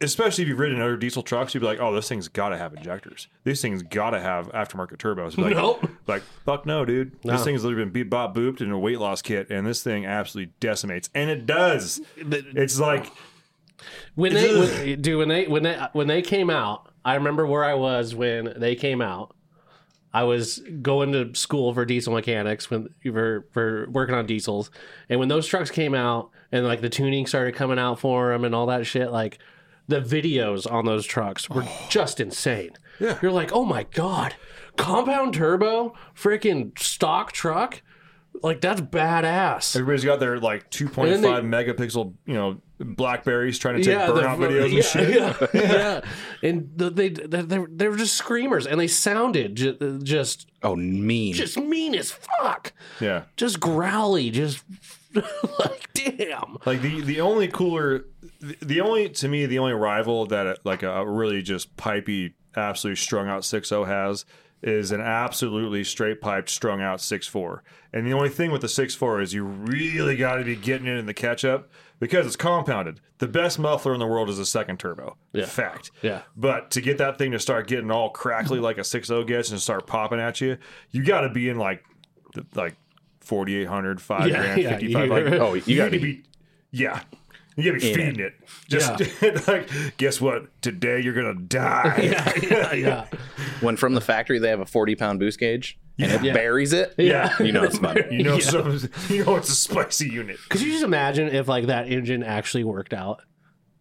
especially 0.00 0.42
if 0.42 0.48
you've 0.48 0.58
ridden 0.58 0.80
other 0.80 0.96
diesel 0.96 1.22
trucks, 1.22 1.54
you'd 1.54 1.60
be 1.60 1.66
like, 1.66 1.80
oh, 1.80 1.94
this 1.94 2.08
thing's 2.08 2.28
got 2.28 2.48
to 2.50 2.58
have 2.58 2.74
injectors. 2.74 3.28
This 3.44 3.62
thing's 3.62 3.82
got 3.82 4.10
to 4.10 4.20
have 4.20 4.48
aftermarket 4.52 4.96
turbos. 4.96 5.36
Be 5.36 5.42
Like, 5.42 5.54
Nope. 5.56 5.88
Like, 6.06 6.22
fuck 6.44 6.66
no, 6.66 6.84
dude. 6.84 7.16
This 7.22 7.44
thing's 7.44 7.62
literally 7.64 7.84
been 7.84 7.92
beat, 7.92 8.10
bop, 8.10 8.34
booped 8.34 8.60
in 8.60 8.70
a 8.70 8.78
weight 8.78 8.98
loss 8.98 9.22
kit, 9.22 9.48
and 9.50 9.66
this 9.66 9.82
thing 9.82 10.04
absolutely 10.04 10.52
decimates, 10.60 11.08
and 11.14 11.30
it 11.30 11.46
does. 11.46 12.00
It's 12.16 12.78
like, 12.80 13.10
When 14.14 14.34
they, 14.34 14.58
when, 14.58 15.02
dude, 15.02 15.18
when 15.18 15.28
they, 15.28 15.46
when 15.46 15.62
they, 15.62 15.86
when 15.92 16.06
they 16.06 16.22
came 16.22 16.50
out, 16.50 16.88
I 17.04 17.14
remember 17.14 17.46
where 17.46 17.64
I 17.64 17.74
was 17.74 18.14
when 18.14 18.54
they 18.56 18.74
came 18.74 19.00
out. 19.00 19.34
I 20.14 20.24
was 20.24 20.62
going 20.82 21.12
to 21.12 21.34
school 21.34 21.72
for 21.72 21.84
diesel 21.84 22.12
mechanics 22.12 22.70
when 22.70 22.90
for 23.02 23.46
for 23.50 23.88
working 23.90 24.14
on 24.14 24.26
diesels, 24.26 24.70
and 25.08 25.18
when 25.18 25.28
those 25.28 25.46
trucks 25.46 25.70
came 25.70 25.94
out 25.94 26.30
and 26.50 26.66
like 26.66 26.80
the 26.80 26.90
tuning 26.90 27.26
started 27.26 27.54
coming 27.54 27.78
out 27.78 27.98
for 27.98 28.30
them 28.30 28.44
and 28.44 28.54
all 28.54 28.66
that 28.66 28.86
shit, 28.86 29.10
like 29.10 29.38
the 29.88 30.00
videos 30.00 30.70
on 30.70 30.84
those 30.84 31.06
trucks 31.06 31.48
were 31.48 31.64
oh. 31.64 31.86
just 31.88 32.20
insane. 32.20 32.72
Yeah. 33.00 33.18
you're 33.22 33.32
like, 33.32 33.52
oh 33.52 33.64
my 33.64 33.84
god, 33.84 34.34
compound 34.76 35.34
turbo, 35.34 35.94
freaking 36.14 36.78
stock 36.78 37.32
truck, 37.32 37.82
like 38.42 38.60
that's 38.60 38.80
badass. 38.80 39.76
Everybody's 39.76 40.04
got 40.04 40.20
their 40.20 40.38
like 40.40 40.70
2.5 40.70 41.14
And 41.14 41.24
then 41.24 41.44
megapixel, 41.50 42.14
you 42.26 42.34
know, 42.34 42.60
Blackberries 42.78 43.58
trying 43.58 43.76
to 43.76 43.82
take 43.84 43.96
the- 44.06 44.12
burnout 44.20 44.38
videos 44.38 44.70
yeah, 44.70 44.76
and 44.76 44.84
shit. 44.84 45.54
Yeah, 45.54 45.60
yeah. 45.72 46.00
and 46.48 46.70
the, 46.76 46.90
they 46.90 47.08
they 47.10 47.42
they 47.42 47.58
they 47.70 47.88
were 47.88 47.96
just 47.96 48.16
screamers, 48.16 48.66
and 48.66 48.80
they 48.80 48.88
sounded 48.88 49.54
ju- 49.56 50.00
just 50.02 50.48
Oh, 50.62 50.74
mean. 50.76 51.34
just 51.34 51.56
mean 51.56 51.94
as 51.94 52.10
fuck, 52.12 52.72
Yeah. 53.00 53.22
just 53.36 53.60
growly, 53.60 54.30
just 54.30 54.64
like 55.14 55.88
damn. 55.94 56.56
Like 56.66 56.82
the 56.82 57.00
the 57.02 57.20
only 57.20 57.48
cooler, 57.48 58.06
the, 58.40 58.56
the 58.60 58.80
only 58.80 59.08
to 59.10 59.28
me 59.28 59.46
the 59.46 59.58
only 59.60 59.74
rival 59.74 60.26
that 60.26 60.46
uh, 60.46 60.54
like 60.64 60.82
a 60.82 61.06
really 61.06 61.42
just 61.42 61.76
pipey, 61.76 62.32
absolutely 62.56 62.96
strung 62.96 63.28
out 63.28 63.42
6.0 63.42 63.86
has 63.86 64.24
is 64.62 64.92
an 64.92 65.00
absolutely 65.00 65.82
straight 65.84 66.20
piped 66.20 66.48
strung 66.48 66.80
out 66.80 67.00
six 67.00 67.26
four. 67.26 67.62
And 67.92 68.06
the 68.06 68.12
only 68.12 68.28
thing 68.28 68.50
with 68.52 68.60
the 68.62 68.68
six 68.68 68.94
four 68.94 69.20
is 69.20 69.34
you 69.34 69.44
really 69.44 70.16
got 70.16 70.36
to 70.36 70.44
be 70.44 70.56
getting 70.56 70.86
it 70.86 70.96
in 70.96 71.06
the 71.06 71.14
catch 71.14 71.44
up 71.44 71.68
because 71.98 72.26
it's 72.26 72.36
compounded. 72.36 73.00
The 73.18 73.28
best 73.28 73.58
muffler 73.58 73.92
in 73.94 74.00
the 74.00 74.06
world 74.06 74.28
is 74.28 74.38
a 74.38 74.46
second 74.46 74.78
turbo. 74.78 75.16
Yeah. 75.32 75.46
Fact. 75.46 75.90
Yeah. 76.02 76.22
But 76.36 76.70
to 76.72 76.80
get 76.80 76.98
that 76.98 77.18
thing 77.18 77.32
to 77.32 77.38
start 77.38 77.66
getting 77.68 77.90
all 77.90 78.10
crackly 78.10 78.58
like 78.58 78.78
a 78.78 78.82
6.0 78.82 79.26
gets 79.26 79.50
and 79.50 79.60
start 79.60 79.86
popping 79.86 80.18
at 80.20 80.40
you, 80.40 80.58
you 80.90 81.04
got 81.04 81.20
to 81.22 81.28
be 81.28 81.48
in 81.48 81.58
like 81.58 81.84
like 82.54 82.76
4800 83.20 84.00
5 84.00 84.28
Yeah, 84.28 84.36
grand 84.36 84.62
yeah, 84.62 84.70
55 84.70 85.10
like 85.10 85.24
Oh, 85.40 85.54
you 85.54 85.76
gotta 85.76 85.90
need 85.90 85.98
to 85.98 86.04
be- 86.04 86.22
yeah 86.72 87.02
you 87.56 87.64
gotta 87.64 87.80
be 87.80 87.90
In 87.90 87.94
feeding 87.96 88.20
it 88.20 88.34
just 88.68 89.00
like 89.48 89.68
guess 89.96 90.20
what 90.20 90.46
today 90.62 91.00
you're 91.00 91.14
gonna 91.14 91.34
die 91.34 91.98
Yeah, 92.02 92.32
yeah, 92.42 92.72
yeah. 92.74 93.06
when 93.60 93.76
from 93.76 93.94
the 93.94 94.00
factory 94.00 94.38
they 94.38 94.48
have 94.48 94.60
a 94.60 94.66
40 94.66 94.94
pound 94.96 95.18
boost 95.18 95.38
gauge 95.38 95.78
and 95.98 96.10
it 96.10 96.22
Yeah. 96.22 96.32
buries 96.32 96.72
it. 96.72 96.94
yeah 96.98 97.36
You 97.42 97.52
know 97.52 97.62
it's 97.64 97.78
fun. 97.78 97.96
you 98.10 98.22
know 98.22 98.38
some, 98.38 98.78
you 99.08 99.24
know 99.24 99.36
it's 99.36 99.50
a 99.50 99.54
spicy 99.54 100.08
unit 100.08 100.38
Could 100.48 100.62
you 100.62 100.70
just 100.72 100.84
imagine 100.84 101.28
if 101.28 101.48
like 101.48 101.66
that 101.66 101.88
engine 101.88 102.22
actually 102.22 102.64
worked 102.64 102.92
out? 102.94 103.22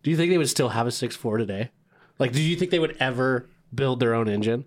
Do 0.03 0.09
you 0.11 0.17
think 0.17 0.32
they 0.32 0.38
would 0.38 0.49
still 0.49 0.69
have 0.69 0.88
a 0.88 0.91
six 0.91 1.15
four 1.15 1.38
today? 1.38 1.72
Like, 2.19 2.34
do 2.34 2.41
you 2.41 2.55
think 2.55 2.69
they 2.72 2.80
would 2.80 2.97
ever 2.99 3.47
build 3.74 3.99
their 3.99 4.13
own 4.13 4.28
engine? 4.28 4.65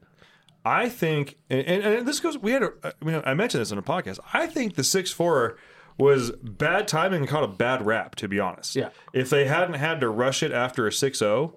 I 0.64 0.88
think, 0.88 1.36
and, 1.50 1.60
and, 1.66 1.82
and 1.84 2.08
this 2.08 2.20
goes. 2.20 2.38
We 2.38 2.52
had, 2.52 2.62
a, 2.62 2.70
I 2.84 2.92
mean, 3.04 3.22
I 3.24 3.34
mentioned 3.34 3.60
this 3.60 3.70
in 3.70 3.76
a 3.78 3.82
podcast. 3.82 4.18
I 4.32 4.46
think 4.46 4.76
the 4.76 4.82
six 4.84 5.10
four 5.12 5.56
was 5.98 6.32
bad 6.42 6.88
timing 6.88 7.20
and 7.20 7.28
caught 7.28 7.44
a 7.44 7.48
bad 7.48 7.84
rap. 7.86 8.14
To 8.16 8.28
be 8.28 8.40
honest, 8.40 8.74
Yeah. 8.76 8.88
If 9.12 9.30
they 9.30 9.46
hadn't 9.46 9.74
had 9.74 10.00
to 10.00 10.08
rush 10.08 10.42
it 10.42 10.52
after 10.52 10.86
a 10.86 10.92
6 10.92 11.18
0 11.18 11.56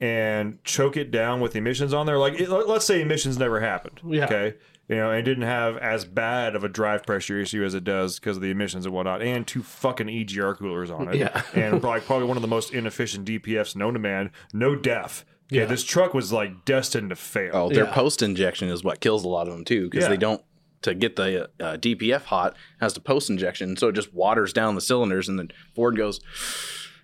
and 0.00 0.62
choke 0.64 0.96
it 0.96 1.10
down 1.10 1.40
with 1.40 1.56
emissions 1.56 1.94
on 1.94 2.06
there, 2.06 2.18
like 2.18 2.38
it, 2.40 2.48
let- 2.48 2.68
let's 2.68 2.84
say 2.84 3.00
emissions 3.00 3.38
never 3.38 3.60
happened, 3.60 4.00
Yeah. 4.06 4.24
okay, 4.26 4.54
you 4.88 4.96
know, 4.96 5.10
and 5.10 5.24
didn't 5.24 5.44
have 5.44 5.76
as 5.78 6.04
bad 6.04 6.54
of 6.54 6.64
a 6.64 6.68
drive 6.68 7.04
pressure 7.06 7.40
issue 7.40 7.64
as 7.64 7.74
it 7.74 7.84
does 7.84 8.18
because 8.20 8.36
of 8.36 8.42
the 8.42 8.50
emissions 8.50 8.84
and 8.84 8.94
whatnot, 8.94 9.22
and 9.22 9.46
two 9.46 9.62
fucking 9.62 10.08
EGR 10.08 10.54
coolers 10.58 10.90
on 10.90 11.08
it, 11.08 11.16
Yeah. 11.16 11.42
and 11.54 11.80
probably 11.80 12.00
probably 12.02 12.26
one 12.28 12.36
of 12.36 12.42
the 12.42 12.48
most 12.48 12.74
inefficient 12.74 13.26
DPFs 13.26 13.74
known 13.74 13.94
to 13.94 13.98
man, 13.98 14.30
no 14.52 14.76
def. 14.76 15.24
Yeah, 15.48 15.62
Yeah. 15.62 15.66
this 15.68 15.84
truck 15.84 16.12
was 16.12 16.32
like 16.32 16.64
destined 16.64 17.10
to 17.10 17.16
fail. 17.16 17.52
Oh, 17.54 17.68
their 17.70 17.84
Yeah. 17.84 17.92
post 17.94 18.20
injection 18.20 18.68
is 18.68 18.82
what 18.84 19.00
kills 19.00 19.24
a 19.24 19.28
lot 19.28 19.46
of 19.48 19.54
them 19.54 19.64
too, 19.64 19.88
because 19.88 20.04
Yeah. 20.04 20.10
they 20.10 20.16
don't 20.18 20.42
to 20.82 20.94
get 20.94 21.16
the 21.16 21.44
uh, 21.60 21.76
DPF 21.76 22.22
hot 22.24 22.56
has 22.80 22.92
to 22.94 23.00
post 23.00 23.30
injection, 23.30 23.76
so 23.76 23.88
it 23.88 23.92
just 23.94 24.12
waters 24.14 24.52
down 24.52 24.74
the 24.74 24.80
cylinders, 24.80 25.28
and 25.28 25.38
then 25.38 25.50
Ford 25.74 25.96
goes, 25.96 26.20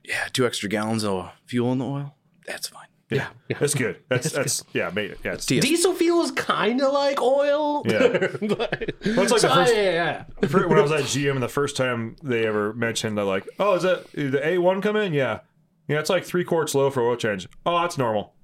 "Yeah, 0.04 0.28
two 0.32 0.46
extra 0.46 0.68
gallons 0.68 1.04
of 1.04 1.30
fuel 1.46 1.72
in 1.72 1.78
the 1.78 1.86
oil. 1.86 2.14
That's 2.46 2.68
fine." 2.68 2.86
Yeah, 3.10 3.28
that's 3.60 3.74
good. 3.74 3.98
That's 4.08 4.32
that's, 4.32 4.64
yeah, 4.72 4.90
made 4.94 5.10
it. 5.10 5.18
Yeah, 5.24 5.34
it's, 5.34 5.44
TS 5.46 5.64
Diesel 5.64 5.92
fuel 5.94 6.22
is 6.22 6.30
kind 6.30 6.80
of 6.80 6.92
like 6.92 7.20
oil. 7.20 7.82
Yeah. 7.86 8.08
but, 8.40 8.40
Well, 8.40 8.58
it's 9.04 9.16
like 9.16 9.28
the 9.28 9.38
So, 9.40 9.54
first- 9.54 9.74
yeah, 9.74 10.24
yeah. 10.42 10.48
For- 10.48 10.66
when 10.66 10.78
I 10.78 10.82
was 10.82 10.92
at 10.92 11.00
GM, 11.04 11.40
the 11.40 11.48
first 11.48 11.76
time 11.76 12.16
they 12.22 12.46
ever 12.46 12.72
mentioned, 12.72 13.18
they're 13.18 13.24
like, 13.24 13.46
"Oh, 13.58 13.74
is 13.74 13.82
that 13.82 14.10
the 14.12 14.40
A 14.46 14.58
one 14.58 14.80
come 14.80 14.96
in? 14.96 15.12
Yeah, 15.12 15.40
yeah, 15.88 15.98
it's 15.98 16.08
like 16.10 16.24
three 16.24 16.44
quarts 16.44 16.74
low 16.74 16.90
for 16.90 17.02
oil 17.02 17.16
change. 17.16 17.48
Oh, 17.66 17.80
that's 17.82 17.98
normal. 17.98 18.34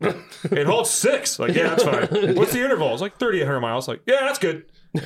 Like, 0.00 0.16
it 0.50 0.66
holds 0.66 0.90
six. 0.90 1.38
Like, 1.38 1.54
yeah, 1.54 1.74
that's 1.74 1.84
fine. 1.84 2.34
What's 2.36 2.52
the 2.52 2.62
interval? 2.62 2.92
It's 2.92 3.00
like 3.00 3.16
thirty 3.18 3.40
eight 3.40 3.46
hundred 3.46 3.60
miles. 3.60 3.88
Like, 3.88 4.02
yeah, 4.06 4.20
that's 4.20 4.38
good. 4.38 4.64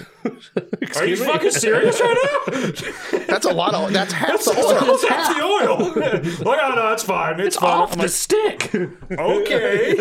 Are 0.96 1.06
you 1.06 1.16
fucking 1.16 1.50
serious 1.50 2.00
right 2.00 2.16
now? 2.52 3.20
That's 3.26 3.44
a 3.46 3.52
lot 3.52 3.74
of. 3.74 3.92
That's 3.92 4.12
half 4.12 4.44
the 4.44 4.54
oil. 4.56 4.78
almost 4.78 5.08
half 5.08 5.36
the 5.36 5.42
oil. 5.42 5.78
like, 6.50 6.60
oh 6.62 6.74
no, 6.76 6.88
that's 6.90 7.02
fine. 7.02 7.40
It's, 7.40 7.56
fine. 7.56 7.70
Off 7.70 7.92
I'm 7.92 7.98
the 7.98 8.04
like, 8.04 8.10
stick. 8.10 8.74
okay. 9.12 9.96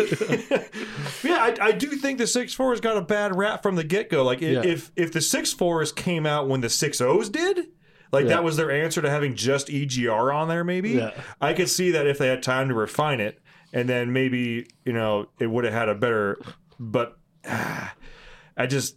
yeah, 1.24 1.36
I, 1.38 1.56
I 1.60 1.72
do 1.72 1.88
think 1.88 2.18
the 2.18 2.26
six 2.26 2.54
fours 2.54 2.80
got 2.80 2.96
a 2.96 3.02
bad 3.02 3.34
rap 3.36 3.62
from 3.62 3.76
the 3.76 3.84
get 3.84 4.10
go. 4.10 4.22
Like 4.24 4.42
i 4.42 4.46
Yeah. 4.46 4.62
if 4.64 4.92
if 4.96 5.12
the 5.12 5.20
six 5.20 5.52
fours 5.52 5.92
came 5.92 6.26
out 6.26 6.48
when 6.48 6.60
the 6.60 6.70
six 6.70 7.00
O's 7.00 7.28
did, 7.28 7.66
like 8.12 8.24
Yeah. 8.24 8.30
that 8.34 8.44
was 8.44 8.56
their 8.56 8.70
answer 8.70 9.02
to 9.02 9.10
having 9.10 9.34
just 9.34 9.68
EGR 9.68 10.32
on 10.34 10.48
there. 10.48 10.62
Maybe 10.62 10.90
Yeah. 10.90 11.10
I 11.40 11.52
could 11.52 11.68
see 11.68 11.90
that 11.92 12.06
if 12.06 12.18
they 12.18 12.28
had 12.28 12.42
time 12.44 12.68
to 12.68 12.74
refine 12.74 13.18
it, 13.20 13.39
and 13.72 13.88
then 13.88 14.12
maybe 14.12 14.66
you 14.84 14.92
know 14.92 15.26
it 15.38 15.46
would 15.46 15.64
have 15.64 15.72
had 15.74 15.88
a 15.88 15.94
better. 15.94 16.38
But 16.78 17.18
ah, 17.46 17.94
I 18.56 18.66
just. 18.66 18.96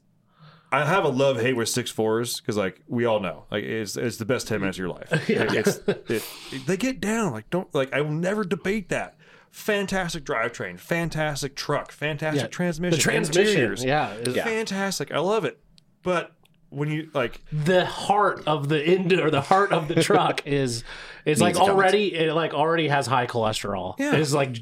I 0.72 0.86
have 0.86 1.04
a 1.06 1.10
love 1.10 1.40
hate 1.40 1.54
with 1.56 1.70
six 1.70 1.92
fours 1.92 2.40
because, 2.42 2.58
like, 2.58 2.82
we 2.88 3.06
all 3.06 3.20
know, 3.20 3.46
like, 3.52 3.64
it's 3.64 3.96
it's 3.96 4.18
the 4.18 4.26
best 4.26 4.48
ten 4.48 4.60
minutes 4.60 4.80
of 4.80 4.80
your 4.80 4.90
life. 4.90 5.12
It- 5.30 5.54
it's, 5.54 6.24
it, 6.52 6.66
they 6.66 6.78
get 6.78 7.00
down, 7.00 7.32
like, 7.32 7.48
don't 7.52 7.72
like. 7.76 7.94
I 7.94 8.02
will 8.02 8.10
never 8.10 8.44
debate 8.44 8.90
that. 8.90 9.16
Fantastic 9.52 10.26
drivetrain, 10.26 10.80
fantastic 10.80 11.56
truck, 11.56 11.92
fantastic 11.92 12.42
Yeah, 12.42 12.48
transmission, 12.48 12.98
The 12.98 13.04
transmission. 13.04 13.52
interiors, 13.52 13.84
Yeah. 13.84 14.14
is 14.16 14.36
fantastic. 14.36 15.12
I 15.12 15.20
love 15.20 15.46
it. 15.46 15.60
But 16.02 16.32
when 16.74 16.90
you 16.92 17.10
like, 17.14 17.42
The 17.52 17.86
heart 17.86 18.44
of 18.48 18.70
the 18.70 18.82
end 18.82 19.14
or 19.14 19.30
the 19.30 19.42
heart 19.42 19.72
of 19.72 19.88
the 19.88 20.02
truck 20.02 20.42
is 20.48 20.84
is 21.26 21.40
like 21.40 21.56
already 21.56 22.14
it 22.14 22.34
like 22.34 22.54
already 22.54 22.88
has 22.88 23.08
high 23.08 23.28
cholesterol. 23.28 23.96
Yeah. 24.00 24.16
It's 24.16 24.34
like 24.34 24.58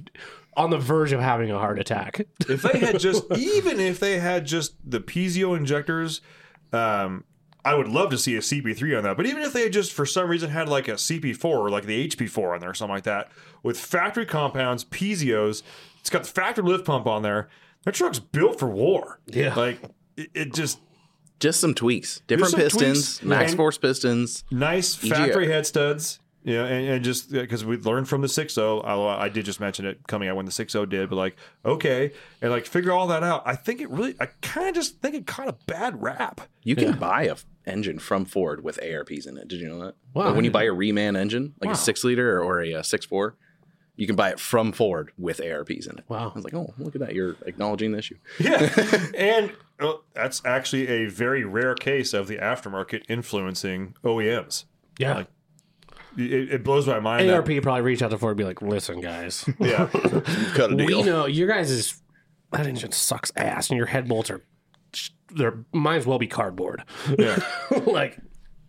on 0.57 0.69
the 0.69 0.77
verge 0.77 1.11
of 1.13 1.21
having 1.21 1.49
a 1.49 1.57
heart 1.57 1.79
attack. 1.79 2.27
if 2.49 2.61
they 2.61 2.79
had 2.79 2.99
just, 2.99 3.23
even 3.37 3.79
if 3.79 3.99
they 3.99 4.19
had 4.19 4.45
just 4.45 4.75
the 4.83 4.99
piezo 4.99 5.55
injectors, 5.55 6.21
um, 6.73 7.23
I 7.63 7.75
would 7.75 7.87
love 7.87 8.09
to 8.09 8.17
see 8.17 8.35
a 8.35 8.39
CP3 8.39 8.97
on 8.97 9.03
that. 9.03 9.17
But 9.17 9.27
even 9.27 9.43
if 9.43 9.53
they 9.53 9.63
had 9.63 9.73
just 9.73 9.93
for 9.93 10.05
some 10.05 10.29
reason 10.29 10.49
had 10.49 10.67
like 10.67 10.87
a 10.87 10.93
CP4 10.93 11.45
or 11.45 11.69
like 11.69 11.85
the 11.85 12.07
HP4 12.07 12.55
on 12.55 12.59
there 12.59 12.71
or 12.71 12.73
something 12.73 12.95
like 12.95 13.03
that, 13.03 13.31
with 13.63 13.79
factory 13.79 14.25
compounds, 14.25 14.83
piezios, 14.83 15.63
it's 15.99 16.09
got 16.09 16.23
the 16.23 16.29
factory 16.29 16.65
lift 16.65 16.85
pump 16.85 17.07
on 17.07 17.21
there. 17.21 17.49
That 17.85 17.93
truck's 17.93 18.19
built 18.19 18.59
for 18.59 18.67
war. 18.67 19.19
Yeah. 19.27 19.55
like 19.55 19.79
it, 20.17 20.29
it 20.33 20.53
just 20.53 20.79
Just 21.41 21.59
some 21.59 21.73
tweaks, 21.73 22.21
different 22.27 22.51
some 22.51 22.59
pistons, 22.61 23.17
tweaks. 23.17 23.23
max 23.23 23.51
And- 23.51 23.57
force 23.57 23.77
pistons. 23.77 24.45
nice 24.49 24.95
factory 24.95 25.47
head 25.51 25.65
studs. 25.65 26.19
Yeah, 26.43 26.63
and, 26.65 26.87
and 26.89 27.03
just 27.03 27.31
because 27.31 27.63
we 27.63 27.77
learned 27.77 28.09
from 28.09 28.21
the 28.21 28.27
6.0, 28.27 28.83
although 28.83 29.07
I 29.09 29.29
did 29.29 29.45
just 29.45 29.59
mention 29.59 29.85
it 29.85 29.99
coming 30.07 30.27
out 30.27 30.35
when 30.37 30.45
the 30.47 30.51
6.0 30.51 30.89
did, 30.89 31.07
but 31.07 31.15
like, 31.15 31.35
okay, 31.63 32.13
and 32.41 32.49
like 32.49 32.65
figure 32.65 32.91
all 32.93 33.05
that 33.07 33.21
out. 33.21 33.43
I 33.45 33.55
think 33.55 33.79
it 33.79 33.91
really, 33.91 34.15
I 34.19 34.25
kind 34.41 34.67
of 34.67 34.73
just 34.73 34.99
think 35.01 35.13
it 35.13 35.27
caught 35.27 35.47
a 35.49 35.55
bad 35.67 36.01
rap. 36.01 36.41
You 36.63 36.75
can 36.75 36.93
buy 36.97 37.25
a 37.25 37.33
f- 37.33 37.45
engine 37.67 37.99
from 37.99 38.25
Ford 38.25 38.63
with 38.63 38.79
ARPs 38.81 39.27
in 39.27 39.37
it. 39.37 39.49
Did 39.49 39.61
you 39.61 39.67
know 39.67 39.85
that? 39.85 39.93
Wow. 40.15 40.25
Like 40.27 40.35
when 40.35 40.45
you 40.45 40.49
buy 40.49 40.63
a 40.63 40.71
reman 40.71 41.15
engine, 41.15 41.53
like 41.61 41.67
Wow. 41.67 41.73
a 41.73 41.77
six 41.77 42.03
liter 42.03 42.39
or, 42.39 42.43
or 42.43 42.61
a, 42.63 42.73
uh 42.73 42.81
six 42.81 43.05
four, 43.05 43.35
you 44.01 44.07
can 44.07 44.15
buy 44.15 44.31
it 44.31 44.39
from 44.39 44.71
Ford 44.71 45.11
with 45.19 45.39
ARPs 45.39 45.85
in 45.87 45.99
it. 45.99 46.05
Wow. 46.07 46.31
I 46.31 46.33
was 46.33 46.43
like, 46.43 46.55
oh, 46.55 46.73
look 46.79 46.95
at 46.95 47.01
that! 47.01 47.13
You're 47.13 47.35
acknowledging 47.45 47.91
the 47.91 47.99
issue. 47.99 48.17
Yeah. 48.39 48.67
and 49.15 49.51
well, 49.79 50.03
that's 50.15 50.41
actually 50.43 50.87
a 50.87 51.05
very 51.05 51.45
rare 51.45 51.75
case 51.75 52.11
of 52.15 52.27
the 52.27 52.37
aftermarket 52.37 53.03
influencing 53.07 53.93
OEMs. 54.03 54.65
Yeah. 54.97 55.13
Like, 55.17 55.27
It, 56.17 56.51
it 56.51 56.63
blows 56.63 56.87
my 56.87 56.99
mind. 56.99 57.29
that- 57.29 57.35
ARP 57.35 57.61
probably 57.61 57.81
reach 57.83 58.01
out 58.01 58.09
to 58.09 58.17
Ford 58.17 58.31
and 58.31 58.37
be 58.39 58.43
like, 58.43 58.63
listen, 58.63 59.01
guys, 59.01 59.47
yeah. 59.59 59.85
Cut 60.55 60.71
a 60.73 60.75
deal. 60.75 61.01
we 61.01 61.03
know 61.03 61.27
your 61.27 61.47
guys 61.47 61.69
is 61.69 62.01
that 62.51 62.65
engine 62.65 62.91
sucks 62.91 63.31
ass 63.35 63.69
and 63.69 63.77
your 63.77 63.85
head 63.85 64.07
bolts 64.07 64.31
are 64.31 64.41
they're 65.35 65.63
might 65.71 65.97
as 65.97 66.07
well 66.07 66.17
be 66.17 66.25
cardboard. 66.27 66.83
Yeah. 67.19 67.37
like 67.85 68.17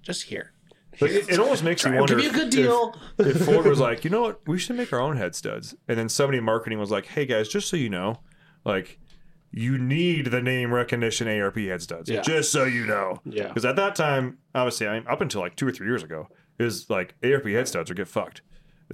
just 0.02 0.24
here. 0.24 0.51
Like, 1.00 1.10
it, 1.10 1.28
it 1.30 1.38
almost 1.38 1.64
makes 1.64 1.84
you 1.84 1.92
wonder 1.92 2.14
Give 2.16 2.24
you 2.24 2.30
a 2.30 2.32
good 2.34 2.50
deal. 2.50 2.94
if 3.18 3.44
Ford 3.44 3.66
was 3.66 3.80
like, 3.80 4.04
you 4.04 4.10
know 4.10 4.22
what, 4.22 4.46
we 4.46 4.58
should 4.58 4.76
make 4.76 4.92
our 4.92 5.00
own 5.00 5.16
head 5.16 5.34
studs, 5.34 5.74
and 5.88 5.98
then 5.98 6.08
somebody 6.08 6.38
in 6.38 6.44
marketing 6.44 6.78
was 6.78 6.90
like, 6.90 7.06
hey 7.06 7.24
guys, 7.26 7.48
just 7.48 7.68
so 7.68 7.76
you 7.76 7.88
know, 7.88 8.20
like 8.64 8.98
you 9.50 9.76
need 9.78 10.26
the 10.26 10.40
name 10.40 10.72
recognition 10.72 11.28
ARP 11.28 11.56
head 11.58 11.82
studs, 11.82 12.08
Yeah. 12.10 12.22
just 12.22 12.50
so 12.52 12.64
you 12.64 12.86
know, 12.86 13.20
Yeah. 13.24 13.48
because 13.48 13.64
at 13.64 13.76
that 13.76 13.94
time, 13.94 14.38
obviously, 14.54 14.86
I 14.86 14.98
mean, 14.98 15.06
up 15.08 15.20
until 15.20 15.40
like 15.40 15.56
two 15.56 15.66
or 15.66 15.72
three 15.72 15.86
years 15.86 16.02
ago, 16.02 16.28
is 16.58 16.88
like 16.90 17.14
ARP 17.24 17.46
head 17.46 17.68
studs 17.68 17.90
are 17.90 17.94
get 17.94 18.08
fucked. 18.08 18.42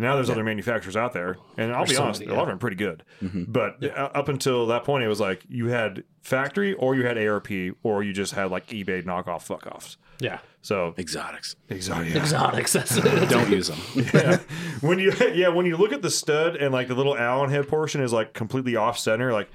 Now 0.01 0.15
there's 0.15 0.31
other 0.31 0.45
manufacturers 0.45 0.97
out 0.97 1.13
there, 1.13 1.37
and 1.57 1.73
I'll 1.73 1.85
be 1.85 1.95
so 1.95 2.05
honest, 2.05 2.21
many, 2.21 2.31
a 2.33 2.35
lot 2.37 2.43
of 2.43 2.47
them 2.49 2.55
are 2.57 2.59
pretty 2.61 2.77
good. 2.77 3.03
But 3.21 3.83
uh, 3.85 4.11
up 4.15 4.29
until 4.29 4.67
that 4.69 4.85
point, 4.85 5.03
it 5.03 5.09
was 5.09 5.19
like 5.19 5.45
you 5.49 5.69
had 5.71 6.05
factory, 6.29 6.75
or 6.75 6.95
you 6.95 7.05
had 7.07 7.19
ARP, 7.19 7.49
or 7.83 8.03
you 8.03 8.13
just 8.13 8.35
had 8.35 8.51
like 8.51 8.69
eBay 8.69 9.03
knockoff 9.05 9.43
fuck 9.43 9.67
offs. 9.67 9.97
Yeah. 10.21 10.39
So 10.63 10.95
Exotics. 10.99 11.55
exotic. 11.69 12.15
Exotics. 12.17 12.73
That's 12.73 12.97
it. 12.97 13.29
Don't 13.31 13.51
use 13.51 13.69
them. 13.69 13.79
yeah. 14.15 14.39
When 14.81 14.99
you 14.99 15.13
yeah, 15.35 15.49
when 15.49 15.65
you 15.67 15.77
look 15.77 15.93
at 15.93 16.03
the 16.03 16.11
stud 16.11 16.57
and 16.57 16.73
like 16.73 16.89
the 16.89 16.95
little 16.95 17.17
Allen 17.17 17.51
head 17.51 17.69
portion 17.69 18.01
is 18.03 18.13
like 18.13 18.33
completely 18.35 18.75
off 18.77 18.99
center, 18.99 19.33
like 19.33 19.49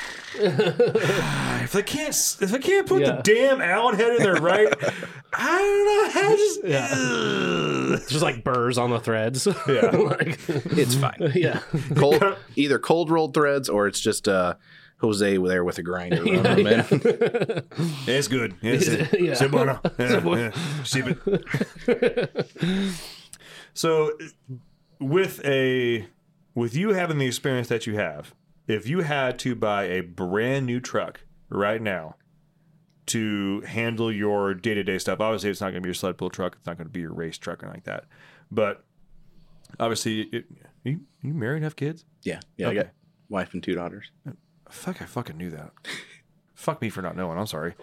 if 0.38 1.72
they 1.72 1.82
can't 1.82 2.10
if 2.40 2.50
they 2.50 2.58
can't 2.58 2.86
put 2.86 3.00
Yeah. 3.02 3.12
the 3.16 3.22
damn 3.22 3.60
Allen 3.60 3.96
head 3.96 4.16
in 4.16 4.22
there 4.22 4.34
right, 4.36 4.68
I 5.32 5.58
don't 5.58 5.86
know 6.14 6.20
how 6.20 6.36
just 6.36 6.64
Yeah. 6.64 7.94
It's 7.96 8.08
just 8.10 8.22
like 8.22 8.44
burrs 8.44 8.78
on 8.78 8.90
the 8.90 9.00
threads. 9.00 9.46
Yeah. 9.66 9.86
like, 9.90 10.38
It's 10.48 10.94
fine. 10.94 11.32
yeah. 11.34 11.60
Cold, 11.96 12.22
either 12.56 12.78
cold 12.78 13.10
rolled 13.10 13.34
threads 13.34 13.68
or 13.68 13.86
it's 13.88 13.98
just 14.00 14.28
uh, 14.28 14.54
Jose 15.00 15.36
there 15.38 15.64
with 15.64 15.78
a 15.78 15.82
grinder. 15.82 16.22
running 16.22 16.42
them 16.42 16.66
in. 16.66 16.84
it's 18.06 18.28
good. 18.28 18.54
It's, 18.62 18.86
Yeah. 19.14 19.34
c'est 19.34 19.48
bueno. 19.50 19.80
Yeah, 19.98 20.20
yeah. 20.24 20.50
It. 21.86 22.94
so 23.74 24.12
with 24.98 25.44
a 25.44 26.06
with 26.54 26.74
you 26.74 26.90
having 26.90 27.18
the 27.18 27.26
experience 27.26 27.68
that 27.68 27.86
you 27.86 27.96
have, 27.96 28.34
if 28.66 28.86
you 28.88 29.00
had 29.00 29.38
to 29.40 29.54
buy 29.54 29.84
a 29.84 30.00
brand 30.02 30.66
new 30.66 30.80
truck 30.80 31.22
right 31.48 31.80
now 31.80 32.16
to 33.06 33.60
handle 33.62 34.12
your 34.12 34.52
day 34.54 34.74
to 34.74 34.82
day 34.82 34.98
stuff, 34.98 35.20
obviously 35.20 35.50
it's 35.50 35.60
not 35.60 35.68
going 35.70 35.76
to 35.76 35.80
be 35.82 35.88
your 35.88 35.94
sled 35.94 36.18
pull 36.18 36.30
truck. 36.30 36.56
It's 36.58 36.66
not 36.66 36.76
going 36.76 36.86
to 36.88 36.92
be 36.92 37.00
your 37.00 37.12
race 37.14 37.38
truck 37.38 37.62
or 37.64 37.68
like 37.68 37.84
that. 37.84 38.04
But 38.50 38.84
obviously, 39.78 40.22
it, 40.32 40.44
you 40.84 41.00
you 41.22 41.32
married, 41.34 41.56
and 41.56 41.64
have 41.64 41.76
kids? 41.76 42.04
Yeah, 42.22 42.40
yeah. 42.56 42.66
I 42.66 42.70
Okay. 42.70 42.78
got 42.82 42.88
wife 43.28 43.54
and 43.54 43.62
two 43.62 43.74
daughters. 43.74 44.10
Fuck, 44.70 45.02
I 45.02 45.06
fucking 45.06 45.36
knew 45.36 45.50
that. 45.50 45.72
Fuck 46.54 46.82
me 46.82 46.90
for 46.90 47.00
not 47.00 47.16
knowing. 47.16 47.38
I'm 47.38 47.46
sorry. 47.46 47.74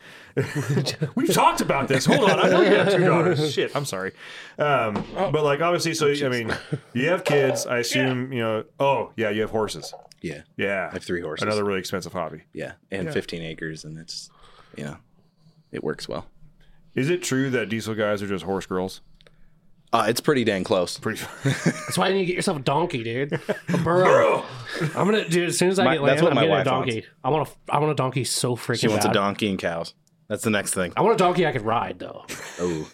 We've 1.15 1.33
talked 1.33 1.61
about 1.61 1.87
this. 1.87 2.05
Hold 2.05 2.29
on. 2.29 2.39
I 2.39 2.47
know 2.49 2.61
you 2.61 2.75
have 2.75 2.91
two 2.93 3.03
daughters. 3.05 3.51
Shit. 3.53 3.75
I'm 3.75 3.85
sorry. 3.85 4.11
Um, 4.59 5.03
but 5.15 5.43
like, 5.43 5.61
obviously, 5.61 5.95
so 5.95 6.07
I 6.25 6.29
mean, 6.29 6.53
you 6.93 7.09
have 7.09 7.23
kids. 7.23 7.65
I 7.65 7.79
assume 7.79 8.31
you 8.31 8.39
know. 8.39 8.65
Oh, 8.79 9.13
yeah, 9.17 9.31
you 9.31 9.41
have 9.41 9.49
horses. 9.49 9.91
Yeah, 10.21 10.41
Yeah, 10.57 10.89
I 10.91 10.93
have 10.93 11.03
three 11.03 11.21
horses. 11.21 11.43
Another 11.43 11.63
really 11.63 11.79
expensive 11.79 12.13
hobby. 12.13 12.43
yeah, 12.53 12.73
and 12.91 13.11
15 13.11 13.41
acres, 13.41 13.83
and 13.83 13.97
it's 13.97 14.29
you 14.75 14.83
know, 14.83 14.97
it 15.71 15.83
works 15.83 16.07
well. 16.07 16.27
Is 16.93 17.09
it 17.09 17.23
true 17.23 17.49
that 17.51 17.69
diesel 17.69 17.95
guys 17.95 18.21
are 18.21 18.27
just 18.27 18.43
horse 18.43 18.65
girls? 18.67 19.01
Uh, 19.93 20.05
it's 20.09 20.19
pretty 20.19 20.43
dang 20.43 20.63
close. 20.65 20.97
Pretty. 20.99 21.21
That's 21.43 21.97
why 21.97 22.09
you 22.09 22.15
need 22.15 22.19
to 22.21 22.25
get 22.25 22.35
yourself 22.35 22.57
a 22.57 22.61
donkey, 22.61 23.03
dude. 23.03 23.33
A 23.69 23.77
burro. 23.83 24.43
I'm 24.81 25.05
gonna, 25.05 25.27
dude. 25.27 25.47
As 25.49 25.57
soon 25.57 25.69
as 25.69 25.79
I 25.79 25.85
My- 25.85 25.95
get 25.97 26.05
that's 26.05 26.21
land, 26.21 26.23
what 26.23 26.29
I'm 26.31 26.35
my 26.35 26.41
getting 26.41 26.53
a 26.53 26.57
wife 26.57 26.65
donkey. 26.65 27.05
I 27.23 27.29
want 27.29 27.47
a, 27.47 27.73
I 27.73 27.79
want 27.79 27.91
a 27.91 27.95
donkey 27.95 28.23
so 28.25 28.55
freaking 28.57 28.79
She 28.81 28.87
wants 28.89 29.05
bad. 29.05 29.11
a 29.11 29.13
donkey 29.13 29.49
and 29.49 29.57
cows. 29.57 29.93
That's 30.27 30.43
the 30.43 30.49
next 30.49 30.73
thing. 30.73 30.91
I 30.97 31.01
want 31.01 31.13
a 31.15 31.17
donkey 31.17 31.47
I 31.47 31.51
could 31.53 31.61
ride 31.63 31.99
though. 31.99 32.25
Oh. 32.59 32.89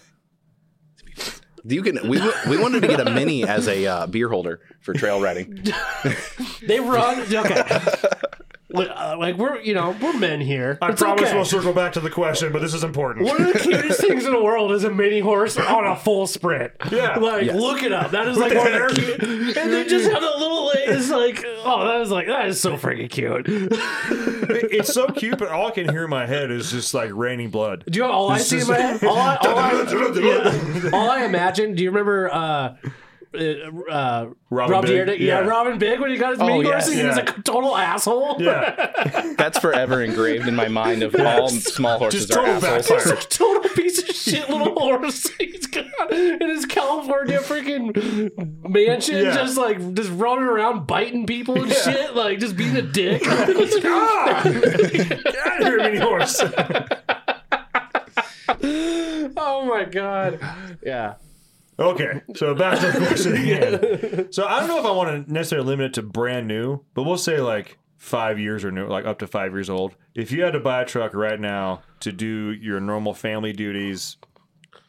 You 1.66 1.82
can. 1.82 2.10
We 2.10 2.20
we 2.50 2.58
wanted 2.58 2.82
to 2.82 2.88
get 2.90 3.00
a 3.00 3.10
mini 3.10 3.46
as 3.48 3.70
a 3.70 3.86
uh, 3.88 4.08
beer 4.08 4.28
holder 4.28 4.60
for 4.82 4.94
trail 4.94 5.22
riding. 5.22 5.64
They 6.68 6.80
run. 6.82 7.22
Okay. 7.34 7.64
Like, 8.74 8.90
uh, 8.90 9.16
like 9.20 9.38
we're, 9.38 9.60
you 9.62 9.74
know, 9.76 9.96
we're 10.02 10.18
men 10.18 10.42
here. 10.42 10.78
I 10.82 10.90
It's 10.92 11.02
promise 11.02 11.26
okay. 11.26 11.36
we'll 11.36 11.46
circle 11.46 11.74
back 11.74 11.94
to 11.94 12.00
the 12.00 12.10
question, 12.10 12.52
but 12.52 12.62
this 12.62 12.74
is 12.74 12.84
important. 12.84 13.26
One 13.26 13.40
of 13.42 13.54
the 13.54 13.60
cutest 13.60 14.02
things 14.08 14.26
in 14.26 14.32
the 14.34 14.42
world 14.44 14.72
is 14.72 14.84
a 14.84 14.90
mini 14.90 15.20
horse 15.20 15.58
on 15.58 15.86
a 15.86 15.96
full 15.96 16.26
sprint. 16.28 16.74
Yeah. 16.92 17.18
Like, 17.20 17.46
Yes. 17.46 17.56
look 17.56 17.84
it 17.84 17.92
up. 17.92 18.12
That 18.12 18.28
is 18.28 18.38
like 18.38 18.54
one 18.56 18.74
of 18.74 18.96
the 18.96 19.02
cute. 19.02 19.58
And 19.58 19.72
they 19.72 19.86
just 19.86 20.10
have 20.12 20.22
the 20.22 20.30
little, 20.38 20.72
it's 20.76 21.10
like, 21.12 21.44
oh, 21.64 21.86
that 21.88 22.02
is 22.02 22.10
like, 22.12 22.28
that 22.28 22.48
is 22.48 22.60
so 22.60 22.78
freaking 22.78 23.10
cute. 23.10 23.46
Do 23.46 23.68
it's 24.50 24.94
so 24.94 25.08
cute, 25.08 25.38
but 25.38 25.50
all 25.50 25.68
I 25.68 25.72
can 25.72 25.88
hear 25.90 26.06
in 26.06 26.10
my 26.10 26.26
head 26.26 26.50
is 26.52 26.72
just 26.72 26.94
like 26.94 27.12
raining 27.14 27.50
blood. 27.50 27.84
Do 27.90 27.98
you 28.00 28.06
know 28.06 28.12
all 28.12 28.32
I 28.32 28.38
see 28.40 28.60
in 28.62 28.68
my 28.68 28.78
head? 28.78 29.04
All 29.04 29.18
I, 29.18 29.36
all 29.38 29.58
I, 29.58 29.72
yeah. 30.84 30.90
all 30.94 31.10
I 31.10 31.26
imagine, 31.26 31.76
do 31.76 31.84
you 31.84 31.90
remember, 31.92 32.34
uh, 32.34 32.76
uh, 33.34 33.92
uh, 33.92 34.30
Robin 34.50 34.72
Rob 34.72 34.86
Big? 34.86 35.08
Dyrdek? 35.08 35.20
Yeah. 35.20 35.26
Yeah. 35.26 35.48
Rob 35.48 35.68
and 35.68 35.80
Big 35.80 36.00
when 36.00 36.12
he 36.12 36.18
got 36.18 36.32
his 36.32 36.40
mini 36.40 36.64
yeah, 36.64 36.72
horse 36.72 36.88
and 36.88 37.00
he 37.00 37.06
was 37.06 37.18
a 37.18 37.24
total 37.24 37.76
asshole. 37.76 38.38
Yeah, 38.42 39.34
That's 39.38 39.58
forever 39.60 40.02
engraved 40.02 40.48
in 40.48 40.56
my 40.56 40.68
mind 40.68 41.04
of 41.04 41.16
all 41.16 41.50
small 41.50 41.98
horses 42.00 42.28
Just 42.28 42.38
are 42.40 42.46
total 42.46 42.66
assholes. 42.66 42.88
backfire. 43.04 43.16
He's 43.16 43.26
a 43.26 43.30
total 43.30 43.70
piece 43.72 44.10
of 44.10 44.16
shit 44.16 44.50
little 44.50 44.74
horse. 44.80 45.28
He's 45.40 45.68
got 45.68 46.12
in 46.12 46.50
his 46.50 46.66
California 46.66 47.40
freaking 47.40 48.68
mansion, 48.70 49.24
Yeah. 49.26 49.34
just 49.34 49.58
like 49.58 49.94
just 49.94 50.12
running 50.12 50.46
around 50.46 50.86
biting 50.88 51.26
people 51.26 51.62
and 51.62 51.72
shit, 51.72 52.16
like 52.16 52.40
just 52.40 52.56
being 52.56 52.76
a 52.76 52.82
dick. 52.82 53.22
ah! 53.26 54.42
get 54.46 55.36
out 55.38 55.62
of 55.62 55.68
here, 55.68 55.78
mini 55.78 55.98
horse. 55.98 56.42
oh 59.38 59.66
my 59.66 59.86
god. 59.86 60.40
Yeah. 60.84 61.16
Okay, 61.80 62.22
so 62.36 62.54
back 62.54 62.80
to 62.80 62.92
the 62.92 63.06
question 63.06 63.36
again. 63.42 64.32
So 64.32 64.46
I 64.46 64.60
don't 64.60 64.68
know 64.68 64.80
if 64.80 64.86
I 64.86 64.92
want 64.92 65.28
to 65.28 65.34
necessarily 65.34 65.68
limit 65.68 65.88
it 65.88 65.94
to 65.96 66.02
brand 66.04 66.48
new, 66.48 66.82
but 66.94 67.04
we'll 67.04 67.18
say 67.18 67.40
like 67.40 67.78
five 67.98 68.38
years 68.38 68.64
or 68.64 68.72
new, 68.72 68.88
like 68.88 69.06
up 69.06 69.20
to 69.20 69.28
five 69.28 69.54
years 69.54 69.70
old. 69.70 69.96
If 70.14 70.32
you 70.32 70.44
had 70.44 70.54
to 70.54 70.60
buy 70.60 70.82
a 70.82 70.86
truck 70.86 71.14
right 71.14 71.40
now 71.40 71.82
to 72.02 72.12
do 72.12 72.52
your 72.52 72.80
normal 72.80 73.14
family 73.14 73.54
duties, 73.54 74.18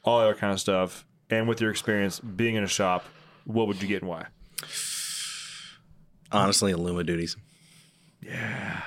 all 0.02 0.26
that 0.26 0.38
kind 0.38 0.52
of 0.52 0.60
stuff, 0.60 1.06
and 1.30 1.48
with 1.48 1.60
your 1.60 1.70
experience 1.70 2.20
being 2.20 2.54
in 2.54 2.64
a 2.64 2.68
shop, 2.68 3.04
what 3.44 3.66
would 3.66 3.80
you 3.80 3.88
get 3.88 4.02
and 4.02 4.10
why? 4.10 4.26
Honestly, 6.32 6.72
Illuma 6.72 7.06
duties. 7.06 7.36
Yeah. 8.20 8.82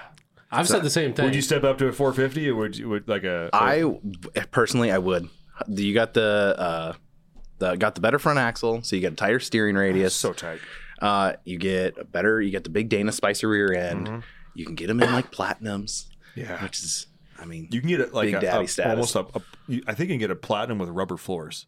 I've 0.52 0.68
said 0.68 0.84
the 0.84 0.89
same 0.89 1.14
thing. 1.14 1.26
Would 1.26 1.36
you 1.36 1.41
step 1.41 1.64
up 1.64 1.78
to 1.80 1.88
a 1.88 1.91
450 1.91 2.50
or 2.50 2.56
would 2.56 2.78
you 2.78 2.89
would 2.89 3.08
like 3.08 3.24
a? 3.24 3.50
I 3.54 3.84
personally, 4.52 4.91
I 4.91 4.98
would. 4.98 5.30
You 5.68 5.93
got 5.93 6.14
the 6.14 6.56
uh, 6.58 6.93
the 7.60 7.76
got 7.76 7.95
the 7.95 8.01
better 8.01 8.20
front 8.20 8.39
axle, 8.39 8.82
so 8.84 8.95
you 8.95 9.01
get 9.01 9.14
a 9.14 9.16
tighter 9.16 9.39
steering 9.39 9.76
radius. 9.76 10.14
so 10.16 10.34
tight. 10.34 10.60
Uh, 11.01 11.34
you 11.43 11.58
get 11.58 11.97
a 11.97 12.03
better. 12.05 12.41
You 12.41 12.49
get 12.51 12.64
the 12.64 12.70
big 12.70 12.89
Dana 12.89 13.12
Spicer 13.12 13.47
rear 13.47 13.74
end. 13.74 14.24
You 14.55 14.66
can 14.66 14.76
get 14.76 14.88
them 14.88 15.01
in 15.01 15.12
like 15.14 15.32
platinums, 15.32 16.05
Yeah, 16.36 16.62
which 16.64 16.80
is, 16.80 17.05
I 17.39 17.45
mean, 17.45 17.68
you 17.72 17.80
can 17.80 17.89
get 17.89 17.99
it 17.99 18.14
like 18.14 18.26
Big 18.28 18.34
a, 18.36 18.41
daddy 18.41 18.66
a- 18.66 18.68
status. 18.68 19.16
almost 19.16 19.36
a, 19.36 19.39
a. 19.39 19.82
I 19.88 19.93
think 19.93 20.10
you 20.10 20.16
can 20.16 20.20
get 20.20 20.32
a 20.32 20.36
platinum 20.36 20.80
with 20.80 20.89
rubber 20.89 21.18
floors. 21.18 21.68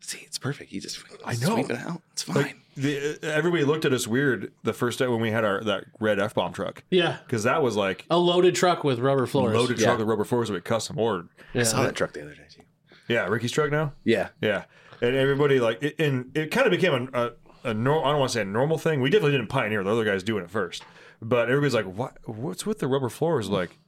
see, 0.00 0.20
it's 0.26 0.38
perfect. 0.38 0.72
You 0.72 0.80
just 0.80 0.98
I 1.26 1.32
know. 1.34 1.54
sweep 1.56 1.68
it 1.70 1.76
out. 1.78 2.00
It's 2.12 2.22
fine. 2.22 2.36
Like 2.36 2.56
the, 2.74 3.18
everybody 3.22 3.64
looked 3.64 3.84
at 3.84 3.92
us 3.92 4.06
weird 4.06 4.50
the 4.62 4.72
first 4.72 4.98
day 4.98 5.06
when 5.06 5.20
we 5.20 5.30
had 5.30 5.44
our 5.44 5.62
that 5.64 5.84
red 6.00 6.18
F 6.18 6.32
bomb 6.34 6.54
truck 6.54 6.82
yeah. 6.90 7.18
because 7.26 7.42
that 7.44 7.62
was 7.62 7.76
like 7.76 8.06
A 8.08 8.16
loaded 8.16 8.54
truck 8.54 8.82
with 8.84 8.98
rubber 8.98 9.26
floors. 9.26 9.54
A 9.54 9.58
loaded 9.58 9.78
Yeah. 9.78 9.88
truck 9.88 9.98
with 9.98 10.08
rubber 10.08 10.24
floors 10.24 10.50
with 10.50 10.64
custom 10.64 10.98
ordered. 10.98 11.28
I 11.54 11.64
saw 11.64 11.82
that 11.82 11.94
truck 11.94 12.14
the 12.14 12.22
other 12.22 12.34
day 12.34 12.46
too. 12.50 12.62
Yeah, 13.08 13.26
Ricky's 13.26 13.52
truck 13.52 13.70
now. 13.70 13.92
Yeah, 14.04 14.28
Yeah, 14.40 14.64
and 15.00 15.16
everybody 15.16 15.58
like, 15.60 15.82
it, 15.82 15.96
and 15.98 16.36
it 16.36 16.50
kind 16.50 16.66
of 16.66 16.70
became 16.70 17.08
a, 17.12 17.18
a, 17.64 17.70
a 17.70 17.74
nor- 17.74 18.04
I 18.04 18.10
don't 18.10 18.20
want 18.20 18.30
to 18.32 18.38
say 18.38 18.42
a 18.42 18.44
normal 18.46 18.78
thing. 18.78 19.00
We 19.00 19.10
definitely 19.10 19.32
didn't 19.32 19.48
pioneer. 19.48 19.82
The 19.84 19.90
other 19.90 20.04
guys 20.04 20.22
doing 20.22 20.44
it 20.44 20.50
first, 20.50 20.84
but 21.20 21.48
everybody's 21.48 21.74
like, 21.74 21.86
"What? 21.86 22.16
What's 22.26 22.64
with 22.66 22.78
the 22.78 22.86
rubber 22.88 23.08
floors?" 23.08 23.48
Like, 23.48 23.78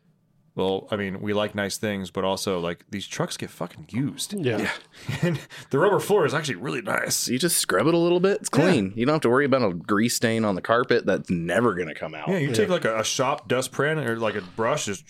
well, 0.57 0.87
I 0.91 0.97
mean, 0.97 1.21
we 1.21 1.33
like 1.33 1.55
nice 1.55 1.79
things, 1.79 2.11
but 2.11 2.23
also 2.25 2.61
like 2.61 2.85
these 2.91 3.07
trucks 3.07 3.37
get 3.37 3.51
fucking 3.51 3.87
used, 3.91 4.33
Yeah. 4.35 4.71
and 5.23 5.41
the 5.71 5.79
rubber 5.79 5.99
floor 6.01 6.27
is 6.27 6.35
actually 6.35 6.57
really 6.57 6.83
nice. 6.83 7.27
you 7.29 7.39
just 7.39 7.59
scrub 7.59 7.87
it 7.87 7.95
a 7.95 7.99
little 7.99 8.21
bit. 8.21 8.39
It's 8.41 8.49
clean. 8.49 8.93
You 8.97 9.07
don't 9.07 9.15
have 9.15 9.23
to 9.23 9.31
worry 9.31 9.45
about 9.47 9.62
a 9.69 9.75
grease 9.75 10.15
stain 10.17 10.45
on 10.45 10.55
the 10.57 10.62
carpet 10.62 11.07
that's 11.07 11.31
never 11.31 11.75
gonna 11.75 11.95
come 11.95 12.15
out. 12.15 12.29
Yeah, 12.29 12.39
you 12.39 12.53
take 12.53 12.69
like 12.69 12.85
a, 12.85 13.01
a 13.01 13.05
shop 13.05 13.49
dustpan 13.49 13.99
or 13.99 14.17
like 14.17 14.35
a 14.37 14.43
brush, 14.43 14.87
just 14.87 15.05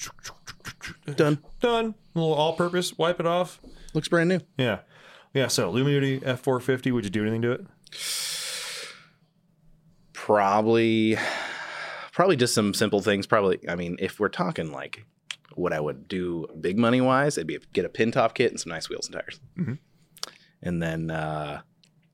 Done. 1.17 1.39
done. 1.61 1.95
A 2.15 2.19
little 2.19 2.35
all-purpose, 2.35 2.97
wipe 2.97 3.21
it 3.21 3.27
off. 3.27 3.61
Looks 3.95 4.09
brand 4.09 4.29
new. 4.29 4.41
Yeah, 4.59 4.81
yeah. 5.33 5.47
So 5.47 5.71
Luminity 5.71 6.21
F 6.23 6.41
four 6.41 6.61
fifty. 6.61 6.93
Would 6.93 7.05
you 7.05 7.11
do 7.11 7.23
anything 7.23 7.43
to 7.43 7.53
it? 7.53 7.67
Probably, 10.13 11.17
probably 12.13 12.37
just 12.37 12.55
some 12.55 12.75
simple 12.75 13.01
things. 13.01 13.27
Probably, 13.27 13.61
I 13.69 13.77
mean, 13.77 13.97
if 13.99 14.19
we're 14.19 14.29
talking 14.29 14.73
like 14.73 15.05
what 15.55 15.73
I 15.73 15.81
would 15.81 16.09
do 16.09 16.47
big 16.61 16.79
money 16.79 17.01
wise, 17.01 17.39
it'd 17.39 17.47
be 17.47 17.59
get 17.73 17.85
a 17.85 17.89
pin 17.89 18.11
top 18.11 18.35
kit 18.35 18.51
and 18.51 18.59
some 18.59 18.71
nice 18.71 18.89
wheels 18.89 19.07
and 19.07 19.15
tires. 19.15 19.41
And 20.63 20.83
then, 20.83 21.11
uh, 21.11 21.61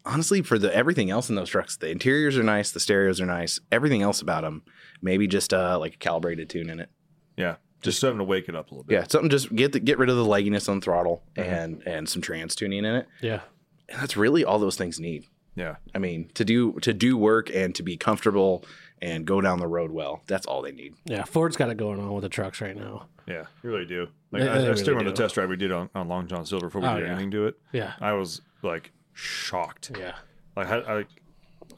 honestly, 0.04 0.42
for 0.42 0.58
the 0.58 0.74
everything 0.74 1.08
else 1.08 1.30
in 1.30 1.36
those 1.36 1.50
trucks, 1.50 1.76
the 1.76 1.88
interiors 1.88 2.36
are 2.36 2.42
nice, 2.42 2.72
the 2.72 2.80
stereos 2.80 3.20
are 3.20 3.26
nice, 3.26 3.60
everything 3.70 4.02
else 4.02 4.20
about 4.20 4.42
them, 4.42 4.64
maybe 5.00 5.28
just 5.28 5.54
uh, 5.54 5.78
like 5.78 5.94
a 5.94 5.98
calibrated 5.98 6.50
tune 6.50 6.68
in 6.68 6.80
it. 6.80 6.90
Yeah, 7.36 7.56
just 7.82 8.00
something 8.00 8.18
to 8.18 8.24
wake 8.24 8.48
it 8.48 8.54
up 8.56 8.70
a 8.70 8.74
little 8.74 8.84
bit. 8.84 8.94
Yeah, 8.94 9.04
something 9.08 9.30
just 9.30 9.54
get 9.54 9.72
the, 9.72 9.80
get 9.80 9.98
rid 9.98 10.08
of 10.10 10.16
the 10.16 10.24
legginess 10.24 10.68
on 10.68 10.80
the 10.80 10.84
throttle 10.84 11.22
mm-hmm. 11.36 11.50
and 11.52 11.82
and 11.86 12.08
some 12.08 12.22
trans 12.22 12.54
tuning 12.54 12.84
in 12.84 12.94
it. 12.94 13.06
Yeah. 13.20 13.40
And 13.88 14.00
that's 14.00 14.16
really 14.16 14.44
all 14.44 14.58
those 14.58 14.76
things 14.76 15.00
need. 15.00 15.24
yeah. 15.56 15.76
I 15.94 15.98
mean, 15.98 16.30
to 16.34 16.44
do 16.44 16.72
to 16.80 16.92
do 16.92 17.16
work 17.16 17.50
and 17.54 17.74
to 17.74 17.82
be 17.82 17.96
comfortable 17.96 18.64
and 19.02 19.24
go 19.24 19.40
down 19.40 19.58
the 19.58 19.66
road 19.66 19.90
well, 19.90 20.22
that's 20.26 20.46
all 20.46 20.60
they 20.62 20.72
need. 20.72 20.94
Yeah. 21.06 21.24
Ford's 21.24 21.56
got 21.56 21.70
it 21.70 21.76
going 21.76 21.98
on 22.00 22.12
with 22.12 22.22
the 22.22 22.28
trucks 22.28 22.60
right 22.60 22.76
now. 22.76 23.06
Yeah, 23.26 23.44
you 23.62 23.70
really 23.70 23.86
do. 23.86 24.08
Like 24.30 24.42
They- 24.42 24.48
I, 24.48 24.58
they 24.58 24.68
I 24.70 24.74
still 24.74 24.88
really 24.88 24.98
remember 24.98 25.10
the 25.12 25.22
test 25.22 25.34
drive 25.34 25.48
we 25.48 25.56
did 25.56 25.72
on, 25.72 25.88
on 25.94 26.08
Long 26.08 26.26
John 26.26 26.44
Silver 26.44 26.66
before 26.66 26.82
we 26.82 26.86
Oh, 26.88 26.96
did 26.96 27.06
yeah. 27.06 27.12
anything 27.12 27.30
to 27.32 27.46
it. 27.46 27.58
Yeah. 27.72 27.92
I 28.00 28.12
was 28.12 28.42
like 28.62 28.92
shocked. 29.14 29.92
Yeah. 29.98 30.14
Like 30.56 30.68
I, 30.68 30.78
I, 31.00 31.04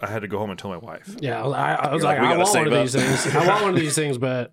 I 0.01 0.07
had 0.09 0.23
to 0.23 0.29
go 0.29 0.39
home 0.39 0.51
and 0.51 0.59
tell 0.59 0.71
my 0.71 0.79
wife. 0.79 1.15
Yeah, 1.21 1.45
I, 1.45 1.75
I 1.75 1.93
was 1.93 2.03
You're 2.03 2.13
like, 2.13 2.19
like, 2.19 2.29
we 2.29 2.35
I 2.35 2.37
want 2.37 2.39
one 2.39 2.47
save 2.47 2.67
of 2.67 2.73
these 2.73 2.95
things. 2.95 3.35
I 3.37 3.47
want 3.47 3.63
one 3.63 3.75
of 3.75 3.81
these 3.81 3.95
things, 3.95 4.19
but 4.19 4.53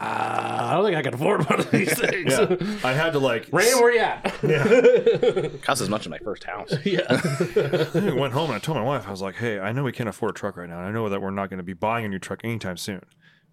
Uh, 0.00 0.58
I 0.70 0.72
don't 0.74 0.84
think 0.84 0.96
I 0.96 1.02
can 1.02 1.12
afford 1.12 1.44
one 1.48 1.60
of 1.60 1.70
these 1.72 1.92
things. 1.98 2.32
Yeah, 2.32 2.56
I 2.82 2.94
had 2.94 3.12
to 3.12 3.18
like. 3.18 3.48
Ray, 3.52 3.74
where 3.74 3.92
you 3.92 4.00
at? 4.00 5.62
Cost 5.62 5.82
as 5.82 5.90
much 5.90 6.02
as 6.02 6.08
my 6.08 6.18
first 6.18 6.44
house. 6.44 6.72
Yeah. 6.84 7.02
I 7.10 8.14
went 8.14 8.32
home 8.32 8.46
and 8.50 8.54
I 8.54 8.58
told 8.58 8.78
my 8.78 8.82
wife, 8.84 9.06
I 9.06 9.10
was 9.10 9.20
like, 9.20 9.34
"Hey, 9.36 9.58
I 9.60 9.72
know 9.72 9.84
we 9.84 9.92
can't 9.92 10.08
afford 10.08 10.30
a 10.30 10.34
truck 10.34 10.56
right 10.56 10.68
now. 10.68 10.78
and 10.78 10.86
I 10.86 10.90
know 10.90 11.08
that 11.10 11.20
we're 11.20 11.30
not 11.30 11.50
going 11.50 11.58
to 11.58 11.64
be 11.64 11.74
buying 11.74 12.04
a 12.06 12.08
new 12.08 12.18
truck 12.18 12.40
anytime 12.44 12.76
soon, 12.78 13.02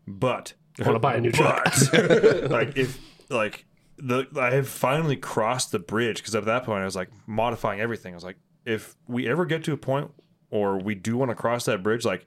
but 0.07 0.53
I 0.79 0.83
Want 0.83 0.95
to 0.95 0.99
buy 0.99 1.15
a 1.15 1.21
new 1.21 1.31
truck? 1.31 1.65
but, 1.91 2.49
like 2.49 2.77
if 2.77 2.97
like 3.29 3.65
the 3.97 4.25
I 4.39 4.51
have 4.51 4.69
finally 4.69 5.17
crossed 5.17 5.71
the 5.73 5.79
bridge 5.79 6.17
because 6.17 6.33
at 6.35 6.45
that 6.45 6.63
point 6.63 6.81
I 6.81 6.85
was 6.85 6.95
like 6.95 7.09
modifying 7.27 7.81
everything. 7.81 8.13
I 8.13 8.15
was 8.15 8.23
like, 8.23 8.37
if 8.65 8.95
we 9.07 9.27
ever 9.27 9.45
get 9.45 9.63
to 9.65 9.73
a 9.73 9.77
point 9.77 10.11
or 10.49 10.77
we 10.77 10.95
do 10.95 11.17
want 11.17 11.29
to 11.29 11.35
cross 11.35 11.65
that 11.65 11.83
bridge, 11.83 12.05
like 12.05 12.25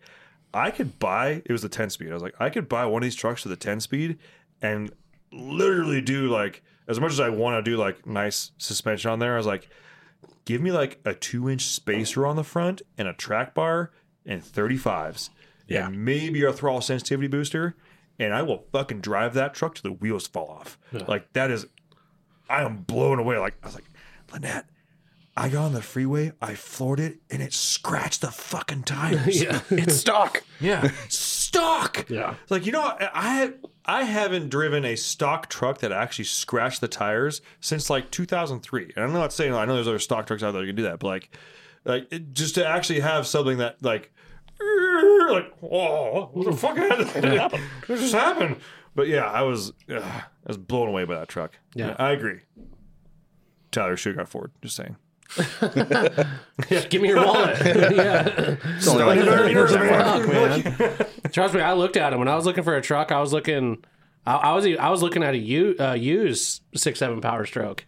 I 0.52 0.70
could 0.70 0.98
buy 0.98 1.42
it 1.44 1.52
was 1.52 1.62
the 1.62 1.68
10 1.68 1.90
speed. 1.90 2.10
I 2.10 2.14
was 2.14 2.22
like, 2.22 2.34
I 2.40 2.50
could 2.50 2.68
buy 2.68 2.84
one 2.86 3.02
of 3.02 3.06
these 3.06 3.14
trucks 3.14 3.42
to 3.42 3.48
the 3.48 3.56
10 3.56 3.80
speed 3.80 4.18
and 4.60 4.92
literally 5.32 6.00
do 6.00 6.28
like 6.28 6.62
as 6.88 6.98
much 6.98 7.12
as 7.12 7.20
I 7.20 7.28
want 7.28 7.64
to 7.64 7.70
do 7.70 7.76
like 7.76 8.06
nice 8.06 8.50
suspension 8.58 9.10
on 9.10 9.18
there. 9.18 9.34
I 9.34 9.36
was 9.36 9.46
like, 9.46 9.68
give 10.44 10.60
me 10.60 10.72
like 10.72 11.00
a 11.04 11.14
two 11.14 11.48
inch 11.48 11.62
spacer 11.66 12.26
on 12.26 12.36
the 12.36 12.44
front 12.44 12.82
and 12.98 13.06
a 13.06 13.12
track 13.12 13.54
bar 13.54 13.92
and 14.26 14.42
35s. 14.42 15.30
Yeah. 15.68 15.86
And 15.86 16.04
maybe 16.04 16.42
a 16.42 16.52
throttle 16.52 16.80
sensitivity 16.80 17.28
booster. 17.28 17.76
And 18.18 18.34
I 18.34 18.42
will 18.42 18.64
fucking 18.72 19.00
drive 19.00 19.34
that 19.34 19.54
truck 19.54 19.76
till 19.76 19.90
the 19.90 19.96
wheels 19.96 20.26
fall 20.26 20.48
off. 20.48 20.78
Like 20.92 21.32
that 21.32 21.50
is 21.50 21.66
I 22.48 22.62
am 22.62 22.78
blown 22.78 23.18
away. 23.18 23.38
Like 23.38 23.54
I 23.62 23.66
was 23.66 23.74
like, 23.76 23.84
Lynette, 24.32 24.68
I 25.40 25.48
got 25.48 25.64
on 25.64 25.72
the 25.72 25.80
freeway, 25.80 26.32
I 26.42 26.54
floored 26.54 27.00
it, 27.00 27.20
and 27.30 27.40
it 27.40 27.54
scratched 27.54 28.20
the 28.20 28.30
fucking 28.30 28.82
tires. 28.82 29.42
yeah. 29.42 29.62
it's 29.70 29.96
stock. 29.96 30.44
Yeah, 30.60 30.90
stock. 31.08 32.04
Yeah. 32.10 32.34
like 32.50 32.66
you 32.66 32.72
know, 32.72 32.82
I 32.82 33.54
I 33.86 34.02
haven't 34.02 34.50
driven 34.50 34.84
a 34.84 34.96
stock 34.96 35.48
truck 35.48 35.78
that 35.78 35.92
actually 35.92 36.26
scratched 36.26 36.82
the 36.82 36.88
tires 36.88 37.40
since 37.58 37.88
like 37.88 38.10
2003. 38.10 38.92
And 38.94 39.02
I'm 39.02 39.14
not 39.14 39.32
saying 39.32 39.54
I 39.54 39.64
know 39.64 39.76
there's 39.76 39.88
other 39.88 39.98
stock 39.98 40.26
trucks 40.26 40.42
out 40.42 40.50
there 40.50 40.60
that 40.60 40.66
can 40.66 40.76
do 40.76 40.82
that, 40.82 40.98
but 40.98 41.06
like, 41.06 41.34
like 41.86 42.12
it, 42.12 42.34
just 42.34 42.56
to 42.56 42.66
actually 42.66 43.00
have 43.00 43.26
something 43.26 43.56
that 43.58 43.82
like, 43.82 44.12
like, 44.60 45.54
oh, 45.62 46.28
what 46.34 46.44
the 46.44 46.52
fuck 46.52 46.76
happened? 46.76 47.60
What 47.86 47.98
just 47.98 48.12
happened? 48.12 48.56
But 48.94 49.08
yeah, 49.08 49.24
I 49.24 49.40
was, 49.40 49.72
ugh, 49.88 50.02
I 50.02 50.24
was 50.46 50.58
blown 50.58 50.88
away 50.88 51.04
by 51.04 51.14
that 51.14 51.28
truck. 51.28 51.58
Yeah. 51.74 51.96
I 51.98 52.10
agree. 52.10 52.40
Tyler 53.72 53.96
should 53.96 54.10
have 54.10 54.26
got 54.26 54.28
Ford. 54.28 54.50
Just 54.60 54.76
saying. 54.76 54.96
Yeah, 56.68 56.84
give 56.88 57.00
me 57.02 57.08
your 57.08 57.24
wallet. 57.24 57.58
yeah. 57.64 58.56
It's 58.76 58.86
only 58.86 59.04
like 59.04 59.20
Fuck, 59.20 60.28
man. 60.28 61.06
Trust 61.32 61.54
me, 61.54 61.60
I 61.60 61.72
looked 61.72 61.96
at 61.96 62.12
him 62.12 62.18
when 62.18 62.28
I 62.28 62.36
was 62.36 62.44
looking 62.44 62.64
for 62.64 62.76
a 62.76 62.82
truck. 62.82 63.12
I 63.12 63.20
was 63.20 63.32
looking, 63.32 63.82
I, 64.26 64.34
I 64.36 64.52
was 64.52 64.66
I 64.66 64.88
was 64.90 65.02
looking 65.02 65.22
at 65.22 65.34
a 65.34 65.38
u, 65.38 65.74
uh, 65.80 65.92
used 65.94 66.62
six 66.74 66.98
seven 66.98 67.20
Power 67.20 67.46
Stroke, 67.46 67.86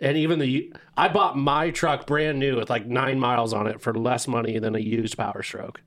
and 0.00 0.16
even 0.16 0.38
the 0.38 0.72
I 0.96 1.08
bought 1.08 1.36
my 1.36 1.70
truck 1.70 2.06
brand 2.06 2.38
new 2.38 2.56
with 2.56 2.70
like 2.70 2.86
nine 2.86 3.18
miles 3.18 3.52
on 3.52 3.66
it 3.66 3.80
for 3.80 3.92
less 3.94 4.28
money 4.28 4.58
than 4.58 4.76
a 4.76 4.80
used 4.80 5.16
Power 5.16 5.42
Stroke. 5.42 5.80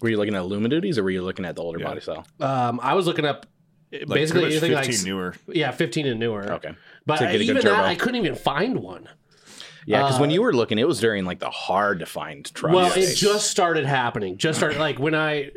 Were 0.00 0.08
you 0.10 0.16
looking 0.16 0.34
at 0.34 0.44
Luma 0.46 0.68
duties 0.68 0.98
or 0.98 1.04
were 1.04 1.10
you 1.10 1.22
looking 1.22 1.44
at 1.44 1.56
the 1.56 1.62
older 1.62 1.78
body 1.78 2.00
style? 2.00 2.26
Um, 2.40 2.80
I 2.82 2.94
was 2.94 3.06
looking 3.06 3.24
up 3.24 3.46
Like 3.92 4.06
basically 4.08 4.44
anything 4.46 4.72
15 4.72 4.94
like 4.94 5.04
newer. 5.04 5.34
yeah, 5.48 5.70
fifteen 5.70 6.06
and 6.06 6.18
newer. 6.20 6.52
Okay. 6.54 6.74
but 7.06 7.18
To 7.18 7.24
get 7.24 7.34
a 7.34 7.38
good 7.38 7.42
even 7.44 7.64
that. 7.64 7.84
I 7.84 7.94
couldn't 7.94 8.16
even 8.16 8.34
find 8.36 8.78
one. 8.80 9.08
Yeah, 9.86 10.02
because 10.02 10.20
when 10.20 10.30
uh, 10.30 10.34
you 10.34 10.42
were 10.42 10.52
looking, 10.52 10.78
it 10.78 10.86
was 10.86 11.00
during 11.00 11.24
like 11.24 11.40
the 11.40 11.50
hard 11.50 12.00
to 12.00 12.06
find 12.06 12.44
truck. 12.54 12.74
Well, 12.74 12.92
it 12.94 13.14
just 13.14 13.50
started 13.50 13.84
happening. 13.84 14.36
Just 14.38 14.58
started 14.58 14.78
like 14.78 14.98
when 14.98 15.14
I 15.14 15.50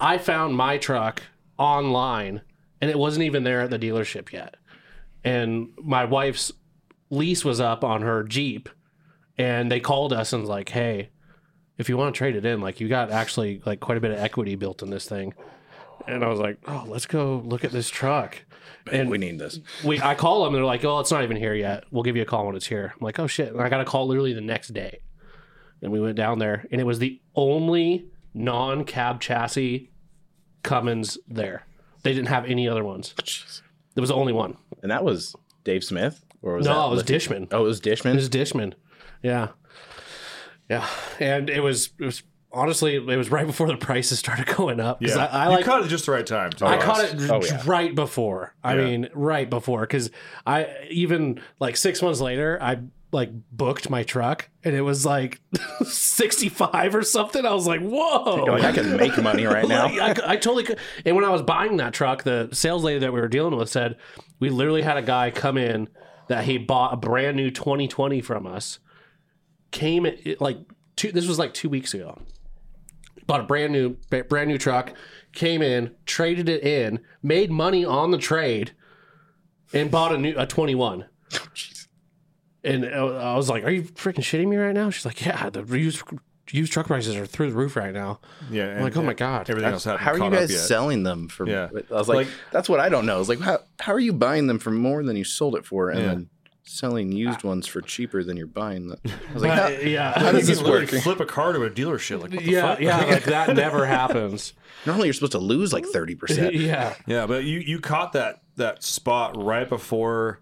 I 0.00 0.18
found 0.18 0.56
my 0.56 0.78
truck 0.78 1.22
online 1.58 2.42
and 2.80 2.90
it 2.90 2.98
wasn't 2.98 3.24
even 3.24 3.44
there 3.44 3.60
at 3.62 3.70
the 3.70 3.78
dealership 3.78 4.32
yet. 4.32 4.56
And 5.24 5.70
my 5.82 6.04
wife's 6.04 6.52
lease 7.10 7.44
was 7.44 7.60
up 7.60 7.84
on 7.84 8.02
her 8.02 8.22
Jeep 8.22 8.68
and 9.36 9.70
they 9.70 9.80
called 9.80 10.12
us 10.12 10.32
and 10.32 10.42
was 10.42 10.50
like, 10.50 10.68
"Hey, 10.68 11.10
if 11.76 11.88
you 11.88 11.96
want 11.96 12.14
to 12.14 12.18
trade 12.18 12.36
it 12.36 12.44
in, 12.44 12.60
like 12.60 12.80
you 12.80 12.88
got 12.88 13.10
actually 13.10 13.62
like 13.64 13.80
quite 13.80 13.98
a 13.98 14.00
bit 14.00 14.10
of 14.10 14.18
equity 14.18 14.56
built 14.56 14.82
in 14.82 14.90
this 14.90 15.08
thing." 15.08 15.34
And 16.06 16.24
I 16.24 16.28
was 16.28 16.40
like, 16.40 16.58
"Oh, 16.66 16.84
let's 16.88 17.06
go 17.06 17.42
look 17.44 17.64
at 17.64 17.72
this 17.72 17.88
truck." 17.88 18.38
And 18.90 19.10
we 19.10 19.18
need 19.18 19.38
this. 19.38 19.60
we 19.84 20.00
I 20.00 20.14
call 20.14 20.44
them 20.44 20.54
and 20.54 20.56
they're 20.56 20.64
like, 20.64 20.84
"Oh, 20.84 21.00
it's 21.00 21.10
not 21.10 21.22
even 21.22 21.36
here 21.36 21.54
yet. 21.54 21.84
We'll 21.90 22.02
give 22.02 22.16
you 22.16 22.22
a 22.22 22.26
call 22.26 22.46
when 22.46 22.56
it's 22.56 22.66
here." 22.66 22.92
I'm 22.94 23.04
like, 23.04 23.18
"Oh 23.18 23.26
shit!" 23.26 23.52
And 23.52 23.60
I 23.60 23.68
got 23.68 23.80
a 23.80 23.84
call 23.84 24.06
literally 24.06 24.32
the 24.32 24.40
next 24.40 24.68
day, 24.68 25.00
and 25.82 25.92
we 25.92 26.00
went 26.00 26.16
down 26.16 26.38
there, 26.38 26.66
and 26.70 26.80
it 26.80 26.84
was 26.84 26.98
the 26.98 27.20
only 27.34 28.06
non-cab 28.34 29.20
chassis 29.20 29.90
Cummins 30.62 31.18
there. 31.28 31.66
They 32.02 32.12
didn't 32.12 32.28
have 32.28 32.44
any 32.46 32.68
other 32.68 32.84
ones. 32.84 33.14
It 33.96 34.00
was 34.00 34.10
the 34.10 34.14
only 34.14 34.32
one. 34.32 34.56
And 34.80 34.92
that 34.92 35.02
was 35.02 35.34
Dave 35.64 35.82
Smith? 35.82 36.24
Or 36.40 36.54
was 36.54 36.66
no, 36.66 36.86
it 36.86 36.90
was 36.90 37.02
Dishman. 37.02 37.48
Oh, 37.50 37.64
it 37.64 37.66
was 37.66 37.80
Dishman? 37.80 38.12
It 38.12 38.14
was 38.14 38.28
Dishman. 38.28 38.74
Yeah, 39.24 39.48
yeah, 40.70 40.86
and 41.18 41.50
it 41.50 41.64
was 41.64 41.90
it 41.98 42.04
was 42.04 42.22
honestly 42.52 42.94
it 42.96 43.04
was 43.16 43.30
right 43.30 43.46
before 43.46 43.66
the 43.66 43.76
prices 43.76 44.18
started 44.18 44.46
going 44.56 44.80
up. 44.80 45.02
Yeah, 45.02 45.16
I, 45.16 45.26
I 45.26 45.44
you 45.46 45.50
like 45.56 45.64
caught 45.64 45.84
it 45.84 45.88
just 45.88 46.06
the 46.06 46.12
right 46.12 46.26
time. 46.26 46.50
to 46.50 46.64
I 46.66 46.72
honest. 46.74 46.86
caught 46.86 47.04
it 47.04 47.30
Oh, 47.30 47.44
yeah. 47.44 47.62
right 47.66 47.94
before. 47.94 48.54
I 48.64 48.74
Yeah. 48.74 48.84
mean, 48.84 49.08
right 49.14 49.48
before 49.48 49.82
because 49.82 50.10
I 50.46 50.68
even 50.90 51.40
like 51.60 51.76
six 51.76 52.00
months 52.02 52.20
later, 52.20 52.58
I 52.60 52.78
like 53.10 53.30
booked 53.50 53.88
my 53.88 54.02
truck 54.02 54.50
and 54.64 54.74
it 54.74 54.82
was 54.82 55.06
like 55.06 55.40
sixty 55.84 56.48
five 56.50 56.94
or 56.94 57.02
something. 57.02 57.44
I 57.46 57.54
was 57.54 57.66
like, 57.66 57.80
whoa! 57.80 58.44
Like, 58.44 58.64
I 58.64 58.72
can 58.72 58.96
make 58.96 59.16
money 59.22 59.44
right 59.46 59.66
now. 59.76 59.84
Like, 59.84 60.20
I, 60.22 60.32
I 60.32 60.36
totally 60.36 60.64
could. 60.64 60.78
And 61.06 61.16
when 61.16 61.24
I 61.24 61.30
was 61.30 61.40
buying 61.42 61.78
that 61.78 61.94
truck, 61.94 62.22
the 62.24 62.48
sales 62.52 62.84
lady 62.84 62.98
that 63.00 63.12
we 63.12 63.20
were 63.20 63.28
dealing 63.28 63.56
with 63.56 63.70
said 63.70 63.96
we 64.40 64.50
literally 64.50 64.82
had 64.82 64.96
a 64.98 65.02
guy 65.02 65.30
come 65.30 65.56
in 65.56 65.88
that 66.28 66.44
he 66.44 66.58
bought 66.58 66.92
a 66.92 66.96
brand 66.98 67.36
new 67.38 67.50
2020 67.50 68.20
from 68.20 68.46
us. 68.46 68.78
Came 69.70 70.04
at, 70.04 70.26
it, 70.26 70.40
like 70.42 70.58
two. 70.96 71.10
This 71.12 71.26
was 71.26 71.38
like 71.38 71.54
two 71.54 71.70
weeks 71.70 71.94
ago. 71.94 72.18
Bought 73.28 73.40
a 73.40 73.44
brand 73.44 73.72
new, 73.72 73.90
brand 74.28 74.48
new 74.48 74.58
truck. 74.58 74.92
Came 75.32 75.62
in, 75.62 75.94
traded 76.06 76.48
it 76.48 76.64
in, 76.64 76.98
made 77.22 77.50
money 77.50 77.84
on 77.84 78.10
the 78.10 78.18
trade, 78.18 78.72
and 79.72 79.90
bought 79.90 80.12
a 80.12 80.18
new 80.18 80.34
a 80.36 80.46
21. 80.46 81.04
And 82.64 82.84
uh, 82.84 83.16
I 83.18 83.36
was 83.36 83.48
like, 83.48 83.62
"Are 83.62 83.70
you 83.70 83.84
freaking 83.84 84.16
shitting 84.16 84.48
me 84.48 84.56
right 84.56 84.74
now?" 84.74 84.90
She's 84.90 85.04
like, 85.06 85.24
"Yeah, 85.24 85.48
the 85.48 85.62
used 85.78 86.02
used 86.50 86.72
truck 86.72 86.88
prices 86.88 87.14
are 87.14 87.24
through 87.24 87.50
the 87.50 87.56
roof 87.56 87.76
right 87.76 87.94
now." 87.94 88.18
Yeah, 88.50 88.64
I'm 88.64 88.70
and- 88.72 88.84
like, 88.84 88.96
"Oh 88.96 89.02
my 89.02 89.14
god!" 89.14 89.48
Everything 89.48 89.72
else 89.72 89.84
How 89.84 89.94
are 90.12 90.18
you 90.18 90.28
guys 90.30 90.66
selling 90.66 91.04
them 91.04 91.28
for? 91.28 91.46
Yeah. 91.48 91.68
I 91.72 91.94
was 91.94 92.08
like, 92.08 92.16
Like- 92.16 92.28
that's 92.50 92.68
what 92.68 92.80
I 92.80 92.88
don't 92.88 93.06
know. 93.06 93.20
It's 93.20 93.28
like, 93.28 93.38
how, 93.40 93.60
how 93.78 93.92
are 93.92 94.00
you 94.00 94.12
buying 94.12 94.48
them 94.48 94.58
for 94.58 94.72
more 94.72 95.04
than 95.04 95.14
you 95.14 95.22
sold 95.22 95.54
it 95.54 95.64
for 95.64 95.90
and 95.90 96.00
Yeah. 96.00 96.06
then 96.08 96.30
selling 96.68 97.12
used 97.12 97.40
ah. 97.44 97.48
ones 97.48 97.66
for 97.66 97.80
cheaper 97.80 98.22
than 98.22 98.36
you're 98.36 98.46
buying 98.46 98.88
them? 98.88 98.98
I 99.04 99.34
was 99.34 99.42
like, 99.42 99.58
But, 99.58 99.74
how, 99.74 99.80
yeah, 99.80 100.18
how 100.18 100.32
does 100.32 100.46
this 100.46 100.62
work? 100.62 100.88
Flip 100.88 101.20
a 101.20 101.26
car 101.26 101.52
to 101.52 101.64
a 101.64 101.70
dealership. 101.70 102.20
Like, 102.22 102.32
what 102.32 102.44
the 102.44 102.50
yeah, 102.50 102.62
fuck? 102.62 102.80
yeah, 102.80 102.98
like 102.98 103.24
that 103.24 103.54
never 103.56 103.86
happens. 103.86 104.52
Normally 104.86 105.08
you're 105.08 105.14
supposed 105.14 105.32
to 105.32 105.38
lose 105.38 105.72
like 105.72 105.84
30%. 105.84 106.52
yeah, 106.60 106.94
Yeah, 107.06 107.26
but 107.26 107.44
you 107.44 107.58
you 107.58 107.80
caught 107.80 108.12
that 108.12 108.42
that 108.56 108.82
spot 108.82 109.36
right 109.36 109.68
before 109.68 110.40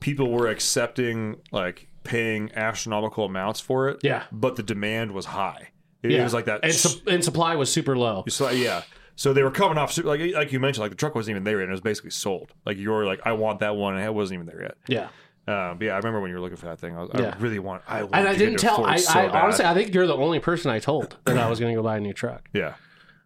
people 0.00 0.30
were 0.30 0.48
accepting 0.48 1.36
like 1.52 1.88
paying 2.04 2.50
astronomical 2.54 3.24
amounts 3.24 3.60
for 3.60 3.88
it. 3.88 3.98
Yeah. 4.02 4.24
but 4.32 4.56
the 4.56 4.62
demand 4.62 5.12
was 5.12 5.26
high. 5.26 5.70
It, 6.02 6.12
yeah. 6.12 6.20
it 6.20 6.22
was 6.24 6.34
like 6.34 6.44
that. 6.46 6.60
and, 6.62 6.72
su- 6.72 7.00
and 7.06 7.24
supply 7.24 7.56
was 7.56 7.72
super 7.72 7.96
low. 7.96 8.24
so, 8.28 8.50
yeah. 8.50 8.82
So 9.16 9.32
they 9.32 9.42
were 9.42 9.50
coming 9.50 9.78
off 9.78 9.98
like 9.98 10.20
like 10.32 10.52
you 10.52 10.60
mentioned, 10.60 10.82
like 10.82 10.92
the 10.92 10.96
truck 10.96 11.16
wasn't 11.16 11.32
even 11.32 11.42
there 11.42 11.56
yet, 11.56 11.64
and 11.64 11.70
it 11.70 11.72
was 11.72 11.80
basically 11.80 12.12
sold. 12.12 12.52
Like 12.64 12.76
you 12.76 12.90
were 12.90 13.04
like, 13.04 13.20
I 13.24 13.32
want 13.32 13.58
that 13.60 13.74
one, 13.74 13.96
and 13.96 14.04
it 14.04 14.14
wasn't 14.14 14.36
even 14.36 14.46
there 14.46 14.62
yet. 14.62 14.76
Yeah, 14.86 15.08
Um, 15.48 15.78
but 15.78 15.86
yeah, 15.86 15.94
I 15.94 15.96
remember 15.96 16.20
when 16.20 16.30
you 16.30 16.36
were 16.36 16.42
looking 16.42 16.56
for 16.58 16.66
that 16.66 16.78
thing. 16.78 16.94
I, 16.96 17.00
was, 17.00 17.10
Yeah. 17.18 17.34
I 17.34 17.38
really 17.40 17.58
want. 17.58 17.82
I 17.88 18.02
want 18.02 18.14
and 18.16 18.28
I 18.28 18.32
to 18.32 18.38
didn't 18.38 18.54
get 18.54 18.60
tell. 18.60 18.84
I, 18.84 18.96
so 18.96 19.18
I 19.18 19.40
honestly, 19.42 19.64
I 19.64 19.72
think 19.74 19.94
you're 19.94 20.06
the 20.06 20.14
only 20.16 20.40
person 20.40 20.70
I 20.70 20.78
told 20.78 21.16
that 21.24 21.38
I 21.38 21.48
was 21.48 21.58
going 21.58 21.72
to 21.74 21.76
go 21.80 21.82
buy 21.82 21.96
a 21.96 22.00
new 22.00 22.12
truck. 22.12 22.48
yeah. 22.52 22.74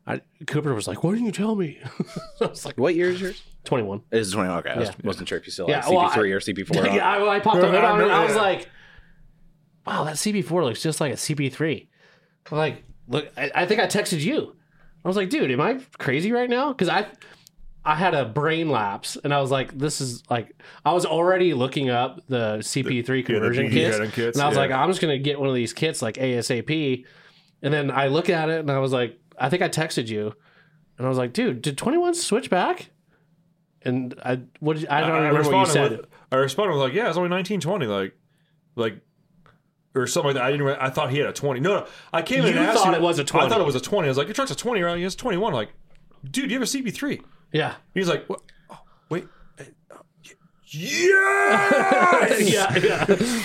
I, 0.07 0.21
Cooper 0.47 0.75
was 0.75 0.89
like, 0.89 1.05
"Why 1.05 1.13
didn't 1.13 1.27
you 1.27 1.33
tell 1.33 1.55
me?" 1.55 1.79
I 2.41 2.47
was 2.47 2.65
like, 2.65 2.77
What 2.77 2.95
year 2.97 3.11
is 3.11 3.21
yours? 3.21 3.43
"21." 3.65 4.03
It 4.11 4.19
is 4.19 4.33
20. 4.33 4.51
Okay. 4.51 4.71
I 4.71 4.79
was, 4.79 4.89
Yeah. 4.89 4.95
wasn't 5.05 5.29
sure 5.29 5.39
if 5.39 5.47
you 5.47 5.53
still 5.53 5.69
Yeah, 5.69 5.83
had 5.85 5.93
well, 5.95 6.11
CP3 6.11 6.17
I- 6.17 6.31
or 6.33 6.41
CP4. 6.41 6.75
yeah, 6.97 7.09
I, 7.09 7.37
I 7.37 7.41
popped 7.41 7.61
the 7.61 7.69
hood 7.71 7.85
I 7.85 7.91
on 7.91 8.01
it. 8.01 8.05
I 8.11 8.25
was 8.25 8.35
that. 8.35 8.41
like, 8.43 8.69
"Wow, 9.87 10.05
that 10.05 10.17
CP4 10.17 10.65
looks 10.65 10.83
just 10.83 11.01
like 11.01 11.13
a 11.13 11.17
CP3." 11.17 11.89
I'm 12.51 12.59
like, 12.59 12.85
look, 13.09 13.31
I, 13.37 13.51
I 13.55 13.67
think 13.67 13.81
I 13.81 13.87
texted 13.87 14.21
you. 14.21 14.57
I 15.05 15.09
was 15.09 15.17
like, 15.17 15.31
"Dude, 15.31 15.51
am 15.51 15.61
I 15.61 15.81
crazy 15.99 16.33
right 16.33 16.51
now?" 16.51 16.73
Because 16.73 16.89
I, 16.89 17.07
I 17.85 17.97
had 17.97 18.15
a 18.15 18.25
brain 18.25 18.71
lapse, 18.71 19.17
and 19.23 19.35
I 19.35 19.41
was 19.41 19.51
like, 19.51 19.77
"This 19.77 20.01
is 20.01 20.23
like," 20.31 20.55
I 20.85 20.93
was 20.93 21.05
already 21.05 21.53
looking 21.53 21.91
up 21.91 22.21
the 22.29 22.59
CP3 22.59 23.25
conversion 23.27 23.67
BB 23.67 23.73
kits, 23.73 24.15
kits, 24.15 24.37
and 24.37 24.45
I 24.45 24.49
was 24.49 24.57
yeah. 24.57 24.63
like, 24.63 24.71
"I'm 24.71 24.89
just 24.89 25.01
gonna 25.01 25.19
get 25.19 25.41
one 25.41 25.49
of 25.49 25.55
these 25.55 25.73
kits 25.73 26.01
like 26.01 26.15
ASAP." 26.17 27.05
And 27.63 27.75
then 27.75 27.91
I 27.91 28.07
look 28.07 28.31
at 28.31 28.49
it, 28.51 28.61
and 28.61 28.71
I 28.71 28.79
was 28.79 28.93
like, 28.93 29.19
"I 29.39 29.49
think 29.49 29.63
I 29.63 29.69
texted 29.69 30.09
you." 30.09 30.35
And 30.99 31.07
I 31.07 31.09
was 31.09 31.19
like, 31.19 31.33
dude, 31.33 31.63
did 31.63 31.77
21 31.79 32.15
switch 32.15 32.51
back? 32.51 32.91
And 33.85 34.15
I 34.25 34.41
what 34.61 34.77
did, 34.77 34.89
I 34.89 35.01
don't 35.01 35.11
remember 35.13 35.51
what 35.51 35.67
you 35.67 35.73
said. 35.73 35.91
With, 35.93 36.07
I 36.31 36.37
responded 36.37 36.75
with 36.75 36.83
like, 36.83 36.93
yeah, 36.93 37.09
it's 37.09 37.17
only 37.17 37.31
nineteen 37.31 37.59
twenty, 37.61 37.87
like, 37.87 38.15
like, 38.77 39.01
or 39.97 40.07
something 40.07 40.29
like 40.29 40.35
that. 40.37 40.45
I 40.45 40.51
didn't. 40.53 40.69
I 40.69 40.89
thought 40.91 41.11
he 41.11 41.19
had 41.19 41.27
a 41.27 41.33
twenty. 41.33 41.59
No, 41.59 41.81
no. 41.81 41.87
I 42.13 42.23
came 42.23 42.41
in 42.41 42.45
You 42.45 42.51
and 42.51 42.61
asked 42.61 42.79
thought 42.79 42.91
you- 42.91 42.95
it 42.95 43.03
was 43.03 43.19
a 43.19 43.25
20. 43.25 43.45
I 43.45 43.49
thought 43.49 43.61
it 43.61 43.67
was 43.67 43.75
a 43.75 43.81
twenty. 43.81 44.07
I 44.07 44.11
was 44.11 44.19
like, 44.19 44.29
your 44.29 44.35
truck's 44.35 44.53
a 44.53 44.55
twenty, 44.55 44.83
right? 44.83 45.03
It's 45.03 45.17
twenty 45.17 45.37
one. 45.37 45.53
Like, 45.53 45.71
dude, 46.31 46.53
you 46.53 46.61
have 46.61 46.63
a 46.63 46.71
CP 46.71 46.95
three. 46.95 47.23
Yeah. 47.53 47.75
He's 47.95 48.09
like, 48.09 48.27
what? 48.27 48.41
Oh, 48.71 48.79
wait. 49.11 49.25
uh, 49.61 49.65
Yeah. 50.67 52.35
yeah, 52.39 52.77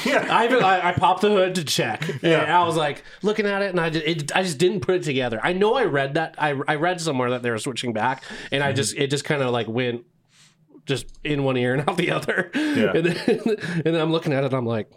yeah. 0.05 0.27
I, 0.29 0.45
even, 0.45 0.63
I 0.63 0.89
I 0.89 0.91
popped 0.93 1.21
the 1.21 1.29
hood 1.29 1.55
to 1.55 1.63
check. 1.65 2.07
Yeah, 2.21 2.43
and 2.43 2.51
I 2.51 2.63
was 2.65 2.77
like 2.77 3.03
looking 3.21 3.45
at 3.45 3.61
it, 3.61 3.69
and 3.71 3.79
I 3.79 3.89
just 3.89 4.05
it, 4.05 4.35
I 4.35 4.43
just 4.43 4.57
didn't 4.57 4.79
put 4.81 4.95
it 4.95 5.03
together. 5.03 5.39
I 5.43 5.51
know 5.53 5.75
I 5.75 5.83
read 5.85 6.13
that 6.13 6.35
I 6.37 6.57
I 6.67 6.75
read 6.75 7.01
somewhere 7.01 7.29
that 7.31 7.43
they 7.43 7.51
were 7.51 7.57
switching 7.59 7.91
back, 7.93 8.23
and 8.51 8.63
I 8.63 8.71
just 8.71 8.95
it 8.95 9.07
just 9.09 9.25
kind 9.25 9.41
of 9.41 9.51
like 9.51 9.67
went 9.67 10.05
just 10.85 11.05
in 11.25 11.43
one 11.43 11.57
ear 11.57 11.73
and 11.73 11.87
out 11.89 11.97
the 11.97 12.11
other. 12.11 12.49
Yeah. 12.55 12.93
And 12.95 13.05
then, 13.05 13.17
and 13.37 13.83
then 13.83 13.95
I'm 13.95 14.11
looking 14.11 14.31
at 14.31 14.45
it, 14.45 14.53
I'm 14.53 14.65
like, 14.65 14.89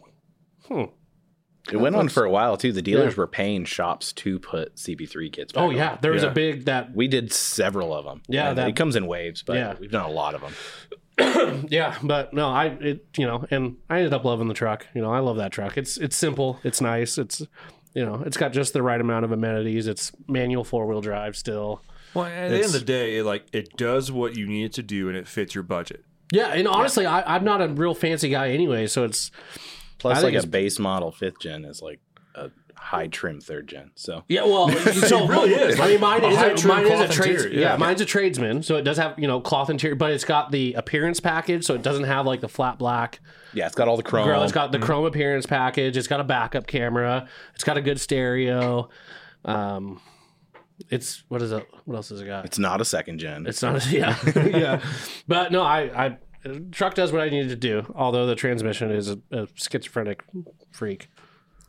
It 1.72 1.76
went 1.80 1.96
on 1.96 2.08
for 2.08 2.24
a 2.24 2.30
while 2.30 2.56
too. 2.56 2.72
The 2.72 2.82
dealers 2.82 3.14
Yeah. 3.14 3.18
were 3.18 3.26
paying 3.26 3.64
shops 3.64 4.12
to 4.14 4.38
put 4.38 4.76
CP3 4.76 5.30
kits. 5.32 5.52
Back 5.52 5.62
oh 5.62 5.68
on. 5.68 5.76
yeah, 5.76 5.98
there 6.00 6.12
was 6.12 6.22
Yeah. 6.22 6.30
a 6.30 6.32
big 6.32 6.64
that 6.66 6.94
we 6.94 7.08
did 7.08 7.32
several 7.32 7.94
of 7.94 8.04
them. 8.04 8.22
Yeah, 8.28 8.52
that- 8.54 8.68
it 8.68 8.76
comes 8.76 8.96
in 8.96 9.06
waves, 9.06 9.42
but 9.42 9.56
Yeah. 9.56 9.74
we've 9.78 9.90
done 9.90 10.04
a 10.08 10.12
lot 10.12 10.34
of 10.34 10.40
them. 10.42 10.54
yeah, 11.68 11.96
but 12.02 12.32
no, 12.32 12.48
I 12.48 12.66
it 12.80 13.04
you 13.16 13.26
know, 13.26 13.44
and 13.50 13.76
I 13.90 13.98
ended 13.98 14.12
up 14.14 14.24
loving 14.24 14.48
the 14.48 14.54
truck. 14.54 14.86
You 14.94 15.02
know, 15.02 15.12
I 15.12 15.18
love 15.18 15.36
that 15.36 15.52
truck. 15.52 15.76
It's 15.76 15.96
it's 15.96 16.16
simple, 16.16 16.58
it's 16.64 16.80
nice, 16.80 17.18
it's 17.18 17.42
you 17.94 18.04
know, 18.06 18.22
it's 18.24 18.36
got 18.36 18.52
just 18.52 18.72
the 18.72 18.82
right 18.82 19.00
amount 19.00 19.24
of 19.24 19.32
amenities. 19.32 19.86
It's 19.86 20.12
manual 20.28 20.64
four 20.64 20.86
wheel 20.86 21.00
drive 21.00 21.36
still. 21.36 21.82
Well, 22.14 22.24
at 22.24 22.48
the 22.48 22.56
end 22.56 22.64
of 22.66 22.72
the 22.72 22.80
day, 22.80 23.18
it, 23.18 23.24
like 23.24 23.44
it 23.52 23.76
does 23.76 24.10
what 24.10 24.36
you 24.36 24.46
need 24.46 24.64
it 24.66 24.72
to 24.74 24.82
do, 24.82 25.08
and 25.08 25.16
it 25.16 25.28
fits 25.28 25.54
your 25.54 25.62
budget. 25.64 26.04
Yeah, 26.32 26.52
and 26.54 26.66
honestly, 26.68 27.04
I, 27.06 27.34
I'm 27.36 27.44
not 27.44 27.60
a 27.60 27.68
real 27.68 27.94
fancy 27.94 28.28
guy 28.30 28.50
anyway, 28.50 28.86
so 28.86 29.04
it's 29.04 29.30
Plus, 30.00 30.22
like 30.22 30.34
a 30.34 30.46
base 30.46 30.78
model 30.78 31.12
fifth 31.12 31.38
gen 31.40 31.64
is 31.64 31.80
like 31.80 32.00
a 32.34 32.50
high 32.76 33.06
trim 33.06 33.40
third 33.40 33.68
gen. 33.68 33.90
So 33.94 34.24
yeah. 34.28 34.44
Well, 34.44 34.68
so 34.92 35.24
it 35.24 35.28
really 35.28 35.52
is. 35.54 35.78
I 35.78 35.88
mean, 35.88 36.00
mine 36.00 36.24
A 36.24 36.28
is 36.28 36.38
a, 36.38 36.54
trim 36.56 36.68
mine 36.84 36.86
is 36.92 37.00
a 37.00 37.08
trades. 37.12 37.44
interior, 37.44 37.60
Yeah. 37.60 37.70
yeah. 37.72 37.76
mine's 37.76 38.00
a 38.00 38.04
tradesman, 38.06 38.62
so 38.62 38.76
it 38.76 38.82
does 38.82 38.96
have 38.96 39.18
you 39.18 39.26
know 39.28 39.40
cloth 39.40 39.68
interior, 39.70 39.94
but 39.94 40.10
it's 40.12 40.24
got 40.24 40.50
the 40.50 40.72
appearance 40.74 41.20
package, 41.20 41.64
so 41.64 41.74
it 41.74 41.82
doesn't 41.82 42.04
have 42.04 42.26
like 42.26 42.40
the 42.40 42.48
flat 42.48 42.78
black. 42.78 43.20
yeah, 43.52 43.66
it's 43.66 43.74
got 43.74 43.86
all 43.88 43.96
the 43.96 44.02
chrome. 44.02 44.26
Girl, 44.26 44.42
it's 44.42 44.52
got 44.52 44.72
the 44.72 44.78
chrome 44.78 45.04
appearance 45.04 45.46
package. 45.46 45.96
It's 45.96 46.08
got 46.08 46.20
a 46.20 46.24
backup 46.24 46.66
camera. 46.66 47.28
It's 47.54 47.64
got 47.64 47.76
a 47.76 47.82
good 47.82 48.00
stereo. 48.00 48.88
Um, 49.44 50.00
it's 50.88 51.22
what 51.28 51.42
is 51.42 51.52
it? 51.52 51.66
What 51.84 51.96
else 51.96 52.08
has 52.08 52.22
it 52.22 52.26
got? 52.26 52.46
It's 52.46 52.58
not 52.58 52.80
a 52.80 52.84
second 52.86 53.18
gen. 53.18 53.46
It's 53.46 53.62
not. 53.62 53.84
A, 53.86 53.90
yeah, 53.94 54.16
yeah. 54.34 54.82
But 55.28 55.52
no, 55.52 55.62
I, 55.62 56.06
I 56.06 56.16
truck 56.70 56.94
does 56.94 57.12
what 57.12 57.22
I 57.22 57.28
needed 57.28 57.48
to 57.50 57.56
do. 57.56 57.92
Although 57.94 58.26
the 58.26 58.34
transmission 58.34 58.90
is 58.90 59.08
a, 59.10 59.18
a 59.30 59.48
schizophrenic 59.54 60.24
freak. 60.72 61.08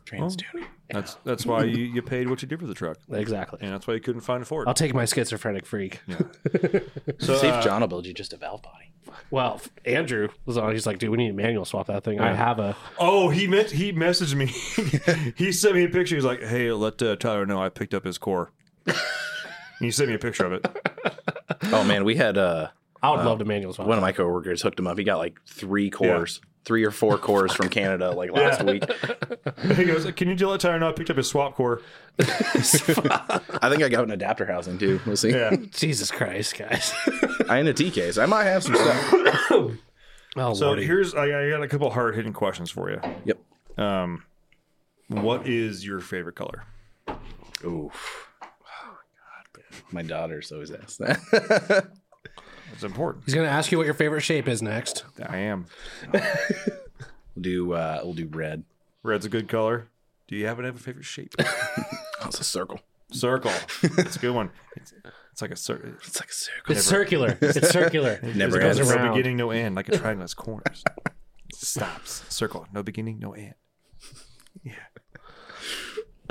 trans 0.04 0.36
tuning. 0.36 0.66
That's 0.90 1.16
that's 1.24 1.46
why 1.46 1.64
you, 1.64 1.84
you 1.84 2.02
paid 2.02 2.28
what 2.28 2.42
you 2.42 2.48
did 2.48 2.60
for 2.60 2.66
the 2.66 2.74
truck, 2.74 2.98
Exactly. 3.10 3.60
and 3.62 3.72
that's 3.72 3.86
why 3.86 3.94
you 3.94 4.00
couldn't 4.00 4.20
find 4.20 4.42
a 4.42 4.44
Ford. 4.46 4.68
I'll 4.68 4.74
take 4.74 4.92
my 4.92 5.06
schizophrenic 5.06 5.64
freak. 5.64 6.00
So, 7.18 7.36
See 7.38 7.48
uh, 7.48 7.58
if 7.58 7.64
John 7.64 7.80
will 7.80 7.88
build 7.88 8.06
you 8.06 8.12
just 8.12 8.32
a 8.32 8.36
valve 8.36 8.62
body. 8.62 8.92
Well, 9.30 9.60
Andrew 9.84 10.28
was 10.44 10.58
on. 10.58 10.72
He's 10.72 10.86
like, 10.86 10.98
dude, 10.98 11.10
we 11.10 11.16
need 11.16 11.28
to 11.28 11.34
manual 11.34 11.64
swap 11.64 11.86
that 11.86 12.04
thing. 12.04 12.20
I 12.20 12.34
have 12.34 12.58
a. 12.58 12.76
Oh, 12.98 13.28
he 13.30 13.46
meant 13.46 13.70
he 13.70 13.92
messaged 13.92 14.34
me. 14.34 14.46
he 15.36 15.52
sent 15.52 15.74
me 15.76 15.84
a 15.84 15.88
picture. 15.88 16.14
He's 16.14 16.24
like, 16.24 16.42
"Hey, 16.42 16.70
let 16.72 17.00
uh, 17.00 17.16
Tyler 17.16 17.46
know 17.46 17.62
I 17.62 17.68
picked 17.68 17.94
up 17.94 18.04
his 18.04 18.18
core." 18.18 18.50
and 18.86 18.96
he 19.80 19.90
sent 19.90 20.08
me 20.08 20.14
a 20.14 20.18
picture 20.18 20.44
of 20.44 20.52
it. 20.52 20.66
Oh 21.72 21.84
man, 21.84 22.04
we 22.04 22.16
had 22.16 22.36
uh, 22.36 22.68
I 23.02 23.10
would 23.10 23.24
love 23.24 23.38
to 23.40 23.44
manual 23.44 23.72
swap. 23.72 23.88
one 23.88 23.98
of 23.98 24.02
my 24.02 24.12
coworkers 24.12 24.62
hooked 24.62 24.78
him 24.78 24.86
up. 24.86 24.96
He 24.98 25.04
got 25.04 25.18
like 25.18 25.40
three 25.46 25.90
cores, 25.90 26.40
three 26.64 26.84
or 26.84 26.90
four 26.92 27.18
cores 27.18 27.52
from 27.52 27.68
Canada 27.70 28.10
like 28.12 28.30
last 28.32 28.62
week. 28.62 28.84
He 29.76 29.84
goes, 29.84 30.10
"Can 30.12 30.28
you 30.28 30.48
let 30.48 30.60
Tyler 30.60 30.78
know 30.78 30.88
I 30.88 30.92
picked 30.92 31.10
up 31.10 31.16
his 31.16 31.28
swap 31.28 31.54
core?" 31.54 31.80
I 32.18 32.24
think 33.70 33.82
I 33.82 33.88
got 33.88 34.04
an 34.04 34.10
adapter 34.10 34.46
housing 34.46 34.78
too. 34.78 35.00
We'll 35.06 35.16
see. 35.16 35.30
Yeah. 35.30 35.54
Jesus 35.72 36.10
Christ, 36.10 36.56
guys. 36.58 36.92
I 37.48 37.58
in 37.58 37.66
a 37.68 37.72
T 37.72 37.90
case. 37.90 38.18
I 38.18 38.26
might 38.26 38.44
have 38.44 38.62
some 38.64 38.74
stuff. 38.74 39.12
oh, 39.50 39.74
So 40.54 40.66
Lordy. 40.66 40.84
here's 40.84 41.14
I, 41.14 41.24
I 41.46 41.50
got 41.50 41.62
a 41.62 41.68
couple 41.68 41.90
hard 41.90 42.14
hitting 42.16 42.32
questions 42.32 42.70
for 42.70 42.90
you. 42.90 43.00
Yep. 43.24 43.38
Um, 43.78 44.24
what 45.08 45.46
is 45.46 45.84
your 45.86 46.00
favorite 46.00 46.36
color? 46.36 46.64
Oof. 47.64 48.28
Oh 48.42 48.96
God, 49.54 49.62
my 49.92 50.02
daughters 50.02 50.50
always 50.52 50.70
ask 50.70 50.98
that. 50.98 51.88
It's 52.72 52.82
important. 52.84 53.24
He's 53.24 53.34
gonna 53.34 53.48
ask 53.48 53.70
you 53.72 53.78
what 53.78 53.84
your 53.84 53.94
favorite 53.94 54.22
shape 54.22 54.48
is 54.48 54.62
next. 54.62 55.04
I 55.26 55.38
am. 55.38 55.66
we'll 56.12 56.22
do 57.40 57.72
uh, 57.72 58.00
we'll 58.04 58.14
do 58.14 58.26
red. 58.28 58.64
Red's 59.02 59.26
a 59.26 59.28
good 59.28 59.48
color. 59.48 59.88
Do 60.28 60.36
you 60.36 60.46
happen 60.46 60.62
to 60.62 60.68
have 60.68 60.76
a 60.76 60.80
favorite 60.80 61.04
shape? 61.04 61.34
Oh, 61.38 61.76
it's 62.26 62.40
a 62.40 62.44
circle. 62.44 62.80
Circle. 63.10 63.52
It's 63.82 64.16
a 64.16 64.18
good 64.18 64.34
one. 64.34 64.50
It's, 64.76 64.94
it's 65.32 65.42
like 65.42 65.50
a 65.50 65.56
circle. 65.56 65.90
It's 66.06 66.18
like 66.20 66.30
a 66.30 66.32
circle. 66.32 66.72
It's 66.76 66.84
circular. 66.84 67.38
It's 67.40 67.68
circular. 67.70 68.18
Never 68.22 68.58
goes 68.58 68.78
ends. 68.78 68.90
no 68.90 68.96
around. 68.96 69.14
beginning, 69.16 69.36
no 69.36 69.50
end, 69.50 69.74
like 69.74 69.88
a 69.88 69.98
triangle 69.98 70.22
has 70.22 70.32
corners. 70.34 70.82
Stops. 71.54 72.24
Circle. 72.28 72.66
No 72.72 72.82
beginning, 72.82 73.18
no 73.18 73.32
end. 73.34 73.54
Yeah. 74.62 74.72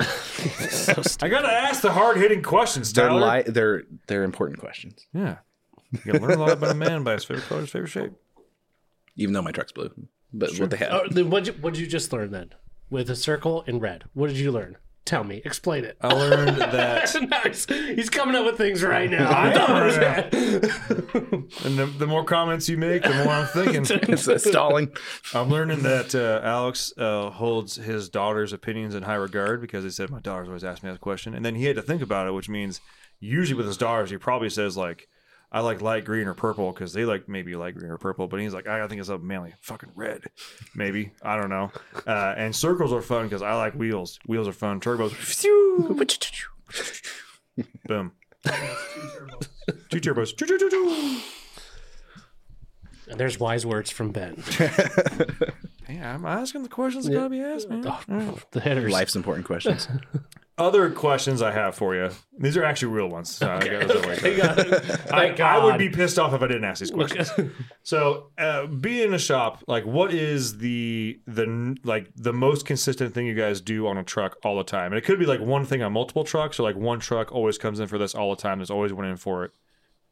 I 0.00 1.28
gotta 1.28 1.52
ask 1.52 1.82
the 1.82 1.92
hard 1.92 2.16
hitting 2.16 2.42
questions, 2.42 2.92
They're 2.92 3.08
Tyler. 3.08 3.36
li- 3.38 3.42
they're 3.46 3.82
they're 4.08 4.24
important 4.24 4.58
questions. 4.58 5.06
yeah. 5.14 5.36
You 5.92 6.12
gotta 6.12 6.24
learn 6.24 6.38
a 6.38 6.40
lot 6.40 6.52
about 6.52 6.70
a 6.70 6.74
man 6.74 7.04
by 7.04 7.14
his 7.14 7.24
favorite 7.24 7.46
color, 7.46 7.60
his 7.62 7.70
favorite 7.70 7.90
shape. 7.90 8.12
Even 9.16 9.34
though 9.34 9.42
my 9.42 9.52
truck's 9.52 9.72
blue, 9.72 9.90
but 10.32 10.58
what 10.58 10.70
they 10.70 10.78
have. 10.78 10.92
Oh, 10.92 11.02
then 11.10 11.28
what'd 11.28 11.48
you, 11.48 11.60
what'd 11.60 11.78
you 11.78 11.86
just 11.86 12.12
learn 12.12 12.30
then? 12.30 12.50
With 12.88 13.10
a 13.10 13.16
circle 13.16 13.62
in 13.66 13.78
red. 13.78 14.04
What 14.14 14.28
did 14.28 14.38
you 14.38 14.50
learn? 14.50 14.78
Tell 15.04 15.24
me. 15.24 15.42
Explain 15.44 15.84
it. 15.84 15.96
I 16.00 16.12
learned 16.14 16.56
that, 16.58 17.14
Now 17.28 17.40
he's, 17.42 17.66
he's 17.66 18.08
coming 18.08 18.36
up 18.36 18.44
with 18.44 18.56
things 18.56 18.82
right 18.82 19.10
now. 19.10 19.28
I 19.30 19.52
know, 19.52 20.28
and 21.64 21.78
the, 21.78 21.86
the 21.98 22.06
more 22.06 22.24
comments 22.24 22.68
you 22.68 22.76
make, 22.78 23.02
the 23.02 23.12
more 23.24 23.32
I'm 23.32 23.46
thinking. 23.48 23.84
it's 24.08 24.28
uh, 24.28 24.38
stalling. 24.38 24.92
I'm 25.34 25.48
learning 25.48 25.82
that 25.82 26.14
uh, 26.14 26.40
Alex 26.46 26.92
uh, 26.96 27.30
holds 27.30 27.76
his 27.76 28.08
daughter's 28.08 28.52
opinions 28.52 28.94
in 28.94 29.02
high 29.02 29.16
regard 29.16 29.60
because 29.60 29.82
he 29.84 29.90
said 29.90 30.08
my 30.10 30.20
daughters 30.20 30.48
always 30.48 30.64
ask 30.64 30.82
me 30.84 30.90
that 30.90 31.00
question, 31.00 31.34
and 31.34 31.44
then 31.44 31.56
he 31.56 31.64
had 31.64 31.76
to 31.76 31.82
think 31.82 32.00
about 32.00 32.28
it, 32.28 32.32
which 32.32 32.48
means 32.48 32.80
usually 33.18 33.56
with 33.56 33.66
his 33.66 33.76
daughters 33.76 34.10
he 34.10 34.16
probably 34.16 34.50
says 34.50 34.76
like, 34.76 35.08
"I 35.52 35.60
like 35.60 35.82
light 35.82 36.04
green 36.04 36.26
or 36.26 36.34
purple" 36.34 36.72
because 36.72 36.92
they 36.92 37.04
like 37.04 37.28
maybe 37.28 37.54
light 37.54 37.76
green 37.76 37.90
or 37.90 37.98
purple, 37.98 38.26
but 38.26 38.40
he's 38.40 38.54
like, 38.54 38.66
"I 38.66 38.86
think 38.88 39.00
it's 39.00 39.10
up 39.10 39.20
manly, 39.20 39.54
fucking 39.60 39.90
red, 39.94 40.24
maybe 40.74 41.12
I 41.22 41.36
don't 41.36 41.50
know." 41.50 41.70
Uh, 42.06 42.34
and 42.36 42.56
circles 42.56 42.92
are 42.92 43.02
fun 43.02 43.26
because 43.26 43.42
I 43.42 43.54
like 43.54 43.74
wheels. 43.74 44.18
Wheels 44.26 44.48
are 44.48 44.52
fun. 44.52 44.80
Turbos, 44.80 45.12
boom, 47.86 48.12
two 49.90 50.00
turbos, 50.00 50.36
choo, 50.36 50.46
choo, 50.46 50.58
choo, 50.58 50.70
choo. 50.70 51.20
And 53.08 53.20
there's 53.20 53.38
wise 53.38 53.66
words 53.66 53.90
from 53.90 54.10
Ben. 54.10 54.42
Yeah, 55.88 56.14
I'm 56.14 56.24
asking 56.24 56.62
the 56.62 56.68
questions 56.68 57.04
that 57.04 57.12
gotta 57.12 57.28
be 57.28 57.40
asked, 57.40 57.68
man. 57.68 57.82
The 57.82 58.60
hitters. 58.60 58.90
Life's 58.90 59.14
important 59.14 59.46
questions. 59.46 59.88
other 60.62 60.90
questions 60.90 61.42
I 61.42 61.50
have 61.50 61.74
for 61.74 61.94
you. 61.94 62.10
These 62.38 62.56
are 62.56 62.64
actually 62.64 62.92
real 62.92 63.08
ones. 63.08 63.34
So 63.34 63.50
I 63.50 63.68
got 63.68 63.88
those. 63.88 65.10
I, 65.10 65.34
I 65.38 65.64
would 65.64 65.78
be 65.78 65.88
pissed 65.88 66.18
off 66.18 66.32
if 66.32 66.40
I 66.40 66.46
didn't 66.46 66.64
ask 66.64 66.80
these 66.80 66.90
questions. 66.90 67.30
so, 67.82 68.30
uh, 68.38 68.66
being 68.66 69.08
in 69.08 69.14
a 69.14 69.18
shop, 69.18 69.62
like, 69.66 69.84
what 69.84 70.14
is 70.14 70.58
the 70.58 71.20
the 71.26 71.76
like 71.84 72.10
the 72.14 72.32
most 72.32 72.64
consistent 72.64 73.12
thing 73.12 73.26
you 73.26 73.34
guys 73.34 73.60
do 73.60 73.86
on 73.86 73.98
a 73.98 74.04
truck 74.04 74.36
all 74.44 74.56
the 74.56 74.64
time? 74.64 74.92
And 74.92 74.98
it 74.98 75.04
could 75.04 75.18
be 75.18 75.26
like 75.26 75.40
one 75.40 75.66
thing 75.66 75.82
on 75.82 75.92
multiple 75.92 76.24
trucks, 76.24 76.58
or 76.58 76.62
like 76.62 76.76
one 76.76 77.00
truck 77.00 77.32
always 77.32 77.58
comes 77.58 77.80
in 77.80 77.88
for 77.88 77.98
this 77.98 78.14
all 78.14 78.34
the 78.34 78.40
time. 78.40 78.58
There's 78.58 78.70
always 78.70 78.92
one 78.92 79.04
in 79.04 79.16
for 79.16 79.44
it. 79.44 79.52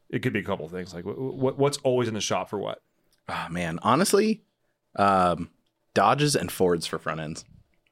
It 0.09 0.19
could 0.19 0.33
be 0.33 0.39
a 0.39 0.43
couple 0.43 0.67
things. 0.67 0.93
Like, 0.93 1.05
what, 1.05 1.17
what 1.17 1.57
what's 1.57 1.77
always 1.79 2.07
in 2.07 2.13
the 2.13 2.21
shop 2.21 2.49
for 2.49 2.59
what? 2.59 2.81
Oh 3.29 3.47
man, 3.49 3.79
honestly, 3.81 4.43
um, 4.97 5.49
Dodges 5.93 6.35
and 6.35 6.51
Fords 6.51 6.85
for 6.85 6.99
front 6.99 7.21
ends. 7.21 7.45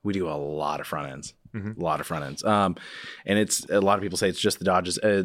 We 0.04 0.14
do 0.14 0.28
a 0.30 0.32
lot 0.38 0.80
of 0.80 0.88
front 0.88 1.12
ends, 1.12 1.34
a 1.54 1.74
lot 1.78 2.00
of 2.00 2.08
front 2.08 2.24
ends. 2.26 2.44
Um, 2.44 2.76
and 3.26 3.38
it's 3.38 3.66
a 3.70 3.82
lot 3.82 3.98
of 3.98 4.02
people 4.02 4.18
say 4.18 4.30
it's 4.30 4.40
just 4.40 4.60
the 4.60 4.66
Dodges. 4.66 4.98
Uh, 5.00 5.24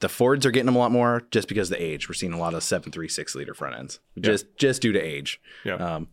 the 0.00 0.08
Fords 0.08 0.46
are 0.46 0.50
getting 0.50 0.66
them 0.66 0.76
a 0.76 0.78
lot 0.78 0.92
more 0.92 1.22
just 1.30 1.48
because 1.48 1.70
of 1.70 1.76
the 1.78 1.82
age. 1.84 2.08
We're 2.08 2.14
seeing 2.14 2.32
a 2.32 2.38
lot 2.38 2.54
of 2.54 2.62
seven 2.62 2.92
three 2.92 3.08
six 3.08 3.34
liter 3.34 3.52
front 3.54 3.76
ends, 3.76 3.98
just 4.20 4.46
just 4.56 4.80
due 4.82 4.92
to 4.92 5.00
age. 5.00 5.40
Yeah. 5.64 5.74
Um, 5.74 6.08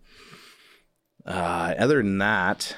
uh, 1.25 1.73
other 1.77 1.97
than 1.97 2.17
that, 2.19 2.75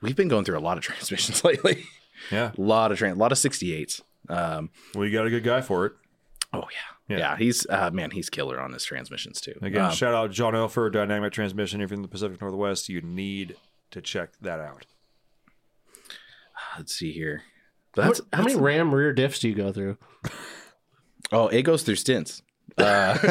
we've 0.00 0.16
been 0.16 0.28
going 0.28 0.44
through 0.44 0.58
a 0.58 0.60
lot 0.60 0.76
of 0.76 0.82
transmissions 0.88 1.44
lately. 1.44 1.84
Yeah. 2.30 2.52
a 2.56 2.60
lot 2.60 2.92
of 2.92 2.98
trans, 2.98 3.16
a 3.16 3.20
lot 3.20 3.32
of 3.32 3.38
sixty 3.38 3.74
eights. 3.74 4.02
Um, 4.28 4.70
Well, 4.94 5.04
you 5.04 5.12
got 5.12 5.26
a 5.26 5.30
good 5.30 5.44
guy 5.44 5.60
for 5.60 5.86
it. 5.86 5.92
oh 6.52 6.64
yeah. 6.70 6.88
Yeah. 7.08 7.18
yeah, 7.18 7.36
He's 7.36 7.66
uh, 7.68 7.90
man, 7.92 8.12
he's 8.12 8.30
killer 8.30 8.58
on 8.60 8.72
his 8.72 8.84
transmissions 8.84 9.40
too. 9.40 9.54
Again, 9.60 9.86
Um, 9.86 9.92
shout 9.92 10.14
out 10.14 10.30
John 10.30 10.54
Elfer, 10.54 10.90
Dynamic 10.90 11.32
Transmission. 11.32 11.80
If 11.82 11.90
you're 11.90 11.96
in 11.96 12.02
the 12.02 12.08
Pacific 12.08 12.40
Northwest, 12.40 12.88
you 12.88 13.00
need 13.02 13.56
to 13.92 14.00
check 14.02 14.30
that 14.40 14.60
out. 14.60 14.86
let's 16.78 16.94
see 16.94 17.12
here. 17.12 17.42
How, 17.96 18.02
That's, 18.02 18.20
how 18.32 18.42
many 18.42 18.56
Ram 18.56 18.94
rear 18.94 19.14
diffs 19.14 19.40
do 19.40 19.48
you 19.48 19.54
go 19.54 19.72
through? 19.72 19.96
Oh, 21.34 21.48
it 21.48 21.62
goes 21.62 21.82
through 21.82 21.94
stints. 21.96 22.42
Uh, 22.76 22.82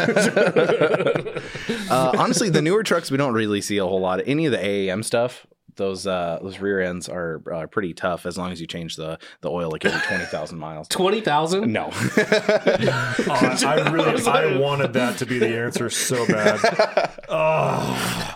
uh, 1.91 2.11
honestly, 2.17 2.49
the 2.49 2.61
newer 2.61 2.81
trucks 2.81 3.11
we 3.11 3.17
don't 3.17 3.33
really 3.35 3.61
see 3.61 3.77
a 3.77 3.85
whole 3.85 3.99
lot 3.99 4.19
of 4.19 4.27
any 4.27 4.47
of 4.47 4.51
the 4.51 4.57
AAM 4.57 5.03
stuff. 5.05 5.45
those 5.75 6.07
uh, 6.07 6.39
those 6.41 6.57
rear 6.59 6.81
ends 6.81 7.07
are 7.07 7.43
uh, 7.53 7.67
pretty 7.67 7.93
tough 7.93 8.25
as 8.25 8.39
long 8.39 8.51
as 8.51 8.59
you 8.59 8.65
change 8.65 8.95
the 8.95 9.19
the 9.41 9.51
oil 9.51 9.69
like 9.69 9.85
every 9.85 9.99
twenty 10.07 10.25
thousand 10.25 10.57
miles. 10.57 10.87
Twenty 10.89 11.21
thousand? 11.21 11.71
No, 11.71 11.89
Oh, 11.93 12.17
I, 13.29 13.57
I 13.65 13.91
really, 13.91 14.25
I 14.25 14.57
wanted 14.57 14.93
that 14.93 15.19
to 15.19 15.27
be 15.27 15.37
the 15.37 15.55
answer 15.59 15.91
so 15.91 16.25
bad. 16.25 16.59
Oh, 17.29 18.35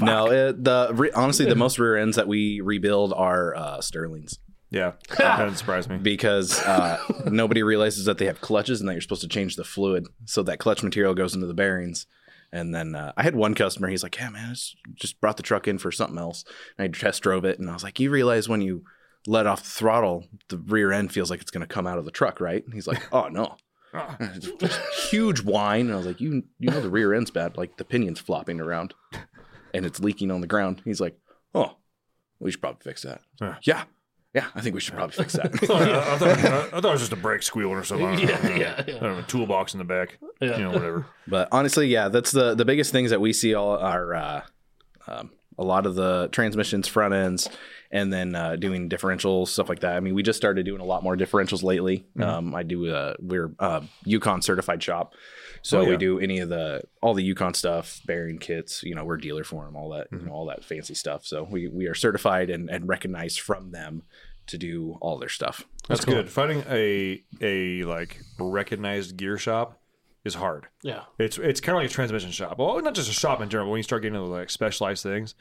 no. 0.00 0.30
It, 0.30 0.62
the 0.64 0.90
re- 0.92 1.10
honestly, 1.12 1.46
the 1.46 1.54
most 1.64 1.78
rear 1.78 1.96
ends 1.96 2.16
that 2.16 2.28
we 2.28 2.60
rebuild 2.60 3.12
are 3.12 3.54
uh, 3.54 3.80
Sterlings 3.80 4.38
yeah, 4.70 4.92
that 5.18 5.38
didn't 5.38 5.58
surprise 5.58 5.88
me. 5.88 5.96
because 5.96 6.58
uh, 6.64 6.98
nobody 7.26 7.62
realizes 7.62 8.04
that 8.06 8.18
they 8.18 8.26
have 8.26 8.40
clutches 8.40 8.80
and 8.80 8.88
that 8.88 8.94
you're 8.94 9.00
supposed 9.00 9.22
to 9.22 9.28
change 9.28 9.54
the 9.54 9.62
fluid 9.64 10.06
so 10.24 10.42
that 10.42 10.58
clutch 10.58 10.82
material 10.82 11.14
goes 11.14 11.34
into 11.34 11.46
the 11.46 11.54
bearings. 11.54 12.06
And 12.52 12.74
then 12.74 12.94
uh, 12.96 13.12
I 13.16 13.22
had 13.22 13.36
one 13.36 13.54
customer. 13.54 13.88
He's 13.88 14.02
like, 14.02 14.16
"Yeah, 14.18 14.30
man, 14.30 14.46
I 14.46 14.52
just- 14.54 14.76
just 14.94 15.20
brought 15.20 15.36
the 15.36 15.42
truck 15.42 15.66
in 15.68 15.78
for 15.78 15.92
something 15.92 16.18
else." 16.18 16.44
And 16.78 16.84
I 16.84 16.98
test 16.98 17.22
drove 17.22 17.44
it, 17.44 17.58
and 17.58 17.68
I 17.70 17.74
was 17.74 17.82
like, 17.84 17.98
"You 18.00 18.10
realize 18.10 18.48
when 18.48 18.60
you 18.60 18.82
let 19.26 19.46
off 19.46 19.62
the 19.64 19.68
throttle, 19.70 20.26
the 20.48 20.58
rear 20.58 20.92
end 20.92 21.12
feels 21.12 21.30
like 21.30 21.40
it's 21.40 21.50
going 21.50 21.66
to 21.66 21.72
come 21.72 21.86
out 21.86 21.98
of 21.98 22.04
the 22.04 22.10
truck, 22.12 22.40
right?" 22.40 22.64
And 22.64 22.72
he's 22.74 22.86
like, 22.86 23.02
"Oh 23.12 23.28
no." 23.28 23.56
Huge 25.10 25.42
whine. 25.42 25.86
And 25.86 25.92
I 25.92 25.96
was 25.96 26.06
like, 26.06 26.20
you 26.20 26.44
you 26.58 26.70
know 26.70 26.80
the 26.80 26.90
rear 26.90 27.14
end's 27.14 27.30
bad. 27.30 27.56
Like 27.56 27.76
the 27.76 27.84
pinion's 27.84 28.20
flopping 28.20 28.60
around 28.60 28.94
and 29.74 29.86
it's 29.86 30.00
leaking 30.00 30.30
on 30.30 30.40
the 30.40 30.46
ground. 30.46 30.82
He's 30.84 31.00
like, 31.00 31.18
oh, 31.54 31.76
we 32.40 32.50
should 32.50 32.60
probably 32.60 32.82
fix 32.82 33.02
that. 33.02 33.20
Yeah. 33.40 33.56
Yeah. 33.62 33.84
Yeah, 34.34 34.48
I 34.54 34.60
think 34.60 34.74
we 34.74 34.82
should 34.82 34.92
probably 34.92 35.16
fix 35.16 35.32
that. 35.32 35.46
I 35.54 35.66
thought, 35.66 35.82
I, 35.82 36.18
thought, 36.18 36.30
I 36.44 36.68
thought 36.68 36.84
it 36.84 36.92
was 36.92 37.00
just 37.00 37.12
a 37.12 37.16
brake 37.16 37.42
squealing 37.42 37.76
or 37.76 37.84
something. 37.84 38.06
I 38.06 38.16
don't 38.16 38.26
know. 38.44 38.50
Yeah, 38.50 38.56
yeah, 38.56 38.84
yeah. 38.86 38.96
I 38.96 39.00
don't 39.00 39.12
know, 39.12 39.18
a 39.20 39.22
toolbox 39.22 39.72
in 39.72 39.78
the 39.78 39.84
back. 39.84 40.18
Yeah. 40.42 40.58
You 40.58 40.64
know, 40.64 40.72
whatever. 40.72 41.06
but 41.26 41.48
honestly, 41.52 41.86
yeah, 41.86 42.10
that's 42.10 42.32
the 42.32 42.54
the 42.54 42.66
biggest 42.66 42.92
things 42.92 43.08
that 43.12 43.20
we 43.22 43.32
see 43.32 43.54
all 43.54 43.78
are 43.78 44.14
uh, 44.14 44.42
um, 45.06 45.30
a 45.56 45.64
lot 45.64 45.86
of 45.86 45.94
the 45.94 46.28
transmissions, 46.32 46.86
front 46.86 47.14
ends, 47.14 47.48
and 47.96 48.12
then 48.12 48.34
uh, 48.34 48.56
doing 48.56 48.88
differentials, 48.90 49.48
stuff 49.48 49.68
like 49.68 49.80
that. 49.80 49.96
I 49.96 50.00
mean, 50.00 50.14
we 50.14 50.22
just 50.22 50.36
started 50.36 50.64
doing 50.66 50.80
a 50.80 50.84
lot 50.84 51.02
more 51.02 51.16
differentials 51.16 51.62
lately. 51.62 52.04
Um, 52.20 52.54
I 52.54 52.62
do 52.62 52.78
uh, 52.94 53.14
we're 53.20 53.52
uh, 53.58 53.80
Yukon 54.04 54.42
certified 54.42 54.82
shop, 54.82 55.14
so 55.62 55.78
Oh, 55.78 55.82
yeah. 55.82 55.90
we 55.90 55.96
do 55.96 56.20
any 56.20 56.38
of 56.40 56.48
the 56.48 56.82
all 57.02 57.14
the 57.14 57.22
Yukon 57.24 57.54
stuff, 57.54 58.00
bearing 58.04 58.38
kits. 58.38 58.82
You 58.82 58.94
know, 58.94 59.04
we're 59.04 59.16
dealer 59.16 59.44
for 59.44 59.64
them, 59.64 59.76
all 59.76 59.90
that, 59.90 60.08
you 60.12 60.18
know, 60.18 60.32
all 60.32 60.46
that 60.46 60.64
fancy 60.64 60.94
stuff. 60.94 61.24
So 61.24 61.46
we 61.50 61.68
we 61.68 61.86
are 61.86 61.94
certified 61.94 62.50
and, 62.50 62.68
and 62.70 62.88
recognized 62.88 63.40
from 63.40 63.70
them 63.72 64.02
to 64.48 64.58
do 64.58 64.96
all 65.00 65.18
their 65.18 65.28
stuff. 65.28 65.64
That's 65.88 66.04
good. 66.04 66.28
Finding 66.30 66.62
a 66.68 67.22
a 67.40 67.82
like 67.84 68.20
recognized 68.38 69.16
gear 69.16 69.38
shop 69.38 69.80
is 70.24 70.34
hard. 70.34 70.66
Yeah. 70.82 71.02
It's 71.18 71.38
it's 71.38 71.60
kind 71.60 71.76
of 71.76 71.82
like 71.82 71.90
a 71.90 71.94
transmission 71.94 72.30
shop. 72.32 72.58
Well, 72.58 72.80
not 72.82 72.94
just 72.94 73.08
a 73.10 73.12
shop 73.12 73.40
in 73.40 73.48
general. 73.48 73.66
But 73.68 73.72
when 73.72 73.78
you 73.78 73.82
start 73.84 74.02
getting 74.02 74.16
into 74.20 74.28
like 74.28 74.50
specialized 74.50 75.02
things, 75.02 75.34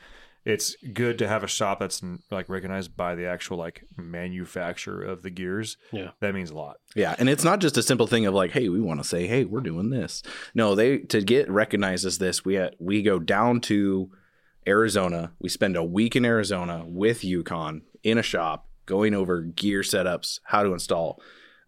it's 0.46 0.76
good 0.94 1.18
to 1.18 1.28
have 1.28 1.44
a 1.44 1.48
shop 1.48 1.80
that's 1.80 2.02
like 2.30 2.48
recognized 2.50 2.96
by 2.96 3.16
the 3.16 3.26
actual 3.26 3.58
like 3.58 3.84
manufacturer 3.98 5.02
of 5.02 5.24
the 5.24 5.32
gears. 5.32 5.78
Yeah. 5.92 6.12
That 6.20 6.36
means 6.36 6.52
a 6.52 6.56
lot. 6.56 6.78
Yeah, 6.96 7.16
and 7.18 7.28
it's 7.28 7.44
not 7.44 7.60
just 7.60 7.78
a 7.78 7.84
simple 7.84 8.08
thing 8.08 8.26
of 8.26 8.34
like, 8.34 8.52
hey, 8.52 8.70
we 8.70 8.80
want 8.80 9.02
to 9.02 9.08
say, 9.08 9.28
hey, 9.28 9.44
we're 9.44 9.62
doing 9.62 9.90
this. 9.90 10.22
No, 10.54 10.76
they 10.76 11.00
to 11.00 11.22
get 11.22 11.50
recognized 11.50 12.06
as 12.06 12.20
this, 12.20 12.46
we 12.46 12.64
we 12.80 13.02
go 13.02 13.20
down 13.20 13.60
to 13.62 14.12
Arizona. 14.68 15.32
We 15.40 15.50
spend 15.50 15.76
a 15.76 15.84
week 15.84 16.16
in 16.16 16.26
Arizona 16.26 16.84
with 16.86 17.24
Yukon 17.24 17.82
in 18.04 18.18
a 18.18 18.24
shop, 18.24 18.68
going 18.86 19.14
over 19.14 19.42
gear 19.42 19.82
setups, 19.82 20.40
how 20.44 20.64
to 20.64 20.74
install, 20.74 21.22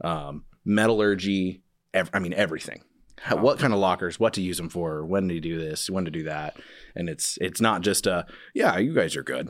um, 0.03 0.45
metallurgy. 0.63 1.63
Ev- 1.93 2.11
I 2.13 2.19
mean, 2.19 2.33
everything. 2.33 2.83
How, 3.21 3.37
oh. 3.37 3.41
what 3.41 3.59
kind 3.59 3.73
of 3.73 3.79
lockers? 3.79 4.19
What 4.19 4.33
to 4.33 4.41
use 4.41 4.57
them 4.57 4.69
for? 4.69 5.05
When 5.05 5.27
to 5.29 5.39
do 5.39 5.57
this? 5.57 5.89
When 5.89 6.05
to 6.05 6.11
do 6.11 6.23
that? 6.23 6.57
And 6.95 7.09
it's 7.09 7.37
it's 7.41 7.61
not 7.61 7.81
just 7.81 8.07
a 8.07 8.25
yeah, 8.53 8.77
you 8.77 8.93
guys 8.93 9.15
are 9.15 9.23
good. 9.23 9.49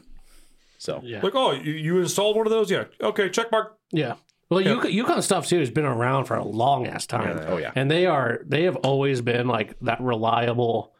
So 0.78 1.02
Yeah. 1.04 1.22
Like, 1.22 1.36
oh, 1.36 1.52
you, 1.52 1.74
you 1.74 2.00
installed 2.00 2.36
one 2.36 2.46
of 2.46 2.52
those? 2.52 2.70
Yeah. 2.70 2.86
Okay, 3.02 3.30
check 3.30 3.52
mark. 3.52 3.78
Yeah. 3.92 4.16
Well, 4.50 4.62
Yukon, 4.62 4.92
Yukon 4.92 5.22
stuff 5.22 5.48
too 5.48 5.60
has 5.60 5.70
been 5.70 5.86
around 5.86 6.26
for 6.26 6.36
a 6.36 6.44
long 6.44 6.88
ass 6.88 7.06
time. 7.06 7.38
oh 7.48 7.58
yeah, 7.58 7.72
And 7.76 7.92
they 7.92 8.06
are 8.06 8.40
they 8.46 8.64
have 8.64 8.78
always 8.78 9.22
been 9.22 9.48
like 9.48 9.78
that 9.82 10.00
reliable, 10.00 10.94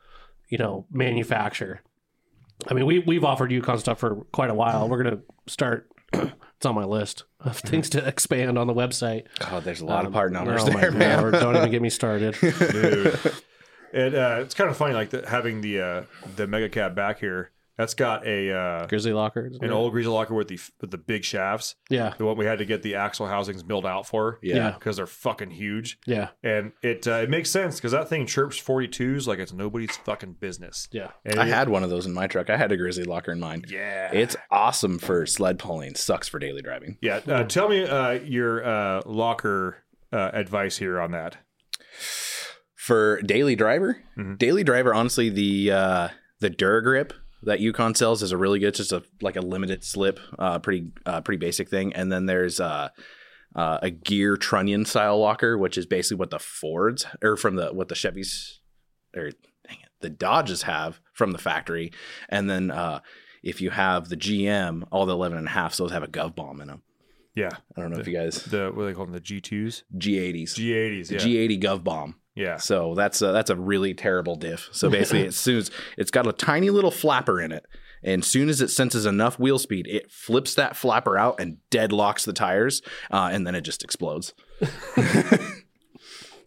you 0.50 0.58
know, 0.58 0.86
manufacturer. 0.92 1.82
I 2.68 2.74
mean, 2.74 2.86
we 2.86 3.00
we've 3.00 3.24
offered 3.24 3.52
Yukon 3.52 3.78
stuff 3.78 4.00
for 4.00 4.26
quite 4.34 4.50
a 4.50 4.54
while. 4.54 4.90
We're 4.90 5.04
gonna 5.04 5.22
start. 5.48 5.90
It's 6.58 6.66
on 6.66 6.76
my 6.76 6.84
list 6.84 7.24
of 7.40 7.58
things 7.60 7.90
to 7.92 8.06
expand 8.06 8.58
on 8.58 8.68
the 8.68 8.74
website. 8.74 9.26
oh, 9.52 9.60
there's 9.60 9.82
a 9.82 9.86
lot 9.86 10.02
of 10.02 10.08
Um, 10.08 10.14
part 10.14 10.32
numbers 10.32 10.64
oh 10.64 10.72
my 10.72 10.82
there, 10.82 10.92
man. 10.92 11.22
Lord, 11.22 11.34
don't 11.34 11.56
even 11.56 11.72
get 11.72 11.82
me 11.82 11.90
started. 11.92 12.36
Dude. 12.42 13.20
and 13.94 14.16
uh, 14.16 14.40
it's 14.42 14.56
kind 14.56 14.70
of 14.70 14.76
funny, 14.76 14.94
like 14.94 15.12
the, 15.12 15.28
having 15.28 15.62
the 15.62 15.80
uh, 15.82 16.04
the 16.36 16.48
mega 16.48 16.68
cab 16.70 16.96
back 16.96 17.20
here. 17.20 17.52
That's 17.78 17.94
got 17.94 18.26
a 18.26 18.52
uh, 18.52 18.88
Grizzly 18.88 19.14
locker. 19.14 19.52
an 19.62 19.72
old 19.72 19.92
grizzly 19.92 20.12
locker 20.12 20.34
with 20.34 20.48
the 20.48 20.60
with 20.82 20.90
the 20.90 20.98
big 20.98 21.24
shafts. 21.24 21.76
Yeah. 21.92 22.14
The 22.18 22.26
one 22.26 22.36
we 22.36 22.46
had 22.46 22.58
to 22.58 22.66
get 22.66 22.82
the 22.82 22.96
axle 22.96 23.28
housings 23.28 23.64
milled 23.64 23.86
out 23.86 24.08
for. 24.08 24.40
Yeah. 24.42 24.72
Because 24.72 24.98
they're 24.98 25.06
fucking 25.06 25.52
huge. 25.52 26.00
Yeah. 26.08 26.30
And 26.44 26.72
it 26.82 27.08
uh, 27.08 27.18
it 27.22 27.30
makes 27.30 27.52
sense 27.52 27.76
because 27.76 27.92
that 27.92 28.10
thing 28.10 28.26
chirps 28.26 28.60
42s 28.60 29.28
like 29.28 29.38
it's 29.40 29.54
nobody's 29.54 29.96
fucking 29.98 30.38
business. 30.40 30.88
Yeah. 30.92 31.12
And 31.24 31.40
I 31.40 31.46
it- 31.48 31.54
had 31.54 31.70
one 31.70 31.84
of 31.84 31.90
those 31.92 32.08
in 32.08 32.14
my 32.14 32.26
truck. 32.26 32.50
I 32.50 32.58
had 32.58 32.72
a 32.72 32.78
Grizzly 32.78 33.04
locker 33.04 33.32
in 33.32 33.40
mine. 33.40 33.64
Yeah. 33.68 34.12
It's 34.12 34.36
awesome 34.50 34.98
for 34.98 35.26
sled 35.28 35.60
pulling. 35.60 35.94
Sucks 35.96 36.28
for 36.28 36.40
daily 36.40 36.64
driving. 36.64 36.98
yeah. 37.02 37.20
Uh, 37.28 37.44
tell 37.44 37.70
me 37.70 37.84
uh, 37.84 38.12
your 38.14 38.66
uh, 38.66 39.02
locker 39.06 39.84
uh, 40.12 40.32
advice 40.34 40.78
here 40.78 41.00
on 41.00 41.12
that. 41.12 41.38
For 42.76 43.22
daily 43.22 43.56
driver, 43.56 44.02
Mhm. 44.18 44.38
daily 44.38 44.64
driver, 44.64 44.94
honestly, 44.94 45.30
the 45.30 45.72
uh, 45.72 46.08
the 46.40 46.50
Duragrip 46.50 47.12
that 47.44 47.60
Yukon 47.60 47.96
sells 47.96 48.24
is 48.24 48.32
a 48.32 48.38
really 48.38 48.60
good, 48.60 48.74
just 48.74 48.92
a 48.92 49.04
like 49.22 49.36
a 49.36 49.42
limited 49.42 49.84
slip, 49.84 50.20
uh, 50.40 50.60
pretty 50.60 50.92
uh, 51.06 51.22
pretty 51.22 51.40
basic 51.40 51.70
thing. 51.70 51.94
And 51.94 52.12
then 52.12 52.26
there's 52.26 52.60
uh, 52.60 52.90
uh, 53.56 53.80
a 53.82 53.90
gear 53.90 54.38
trunnion 54.38 54.86
style 54.86 55.20
locker, 55.20 55.58
which 55.58 55.78
is 55.78 55.86
basically 55.86 56.18
what 56.18 56.32
the 56.32 56.40
Fords 56.40 57.06
or 57.22 57.38
from 57.38 57.56
the 57.56 57.70
what 57.70 57.90
the 57.90 57.96
Chevys 57.96 58.58
or 59.16 59.32
dang 59.68 59.78
it, 59.82 59.90
the 60.02 60.10
Dodges 60.10 60.64
have 60.64 61.00
from 61.14 61.32
the 61.32 61.38
factory. 61.38 61.92
And 62.30 62.50
then 62.50 62.72
uh, 62.72 63.00
if 63.44 63.62
you 63.62 63.70
have 63.70 64.10
the 64.10 64.18
GM, 64.18 64.84
all 64.92 65.06
the 65.06 65.14
11 65.14 65.38
and 65.38 65.48
a 65.48 65.52
half, 65.52 65.78
those 65.78 65.92
have 65.92 66.04
a 66.04 66.08
Gov 66.08 66.36
bomb 66.36 66.62
in 66.62 66.68
them. 66.68 66.82
Yeah. 67.36 67.52
I 67.76 67.82
don't 67.82 67.92
know 67.92 68.00
if 68.00 68.08
you 68.08 68.18
guys 68.18 68.44
The 68.46 68.72
what 68.74 68.82
do 68.82 68.88
they 68.88 68.94
call 68.94 69.06
them? 69.06 69.14
The 69.14 69.22
G2s? 69.22 69.84
G80s. 69.96 70.54
G80s. 70.54 71.12
Yeah. 71.12 71.20
G80 71.20 71.62
Gov 71.62 71.84
bomb. 71.84 72.16
Yeah. 72.38 72.58
So 72.58 72.94
that's 72.94 73.22
a, 73.22 73.32
that's 73.32 73.50
a 73.50 73.56
really 73.56 73.96
terrible 73.96 74.36
diff. 74.36 74.70
So 74.72 74.90
basically, 74.90 75.26
as 75.28 75.36
soon 75.36 75.58
as 75.58 75.72
it's 75.98 76.12
got 76.12 76.28
a 76.28 76.34
tiny 76.34 76.70
little 76.70 76.92
flapper 76.92 77.42
in 77.42 77.52
it, 77.52 77.66
and 78.04 78.24
soon 78.24 78.48
as 78.48 78.62
it 78.62 78.70
senses 78.70 79.08
enough 79.08 79.40
wheel 79.40 79.58
speed, 79.58 79.88
it 79.88 80.12
flips 80.12 80.54
that 80.54 80.76
flapper 80.76 81.18
out 81.18 81.40
and 81.40 81.58
deadlocks 81.72 82.26
the 82.26 82.34
tires, 82.34 82.84
uh, 83.12 83.30
and 83.32 83.48
then 83.48 83.56
it 83.56 83.62
just 83.62 83.84
explodes. 83.84 84.36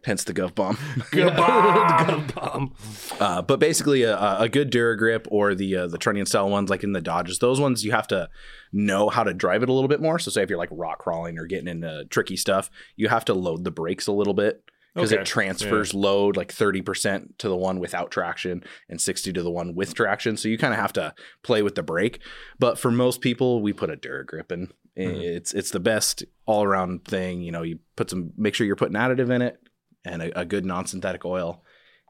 Hence 0.02 0.24
the 0.24 0.32
Gov 0.32 0.54
bomb. 0.54 0.76
Gov 1.12 2.34
bomb. 2.34 2.74
Uh, 3.18 3.42
but 3.42 3.58
basically, 3.58 4.04
a, 4.04 4.38
a 4.38 4.48
good 4.48 4.72
Duragrip 4.72 5.26
or 5.28 5.54
the 5.54 5.76
uh, 5.76 5.86
the 5.88 5.98
Trunnion 5.98 6.24
style 6.24 6.48
ones, 6.48 6.70
like 6.70 6.84
in 6.84 6.92
the 6.92 7.02
Dodges, 7.02 7.40
those 7.40 7.60
ones 7.60 7.84
you 7.84 7.90
have 7.90 8.06
to 8.08 8.30
know 8.72 9.10
how 9.10 9.24
to 9.24 9.34
drive 9.34 9.62
it 9.62 9.68
a 9.68 9.72
little 9.72 9.88
bit 9.88 10.00
more. 10.00 10.18
So, 10.18 10.30
say 10.30 10.42
if 10.42 10.48
you're 10.48 10.58
like 10.58 10.70
rock 10.72 11.00
crawling 11.00 11.36
or 11.38 11.46
getting 11.46 11.68
into 11.68 12.06
tricky 12.08 12.36
stuff, 12.36 12.70
you 12.96 13.08
have 13.08 13.26
to 13.26 13.34
load 13.34 13.64
the 13.64 13.70
brakes 13.70 14.06
a 14.06 14.12
little 14.12 14.32
bit 14.32 14.62
because 14.94 15.12
Okay. 15.12 15.22
it 15.22 15.26
transfers 15.26 15.94
load 15.94 16.36
like 16.36 16.52
30% 16.52 17.38
to 17.38 17.48
the 17.48 17.56
one 17.56 17.78
without 17.78 18.10
traction 18.10 18.62
and 18.88 19.00
60 19.00 19.32
to 19.32 19.42
the 19.42 19.50
one 19.50 19.74
with 19.74 19.94
traction. 19.94 20.36
So 20.36 20.48
you 20.48 20.58
kind 20.58 20.74
of 20.74 20.80
have 20.80 20.92
to 20.94 21.14
play 21.42 21.62
with 21.62 21.74
the 21.74 21.82
brake. 21.82 22.20
But 22.58 22.78
for 22.78 22.90
most 22.90 23.20
people, 23.20 23.62
we 23.62 23.72
put 23.72 23.90
a 23.90 23.96
Duragrip 23.96 24.50
in. 24.52 24.72
It's 24.96 25.54
it's 25.54 25.70
the 25.70 25.80
best 25.80 26.24
all 26.46 26.62
around 26.64 27.04
thing. 27.04 27.40
You 27.42 27.52
know, 27.52 27.62
you 27.62 27.78
put 27.96 28.10
some, 28.10 28.32
make 28.36 28.54
sure 28.54 28.66
you're 28.66 28.76
putting 28.76 28.96
additive 28.96 29.30
in 29.30 29.40
it 29.40 29.58
and 30.04 30.20
a, 30.20 30.40
a 30.40 30.44
good 30.44 30.64
non 30.66 30.84
synthetic 30.86 31.24
oil 31.24 31.64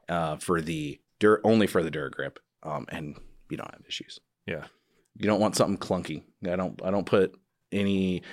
uh, 0.09 0.37
for 0.37 0.59
the 0.61 0.99
Dur- 1.19 1.39
only 1.43 1.67
for 1.67 1.83
the 1.83 1.91
Duragrip, 1.91 2.37
um, 2.63 2.87
and 2.89 3.15
you 3.49 3.55
don't 3.57 3.69
have 3.71 3.83
issues. 3.87 4.19
Yeah. 4.47 4.65
You 5.15 5.27
don't 5.27 5.39
want 5.39 5.55
something 5.55 5.77
clunky. 5.77 6.23
I 6.45 6.55
don't. 6.55 6.81
I 6.83 6.89
don't 6.89 7.05
put 7.05 7.37
any 7.71 8.23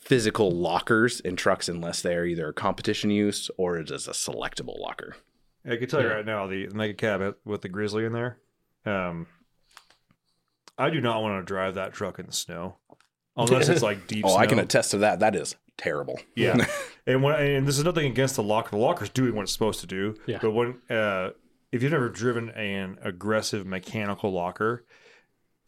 physical 0.00 0.50
lockers 0.50 1.20
in 1.20 1.36
trucks 1.36 1.68
unless 1.68 2.02
they're 2.02 2.26
either 2.26 2.52
competition 2.52 3.10
use 3.10 3.50
or 3.56 3.76
it 3.76 3.90
is 3.90 4.08
a 4.08 4.12
selectable 4.12 4.78
locker. 4.78 5.16
I 5.64 5.76
can 5.76 5.88
tell 5.88 6.00
you 6.00 6.08
right 6.08 6.24
now, 6.24 6.46
the 6.46 6.68
mega 6.68 6.94
cab 6.94 7.36
with 7.44 7.60
the 7.62 7.68
Grizzly 7.68 8.04
in 8.04 8.12
there. 8.12 8.38
Um, 8.86 9.26
I 10.78 10.88
do 10.88 11.00
not 11.00 11.22
want 11.22 11.40
to 11.40 11.44
drive 11.46 11.74
that 11.74 11.92
truck 11.92 12.18
in 12.18 12.26
the 12.26 12.32
snow, 12.32 12.76
unless 13.36 13.68
it's 13.68 13.82
like 13.82 14.06
deep. 14.06 14.24
Oh, 14.26 14.36
I 14.36 14.46
can 14.46 14.58
attest 14.58 14.92
to 14.92 14.98
that. 14.98 15.20
That 15.20 15.36
is 15.36 15.54
terrible. 15.76 16.18
Yeah, 16.34 16.64
and 17.06 17.22
when 17.22 17.34
and 17.34 17.68
this 17.68 17.76
is 17.76 17.84
nothing 17.84 18.06
against 18.06 18.36
the 18.36 18.42
locker. 18.42 18.70
The 18.70 18.78
locker's 18.78 19.10
doing 19.10 19.34
what 19.34 19.42
it's 19.42 19.52
supposed 19.52 19.80
to 19.80 19.86
do. 19.86 20.16
Yeah. 20.26 20.38
But 20.40 20.52
when 20.52 20.78
uh, 20.88 21.30
if 21.72 21.82
you've 21.82 21.92
never 21.92 22.08
driven 22.08 22.48
an 22.50 22.98
aggressive 23.02 23.66
mechanical 23.66 24.32
locker, 24.32 24.86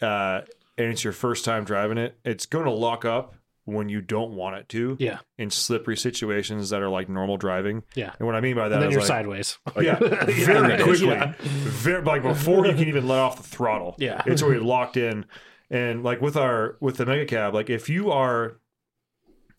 uh, 0.00 0.40
and 0.78 0.86
it's 0.88 1.04
your 1.04 1.12
first 1.12 1.44
time 1.44 1.64
driving 1.64 1.98
it, 1.98 2.16
it's 2.24 2.46
going 2.46 2.64
to 2.64 2.70
lock 2.70 3.04
up 3.04 3.34
when 3.64 3.88
you 3.88 4.00
don't 4.00 4.32
want 4.34 4.56
it 4.56 4.68
to 4.70 4.96
Yeah. 4.98 5.18
in 5.38 5.50
slippery 5.50 5.96
situations 5.96 6.70
that 6.70 6.82
are 6.82 6.88
like 6.88 7.08
normal 7.08 7.36
driving. 7.36 7.84
Yeah. 7.94 8.12
And 8.18 8.26
what 8.26 8.34
I 8.34 8.40
mean 8.40 8.56
by 8.56 8.68
that 8.68 8.74
And 8.74 8.82
then 8.82 8.88
is 8.88 8.92
you're 8.94 9.00
like, 9.02 9.08
sideways. 9.08 9.58
Oh, 9.76 9.80
yeah, 9.80 9.94
very 10.00 10.82
quickly, 10.82 11.06
Yeah. 11.08 11.34
very 11.40 12.02
like 12.02 12.22
before 12.22 12.66
you 12.66 12.72
can 12.74 12.88
even 12.88 13.06
let 13.06 13.18
off 13.20 13.36
the 13.36 13.42
throttle. 13.44 13.94
Yeah. 13.98 14.22
it's 14.26 14.42
already 14.42 14.60
locked 14.60 14.96
in. 14.96 15.26
And 15.70 16.02
like 16.02 16.20
with 16.20 16.36
our 16.36 16.76
with 16.80 16.96
the 16.96 17.06
mega 17.06 17.24
cab, 17.24 17.54
like 17.54 17.70
if 17.70 17.88
you 17.88 18.10
are 18.10 18.58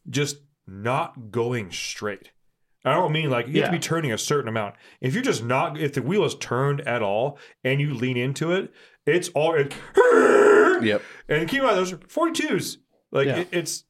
just 0.09 0.37
not 0.67 1.31
going 1.31 1.71
straight, 1.71 2.31
I 2.85 2.93
don't 2.93 3.13
mean 3.13 3.29
like 3.29 3.47
you 3.47 3.61
have 3.61 3.71
to 3.71 3.77
be 3.77 3.79
turning 3.79 4.11
a 4.11 4.17
certain 4.17 4.49
amount. 4.49 4.75
If 5.01 5.13
you're 5.13 5.23
just 5.23 5.43
not, 5.43 5.79
if 5.79 5.93
the 5.93 6.01
wheel 6.01 6.25
is 6.25 6.35
turned 6.35 6.81
at 6.81 7.01
all 7.01 7.39
and 7.63 7.79
you 7.79 7.93
lean 7.93 8.17
into 8.17 8.51
it, 8.51 8.71
it's 9.05 9.29
all. 9.29 9.55
It, 9.55 9.73
Yep. 10.83 11.01
and 11.29 11.47
keep 11.47 11.59
in 11.61 11.65
mind 11.65 11.77
those 11.77 11.93
are 11.93 11.97
42s. 11.97 12.77
Like 13.11 13.27
Yeah. 13.27 13.37
it, 13.37 13.47
it's 13.51 13.85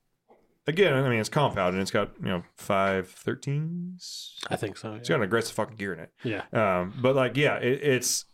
again, 0.68 0.94
I 0.94 1.08
mean 1.10 1.20
it's 1.20 1.30
compound 1.30 1.74
and 1.74 1.82
it's 1.82 1.92
got 1.92 2.12
you 2.22 2.28
know 2.30 2.44
five 2.58 3.14
thirteens. 3.26 4.34
I 4.50 4.56
think 4.56 4.78
so. 4.78 4.94
It's 4.94 5.10
got 5.10 5.16
an 5.16 5.24
aggressive 5.24 5.56
fucking 5.56 5.78
gear 5.78 5.94
in 5.94 6.00
it. 6.00 6.12
Yeah. 6.24 6.44
Um, 6.54 6.94
but 7.02 7.16
like, 7.16 7.38
yeah, 7.38 7.56
it, 7.58 7.82
it's 7.84 8.26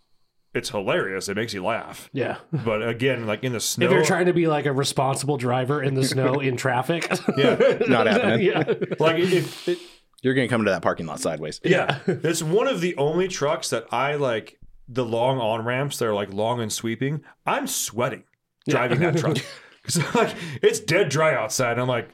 it's 0.54 0.70
hilarious. 0.70 1.30
It 1.30 1.36
makes 1.36 1.54
you 1.54 1.64
laugh. 1.64 2.10
Yeah. 2.12 2.38
But 2.52 2.88
again, 2.88 3.28
like 3.28 3.44
in 3.44 3.54
the 3.54 3.60
snow, 3.60 3.86
If 3.86 3.92
you're 3.92 4.06
trying 4.06 4.26
to 4.26 4.34
be 4.34 4.48
like 4.48 4.66
a 4.66 4.74
responsible 4.74 5.38
driver 5.38 5.82
in 5.84 5.94
the 5.94 6.04
snow 6.04 6.40
in 6.40 6.58
traffic, 6.58 7.08
yeah, 7.38 7.78
Not 7.88 8.08
happening. 8.08 8.42
yeah. 8.46 8.64
like 9.00 9.20
if 9.20 9.68
it, 9.70 9.78
You're 10.24 10.34
going 10.34 10.48
to 10.48 10.52
come 10.52 10.62
into 10.62 10.72
that 10.72 10.82
parking 10.82 11.06
lot 11.06 11.20
sideways. 11.20 11.62
yeah, 11.64 12.00
it's 12.08 12.42
one 12.42 12.68
of 12.68 12.82
the 12.82 12.96
only 12.98 13.28
trucks 13.28 13.70
that 13.70 13.86
I 13.92 14.16
like. 14.16 14.56
The 14.92 15.06
long 15.06 15.38
on 15.38 15.64
ramps 15.66 16.00
that 16.00 16.08
are 16.08 16.16
like 16.16 16.34
long 16.34 16.60
and 16.62 16.74
sweeping. 16.74 17.22
I'm 17.46 17.68
sweating 17.68 18.24
driving 18.68 19.00
that 19.02 19.18
truck 19.18 19.38
because 19.84 20.16
like 20.16 20.34
it's 20.64 20.80
dead 20.80 21.10
dry 21.10 21.36
outside. 21.36 21.74
And 21.74 21.82
I'm 21.82 21.88
like. 21.88 22.10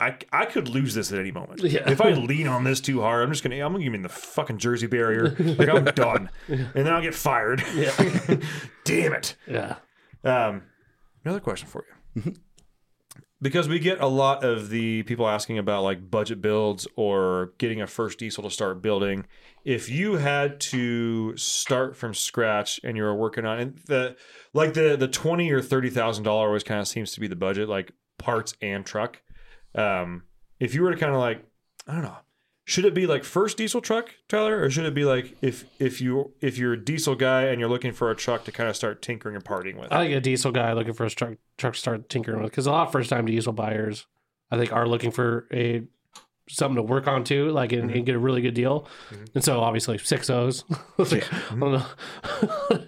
I, 0.00 0.16
I 0.32 0.44
could 0.44 0.68
lose 0.68 0.94
this 0.94 1.12
at 1.12 1.18
any 1.18 1.32
moment. 1.32 1.60
Yeah. 1.62 1.90
If 1.90 2.00
I 2.00 2.10
lean 2.12 2.46
on 2.46 2.64
this 2.64 2.80
too 2.80 3.00
hard, 3.00 3.24
I'm 3.24 3.30
just 3.30 3.42
gonna 3.42 3.56
I'm 3.56 3.72
gonna 3.72 3.82
give 3.82 3.92
me 3.92 3.98
the 3.98 4.08
fucking 4.08 4.58
Jersey 4.58 4.86
barrier. 4.86 5.34
Like 5.38 5.68
I'm 5.68 5.84
done, 5.86 6.30
and 6.48 6.70
then 6.74 6.88
I'll 6.88 7.02
get 7.02 7.14
fired. 7.14 7.62
Damn 8.84 9.12
it. 9.12 9.36
Yeah. 9.46 9.76
Um, 10.24 10.62
another 11.24 11.40
question 11.40 11.68
for 11.68 11.84
you. 12.14 12.34
because 13.42 13.68
we 13.68 13.78
get 13.80 14.00
a 14.00 14.06
lot 14.06 14.44
of 14.44 14.70
the 14.70 15.02
people 15.04 15.28
asking 15.28 15.58
about 15.58 15.82
like 15.82 16.10
budget 16.10 16.40
builds 16.40 16.86
or 16.96 17.52
getting 17.58 17.80
a 17.80 17.86
first 17.86 18.18
diesel 18.20 18.44
to 18.44 18.50
start 18.50 18.80
building. 18.82 19.26
If 19.64 19.88
you 19.90 20.14
had 20.14 20.60
to 20.60 21.36
start 21.36 21.96
from 21.96 22.14
scratch 22.14 22.80
and 22.84 22.96
you 22.96 23.02
were 23.02 23.14
working 23.14 23.44
on 23.44 23.58
and 23.58 23.78
the 23.86 24.16
like 24.54 24.74
the 24.74 24.96
the 24.96 25.08
twenty 25.08 25.50
or 25.50 25.60
thirty 25.60 25.90
thousand 25.90 26.22
dollar 26.24 26.46
always 26.46 26.62
kind 26.62 26.80
of 26.80 26.86
seems 26.86 27.12
to 27.12 27.20
be 27.20 27.26
the 27.26 27.36
budget, 27.36 27.68
like 27.68 27.90
parts 28.18 28.54
and 28.62 28.86
truck. 28.86 29.22
Um, 29.78 30.24
if 30.58 30.74
you 30.74 30.82
were 30.82 30.92
to 30.92 30.96
kind 30.98 31.12
of 31.12 31.20
like, 31.20 31.44
I 31.86 31.92
don't 31.94 32.02
know, 32.02 32.16
should 32.64 32.84
it 32.84 32.92
be 32.92 33.06
like 33.06 33.24
first 33.24 33.56
diesel 33.56 33.80
truck, 33.80 34.14
Tyler, 34.28 34.60
or 34.60 34.68
should 34.68 34.84
it 34.84 34.92
be 34.92 35.04
like 35.04 35.36
if 35.40 35.64
if 35.78 36.02
you 36.02 36.32
if 36.42 36.58
you're 36.58 36.74
a 36.74 36.84
diesel 36.84 37.14
guy 37.14 37.44
and 37.44 37.58
you're 37.58 37.68
looking 37.68 37.92
for 37.92 38.10
a 38.10 38.14
truck 38.14 38.44
to 38.44 38.52
kind 38.52 38.68
of 38.68 38.76
start 38.76 39.00
tinkering 39.00 39.36
and 39.36 39.44
partying 39.44 39.80
with? 39.80 39.90
I 39.90 40.04
think 40.04 40.14
a 40.14 40.20
diesel 40.20 40.52
guy 40.52 40.74
looking 40.74 40.92
for 40.92 41.06
a 41.06 41.10
truck 41.10 41.34
truck 41.56 41.72
to 41.74 41.80
start 41.80 42.08
tinkering 42.10 42.42
with 42.42 42.50
because 42.50 42.66
a 42.66 42.70
lot 42.70 42.86
of 42.86 42.92
first 42.92 43.08
time 43.08 43.24
diesel 43.24 43.54
buyers, 43.54 44.06
I 44.50 44.58
think, 44.58 44.72
are 44.72 44.86
looking 44.86 45.10
for 45.10 45.46
a 45.50 45.82
something 46.48 46.76
to 46.76 46.82
work 46.82 47.06
on 47.06 47.24
too, 47.24 47.50
like 47.50 47.72
and, 47.72 47.82
and 47.82 47.90
mm-hmm. 47.90 48.04
get 48.04 48.14
a 48.14 48.18
really 48.18 48.40
good 48.40 48.54
deal. 48.54 48.88
Mm-hmm. 49.10 49.24
And 49.34 49.44
so 49.44 49.60
obviously 49.60 49.98
six 49.98 50.30
O's, 50.30 50.64
like, 50.98 51.32
I 51.32 51.56
don't 51.56 51.72
know, 51.72 51.86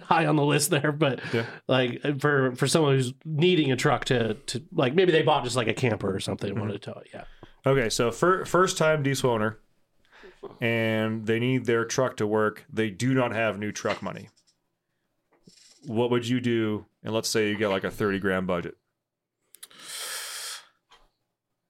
high 0.05 0.25
on 0.25 0.35
the 0.35 0.45
list 0.45 0.69
there. 0.69 0.91
But 0.91 1.21
Yeah. 1.33 1.45
like 1.67 2.19
for 2.19 2.55
for 2.55 2.67
someone 2.67 2.95
who's 2.95 3.13
needing 3.25 3.71
a 3.71 3.75
truck 3.75 4.05
to 4.05 4.33
to 4.33 4.63
like 4.71 4.95
maybe 4.95 5.11
they 5.11 5.21
bought 5.21 5.43
just 5.43 5.55
like 5.55 5.67
a 5.67 5.73
camper 5.73 6.13
or 6.13 6.19
something 6.19 6.49
and 6.49 6.57
mm-hmm. 6.57 6.67
wanted 6.67 6.81
to 6.81 6.91
tow 6.91 6.99
it. 6.99 7.07
Yeah, 7.13 7.23
Okay, 7.65 7.89
so 7.89 8.11
fir- 8.11 8.45
first 8.45 8.77
time 8.77 9.03
diesel 9.03 9.29
owner, 9.29 9.59
and 10.59 11.27
they 11.27 11.39
need 11.39 11.65
their 11.65 11.85
truck 11.85 12.17
to 12.17 12.25
work. 12.25 12.65
They 12.71 12.89
do 12.89 13.13
not 13.13 13.33
have 13.33 13.59
new 13.59 13.71
truck 13.71 14.01
money. 14.01 14.29
What 15.85 16.09
would 16.09 16.27
you 16.27 16.39
do? 16.39 16.85
And 17.03 17.13
let's 17.13 17.29
say 17.29 17.49
you 17.49 17.57
get 17.57 17.69
like 17.69 17.83
a 17.83 17.91
thirty 17.91 18.19
grand 18.19 18.47
budget. 18.47 18.77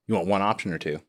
You 0.08 0.16
want 0.16 0.28
one 0.28 0.42
option 0.42 0.74
or 0.74 0.78
two? 0.78 1.00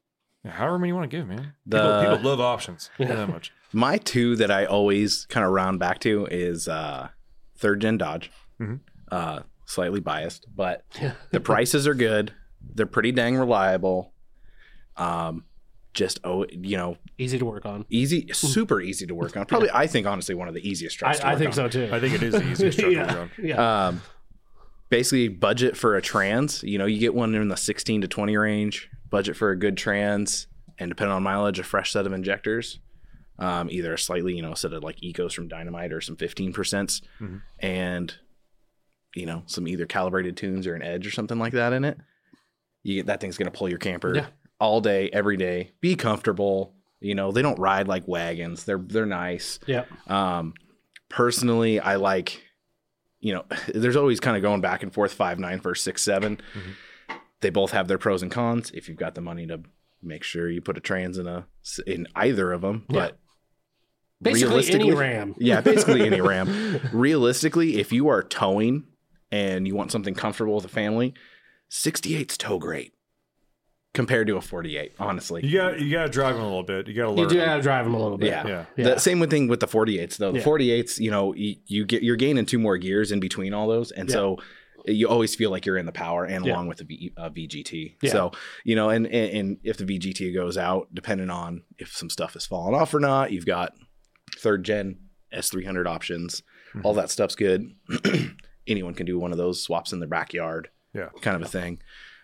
However 0.45 0.79
many 0.79 0.89
you 0.89 0.95
want 0.97 1.11
to 1.11 1.17
give, 1.17 1.27
man. 1.29 1.55
The- 1.67 2.01
people, 2.01 2.17
people 2.17 2.31
love 2.31 2.41
options. 2.41 2.91
Not 2.99 3.09
that 3.09 3.29
much. 3.29 3.53
My 3.73 3.97
two 3.99 4.37
that 4.37 4.51
I 4.51 4.65
always 4.67 5.25
kind 5.31 5.47
of 5.47 5.53
round 5.53 5.79
back 5.79 6.01
to 6.01 6.27
is 6.31 6.69
uh, 6.69 7.09
third 7.57 7.81
gen 7.81 7.97
Dodge. 7.99 8.31
Mhm. 8.61 8.81
Uh, 9.11 9.41
slightly 9.67 10.01
biased, 10.01 10.47
but 10.55 10.85
the 11.31 11.41
prices 11.41 11.87
are 11.87 11.95
good. 11.95 12.33
They're 12.75 12.87
pretty 12.87 13.13
dang 13.13 13.37
reliable. 13.37 14.13
Um, 14.97 15.45
just 15.95 16.21
oh, 16.25 16.47
you 16.51 16.77
know, 16.77 16.97
easy 17.19 17.39
to 17.39 17.45
work 17.45 17.65
on. 17.67 17.85
easy, 17.91 18.27
super 18.33 18.81
easy 18.81 19.07
to 19.07 19.15
work 19.15 19.37
on. 19.37 19.45
Probably, 19.47 19.71
I 19.73 19.87
think 19.87 20.07
honestly, 20.07 20.35
one 20.35 20.49
of 20.49 20.55
the 20.55 20.67
easiest 20.69 20.97
I, 20.97 20.99
trucks. 20.99 21.19
to 21.21 21.27
I 21.27 21.31
work 21.31 21.39
think 21.39 21.49
on. 21.49 21.55
so 21.55 21.69
too. 21.69 21.89
I 21.93 22.01
think 22.01 22.15
it 22.15 22.23
is 22.23 22.33
the 22.35 22.51
easiest 22.51 22.79
truck 22.79 22.91
to 22.91 22.97
yeah, 22.97 23.15
run. 23.15 23.31
yeah. 23.43 23.87
Um, 23.87 24.03
basically, 24.93 25.27
budget 25.29 25.77
for 25.77 25.97
a 25.97 26.03
trans. 26.03 26.63
You 26.63 26.79
know, 26.79 26.87
you 26.87 27.01
get 27.01 27.15
one 27.15 27.35
in 27.35 27.49
the 27.49 27.57
16 27.57 28.03
to 28.03 28.09
20 28.09 28.37
range. 28.37 28.89
Budget 29.11 29.37
for 29.37 29.51
a 29.51 29.59
good 29.59 29.77
trans, 29.77 30.47
and 30.79 30.89
depending 30.91 31.13
on 31.15 31.23
mileage, 31.23 31.59
a 31.59 31.65
fresh 31.65 31.93
set 31.93 32.07
of 32.07 32.13
injectors. 32.13 32.79
Um, 33.39 33.69
either 33.71 33.95
a 33.95 33.99
slightly, 33.99 34.35
you 34.37 34.43
know, 34.43 34.55
set 34.55 34.73
of 34.73 34.83
like 34.85 35.01
ecos 35.01 35.33
from 35.33 35.49
Dynomite 35.49 35.91
or 35.93 36.01
some 36.01 36.17
15 36.17 36.53
percents, 36.53 37.03
and 37.59 38.15
you 39.15 39.27
know, 39.27 39.43
some 39.47 39.67
either 39.69 39.85
calibrated 39.87 40.37
tunes 40.37 40.67
or 40.67 40.75
an 40.75 40.83
edge 40.83 41.07
or 41.07 41.11
something 41.11 41.39
like 41.39 41.53
that 41.55 41.73
in 41.73 41.85
it. 41.85 41.99
You 42.83 42.97
get 42.97 43.07
that 43.07 43.21
thing's 43.21 43.37
gonna 43.37 43.51
pull 43.51 43.69
your 43.69 43.79
camper 43.79 44.15
Yeah. 44.15 44.27
all 44.61 44.81
day, 44.81 45.11
every 45.13 45.37
day. 45.37 45.73
Be 45.81 45.97
comfortable. 45.97 46.75
You 47.01 47.15
know, 47.15 47.33
they 47.33 47.43
don't 47.43 47.59
ride 47.59 47.89
like 47.89 48.07
wagons. 48.07 48.65
They're 48.65 48.79
they're 48.79 49.07
nice. 49.07 49.59
yeah. 49.67 49.85
Um, 50.07 50.55
personally, 51.11 51.81
I 51.81 51.97
like, 51.97 52.43
you 53.23 53.33
know, 53.33 53.45
there's 53.75 53.97
always 53.97 54.21
kind 54.21 54.37
of 54.37 54.43
going 54.43 54.61
back 54.61 54.83
and 54.83 54.93
forth 54.93 55.15
five 55.15 55.39
nine 55.39 55.61
versus 55.61 55.83
six 55.83 56.03
seven. 56.03 56.37
Mm-hmm. 56.37 57.17
They 57.41 57.51
both 57.51 57.71
have 57.71 57.89
their 57.89 57.99
pros 57.99 58.23
and 58.23 58.31
cons. 58.31 58.71
If 58.75 58.89
you've 58.89 58.99
got 58.99 59.15
the 59.15 59.21
money 59.23 59.47
to 59.47 59.63
make 60.03 60.23
sure 60.23 60.51
you 60.51 60.61
put 60.61 60.77
a 60.77 60.81
trans 60.81 61.17
in 61.17 61.27
a 61.27 61.47
in 61.87 62.07
either 62.15 62.53
of 62.53 62.61
them, 62.61 62.85
but 62.89 63.19
Basically, 64.23 64.73
any 64.73 64.93
Ram. 64.93 65.35
yeah, 65.39 65.61
basically 65.61 66.03
any 66.03 66.21
Ram. 66.21 66.81
Realistically, 66.93 67.81
if 67.81 67.93
you 67.93 68.09
are 68.09 68.23
towing 68.23 68.85
and 69.33 69.67
you 69.67 69.75
want 69.75 69.91
something 69.91 70.15
comfortable 70.15 70.55
with 70.55 70.65
a 70.65 70.69
family, 70.69 71.13
68's 71.71 72.39
tow 72.39 72.59
great 72.59 72.95
compared 73.95 74.27
to 74.29 74.37
a 74.37 74.41
48. 74.41 74.95
Honestly, 74.99 75.45
You 75.47 75.59
got 75.59 75.81
you 75.81 75.91
got 75.91 76.05
to 76.05 76.09
drive 76.09 76.35
them 76.35 76.43
a 76.45 76.47
little 76.49 76.63
bit. 76.63 76.87
You 76.89 76.95
got 76.95 77.03
to 77.05 77.11
learn. 77.11 77.19
You 77.19 77.29
do 77.29 77.37
them. 77.37 77.49
have 77.49 77.59
to 77.59 77.63
drive 77.63 77.85
them 77.85 77.95
a 77.95 78.03
little 78.03 78.19
bit. 78.19 78.29
Yeah. 78.29 78.47
Yeah. 78.47 78.65
Yeah. 78.77 78.85
The 78.95 78.99
same 79.01 79.21
with 79.21 79.31
thing 79.31 79.49
with 79.49 79.61
the 79.61 79.67
48s 79.67 80.17
though. 80.17 80.33
The 80.33 80.39
Yeah. 80.39 80.45
48s, 80.45 80.99
you 80.99 81.11
know, 81.11 81.35
you, 81.35 81.57
you 81.67 81.85
get 81.85 82.03
you're 82.03 82.17
gaining 82.17 82.47
two 82.47 82.59
more 82.59 82.79
gears 82.79 83.13
in 83.13 83.21
between 83.21 83.53
all 83.55 83.69
those, 83.69 83.91
and 83.93 84.09
Yeah. 84.09 84.13
so 84.15 84.37
you 84.87 85.09
always 85.09 85.35
feel 85.37 85.51
like 85.51 85.65
you're 85.65 85.77
in 85.79 85.87
the 85.87 85.93
power 85.93 86.25
and 86.25 86.45
Yeah. 86.45 86.55
along 86.55 86.67
with 86.69 86.79
the 86.79 86.85
v, 86.85 87.13
uh, 87.17 87.29
VGT. 87.31 87.97
Yeah. 88.03 88.11
So 88.11 88.33
you 88.65 88.75
know, 88.77 88.89
and, 88.91 89.07
and 89.07 89.37
and 89.37 89.57
if 89.63 89.77
the 89.77 89.85
VGT 89.85 90.33
goes 90.35 90.57
out, 90.59 90.89
depending 90.95 91.31
on 91.31 91.63
if 91.79 91.93
some 91.95 92.11
stuff 92.11 92.35
is 92.35 92.47
falling 92.47 92.75
off 92.75 92.93
or 92.95 93.01
not, 93.01 93.31
you've 93.33 93.47
got 93.47 93.75
third 94.39 94.65
gen 94.65 94.99
S300 95.35 95.87
options. 95.87 96.43
Mm-hmm. 96.71 96.87
All 96.87 96.95
that 96.95 97.11
stuff's 97.11 97.35
good. 97.37 97.75
Anyone 98.67 98.95
can 98.95 99.07
do 99.07 99.19
one 99.19 99.33
of 99.33 99.39
those 99.39 99.63
swaps 99.63 99.93
in 99.93 99.99
their 100.01 100.09
backyard, 100.09 100.69
Yeah. 100.95 101.09
kind 101.21 101.37
of 101.37 101.43
a 101.43 101.49
thing. 101.49 101.81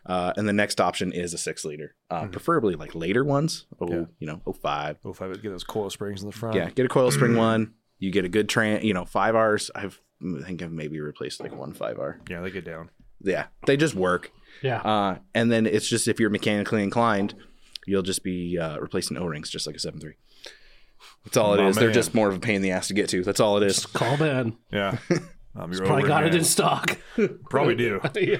Uh, 0.08 0.32
and 0.36 0.48
the 0.48 0.52
next 0.54 0.80
option 0.80 1.12
is 1.12 1.34
a 1.34 1.38
six 1.38 1.64
liter, 1.64 1.94
uh, 2.10 2.26
preferably 2.28 2.74
like 2.74 2.94
later 2.94 3.22
ones. 3.24 3.66
Oh, 3.80 3.86
Mm-hmm. 3.86 3.94
Yeah. 4.00 4.04
you 4.18 4.26
know, 4.26 4.40
oh 4.46 4.52
five, 4.54 4.96
Oh, 5.04 5.10
if 5.10 5.20
I 5.22 5.26
would 5.26 5.42
get 5.42 5.50
those 5.50 5.64
coil 5.64 5.90
springs 5.90 6.22
in 6.22 6.28
the 6.30 6.36
front. 6.36 6.56
yeah, 6.56 6.70
get 6.70 6.86
a 6.86 6.88
coil 6.88 7.10
spring 7.10 7.36
one. 7.36 7.74
You 7.98 8.10
get 8.10 8.24
a 8.24 8.28
good 8.28 8.48
tran, 8.48 8.82
you 8.84 8.94
know, 8.94 9.04
five 9.04 9.34
R's. 9.36 9.70
I've 9.74 10.00
I 10.22 10.42
think 10.44 10.62
I've 10.62 10.72
maybe 10.72 10.98
replaced 11.00 11.40
like 11.40 11.54
one 11.54 11.72
five 11.74 11.98
R. 11.98 12.20
Yeah, 12.28 12.40
they 12.40 12.50
get 12.50 12.64
down. 12.64 12.90
Yeah, 13.20 13.46
they 13.66 13.76
just 13.76 13.94
work. 13.94 14.30
Yeah. 14.62 14.80
Uh, 14.80 15.18
and 15.34 15.50
then 15.52 15.66
it's 15.66 15.88
just 15.88 16.08
if 16.08 16.18
you're 16.20 16.30
mechanically 16.30 16.82
inclined, 16.82 17.34
you'll 17.86 18.02
just 18.02 18.22
be 18.24 18.58
uh, 18.58 18.78
replacing 18.78 19.16
O 19.18 19.26
rings, 19.26 19.50
just 19.50 19.66
like 19.66 19.76
a 19.76 19.78
seven 19.80 20.00
three. 20.00 20.14
That's 21.24 21.36
all 21.36 21.54
it 21.54 21.58
My 21.58 21.68
is. 21.68 21.76
They're 21.76 21.92
just 21.92 22.14
more 22.14 22.28
of 22.28 22.36
a 22.36 22.40
pain 22.40 22.56
in 22.56 22.62
the 22.62 22.70
ass 22.70 22.88
to 22.88 22.94
get 22.94 23.08
to. 23.10 23.22
That's 23.22 23.40
all 23.40 23.56
it 23.58 23.62
is. 23.66 23.84
Call 23.86 24.16
Ben. 24.16 24.56
Yeah. 24.72 24.96
Um, 25.60 25.72
you're 25.72 25.80
Probably 25.84 26.02
over 26.04 26.08
got 26.08 26.24
it 26.24 26.34
in 26.36 26.44
stock. 26.44 26.96
Probably 27.50 27.74
do. 27.74 28.00
yeah. 28.14 28.36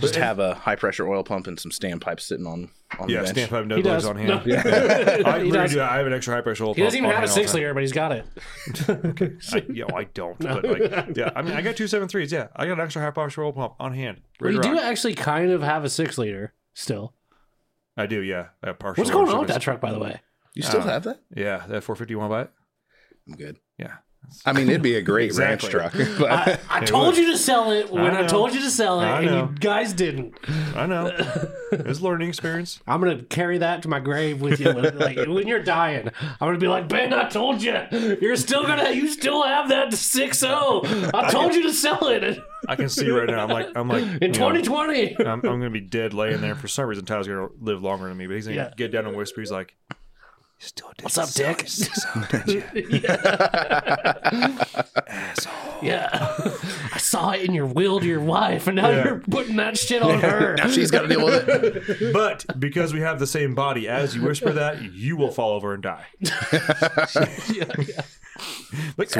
Just 0.00 0.16
have 0.16 0.38
a 0.40 0.54
high 0.54 0.74
pressure 0.74 1.06
oil 1.06 1.22
pump 1.22 1.46
and 1.46 1.60
some 1.60 1.70
standpipes 1.70 2.22
sitting 2.22 2.46
on 2.46 2.70
on 2.98 3.08
Yeah, 3.08 3.22
the 3.22 3.32
bench. 3.34 3.50
standpipe 3.50 3.66
no 3.68 3.76
He 3.76 3.82
gloves 3.82 4.02
does. 4.04 4.10
on 4.10 4.16
hand. 4.16 4.28
No. 4.28 4.42
Yeah. 4.46 4.62
I, 4.64 5.38
He 5.38 5.44
really 5.44 5.50
does. 5.52 5.72
do. 5.74 5.80
I 5.82 5.98
have 5.98 6.06
an 6.06 6.12
extra 6.12 6.34
high 6.34 6.40
pressure 6.40 6.64
oil 6.64 6.70
pump. 6.70 6.78
He 6.78 6.82
doesn't 6.82 6.98
even 6.98 7.10
have 7.10 7.18
a 7.18 7.22
on 7.22 7.28
hand 7.28 7.30
all 7.30 7.34
six 7.36 7.52
the 7.52 7.58
liter, 7.58 7.74
but 7.74 7.82
he's 7.82 7.92
got 7.92 8.12
it. 8.12 8.26
time. 8.74 9.38
I, 9.52 9.64
you 9.72 9.86
know, 9.86 9.96
I 9.96 10.04
don't. 10.04 10.38
But 10.40 10.64
like, 10.64 11.16
yeah, 11.16 11.30
I 11.36 11.42
mean, 11.42 11.52
I 11.54 11.62
got 11.62 11.76
two 11.76 11.86
seven 11.86 12.08
threes. 12.08 12.32
Yeah, 12.32 12.48
I 12.56 12.66
got 12.66 12.72
an 12.72 12.80
extra 12.80 13.00
high 13.02 13.10
pressure 13.10 13.44
oil 13.44 13.52
pump 13.52 13.74
on 13.78 13.92
hand. 13.94 14.20
Well, 14.40 14.52
you 14.52 14.60
do 14.60 14.72
rock. 14.74 14.82
actually 14.82 15.14
kind 15.14 15.52
of 15.52 15.62
have 15.62 15.84
a 15.84 15.88
six 15.90 16.18
liter 16.18 16.52
still. 16.74 17.14
I 17.96 18.06
do. 18.06 18.20
Yeah, 18.22 18.48
I 18.62 18.68
have 18.68 18.78
partial. 18.80 19.02
What's 19.02 19.10
going 19.12 19.28
on 19.28 19.38
with 19.38 19.48
that 19.48 19.60
truck, 19.62 19.80
by 19.80 19.92
the 19.92 19.98
way? 20.00 20.20
You 20.54 20.62
still 20.62 20.80
Uh, 20.80 20.84
have 20.86 21.04
that? 21.04 21.20
Yeah, 21.34 21.58
that 21.68 21.84
450. 21.84 22.10
You 22.12 22.18
want 22.18 22.30
to 22.30 22.34
buy 22.34 22.42
it? 22.42 22.50
I'm 23.28 23.36
good. 23.36 23.56
Yeah, 23.78 23.94
I 24.44 24.52
mean, 24.52 24.68
it'd 24.68 24.82
be 24.82 24.96
a 24.96 25.02
great 25.02 25.24
Exactly. 25.26 25.74
ranch 25.74 25.92
truck. 25.94 26.08
But 26.18 26.30
I, 26.30 26.58
I 26.70 26.84
told 26.84 27.16
you 27.16 27.32
to 27.32 27.38
sell 27.38 27.70
it 27.72 27.90
when 27.90 28.14
I 28.14 28.24
I, 28.24 28.26
told 28.26 28.54
you 28.54 28.60
to 28.60 28.70
sell 28.70 29.00
it, 29.00 29.06
and 29.06 29.24
you 29.24 29.54
guys 29.58 29.92
didn't. 29.92 30.34
I 30.74 30.86
know. 30.86 31.12
It's 31.72 31.98
a 31.98 32.02
learning 32.04 32.28
experience. 32.28 32.80
I'm 32.86 33.00
gonna 33.00 33.24
carry 33.24 33.58
that 33.58 33.82
to 33.82 33.88
my 33.88 33.98
grave 33.98 34.40
with 34.40 34.60
you. 34.60 34.72
When, 34.72 34.98
like 34.98 35.16
when 35.16 35.48
you're 35.48 35.62
dying, 35.64 36.08
I'm 36.20 36.48
gonna 36.48 36.58
be 36.58 36.68
like, 36.68 36.88
Ben, 36.88 37.12
I 37.12 37.28
told 37.28 37.60
you, 37.60 37.76
you're 38.20 38.36
still 38.36 38.62
gonna, 38.62 38.92
you 38.92 39.08
still 39.08 39.42
have 39.42 39.68
that 39.70 39.92
six 39.92 40.44
oh. 40.44 40.84
zero. 40.86 41.10
I 41.12 41.28
told 41.28 41.54
you 41.54 41.62
to 41.64 41.72
sell 41.72 42.06
it 42.06 42.38
I 42.68 42.76
can 42.76 42.88
see 42.88 43.10
right 43.10 43.28
now. 43.28 43.44
I'm 43.44 43.50
like, 43.50 43.68
I'm 43.74 43.88
like, 43.88 44.04
you 44.04 44.28
know, 44.28 44.32
2020. 44.32 45.18
I'm, 45.20 45.26
I'm 45.26 45.40
gonna 45.40 45.70
be 45.70 45.80
dead 45.80 46.14
laying 46.14 46.40
there. 46.40 46.54
For 46.54 46.68
some 46.68 46.86
reason, 46.86 47.04
Tyler's 47.04 47.28
gonna 47.28 47.48
live 47.60 47.82
longer 47.82 48.08
than 48.08 48.16
me, 48.16 48.26
but 48.26 48.34
he's 48.36 48.46
gonna 48.46 48.56
Yeah. 48.56 48.70
get 48.76 48.92
down 48.92 49.06
and 49.06 49.16
whisper. 49.16 49.40
He's 49.40 49.50
like, 49.50 49.74
"You 50.60 50.66
still 50.66 50.92
did 50.96 51.04
What's 51.04 51.18
up, 51.18 51.28
sell 51.28 51.52
Dick? 51.54 51.62
it 51.64 51.68
six 51.68 52.06
did 52.30 52.48
you?" 52.48 52.62
Yeah, 55.82 56.08
I 56.94 56.96
saw 56.98 57.32
it 57.32 57.42
in 57.42 57.52
your 57.52 57.66
will 57.66 58.00
to 58.00 58.06
your 58.06 58.20
wife, 58.20 58.66
and 58.66 58.76
now 58.76 58.88
Yeah. 58.88 59.04
you're 59.04 59.18
putting 59.30 59.56
that 59.56 59.76
shit 59.76 60.00
on 60.00 60.20
her. 60.20 60.54
now 60.56 60.68
she's 60.68 60.90
got 60.90 61.02
to 61.02 61.08
deal 61.08 61.22
with 61.22 61.46
it. 61.46 62.12
But 62.14 62.46
because 62.58 62.94
we 62.94 63.00
have 63.00 63.18
the 63.18 63.26
same 63.26 63.54
body, 63.54 63.86
as 63.86 64.16
you 64.16 64.22
whisper 64.22 64.52
that, 64.52 64.82
you 64.94 65.18
will 65.18 65.30
fall 65.30 65.52
over 65.52 65.74
and 65.74 65.82
die. 65.82 66.06
Like, 68.98 69.10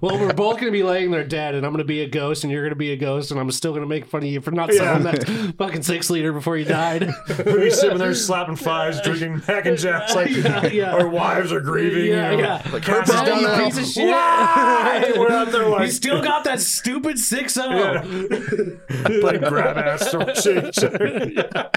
Well, 0.00 0.18
we're 0.18 0.32
both 0.32 0.58
gonna 0.58 0.72
be 0.72 0.82
laying 0.82 1.10
there 1.10 1.24
dead, 1.24 1.54
and 1.54 1.66
I'm 1.66 1.72
gonna 1.72 1.84
be 1.84 2.00
a 2.00 2.08
ghost, 2.08 2.42
and 2.42 2.50
you're 2.52 2.62
gonna 2.62 2.74
be 2.74 2.92
a 2.92 2.96
ghost, 2.96 3.30
and 3.30 3.38
I'm 3.38 3.50
still 3.50 3.74
gonna 3.74 3.86
make 3.86 4.06
fun 4.06 4.22
of 4.22 4.28
you 4.28 4.40
for 4.40 4.50
not 4.50 4.72
selling 4.72 5.04
Yeah. 5.04 5.12
that 5.12 5.54
fucking 5.58 5.82
six 5.82 6.08
liter 6.08 6.32
before 6.32 6.56
you 6.56 6.64
died. 6.64 7.10
we'll 7.44 7.70
sitting 7.70 7.98
there 7.98 8.14
slapping 8.14 8.56
fives, 8.56 9.00
drinking 9.02 9.42
mac 9.46 9.66
and 9.66 9.76
jacks, 9.76 10.14
like 10.14 10.30
Yeah, 10.30 10.66
yeah. 10.68 10.92
our 10.94 11.06
wives 11.08 11.52
are 11.52 11.60
grieving. 11.60 12.06
Yeah, 12.06 12.30
you 12.30 12.36
know, 12.38 12.42
yeah. 12.42 12.62
Like, 12.72 12.82
Purpose 12.82 13.10
Cassie's 13.10 13.28
done 13.28 13.42
now. 13.42 13.64
piece 13.64 13.78
of 13.78 13.86
shit. 13.86 14.08
Why? 14.08 15.12
We're 15.18 15.30
out 15.30 15.52
there 15.52 15.84
You 15.84 15.90
still 15.90 16.22
got 16.22 16.44
that 16.44 16.60
stupid 16.60 17.18
six 17.18 17.58
oh. 17.58 17.70
zero. 17.70 18.78
playing 19.20 19.42
grab 19.42 19.76
ass, 19.76 20.10
throwing 20.10 20.34
shit 20.34 20.56
at 20.56 20.64
each 20.66 20.82
other. 20.82 21.70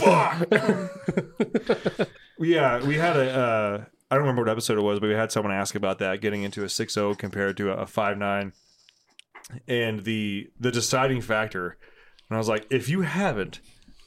Fuck. 0.00 0.48
yeah, 2.40 2.84
we 2.84 2.96
had 2.96 3.16
a. 3.16 3.30
Uh, 3.38 3.84
I 4.10 4.14
don't 4.14 4.22
remember 4.22 4.42
what 4.42 4.50
episode 4.50 4.78
it 4.78 4.82
was, 4.82 5.00
but 5.00 5.08
we 5.08 5.14
had 5.14 5.32
someone 5.32 5.52
ask 5.52 5.74
about 5.74 5.98
that, 5.98 6.20
getting 6.20 6.42
into 6.42 6.62
a 6.62 6.66
6-0 6.66 7.18
compared 7.18 7.56
to 7.56 7.72
a, 7.72 7.82
a 7.82 7.84
5-9, 7.86 8.52
and 9.66 10.04
the 10.04 10.50
the 10.58 10.70
deciding 10.70 11.20
factor. 11.20 11.76
And 12.28 12.36
I 12.36 12.38
was 12.38 12.48
like, 12.48 12.66
if 12.70 12.88
you 12.88 13.02
haven't, 13.02 13.60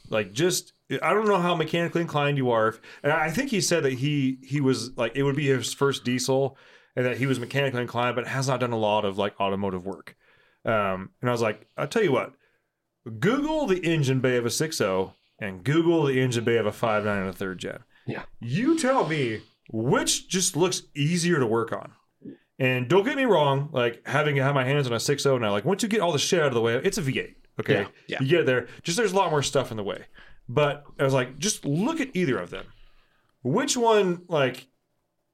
like, 0.10 0.32
just 0.34 0.74
I 1.02 1.14
don't 1.14 1.28
know 1.28 1.38
how 1.38 1.56
mechanically 1.56 2.02
inclined 2.02 2.38
you 2.38 2.50
are. 2.50 2.70
If, 2.70 2.82
and 3.04 3.12
I 3.12 3.30
think 3.30 3.52
he 3.52 3.62
said 3.62 3.84
that 3.84 3.94
he 3.94 4.40
he 4.42 4.60
was 4.60 4.98
like 4.98 5.16
it 5.16 5.24
would 5.24 5.36
be 5.36 5.48
his 5.48 5.74
first 5.74 6.04
diesel, 6.04 6.58
and 6.96 7.06
that 7.06 7.18
he 7.18 7.26
was 7.26 7.40
mechanically 7.40 7.82
inclined, 7.82 8.16
but 8.16 8.28
has 8.28 8.48
not 8.48 8.60
done 8.60 8.72
a 8.72 8.78
lot 8.78 9.06
of 9.06 9.18
like 9.18 9.40
automotive 9.40 9.86
work. 9.86 10.16
Um, 10.66 11.12
and 11.22 11.30
I 11.30 11.32
was 11.32 11.42
like, 11.42 11.68
I'll 11.78 11.88
tell 11.88 12.04
you 12.04 12.12
what, 12.12 12.34
Google 13.20 13.66
the 13.66 13.80
engine 13.80 14.20
bay 14.20 14.36
of 14.36 14.46
a 14.46 14.50
6.0 14.50 15.14
and 15.40 15.64
Google 15.64 16.04
the 16.04 16.20
engine 16.20 16.44
bay 16.44 16.58
of 16.58 16.66
a 16.66 16.72
5.9 16.72 17.06
and 17.06 17.30
a 17.30 17.34
third 17.34 17.60
gen. 17.60 17.80
Yeah. 18.06 18.24
You 18.40 18.78
tell 18.78 19.08
me 19.08 19.42
which 19.70 20.28
just 20.28 20.56
looks 20.58 20.84
easier 20.96 21.40
to 21.40 21.46
work 21.48 21.72
on. 21.72 21.94
And 22.58 22.90
don't 22.90 23.06
get 23.06 23.16
me 23.16 23.24
wrong, 23.24 23.70
like 23.72 24.06
having 24.06 24.36
have 24.36 24.54
my 24.54 24.66
hands 24.66 24.86
on 24.86 24.94
a 24.94 24.98
6.0 24.98 25.40
now, 25.40 25.52
like 25.52 25.64
once 25.64 25.82
you 25.82 25.88
get 25.88 26.02
all 26.02 26.12
the 26.12 26.20
shit 26.20 26.42
out 26.42 26.48
of 26.48 26.54
the 26.54 26.62
way, 26.62 26.76
it's 26.76 26.98
a 26.98 27.02
V8. 27.02 27.36
Okay. 27.60 27.74
Yeah, 27.74 27.88
yeah. 28.08 28.18
You 28.22 28.28
get 28.28 28.46
there. 28.46 28.68
Just 28.84 28.98
there's 28.98 29.14
a 29.14 29.16
lot 29.16 29.32
more 29.32 29.44
stuff 29.44 29.72
in 29.72 29.78
the 29.78 29.84
way. 29.84 30.06
But 30.48 30.84
I 31.00 31.04
was 31.04 31.14
like, 31.14 31.38
just 31.38 31.64
look 31.64 32.02
at 32.02 32.10
either 32.16 32.38
of 32.38 32.50
them. 32.50 32.66
Which 33.44 33.78
one, 33.78 34.24
like, 34.28 34.68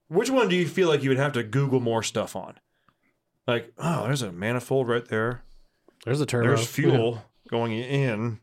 which 0.08 0.30
one 0.30 0.50
do 0.50 0.56
you 0.56 0.68
feel 0.68 0.88
like 0.88 1.02
you 1.02 1.10
would 1.10 1.18
have 1.18 1.34
to 1.34 1.44
Google 1.44 1.80
more 1.80 2.04
stuff 2.04 2.36
on? 2.36 2.56
Like, 3.48 3.72
oh, 3.78 4.04
there's 4.04 4.22
a 4.22 4.32
manifold 4.32 4.88
right 4.88 5.08
there. 5.08 5.44
There's 6.04 6.22
a 6.22 6.26
turbo. 6.26 6.48
There's 6.48 6.68
fuel 6.68 7.24
going 7.50 7.72
in. 7.72 8.40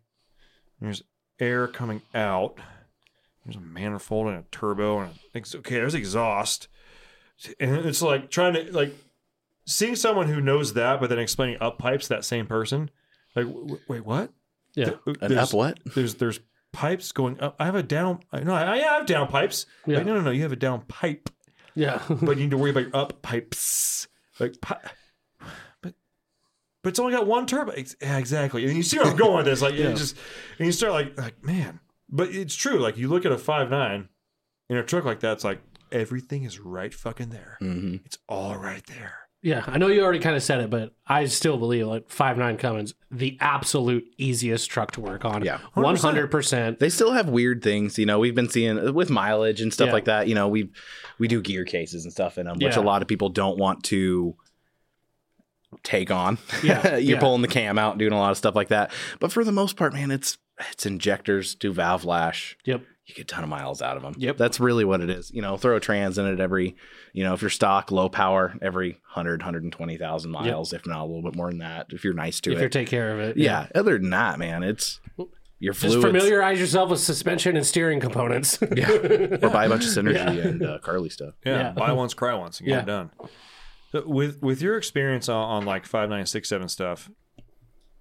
There's 0.80 1.02
air 1.38 1.68
coming 1.68 2.02
out. 2.14 2.58
There's 3.44 3.56
a 3.56 3.60
manifold 3.60 4.28
and 4.28 4.38
a 4.38 4.44
turbo 4.52 5.00
and 5.00 5.10
a, 5.34 5.58
okay. 5.58 5.74
There's 5.76 5.94
exhaust, 5.94 6.68
and 7.58 7.74
it's 7.86 8.00
like 8.02 8.30
trying 8.30 8.54
to 8.54 8.72
like 8.72 8.94
seeing 9.66 9.96
someone 9.96 10.28
who 10.28 10.40
knows 10.40 10.74
that, 10.74 11.00
but 11.00 11.08
then 11.10 11.18
explaining 11.18 11.56
up 11.60 11.78
pipes 11.78 12.04
to 12.08 12.14
that 12.14 12.24
same 12.24 12.46
person. 12.46 12.90
Like, 13.34 13.46
w- 13.46 13.62
w- 13.66 13.80
wait, 13.88 14.04
what? 14.06 14.30
Yeah. 14.74 14.84
Th- 14.86 14.96
uh, 15.06 15.12
An 15.22 15.28
there's- 15.34 15.48
up 15.48 15.54
what? 15.54 15.78
There's 15.94 16.14
there's 16.16 16.40
pipes 16.72 17.10
going 17.12 17.40
up. 17.40 17.56
I 17.58 17.64
have 17.66 17.74
a 17.74 17.82
down. 17.82 18.20
I 18.32 18.40
no, 18.40 18.54
I, 18.54 18.72
I 18.74 18.78
have 18.78 19.06
down 19.06 19.26
pipes. 19.28 19.66
Yeah. 19.86 19.98
Like, 19.98 20.06
no, 20.06 20.14
no, 20.14 20.20
no. 20.20 20.30
You 20.30 20.42
have 20.42 20.52
a 20.52 20.56
down 20.56 20.82
pipe 20.82 21.28
Yeah. 21.74 22.00
but 22.08 22.36
you 22.36 22.44
need 22.44 22.50
to 22.52 22.58
worry 22.58 22.70
about 22.70 22.84
your 22.84 22.96
up 22.96 23.22
pipes. 23.22 24.06
Like, 24.38 24.60
pi- 24.60 24.78
but 25.82 25.94
but 26.82 26.90
it's 26.90 26.98
only 26.98 27.12
got 27.12 27.26
one 27.26 27.46
turbo. 27.46 27.72
Ex- 27.72 27.96
Yeah, 28.00 28.18
exactly. 28.18 28.64
And 28.66 28.76
you 28.76 28.82
see 28.82 28.98
where 28.98 29.06
I'm 29.08 29.16
going 29.16 29.36
with 29.38 29.46
this. 29.46 29.60
Like, 29.62 29.74
Yeah. 29.74 29.88
you 29.90 29.96
just 29.96 30.16
and 30.58 30.66
you 30.66 30.72
start 30.72 30.92
like 30.92 31.18
like 31.18 31.42
man. 31.44 31.80
But 32.12 32.28
it's 32.28 32.54
true. 32.54 32.78
Like 32.78 32.96
you 32.98 33.08
look 33.08 33.24
at 33.24 33.32
a 33.32 33.38
five 33.38 33.70
nine 33.70 34.08
in 34.68 34.76
a 34.76 34.82
truck 34.84 35.04
like 35.04 35.20
that. 35.20 35.32
It's 35.32 35.44
like 35.44 35.60
everything 35.90 36.44
is 36.44 36.58
right 36.60 36.92
fucking 36.92 37.30
there. 37.30 37.56
hmm 37.58 37.96
It's 38.04 38.18
all 38.28 38.56
right 38.56 38.84
there. 38.86 39.14
Yeah, 39.44 39.64
I 39.66 39.76
know 39.76 39.88
you 39.88 40.04
already 40.04 40.20
kind 40.20 40.36
of 40.36 40.42
said 40.44 40.60
it, 40.60 40.70
but 40.70 40.94
I 41.04 41.24
still 41.24 41.56
believe 41.58 41.88
like 41.88 42.08
five 42.08 42.38
nine 42.38 42.56
Cummins, 42.58 42.94
the 43.10 43.36
absolute 43.40 44.04
easiest 44.16 44.70
truck 44.70 44.92
to 44.92 45.00
work 45.00 45.24
on. 45.24 45.42
Yeah. 45.44 45.58
one 45.74 45.96
hundred 45.96 46.30
percent. 46.30 46.78
They 46.78 46.88
still 46.90 47.10
have 47.10 47.28
weird 47.28 47.60
things, 47.60 47.98
you 47.98 48.06
know. 48.06 48.20
We've 48.20 48.36
been 48.36 48.48
seeing 48.48 48.94
with 48.94 49.10
mileage 49.10 49.60
and 49.60 49.72
stuff 49.72 49.88
Yeah. 49.88 49.92
like 49.94 50.04
that. 50.04 50.28
You 50.28 50.36
know, 50.36 50.46
we 50.46 50.70
we 51.18 51.26
do 51.26 51.40
gear 51.42 51.64
cases 51.64 52.04
and 52.04 52.12
stuff 52.12 52.38
in 52.38 52.46
them, 52.46 52.58
which 52.60 52.76
Yeah. 52.76 52.82
a 52.82 52.84
lot 52.84 53.02
of 53.02 53.08
people 53.08 53.30
don't 53.30 53.58
want 53.58 53.82
to 53.86 54.36
take 55.82 56.10
on. 56.10 56.38
Yeah, 56.62 56.96
you're 56.98 57.16
yeah. 57.16 57.20
pulling 57.20 57.42
the 57.42 57.48
cam 57.48 57.78
out, 57.78 57.98
doing 57.98 58.12
a 58.12 58.18
lot 58.18 58.30
of 58.30 58.36
stuff 58.36 58.54
like 58.54 58.68
that. 58.68 58.92
But 59.18 59.32
for 59.32 59.42
the 59.42 59.50
most 59.52 59.76
part, 59.76 59.92
man, 59.92 60.10
it's 60.12 60.38
it's 60.70 60.86
injectors, 60.86 61.54
do 61.54 61.72
valve 61.72 62.04
lash. 62.04 62.56
Yep. 62.64 62.82
You 63.06 63.14
get 63.16 63.22
a 63.22 63.24
ton 63.24 63.42
of 63.42 63.50
miles 63.50 63.82
out 63.82 63.96
of 63.96 64.02
them. 64.04 64.14
Yep. 64.16 64.36
That's 64.36 64.60
really 64.60 64.84
what 64.84 65.00
it 65.00 65.10
is. 65.10 65.30
You 65.32 65.42
know, 65.42 65.56
throw 65.56 65.76
a 65.76 65.80
trans 65.80 66.18
in 66.18 66.26
it 66.26 66.38
every, 66.38 66.76
you 67.12 67.24
know, 67.24 67.34
if 67.34 67.42
you're 67.42 67.50
stock, 67.50 67.90
low 67.90 68.08
power, 68.08 68.54
every 68.62 68.90
100, 69.14 69.40
120,000 69.40 70.30
miles, 70.30 70.72
if 70.72 70.86
not 70.86 71.00
a 71.00 71.04
little 71.04 71.22
bit 71.22 71.34
more 71.34 71.48
than 71.50 71.58
that, 71.58 71.86
if 71.90 72.04
you're 72.04 72.14
nice 72.14 72.40
to 72.42 72.52
If 72.52 72.58
it. 72.58 72.62
you 72.62 72.68
take 72.68 72.88
care 72.88 73.12
of 73.12 73.18
it. 73.18 73.36
yeah. 73.36 73.66
Other 73.74 73.98
than 73.98 74.10
that, 74.10 74.38
man, 74.38 74.62
it's 74.62 75.00
your 75.58 75.72
Just 75.74 76.00
familiarize 76.00 76.60
yourself 76.60 76.90
with 76.90 77.00
suspension 77.00 77.56
and 77.56 77.66
steering 77.66 77.98
components. 77.98 78.58
Yeah. 78.76 78.90
or 78.92 79.50
buy 79.50 79.64
a 79.66 79.68
bunch 79.68 79.84
of 79.84 79.90
synergy 79.90 80.44
and 80.46 80.62
uh, 80.64 80.78
Carli 80.82 81.10
stuff. 81.10 81.34
Yeah, 81.44 81.58
Yeah. 81.58 81.70
buy 81.72 81.92
once, 81.92 82.14
cry 82.14 82.34
once, 82.34 82.60
and 82.60 82.68
get 82.68 82.74
Yeah. 82.74 82.82
it 82.82 82.86
done. 82.86 83.10
So 83.90 84.06
with 84.06 84.40
with 84.42 84.62
your 84.62 84.78
experience 84.78 85.28
on, 85.28 85.36
on 85.42 85.64
like 85.66 85.86
five 85.86 86.08
nine 86.08 86.24
six 86.26 86.48
seven 86.48 86.68
stuff, 86.68 87.10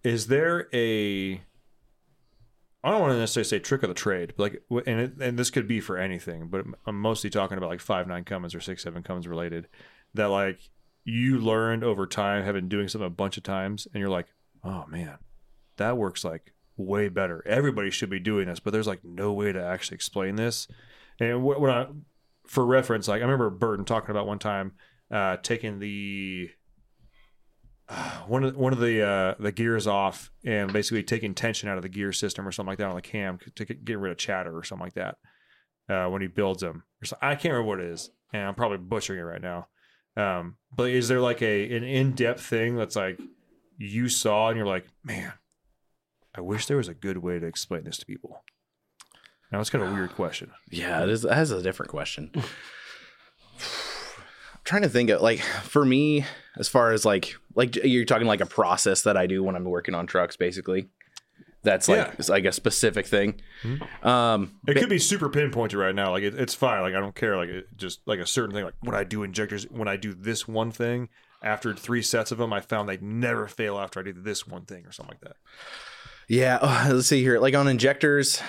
is 0.03 0.27
there 0.27 0.67
a 0.73 1.41
I 2.83 2.91
don't 2.91 3.01
want 3.01 3.13
to 3.13 3.19
necessarily 3.19 3.47
say 3.47 3.59
trick 3.59 3.83
of 3.83 3.89
the 3.89 3.95
trade, 3.95 4.33
but 4.35 4.53
like, 4.69 4.85
and 4.87 4.99
it, 4.99 5.13
and 5.19 5.37
this 5.37 5.51
could 5.51 5.67
be 5.67 5.79
for 5.79 5.97
anything, 5.97 6.47
but 6.47 6.65
I'm 6.85 6.99
mostly 6.99 7.29
talking 7.29 7.57
about 7.57 7.69
like 7.69 7.79
five 7.79 8.07
nine 8.07 8.23
Cummins 8.23 8.55
or 8.55 8.59
six 8.59 8.83
seven 8.83 9.03
Cummins 9.03 9.27
related. 9.27 9.67
That 10.13 10.25
like 10.25 10.59
you 11.03 11.37
learned 11.37 11.83
over 11.83 12.07
time, 12.07 12.43
having 12.43 12.67
doing 12.67 12.87
something 12.87 13.05
a 13.05 13.11
bunch 13.11 13.37
of 13.37 13.43
times, 13.43 13.87
and 13.93 14.01
you're 14.01 14.09
like, 14.09 14.27
oh 14.63 14.85
man, 14.87 15.17
that 15.77 15.97
works 15.97 16.23
like 16.23 16.53
way 16.75 17.07
better. 17.07 17.43
Everybody 17.45 17.91
should 17.91 18.09
be 18.09 18.19
doing 18.19 18.47
this, 18.47 18.59
but 18.59 18.71
there's 18.71 18.87
like 18.87 19.03
no 19.03 19.31
way 19.31 19.51
to 19.51 19.63
actually 19.63 19.95
explain 19.95 20.35
this. 20.35 20.67
And 21.19 21.41
wh- 21.41 21.59
when 21.59 21.71
I, 21.71 21.87
for 22.47 22.65
reference, 22.65 23.07
like 23.07 23.21
I 23.21 23.25
remember 23.25 23.49
Burton 23.49 23.85
talking 23.85 24.11
about 24.11 24.27
one 24.27 24.39
time 24.39 24.73
uh, 25.11 25.37
taking 25.37 25.79
the 25.79 26.49
one 28.27 28.43
of 28.43 28.55
one 28.55 28.73
of 28.73 28.79
the 28.79 29.01
uh, 29.05 29.35
the 29.39 29.51
gears 29.51 29.87
off 29.87 30.31
and 30.45 30.71
basically 30.71 31.03
taking 31.03 31.33
tension 31.33 31.67
out 31.69 31.77
of 31.77 31.83
the 31.83 31.89
gear 31.89 32.13
system 32.13 32.47
or 32.47 32.51
something 32.51 32.71
like 32.71 32.77
that 32.79 32.87
on 32.87 32.95
the 32.95 33.01
cam 33.01 33.39
to 33.55 33.65
get, 33.65 33.99
rid 33.99 34.11
of 34.11 34.17
chatter 34.17 34.55
or 34.55 34.63
something 34.63 34.85
like 34.85 34.93
that 34.93 35.17
uh, 35.89 36.09
when 36.09 36.21
he 36.21 36.27
builds 36.27 36.61
them. 36.61 36.83
Or 37.01 37.05
so- 37.05 37.17
I 37.21 37.35
can't 37.35 37.53
remember 37.53 37.67
what 37.67 37.79
it 37.79 37.87
is, 37.87 38.09
and 38.33 38.43
I'm 38.43 38.55
probably 38.55 38.77
butchering 38.77 39.19
it 39.19 39.23
right 39.23 39.41
now. 39.41 39.67
Um, 40.17 40.57
but 40.75 40.89
is 40.89 41.07
there 41.07 41.21
like 41.21 41.41
a 41.41 41.75
an 41.75 41.83
in 41.83 42.13
depth 42.13 42.41
thing 42.41 42.75
that's 42.75 42.95
like 42.95 43.19
you 43.77 44.09
saw 44.09 44.49
and 44.49 44.57
you're 44.57 44.65
like, 44.67 44.87
man, 45.03 45.33
I 46.35 46.41
wish 46.41 46.67
there 46.67 46.77
was 46.77 46.87
a 46.87 46.93
good 46.93 47.17
way 47.17 47.39
to 47.39 47.45
explain 47.47 47.83
this 47.83 47.97
to 47.97 48.05
people. 48.05 48.43
Now 49.51 49.59
it's 49.59 49.69
kind 49.69 49.83
of 49.83 49.91
a 49.91 49.93
weird 49.93 50.15
question. 50.15 50.51
Yeah, 50.71 51.03
it 51.03 51.09
is. 51.09 51.23
That 51.23 51.39
is 51.39 51.51
a 51.51 51.61
different 51.61 51.91
question. 51.91 52.31
Trying 54.63 54.83
to 54.83 54.89
think 54.89 55.09
of 55.09 55.21
like 55.21 55.39
for 55.39 55.83
me, 55.83 56.25
as 56.57 56.67
far 56.69 56.91
as 56.91 57.03
like 57.05 57.35
like 57.55 57.75
you're 57.75 58.05
talking 58.05 58.27
like 58.27 58.41
a 58.41 58.45
process 58.45 59.01
that 59.03 59.17
I 59.17 59.27
do 59.27 59.43
when 59.43 59.55
I'm 59.55 59.65
working 59.65 59.95
on 59.95 60.05
trucks, 60.07 60.37
basically. 60.37 60.89
That's 61.63 61.87
like 61.87 61.97
Yeah. 61.97 62.13
it's 62.17 62.29
like 62.29 62.45
a 62.45 62.51
specific 62.51 63.05
thing. 63.05 63.39
Um, 64.03 64.59
It 64.67 64.77
could 64.77 64.89
be 64.89 64.97
super 64.99 65.29
pinpointed 65.29 65.77
right 65.79 65.93
now. 65.93 66.11
Like 66.11 66.23
it, 66.23 66.33
it's 66.35 66.53
fine. 66.55 66.81
Like 66.81 66.95
I 66.95 66.99
don't 66.99 67.15
care. 67.15 67.37
Like 67.37 67.49
it 67.49 67.67
just 67.77 68.01
like 68.07 68.19
a 68.19 68.25
certain 68.25 68.53
thing. 68.55 68.65
Like 68.65 68.73
when 68.81 68.95
I 68.95 69.03
do 69.03 69.23
injectors, 69.23 69.63
when 69.69 69.87
I 69.87 69.95
do 69.97 70.13
this 70.13 70.47
one 70.47 70.71
thing, 70.71 71.09
after 71.43 71.73
three 71.75 72.01
sets 72.01 72.31
of 72.31 72.37
them, 72.37 72.51
I 72.53 72.61
found 72.61 72.87
they 72.89 72.97
never 72.97 73.47
fail 73.47 73.77
after 73.79 73.99
I 73.99 74.03
do 74.03 74.13
this 74.13 74.47
one 74.47 74.65
thing 74.65 74.85
or 74.85 74.91
something 74.91 75.15
like 75.15 75.21
that. 75.21 75.37
Yeah, 76.27 76.59
oh, 76.61 76.89
let's 76.93 77.07
see 77.07 77.21
here. 77.21 77.39
Like 77.39 77.55
on 77.55 77.67
injectors, 77.67 78.41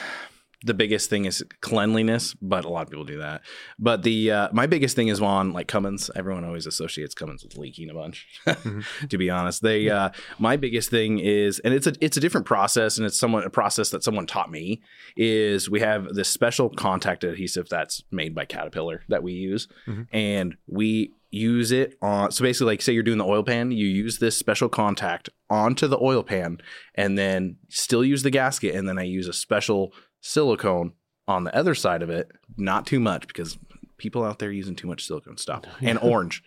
the 0.65 0.75
biggest 0.75 1.11
thing 1.11 1.25
is 1.25 1.45
cleanliness, 1.61 2.35
but 2.41 2.65
a 2.65 2.69
lot 2.69 2.83
of 2.83 2.91
people 2.91 3.05
do 3.05 3.19
that. 3.19 3.43
But 3.79 4.03
the 4.03 4.31
uh, 4.31 4.49
my 4.53 4.67
biggest 4.67 4.97
thing 4.97 5.09
is 5.09 5.21
on 5.21 5.53
like 5.53 5.69
Cummins. 5.69 6.11
Everyone 6.15 6.45
always 6.45 6.67
associates 6.67 7.15
Cummins 7.15 7.43
with 7.43 7.57
leaking 7.57 7.91
a 7.91 7.95
bunch. 7.95 8.27
to 9.09 9.19
be 9.19 9.31
honest, 9.31 9.63
they 9.63 9.89
uh, 9.89 10.11
my 10.39 10.57
biggest 10.57 10.91
thing 10.91 11.19
is, 11.19 11.59
and 11.61 11.75
it's 11.75 11.87
a 11.87 11.95
it's 12.01 12.17
a 12.17 12.21
different 12.21 12.47
process, 12.47 12.97
and 12.97 13.07
it's 13.07 13.19
somewhat 13.19 13.47
a 13.47 13.51
process 13.51 13.91
that 13.91 14.05
someone 14.05 14.27
taught 14.27 14.51
me. 14.51 14.83
Is 15.17 15.69
we 15.69 15.81
have 15.81 16.15
this 16.15 16.29
special 16.29 16.71
contact 16.71 17.25
adhesive 17.25 17.69
that's 17.69 18.03
made 18.11 18.35
by 18.35 18.45
Caterpillar 18.45 19.03
that 19.09 19.23
we 19.23 19.33
use, 19.33 19.69
and 20.13 20.57
we 20.67 21.13
use 21.33 21.73
it 21.73 21.97
on 22.03 22.31
so 22.31 22.43
basically 22.43 22.67
like 22.67 22.83
say 22.83 22.93
you're 22.93 23.03
doing 23.03 23.17
the 23.17 23.25
oil 23.25 23.43
pan 23.43 23.71
you 23.71 23.87
use 23.87 24.19
this 24.19 24.37
special 24.37 24.69
contact 24.69 25.31
onto 25.49 25.87
the 25.89 25.99
oil 25.99 26.23
pan 26.23 26.59
and 26.95 27.17
then 27.17 27.57
still 27.71 28.05
use 28.05 28.23
the 28.23 28.31
gasket 28.31 28.75
and 28.75 28.87
then 28.87 28.99
i 28.99 29.03
use 29.03 29.27
a 29.27 29.33
special 29.33 29.95
silicone 30.23 30.93
on 31.29 31.45
the 31.45 31.55
other 31.55 31.75
side 31.75 32.03
of 32.03 32.09
it 32.09 32.33
not 32.57 32.87
too 32.87 32.99
much 32.99 33.27
because 33.27 33.59
people 33.99 34.25
out 34.25 34.39
there 34.39 34.51
using 34.51 34.75
too 34.75 34.87
much 34.87 35.07
silicone 35.07 35.37
stuff. 35.37 35.65
And 35.83 35.99
orange. 35.99 36.43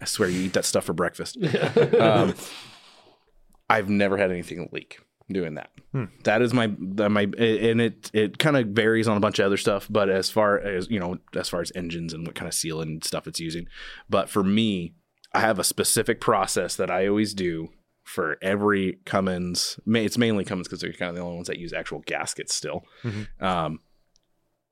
I 0.00 0.04
swear 0.04 0.28
you 0.28 0.40
eat 0.42 0.52
that 0.52 0.64
stuff 0.64 0.84
for 0.84 0.92
breakfast. 0.92 1.36
Um, 2.00 2.34
i've 3.68 3.88
never 3.90 4.16
had 4.16 4.30
anything 4.30 4.68
leak 4.70 5.00
doing 5.28 5.54
that. 5.54 5.70
That 6.22 6.40
is 6.40 6.54
my 6.54 6.72
that 6.78 7.10
my 7.10 7.22
and 7.22 7.80
it 7.80 8.10
it 8.12 8.38
kind 8.38 8.56
of 8.56 8.68
varies 8.68 9.08
on 9.08 9.16
a 9.16 9.20
bunch 9.20 9.40
of 9.40 9.46
other 9.46 9.56
stuff 9.56 9.88
but 9.90 10.08
as 10.08 10.30
far 10.30 10.58
as 10.58 10.88
you 10.88 11.00
know 11.00 11.18
as 11.34 11.48
far 11.48 11.60
as 11.62 11.72
engines 11.74 12.12
and 12.12 12.24
what 12.26 12.36
kind 12.36 12.46
of 12.46 12.54
seal 12.54 12.80
and 12.80 13.02
stuff 13.02 13.26
it's 13.26 13.40
using. 13.40 13.66
But 14.08 14.28
for 14.28 14.44
me 14.44 14.94
i 15.32 15.40
have 15.40 15.58
a 15.58 15.64
specific 15.64 16.20
process 16.20 16.76
that 16.76 16.90
i 16.90 17.08
always 17.08 17.34
do 17.34 17.70
for 18.06 18.38
every 18.40 18.98
cummins 19.04 19.78
it's 19.86 20.16
mainly 20.16 20.44
cummins 20.44 20.68
because 20.68 20.80
they're 20.80 20.92
kind 20.92 21.08
of 21.10 21.16
the 21.16 21.20
only 21.20 21.34
ones 21.34 21.48
that 21.48 21.58
use 21.58 21.72
actual 21.72 22.02
gaskets 22.06 22.54
still 22.54 22.84
um, 23.40 23.80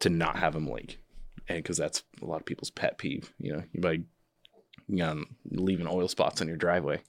to 0.01 0.09
not 0.09 0.37
have 0.37 0.53
them 0.55 0.67
leak 0.71 0.99
and 1.49 1.59
because 1.59 1.77
that's 1.77 2.05
a 2.23 2.25
lot 2.25 2.41
of 2.41 2.47
people's 2.47 2.71
pet 2.71 2.97
peeve 2.97 3.35
you 3.39 3.53
know 3.53 3.63
you 3.73 3.81
by 3.81 3.93
you 4.87 4.99
know, 4.99 5.25
leaving 5.51 5.87
oil 5.89 6.09
spots 6.09 6.41
on 6.41 6.49
your 6.49 6.57
driveway 6.57 7.01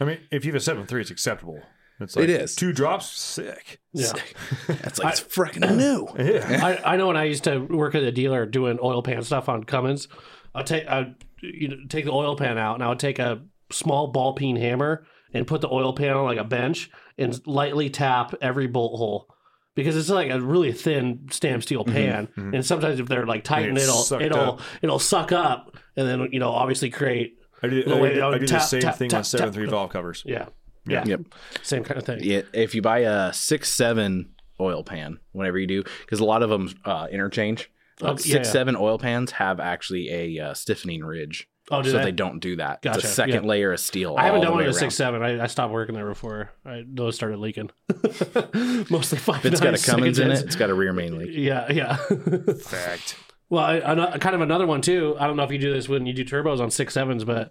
I 0.00 0.04
mean, 0.04 0.18
if 0.30 0.44
you 0.44 0.52
have 0.52 0.56
a 0.56 0.64
seven 0.64 0.86
three, 0.86 1.00
it's 1.00 1.10
acceptable. 1.10 1.60
It's 2.00 2.16
like 2.16 2.24
It 2.24 2.30
is. 2.30 2.56
two 2.56 2.72
drops, 2.72 3.06
sick. 3.06 3.80
Yeah. 3.92 4.12
that's 4.66 4.98
like 4.98 5.12
it's 5.12 5.20
freaking 5.20 5.76
new 5.76 6.08
Yeah, 6.18 6.80
I, 6.84 6.94
I 6.94 6.96
know 6.96 7.06
when 7.06 7.16
I 7.16 7.24
used 7.24 7.44
to 7.44 7.60
work 7.60 7.94
at 7.94 8.02
a 8.02 8.10
dealer 8.10 8.44
doing 8.46 8.78
oil 8.82 9.02
pan 9.02 9.22
stuff 9.22 9.48
on 9.48 9.62
Cummins, 9.64 10.08
I'd 10.54 10.66
take 10.66 10.86
I'd 10.88 11.14
you 11.40 11.68
know 11.68 11.76
take 11.88 12.04
the 12.06 12.12
oil 12.12 12.36
pan 12.36 12.58
out 12.58 12.74
and 12.74 12.82
I 12.82 12.88
would 12.88 12.98
take 12.98 13.18
a 13.20 13.42
small 13.70 14.08
ball 14.08 14.34
peen 14.34 14.56
hammer 14.56 15.06
and 15.34 15.46
put 15.46 15.60
the 15.60 15.68
oil 15.68 15.92
pan 15.92 16.16
on 16.16 16.24
like 16.24 16.38
a 16.38 16.44
bench 16.44 16.90
and 17.18 17.38
lightly 17.46 17.90
tap 17.90 18.34
every 18.40 18.66
bolt 18.66 18.96
hole. 18.96 19.28
Because 19.74 19.96
it's 19.96 20.08
like 20.08 20.30
a 20.30 20.40
really 20.40 20.72
thin 20.72 21.26
stamp 21.32 21.62
steel 21.64 21.84
pan, 21.84 22.28
and 22.36 22.64
sometimes 22.64 23.00
if 23.00 23.08
they're 23.08 23.26
like 23.26 23.42
tightened, 23.42 23.76
it'll 23.76 24.20
it'll 24.20 24.38
up. 24.52 24.60
it'll 24.82 25.00
suck 25.00 25.32
up, 25.32 25.76
and 25.96 26.06
then 26.08 26.28
you 26.30 26.38
know 26.38 26.50
obviously 26.52 26.90
create 26.90 27.38
I 27.60 27.66
do, 27.66 27.82
The 27.82 27.94
I 27.96 28.12
do, 28.14 28.22
I 28.24 28.38
do 28.38 28.46
tap, 28.46 28.60
the 28.60 28.66
same 28.66 28.80
tap, 28.82 28.94
thing 28.96 29.10
tap, 29.10 29.18
on 29.18 29.24
seven 29.24 29.46
tap. 29.48 29.54
three 29.54 29.66
valve 29.66 29.90
covers. 29.90 30.22
yeah 30.24 30.46
yeah 30.86 31.02
Yep. 31.04 31.20
same 31.62 31.82
kind 31.82 31.98
of 31.98 32.06
thing. 32.06 32.20
Yeah, 32.22 32.42
if 32.52 32.76
you 32.76 32.82
buy 32.82 33.00
a 33.00 33.32
six 33.32 33.68
seven 33.68 34.34
oil 34.60 34.84
pan, 34.84 35.18
whenever 35.32 35.58
you 35.58 35.66
do, 35.66 35.82
because 36.02 36.20
a 36.20 36.24
lot 36.24 36.44
of 36.44 36.50
them 36.50 36.70
uh, 36.84 37.08
interchange. 37.10 37.68
Oh, 38.00 38.06
Uh, 38.06 38.10
yeah, 38.10 38.16
six 38.18 38.28
yeah. 38.34 38.42
seven 38.52 38.76
oil 38.76 38.98
pans 38.98 39.32
have 39.32 39.58
actually 39.58 40.08
a 40.38 40.38
uh, 40.50 40.54
stiffening 40.54 41.02
ridge, 41.04 41.48
Oh, 41.70 41.82
do 41.82 41.90
so 41.90 41.98
they? 41.98 42.04
they 42.04 42.12
don't 42.12 42.40
do 42.40 42.56
that. 42.56 42.82
Gotcha, 42.82 42.98
It's 42.98 43.08
a 43.08 43.12
second 43.12 43.44
yeah. 43.44 43.48
layer 43.48 43.72
of 43.72 43.80
steel. 43.80 44.16
I 44.18 44.24
haven't 44.24 44.38
all 44.38 44.44
done 44.44 44.52
one 44.52 44.58
way 44.60 44.66
with 44.66 44.76
a 44.76 44.78
six 44.78 44.94
seven. 44.94 45.22
I, 45.22 45.44
I 45.44 45.46
stopped 45.46 45.72
working 45.72 45.94
there 45.94 46.06
before 46.06 46.50
I, 46.64 46.84
those 46.86 47.14
started 47.14 47.38
leaking. 47.38 47.70
Mostly 48.90 49.18
five. 49.18 49.44
If 49.44 49.52
it's 49.52 49.60
got 49.60 49.74
a 49.74 49.78
Cummins 49.78 50.18
in 50.18 50.30
it, 50.30 50.44
it's 50.44 50.56
got 50.56 50.68
a 50.68 50.74
rear 50.74 50.92
main 50.92 51.18
leak. 51.18 51.30
Yeah, 51.32 51.70
yeah. 51.72 51.96
Fact. 51.96 53.16
well, 53.48 53.64
I, 53.64 53.78
I, 53.78 54.18
kind 54.18 54.34
of 54.34 54.42
another 54.42 54.66
one 54.66 54.82
too. 54.82 55.16
I 55.18 55.26
don't 55.26 55.36
know 55.36 55.44
if 55.44 55.50
you 55.50 55.58
do 55.58 55.72
this 55.72 55.88
when 55.88 56.04
you 56.04 56.12
do 56.12 56.24
turbos 56.24 56.60
on 56.60 56.70
six 56.70 56.94
sevens, 56.94 57.24
but 57.24 57.50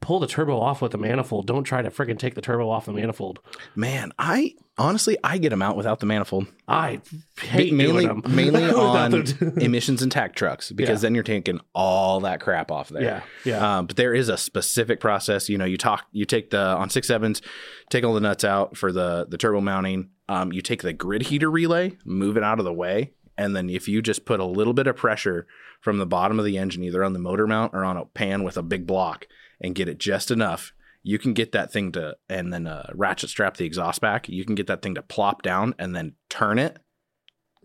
pull 0.00 0.18
the 0.20 0.26
turbo 0.26 0.60
off 0.60 0.82
with 0.82 0.92
the 0.92 0.98
manifold. 0.98 1.46
Don't 1.46 1.64
try 1.64 1.80
to 1.80 1.90
freaking 1.90 2.18
take 2.18 2.34
the 2.34 2.42
turbo 2.42 2.68
off 2.68 2.84
the 2.86 2.92
manifold. 2.92 3.38
Man, 3.74 4.12
I 4.18 4.54
honestly 4.76 5.16
I 5.24 5.38
get 5.38 5.48
them 5.50 5.62
out 5.62 5.76
without 5.76 6.00
the 6.00 6.06
manifold. 6.06 6.46
I 6.68 7.00
hate 7.40 7.72
mainly 7.72 8.04
doing 8.04 8.20
them. 8.20 8.22
mainly 8.36 8.64
on 8.70 9.14
emissions 9.58 10.02
and 10.02 10.12
tack 10.12 10.34
trucks 10.34 10.70
because 10.72 11.00
Yeah. 11.02 11.06
then 11.06 11.14
you're 11.14 11.24
taking 11.24 11.60
all 11.74 12.20
that 12.20 12.40
crap 12.40 12.70
off 12.70 12.90
there. 12.90 13.02
Yeah, 13.02 13.20
yeah. 13.44 13.78
Um, 13.78 13.86
but 13.86 13.96
there 13.96 14.12
is 14.14 14.28
a 14.28 14.36
specific 14.36 15.00
process. 15.00 15.48
You 15.48 15.56
know, 15.56 15.64
you 15.64 15.78
talk, 15.78 16.06
you 16.12 16.26
take 16.26 16.50
the 16.50 16.60
on 16.60 16.90
six 16.90 17.08
sevens, 17.08 17.40
take 17.88 18.04
all 18.04 18.12
the 18.14 18.20
nuts 18.20 18.44
out 18.44 18.76
for 18.76 18.92
the 18.92 19.26
the 19.28 19.38
turbo 19.38 19.60
mounting. 19.62 20.10
Um, 20.28 20.52
you 20.52 20.60
take 20.60 20.82
the 20.82 20.92
grid 20.92 21.22
heater 21.22 21.50
relay, 21.50 21.96
move 22.04 22.36
it 22.36 22.42
out 22.42 22.58
of 22.58 22.64
the 22.66 22.72
way, 22.72 23.12
and 23.38 23.54
then 23.56 23.68
if 23.70 23.88
you 23.88 24.02
just 24.02 24.24
put 24.26 24.40
a 24.40 24.44
little 24.44 24.72
bit 24.74 24.86
of 24.86 24.96
pressure 24.96 25.46
from 25.80 25.98
the 25.98 26.06
bottom 26.06 26.38
of 26.38 26.44
the 26.46 26.56
engine, 26.58 26.82
either 26.82 27.04
on 27.04 27.12
the 27.12 27.18
motor 27.18 27.46
mount 27.46 27.72
or 27.74 27.84
on 27.84 27.96
a 27.98 28.06
pan 28.06 28.42
with 28.42 28.56
a 28.56 28.62
big 28.62 28.86
block, 28.86 29.26
and 29.60 29.74
get 29.74 29.88
it 29.88 29.98
just 29.98 30.30
enough, 30.30 30.72
you 31.02 31.18
can 31.18 31.34
get 31.34 31.52
that 31.52 31.72
thing 31.72 31.92
to, 31.92 32.16
and 32.28 32.52
then 32.52 32.66
uh, 32.66 32.90
ratchet 32.94 33.30
strap 33.30 33.56
the 33.56 33.66
exhaust 33.66 34.00
back. 34.00 34.28
You 34.28 34.44
can 34.44 34.54
get 34.54 34.66
that 34.68 34.82
thing 34.82 34.94
to 34.94 35.02
plop 35.02 35.42
down 35.42 35.74
and 35.78 35.94
then 35.94 36.14
turn 36.28 36.58
it, 36.58 36.78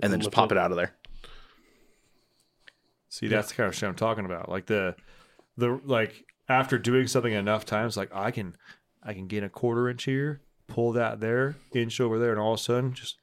and 0.01 0.11
then 0.11 0.19
just 0.19 0.31
pop 0.31 0.51
it 0.51 0.57
out 0.57 0.71
of 0.71 0.77
there. 0.77 0.95
See, 3.09 3.27
that's 3.27 3.49
the 3.49 3.55
kind 3.55 3.67
of 3.67 3.75
shit 3.75 3.89
I'm 3.89 3.95
talking 3.95 4.25
about. 4.25 4.49
Like 4.49 4.67
the, 4.67 4.95
the 5.57 5.79
like 5.83 6.25
after 6.47 6.77
doing 6.77 7.07
something 7.07 7.33
enough 7.33 7.65
times, 7.65 7.97
like 7.97 8.13
I 8.13 8.31
can, 8.31 8.55
I 9.01 9.13
can 9.13 9.27
gain 9.27 9.43
a 9.43 9.49
quarter 9.49 9.89
inch 9.89 10.03
here, 10.03 10.41
pull 10.67 10.91
that 10.93 11.19
there, 11.19 11.55
inch 11.73 11.99
over 11.99 12.19
there, 12.19 12.31
and 12.31 12.39
all 12.39 12.53
of 12.53 12.59
a 12.59 12.63
sudden, 12.63 12.93
just 12.93 13.17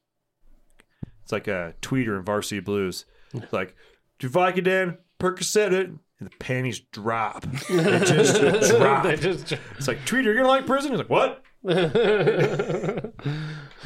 it's 1.23 1.33
like 1.33 1.49
a 1.49 1.75
Tweeder 1.83 2.17
in 2.17 2.25
Varsity 2.25 2.61
Blues. 2.61 3.05
It's 3.35 3.53
like, 3.53 3.75
do 4.19 4.31
Vicodin, 4.31 4.99
Percocet 5.19 5.73
it, 5.73 5.91
and 6.19 6.29
the 6.31 6.37
panties 6.39 6.81
drop. 6.81 7.43
They 7.69 7.99
just 8.01 8.41
drop. 8.71 9.03
They 9.05 9.17
just- 9.17 9.53
It's 9.77 9.89
like 9.89 9.99
Tweeder, 10.07 10.25
you're 10.25 10.37
gonna 10.37 10.49
like 10.49 10.67
prison. 10.67 10.91
He's 10.93 10.99
like, 10.99 11.11
what? 11.11 11.43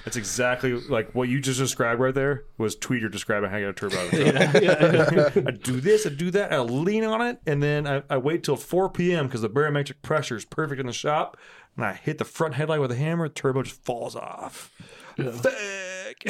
That's 0.04 0.16
exactly 0.16 0.74
like 0.74 1.14
what 1.14 1.28
you 1.28 1.40
just 1.40 1.58
described 1.58 2.00
right 2.00 2.14
there 2.14 2.44
was 2.58 2.76
Tweeder 2.76 3.08
describing 3.10 3.48
how 3.50 3.56
you 3.56 3.72
get 3.72 3.84
a 3.84 3.88
turbo 3.88 3.96
out 3.98 4.04
of 4.04 4.10
the 4.12 5.32
truck. 5.32 5.46
I 5.46 5.50
do 5.50 5.80
this, 5.80 6.06
I 6.06 6.10
do 6.10 6.30
that, 6.32 6.52
I 6.52 6.58
lean 6.60 7.04
on 7.04 7.22
it, 7.22 7.38
and 7.46 7.62
then 7.62 7.86
I, 7.86 8.02
I 8.10 8.16
wait 8.18 8.44
till 8.44 8.56
4 8.56 8.90
p.m. 8.90 9.26
because 9.26 9.40
the 9.40 9.48
barometric 9.48 10.02
pressure 10.02 10.36
is 10.36 10.44
perfect 10.44 10.78
in 10.80 10.86
the 10.86 10.92
shop, 10.92 11.36
and 11.76 11.84
I 11.86 11.94
hit 11.94 12.18
the 12.18 12.24
front 12.24 12.54
headlight 12.54 12.80
with 12.80 12.92
a 12.92 12.96
hammer, 12.96 13.28
the 13.28 13.34
turbo 13.34 13.62
just 13.62 13.82
falls 13.82 14.14
off. 14.14 14.70
Thick. 15.16 16.26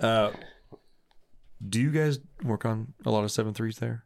uh, 0.00 0.30
do 1.68 1.80
you 1.80 1.90
guys 1.90 2.18
work 2.42 2.64
on 2.64 2.94
a 3.04 3.10
lot 3.10 3.24
of 3.24 3.32
seven 3.32 3.54
threes 3.54 3.78
there? 3.78 4.04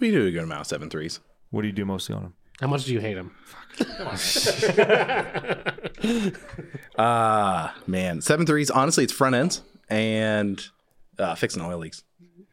We 0.00 0.10
do 0.10 0.26
a 0.26 0.30
good 0.30 0.42
amount 0.42 0.62
of 0.62 0.66
seven 0.66 0.90
threes. 0.90 1.20
What 1.50 1.62
do 1.62 1.68
you 1.68 1.72
do 1.72 1.84
mostly 1.84 2.14
on 2.14 2.22
them? 2.22 2.34
How 2.60 2.68
much 2.68 2.84
do 2.84 2.92
you 2.92 3.00
hate 3.00 3.16
him? 3.16 3.34
Ah, 6.96 7.74
man, 7.86 8.20
seven 8.20 8.46
threes. 8.46 8.70
Honestly, 8.70 9.04
it's 9.04 9.12
front 9.12 9.34
ends 9.34 9.62
and 9.88 10.64
uh, 11.18 11.34
fixing 11.34 11.62
oil 11.62 11.78
leaks. 11.78 12.04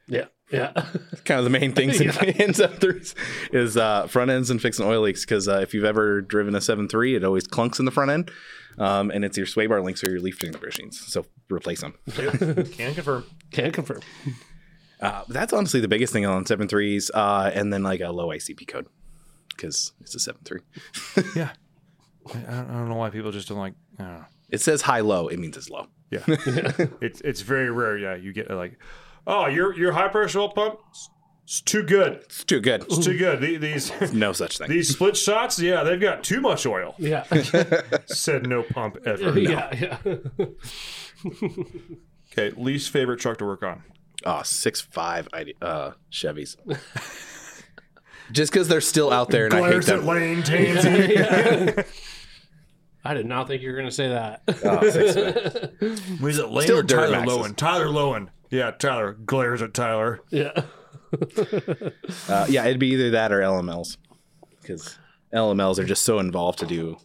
Yeah, 0.08 0.26
yeah. 0.52 0.72
Kind 1.26 1.38
of 1.38 1.44
the 1.44 1.52
main 1.52 1.74
things 1.74 2.02
in, 2.02 2.10
in 2.10 2.54
seven 2.54 2.78
threes 2.78 3.16
is 3.52 3.78
uh, 3.78 4.08
front 4.08 4.32
ends 4.32 4.50
and 4.50 4.62
fixing 4.62 4.86
oil 4.86 5.02
leaks. 5.02 5.26
Because 5.26 5.48
uh, 5.48 5.60
if 5.60 5.74
you've 5.74 5.86
ever 5.86 6.22
driven 6.22 6.56
a 6.56 6.62
seven 6.62 6.88
three, 6.88 7.16
it 7.16 7.24
always 7.24 7.48
clunks 7.48 7.80
in 7.80 7.86
the 7.86 7.92
front 7.92 8.12
end, 8.12 8.32
um, 8.78 9.12
and 9.12 9.24
it's 9.26 9.38
your 9.38 9.46
sway 9.46 9.68
bar 9.68 9.82
links 9.82 10.04
or 10.04 10.12
your 10.12 10.20
leaf 10.22 10.38
finger 10.38 10.58
bushings. 10.58 10.96
So 10.96 11.26
replace 11.50 11.82
them. 11.82 11.94
Can 12.14 12.94
confirm. 12.94 13.26
Can't 13.52 13.74
confirm. 13.74 14.02
Uh, 15.00 15.24
that's 15.30 15.52
honestly 15.54 15.80
the 15.80 15.88
biggest 15.88 16.14
thing 16.14 16.26
on 16.26 16.46
seven 16.46 16.68
threes, 16.68 17.10
uh, 17.14 17.50
and 17.54 17.74
then 17.74 17.84
like 17.84 18.02
a 18.02 18.12
low 18.12 18.28
ICP 18.28 18.68
code 18.68 18.88
because 19.50 19.94
it's 20.02 20.16
a 20.16 20.20
seven 20.20 20.42
three. 20.46 20.62
Yeah. 21.36 21.52
I, 22.34 22.38
I 22.38 22.42
don't 22.42 22.70
I 22.70 22.74
don't 22.74 22.90
know 22.90 22.96
why 22.96 23.10
people 23.10 23.32
just 23.32 23.48
don't 23.48 23.58
like. 23.58 23.74
I 23.98 24.04
don't 24.04 24.14
know. 24.14 24.26
It 24.50 24.62
says 24.62 24.84
high 24.84 25.00
low. 25.00 25.28
It 25.28 25.40
means 25.40 25.58
it's 25.58 25.70
low. 25.70 25.88
Yeah, 26.12 26.24
it's 26.28 27.22
it's 27.22 27.42
very 27.42 27.72
rare. 27.72 27.98
Yeah, 27.98 28.16
you 28.16 28.34
get 28.34 28.52
like, 28.52 28.78
oh, 29.26 29.48
your 29.48 29.74
your 29.74 29.94
high 29.94 30.10
pressure 30.10 30.40
oil 30.42 30.50
pump, 30.50 30.78
it's 31.52 31.60
too 31.60 31.84
good. 31.84 32.14
It's 32.24 32.46
too 32.46 32.62
good. 32.62 32.84
It's 32.84 33.04
too 33.04 33.18
good. 33.18 33.42
The- 33.42 33.58
These 33.58 33.92
No 34.14 34.32
such 34.32 34.58
thing. 34.58 34.70
these 34.70 34.88
split 34.88 35.18
shots, 35.18 35.60
yeah, 35.60 35.84
they've 35.84 36.00
got 36.00 36.24
too 36.24 36.40
much 36.40 36.66
oil. 36.66 36.96
Yeah, 36.98 37.24
Said 38.06 38.48
no 38.48 38.64
pump 38.64 38.98
ever. 39.06 39.38
yeah, 39.38 39.98
yeah. 40.08 40.46
Okay, 42.32 42.52
least 42.56 42.92
favorite 42.92 43.20
truck 43.20 43.38
to 43.40 43.46
work 43.46 43.62
on. 43.64 43.84
Oh, 44.26 44.42
six 44.44 44.80
five 44.80 45.28
ID, 45.34 45.56
uh, 45.62 45.92
Chevys. 46.10 46.56
Just 48.32 48.54
because 48.54 48.70
they're 48.70 48.80
still 48.80 49.12
out 49.12 49.30
there 49.30 49.44
and 49.46 49.54
I 49.54 49.70
hate 49.70 49.84
them. 49.84 50.06
Lane 50.06 50.42
Tansy. 50.42 51.86
I 53.04 53.14
did 53.14 53.26
not 53.26 53.48
think 53.50 53.62
you 53.62 53.70
were 53.70 53.76
going 53.76 53.90
to 53.90 53.94
say 53.94 54.08
that. 54.08 54.44
Oh, 54.64 54.90
six 54.90 55.14
five. 55.16 56.22
Was 56.22 56.38
it 56.40 56.50
Lane 56.50 56.68
Still 56.68 56.78
or 56.80 56.84
Tyler 56.84 57.18
Lowen? 57.26 57.56
Tyler 57.58 57.88
Lowen. 57.88 58.30
Yeah, 58.50 58.72
Tyler 58.72 59.12
glares 59.12 59.62
at 59.62 59.74
Tyler. 59.74 60.22
yeah. 60.30 60.52
Uh, 62.30 62.46
yeah, 62.50 62.66
it'd 62.66 62.80
be 62.80 62.88
either 62.94 63.12
that 63.12 63.32
or 63.32 63.40
LMLs 63.40 63.98
because 64.62 64.98
LMLs 65.34 65.80
are 65.80 65.84
just 65.86 66.04
so 66.04 66.20
involved 66.20 66.60
to 66.60 66.66
do 66.66 66.98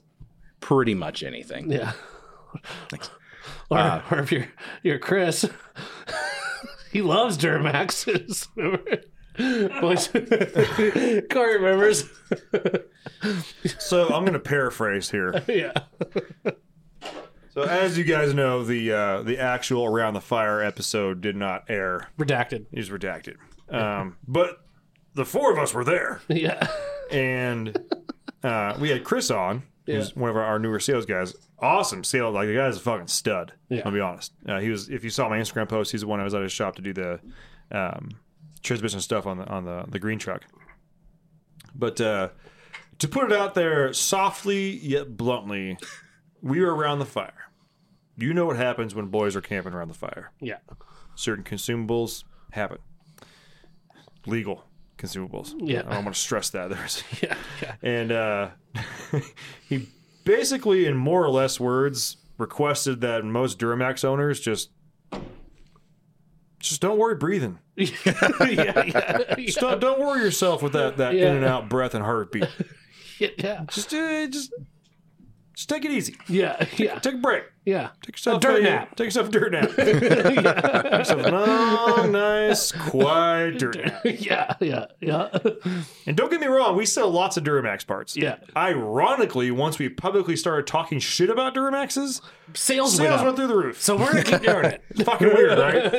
pretty 0.60 0.94
much 0.94 1.22
anything. 1.22 1.70
Yeah. 1.70 1.92
Or, 3.68 3.78
Uh, 3.78 4.02
or 4.12 4.18
if 4.20 4.30
you're 4.30 4.46
you're 4.84 4.98
Chris, 5.00 5.44
he 6.92 7.02
loves 7.02 7.36
Duramaxes. 7.36 8.46
Remember? 8.54 9.00
Boys, 9.80 10.06
Corey 11.28 11.56
remembers. 11.58 12.04
So 13.78 14.04
I'm 14.06 14.22
going 14.24 14.32
to 14.34 14.38
paraphrase 14.38 15.10
here. 15.10 15.42
yeah. 15.48 15.72
So 17.50 17.62
as 17.62 17.98
you 17.98 18.04
guys 18.04 18.32
know, 18.34 18.62
the 18.64 18.92
uh, 18.92 19.22
the 19.22 19.38
actual 19.38 19.84
around 19.84 20.14
the 20.14 20.20
fire 20.20 20.62
episode 20.62 21.20
did 21.20 21.34
not 21.36 21.64
air. 21.68 22.08
Redacted. 22.18 22.66
It 22.72 22.78
was 22.78 22.90
redacted. 22.90 23.34
Um, 23.68 24.16
but 24.28 24.60
the 25.14 25.24
four 25.24 25.52
of 25.52 25.59
us 25.59 25.74
were 25.74 25.84
there, 25.84 26.20
Yeah. 26.28 26.66
and 27.10 27.76
uh, 28.43 28.76
we 28.80 28.90
had 28.90 29.02
Chris 29.05 29.30
on, 29.30 29.62
who's 29.86 30.14
one 30.14 30.30
of 30.30 30.36
our, 30.36 30.44
our 30.44 30.59
newer 30.59 30.78
sales 30.80 31.06
guys. 31.06 31.34
Awesome 31.59 32.05
sales, 32.05 32.34
like 32.34 32.48
the 32.48 32.55
guy's 32.55 32.76
a 32.76 32.80
fucking 32.80 33.06
stud. 33.06 33.52
Yeah. 33.70 33.82
I'll 33.84 33.93
be 33.93 34.01
honest. 34.01 34.32
Uh, 34.47 34.60
he 34.60 34.68
was. 34.70 34.88
If 34.90 35.02
you 35.05 35.10
saw 35.10 35.28
my 35.28 35.38
Instagram 35.38 35.68
post, 35.68 35.90
he's 35.93 36.02
the 36.02 36.06
one 36.06 36.20
I 36.20 36.24
was 36.24 36.34
at 36.34 36.43
his 36.43 36.52
shop 36.52 36.76
to 36.76 36.82
do 36.82 36.93
the 36.93 37.20
um, 37.72 38.10
transmission 38.62 39.01
stuff 39.01 39.26
on 39.26 39.38
the 39.38 39.47
on 39.47 39.64
the 39.64 39.84
the 39.88 39.98
green 39.98 40.18
truck. 40.18 40.43
But 41.74 42.01
uh, 42.01 42.28
to 42.98 43.09
put 43.09 43.30
it 43.30 43.36
out 43.36 43.55
there 43.55 43.93
softly 43.94 44.76
yet 44.76 45.16
bluntly, 45.16 45.78
we 46.43 46.60
were 46.60 46.74
around 46.74 46.98
the 46.98 47.06
fire. 47.06 47.32
You 48.18 48.32
know 48.34 48.47
what 48.47 48.56
happens 48.56 48.94
when 48.94 49.06
boys 49.06 49.34
are 49.36 49.40
camping 49.43 49.72
around 49.72 49.88
the 49.88 49.94
fire. 49.94 50.30
Yeah. 50.40 50.59
Certain 51.14 51.44
consumables 51.44 52.24
happen. 52.52 52.78
Legal 54.26 54.64
consumables. 54.98 55.54
Yeah. 55.58 55.80
I 55.86 55.94
don't 55.94 56.04
want 56.04 56.14
to 56.16 56.20
stress 56.20 56.50
that. 56.50 56.70
There's 56.70 57.02
Yeah. 57.22 57.36
Yeah. 57.62 57.74
and 57.82 58.12
uh, 58.12 58.48
he 59.68 59.88
basically, 60.24 60.86
in 60.86 60.96
more 60.96 61.22
or 61.24 61.30
less 61.30 61.60
words, 61.60 62.16
requested 62.38 63.00
that 63.02 63.24
most 63.24 63.58
Duramax 63.58 64.04
owners 64.04 64.40
just 64.40 64.70
just 66.58 66.80
don't 66.80 66.98
worry 66.98 67.14
breathing. 67.14 67.58
yeah. 67.76 67.86
Yeah. 68.48 69.34
Just 69.38 69.60
don't, 69.60 69.80
don't 69.80 70.00
worry 70.00 70.22
yourself 70.22 70.62
with 70.62 70.72
that 70.72 70.96
that 70.96 71.14
Yeah. 71.14 71.30
in 71.30 71.36
and 71.36 71.44
out 71.44 71.68
breath 71.68 71.94
and 71.94 72.02
heartbeat. 72.04 72.48
Yeah. 73.18 73.64
Just 73.70 73.92
uh, 73.94 74.26
just 74.26 74.52
just 75.54 75.68
take 75.68 75.84
it 75.84 75.90
easy. 75.90 76.16
Yeah. 76.28 76.66
Yeah. 76.76 76.98
Take 76.98 77.14
a 77.14 77.18
break. 77.18 77.44
Yeah. 77.66 77.90
Take 78.01 78.14
yourself 78.14 78.40
dirt 78.40 78.60
a, 78.60 78.62
nap. 78.62 78.97
Take 78.97 79.06
yourself 79.06 79.28
a 79.28 79.30
dirt 79.32 79.52
nap. 79.52 79.70
Take 79.76 80.01
yourself 80.01 81.26
a 81.26 81.30
long, 81.30 82.12
nice, 82.12 82.70
quiet 82.72 83.59
dirt 83.59 83.76
nap. 83.84 84.01
Yeah. 84.05 84.55
Yeah. 84.60 84.86
Yeah. 85.01 85.36
And 86.06 86.16
don't 86.16 86.30
get 86.30 86.40
me 86.40 86.47
wrong, 86.47 86.76
we 86.76 86.86
sell 86.86 87.10
lots 87.10 87.36
of 87.36 87.43
Duramax 87.44 87.86
parts. 87.86 88.16
Yeah. 88.16 88.36
Ironically, 88.56 89.51
once 89.51 89.78
we 89.78 89.88
publicly 89.88 90.36
started 90.36 90.66
talking 90.66 91.01
shit 91.01 91.28
about 91.28 91.55
Duramaxes, 91.55 92.20
Sales, 92.55 92.98
went 93.01 93.10
sales 93.10 93.20
up. 93.20 93.24
went 93.24 93.36
through 93.36 93.48
the 93.48 93.56
roof. 93.56 93.82
So 93.82 93.97
we're 93.97 94.12
gonna 94.12 94.22
keep 94.22 94.43
doing 94.43 94.64
it. 94.66 94.82
It's 94.90 95.02
fucking 95.02 95.26
weird, 95.28 95.59
right? 95.59 95.90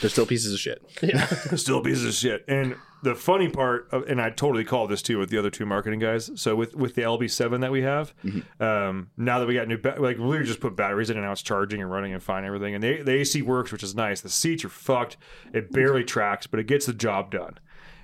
They're 0.00 0.10
still 0.10 0.24
pieces 0.26 0.54
of 0.54 0.58
shit. 0.58 0.82
Yeah. 1.02 1.26
still 1.56 1.82
pieces 1.82 2.06
of 2.06 2.14
shit. 2.14 2.44
And 2.48 2.76
the 3.02 3.14
funny 3.14 3.50
part, 3.50 3.86
of, 3.92 4.04
and 4.08 4.18
I 4.18 4.30
totally 4.30 4.64
called 4.64 4.88
this 4.90 5.02
too 5.02 5.18
with 5.18 5.28
the 5.28 5.36
other 5.38 5.50
two 5.50 5.66
marketing 5.66 5.98
guys. 6.00 6.30
So 6.36 6.56
with 6.56 6.74
with 6.74 6.94
the 6.94 7.02
LB7 7.02 7.60
that 7.60 7.70
we 7.70 7.82
have, 7.82 8.14
um, 8.58 9.10
now 9.18 9.38
that 9.40 9.46
we 9.46 9.54
got 9.54 9.68
new, 9.68 9.76
ba- 9.76 9.96
like 9.98 10.16
we 10.16 10.42
just 10.42 10.60
put 10.60 10.74
batteries 10.94 11.10
in 11.10 11.16
and 11.16 11.26
now 11.26 11.32
it's 11.32 11.42
charging 11.42 11.82
and 11.82 11.90
running 11.90 12.12
and 12.12 12.22
fine 12.22 12.44
everything. 12.44 12.72
And 12.72 12.84
the, 12.84 13.02
the 13.02 13.10
AC 13.10 13.42
works, 13.42 13.72
which 13.72 13.82
is 13.82 13.96
nice. 13.96 14.20
The 14.20 14.28
seats 14.28 14.64
are 14.64 14.68
fucked. 14.68 15.16
It 15.52 15.72
barely 15.72 16.04
tracks, 16.04 16.46
but 16.46 16.60
it 16.60 16.68
gets 16.68 16.86
the 16.86 16.92
job 16.92 17.32
done. 17.32 17.58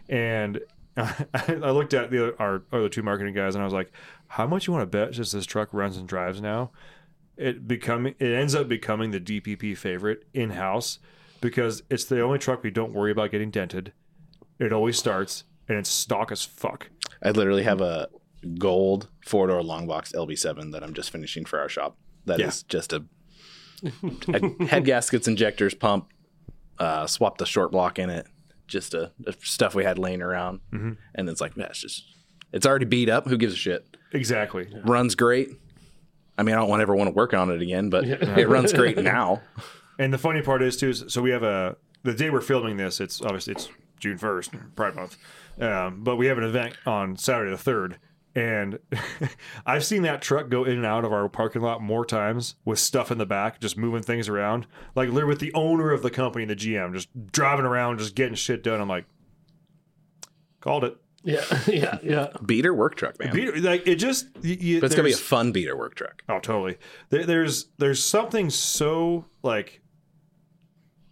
And 0.09 0.61
I 0.97 1.71
looked 1.71 1.95
at 1.95 2.11
the 2.11 2.25
other, 2.25 2.43
our 2.43 2.63
other 2.73 2.89
two 2.89 3.05
marketing 3.05 3.33
guys 3.33 3.55
and 3.55 3.63
I 3.63 3.65
was 3.65 3.73
like, 3.73 3.93
how 4.27 4.49
much 4.49 4.67
you 4.67 4.73
want 4.73 4.83
to 4.83 4.87
bet 4.87 5.13
just 5.13 5.33
this 5.33 5.47
truck 5.47 5.69
runs 5.73 5.97
and 5.97 6.09
drives 6.09 6.41
now? 6.41 6.73
It 7.37 7.69
becoming 7.69 8.17
it 8.19 8.33
ends 8.33 8.57
up 8.57 8.69
becoming 8.69 9.13
the 9.13 9.21
DPP 9.21 9.77
favorite 9.77 10.25
in 10.35 10.51
house 10.51 10.99
because 11.41 11.85
it's 11.89 12.05
the 12.05 12.21
only 12.21 12.39
truck 12.39 12.65
we 12.65 12.71
don't 12.73 12.93
worry 12.93 13.13
about 13.13 13.31
getting 13.31 13.53
dented. 13.53 13.93
It 14.59 14.73
always 14.73 14.99
starts 14.99 15.45
and 15.69 15.79
it's 15.79 15.89
stock 15.89 16.33
as 16.33 16.45
fuck. 16.45 16.91
I 17.23 17.31
literally 17.31 17.63
have 17.63 17.81
a 17.81 18.09
gold 18.59 19.09
four 19.25 19.47
door 19.47 19.63
long 19.63 19.87
box 19.87 20.13
LB7 20.13 20.73
that 20.73 20.83
I'm 20.83 20.93
just 20.93 21.11
finishing 21.11 21.45
for 21.45 21.61
our 21.61 21.69
shop. 21.69 21.97
That 22.27 22.41
is 22.41 22.65
Yeah. 22.69 22.69
just 22.69 22.93
a, 22.93 23.05
head 24.67 24.85
gaskets, 24.85 25.27
injectors, 25.29 25.75
pump, 25.75 26.09
uh, 26.79 27.07
swapped 27.07 27.39
the 27.39 27.47
short 27.47 27.73
block 27.73 27.99
in 27.99 28.11
it, 28.11 28.27
just 28.67 28.95
a, 28.95 29.13
a 29.27 29.33
stuff 29.43 29.75
we 29.75 29.85
had 29.85 29.99
laying 29.99 30.23
around, 30.23 30.61
and 30.73 31.29
it's 31.29 31.41
like, 31.41 31.53
yeah, 31.57 31.67
it's 31.67 31.81
just 31.81 32.05
it's 32.53 32.67
already 32.67 32.85
beat 32.85 33.09
up. 33.09 33.27
Who 33.27 33.37
gives 33.37 33.55
a 33.55 33.57
shit? 33.57 33.97
Exactly. 34.13 34.69
Runs 34.85 35.15
great. 35.15 35.51
I 36.37 36.43
mean, 36.43 36.55
I 36.55 36.59
don't 36.59 36.69
want 36.69 36.83
ever 36.83 36.95
want 36.97 37.09
to 37.09 37.15
work 37.15 37.33
on 37.35 37.51
it 37.51 37.63
again, 37.63 37.91
but 37.91 38.05
it 38.05 38.49
runs 38.49 38.73
great 38.73 38.99
now. 38.99 39.43
And 39.99 40.15
the 40.15 40.19
funny 40.19 40.41
part 40.41 40.63
is 40.63 40.79
too. 40.79 40.89
Is, 40.89 41.05
so 41.09 41.21
we 41.21 41.29
have 41.31 41.43
a 41.43 41.77
the 42.05 42.15
day 42.15 42.31
we're 42.31 42.41
filming 42.41 42.79
this. 42.79 43.01
It's 43.01 43.21
obviously 43.21 43.53
it's 43.53 43.69
June 43.99 44.17
first, 44.17 44.51
Pride 44.75 44.95
Month, 44.97 45.19
um, 45.61 46.03
but 46.03 46.17
we 46.17 46.25
have 46.29 46.39
an 46.39 46.45
event 46.45 46.75
on 46.87 47.19
Saturday 47.19 47.51
the 47.51 47.59
third. 47.59 47.99
And 48.35 48.79
I've 49.67 49.85
seen 49.85 50.03
that 50.03 50.23
truck 50.23 50.49
go 50.49 50.65
in 50.65 50.77
and 50.77 50.87
out 50.87 51.05
of 51.05 51.13
our 51.13 51.29
parking 51.29 51.63
lot 51.63 51.83
more 51.83 52.05
times 52.07 52.55
with 52.65 52.79
stuff 52.79 53.11
in 53.11 53.19
the 53.19 53.27
back, 53.27 53.61
just 53.61 53.77
moving 53.77 54.03
things 54.03 54.29
around. 54.29 54.67
Like 54.95 55.09
literally 55.09 55.31
with 55.31 55.41
the 55.41 55.53
owner 55.55 55.91
of 55.91 56.03
the 56.03 56.11
company, 56.11 56.45
the 56.45 56.55
GM, 56.57 56.93
just 56.95 57.09
driving 57.33 57.65
around, 57.67 57.99
just 57.99 58.15
getting 58.15 58.35
shit 58.37 58.63
done. 58.63 58.81
I'm 58.81 58.89
like, 58.89 59.07
called 60.61 60.85
it. 60.85 60.97
Yeah. 61.23 61.45
Yeah. 61.67 61.99
Yeah. 62.03 62.29
Beater 62.47 62.73
work 62.73 62.95
truck, 62.95 63.19
man. 63.19 63.33
Beater- 63.35 63.61
Like 63.61 63.87
it 63.87 63.97
just. 63.97 64.27
You, 64.43 64.55
you, 64.61 64.81
but 64.81 64.87
it's 64.87 64.95
gonna 64.95 65.09
be 65.09 65.13
a 65.15 65.17
fun 65.19 65.53
beater 65.53 65.77
work 65.77 65.95
truck. 65.95 66.23
Oh, 66.29 66.39
totally. 66.39 66.79
There, 67.11 67.27
there's 67.27 67.67
there's 67.79 68.03
something 68.03 68.49
so 68.49 69.27
like 69.43 69.83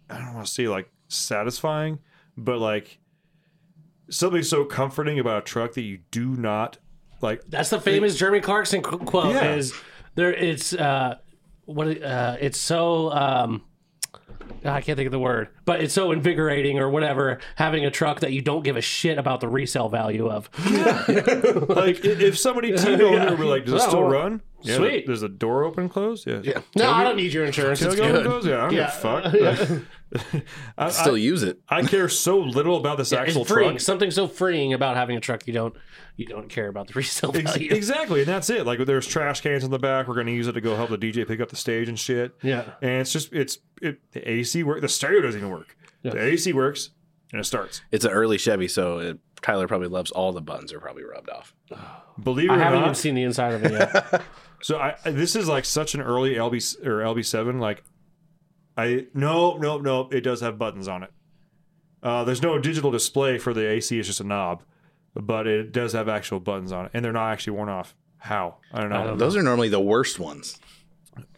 I 0.09 0.17
don't 0.17 0.33
want 0.33 0.47
to 0.47 0.51
say 0.51 0.67
like 0.67 0.89
satisfying, 1.09 1.99
but 2.37 2.59
like 2.59 2.97
something 4.09 4.41
so 4.41 4.65
comforting 4.65 5.19
about 5.19 5.37
a 5.39 5.45
truck 5.45 5.73
that 5.73 5.81
you 5.83 5.99
do 6.11 6.29
not 6.35 6.77
like. 7.21 7.41
That's 7.47 7.69
the 7.69 7.79
famous 7.81 8.15
Jeremy 8.17 8.39
Clarkson 8.41 8.81
qu- 8.81 8.99
quote. 8.99 9.33
Yeah. 9.35 9.53
Is 9.55 9.73
there? 10.15 10.33
It's 10.33 10.73
uh, 10.73 11.17
what? 11.65 12.01
Uh, 12.01 12.37
it's 12.39 12.59
so 12.59 13.11
um, 13.11 13.61
I 14.65 14.81
can't 14.81 14.97
think 14.97 15.05
of 15.07 15.11
the 15.11 15.19
word, 15.19 15.49
but 15.65 15.81
it's 15.81 15.93
so 15.93 16.11
invigorating 16.11 16.79
or 16.79 16.89
whatever. 16.89 17.39
Having 17.55 17.85
a 17.85 17.91
truck 17.91 18.19
that 18.21 18.31
you 18.33 18.41
don't 18.41 18.63
give 18.63 18.77
a 18.77 18.81
shit 18.81 19.17
about 19.17 19.39
the 19.41 19.47
resale 19.47 19.89
value 19.89 20.29
of. 20.29 20.49
Like 21.69 22.03
if 22.03 22.37
somebody 22.37 22.71
T-boned 22.77 22.99
it, 23.31 23.39
we're 23.39 23.45
like, 23.45 23.65
does 23.65 23.75
it 23.83 23.87
still 23.87 24.03
run? 24.03 24.41
Yeah, 24.61 24.75
sweet. 24.77 25.05
There's 25.05 25.23
a 25.23 25.29
door 25.29 25.63
open 25.63 25.83
and 25.83 25.91
closed. 25.91 26.27
Yeah. 26.27 26.41
Yeah. 26.43 26.61
No, 26.75 26.91
I 26.91 27.03
don't 27.03 27.15
need 27.15 27.31
your 27.31 27.45
insurance. 27.45 27.81
It's 27.81 27.95
Tailgate 27.95 27.99
open 28.09 28.11
good. 28.13 28.25
closed? 28.25 28.47
Yeah. 28.47 28.57
I 28.57 28.61
don't 28.61 28.73
Yeah. 28.73 29.55
give 29.55 29.71
a 29.71 29.75
fuck. 29.75 29.81
I, 30.77 30.89
Still 30.89 31.17
use 31.17 31.43
it. 31.43 31.59
I, 31.69 31.79
I 31.79 31.83
care 31.83 32.09
so 32.09 32.39
little 32.39 32.77
about 32.77 32.97
this 32.97 33.13
actual 33.13 33.45
truck. 33.45 33.79
Something 33.79 34.11
so 34.11 34.27
freeing 34.27 34.73
about 34.73 34.95
having 34.95 35.15
a 35.17 35.19
truck 35.19 35.45
you 35.47 35.53
don't 35.53 35.75
you 36.15 36.25
don't 36.25 36.49
care 36.49 36.67
about 36.67 36.87
the 36.87 36.93
resale 36.95 37.31
value. 37.31 37.71
exactly, 37.71 38.21
and 38.21 38.27
that's 38.27 38.49
it. 38.49 38.65
Like 38.65 38.79
there's 38.85 39.07
trash 39.07 39.41
cans 39.41 39.63
in 39.63 39.71
the 39.71 39.79
back. 39.79 40.07
We're 40.07 40.15
going 40.15 40.27
to 40.27 40.33
use 40.33 40.47
it 40.47 40.53
to 40.53 40.61
go 40.61 40.75
help 40.75 40.89
the 40.89 40.97
DJ 40.97 41.27
pick 41.27 41.39
up 41.39 41.49
the 41.49 41.55
stage 41.55 41.87
and 41.89 41.99
shit. 41.99 42.33
Yeah. 42.41 42.63
and 42.81 43.01
it's 43.01 43.11
just 43.11 43.31
it's 43.33 43.59
it, 43.81 43.99
the 44.11 44.29
AC 44.29 44.63
work. 44.63 44.81
The 44.81 44.89
stereo 44.89 45.21
doesn't 45.21 45.39
even 45.39 45.51
work. 45.51 45.75
The 46.01 46.17
AC 46.21 46.53
works 46.53 46.91
and 47.31 47.39
it 47.39 47.43
starts. 47.43 47.81
It's 47.91 48.05
an 48.05 48.11
early 48.11 48.37
Chevy, 48.37 48.67
so 48.67 48.99
it, 48.99 49.19
Tyler 49.41 49.67
probably 49.67 49.87
loves 49.87 50.11
all 50.11 50.31
the 50.31 50.41
buttons 50.41 50.73
are 50.73 50.79
probably 50.79 51.03
rubbed 51.03 51.29
off. 51.29 51.53
Believe 52.21 52.49
it 52.49 52.53
or 52.53 52.57
not. 52.57 52.59
I 52.59 52.61
or 52.61 52.63
haven't 52.63 52.79
not, 52.79 52.85
even 52.85 52.95
seen 52.95 53.15
the 53.15 53.23
inside 53.23 53.53
of 53.53 53.63
it 53.63 53.71
yet. 53.71 54.21
so 54.61 54.77
I 54.77 54.95
I- 55.05 55.11
this 55.11 55.35
is 55.35 55.47
like 55.47 55.65
such 55.65 55.93
an 55.93 56.01
early 56.01 56.35
LB 56.35 56.85
or 56.85 56.99
LB 57.01 57.25
seven. 57.25 57.59
Like 57.59 57.83
I 58.77 59.07
no 59.13 59.57
no 59.57 59.77
no, 59.77 60.09
it 60.11 60.21
does 60.21 60.41
have 60.41 60.57
buttons 60.57 60.87
on 60.87 61.03
it. 61.03 61.11
Uh, 62.01 62.23
there's 62.23 62.41
no 62.41 62.57
digital 62.59 62.91
display 62.91 63.37
for 63.37 63.53
the 63.53 63.67
AC. 63.67 63.97
It's 63.97 64.07
just 64.07 64.21
a 64.21 64.23
knob, 64.23 64.63
but 65.13 65.47
it 65.47 65.71
does 65.71 65.93
have 65.93 66.07
actual 66.07 66.39
buttons 66.39 66.71
on 66.71 66.85
it, 66.85 66.91
and 66.93 67.03
they're 67.03 67.11
not 67.11 67.31
actually 67.31 67.53
worn 67.53 67.69
off. 67.69 67.95
How 68.17 68.57
I 68.73 68.81
don't 68.81 68.89
know. 68.89 69.15
Those 69.15 69.35
are 69.37 69.43
normally 69.43 69.69
the 69.69 69.79
worst 69.79 70.19
ones. 70.19 70.59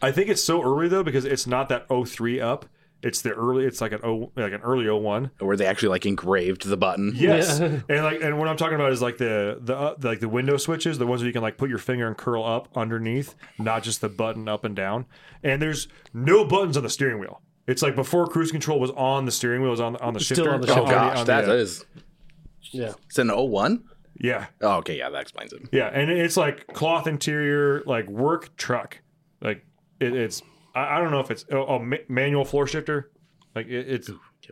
I 0.02 0.12
think 0.12 0.30
it's 0.30 0.44
so 0.44 0.62
early 0.64 0.88
though 0.88 1.04
because 1.04 1.26
it's 1.26 1.48
not 1.48 1.70
that 1.70 1.88
03 1.90 2.40
up. 2.40 2.66
It's 3.04 3.22
the 3.22 3.32
early. 3.32 3.66
It's 3.66 3.82
like 3.82 3.94
an 3.94 4.02
O 4.04 4.32
like 4.36 4.54
an 4.54 4.62
early 4.62 4.88
01. 4.90 5.32
Where 5.40 5.58
they 5.58 5.66
actually 5.66 5.90
like 5.90 6.06
engraved 6.06 6.68
the 6.68 6.78
button. 6.78 7.14
Yes, 7.16 7.60
and 7.60 7.84
like 7.88 8.22
and 8.22 8.38
what 8.38 8.48
I'm 8.48 8.58
talking 8.58 8.76
about 8.76 8.92
is 8.92 9.02
like 9.02 9.18
the 9.18 9.58
the 9.60 9.76
uh, 9.76 9.96
like 10.02 10.20
the 10.20 10.30
window 10.30 10.58
switches, 10.58 10.98
the 11.00 11.08
ones 11.08 11.22
where 11.22 11.28
you 11.28 11.34
can 11.34 11.42
like 11.42 11.58
put 11.58 11.70
your 11.70 11.80
finger 11.80 12.08
and 12.08 12.16
curl 12.16 12.44
up 12.46 12.68
underneath, 12.76 13.34
not 13.58 13.82
just 13.84 14.02
the 14.02 14.10
button 14.10 14.48
up 14.48 14.64
and 14.64 14.76
down. 14.76 15.06
And 15.44 15.60
there's 15.62 15.88
no 16.14 16.46
buttons 16.46 16.78
on 16.78 16.84
the 16.84 16.90
steering 16.90 17.20
wheel. 17.20 17.42
It's 17.68 17.82
like 17.82 17.96
before 17.96 18.28
cruise 18.28 18.52
control 18.52 18.80
was 18.80 18.92
on 18.92 19.26
the 19.26 19.32
steering 19.32 19.62
wheel, 19.62 19.72
was 19.72 19.80
on 19.82 19.96
on 19.98 20.14
the 20.14 20.20
Still 20.20 20.38
shifter. 20.46 20.54
on 20.54 20.62
the 20.62 20.72
on 20.74 20.80
Oh 20.80 20.86
gosh, 20.86 21.18
on 21.20 21.26
that 21.28 21.46
the, 21.46 21.52
uh, 21.52 21.56
is. 21.56 21.86
yeah. 22.72 22.94
It's 23.08 23.18
an 23.18 23.30
01? 23.30 23.84
yeah, 24.20 24.48
Oh, 24.62 24.78
okay, 24.78 24.98
yeah, 24.98 25.10
that 25.10 25.22
explains 25.22 25.54
it. 25.54 25.62
yeah, 25.72 25.88
and 25.88 26.12
it's 26.12 26.38
like 26.38 26.68
cloth 26.74 27.08
interior, 27.08 27.82
like 27.88 28.08
work 28.08 28.56
truck, 28.58 29.00
like 29.42 29.66
it, 30.00 30.14
it's. 30.16 30.44
I, 30.76 30.98
I 30.98 31.00
don't 31.00 31.12
know 31.12 31.20
if 31.20 31.32
it's 31.32 31.46
oh, 31.52 31.66
oh, 31.66 31.80
ma- 31.80 31.98
manual 32.08 32.46
floor 32.46 32.68
shifter, 32.68 33.12
like 33.56 33.68
it, 33.68 33.88
it's 33.90 34.10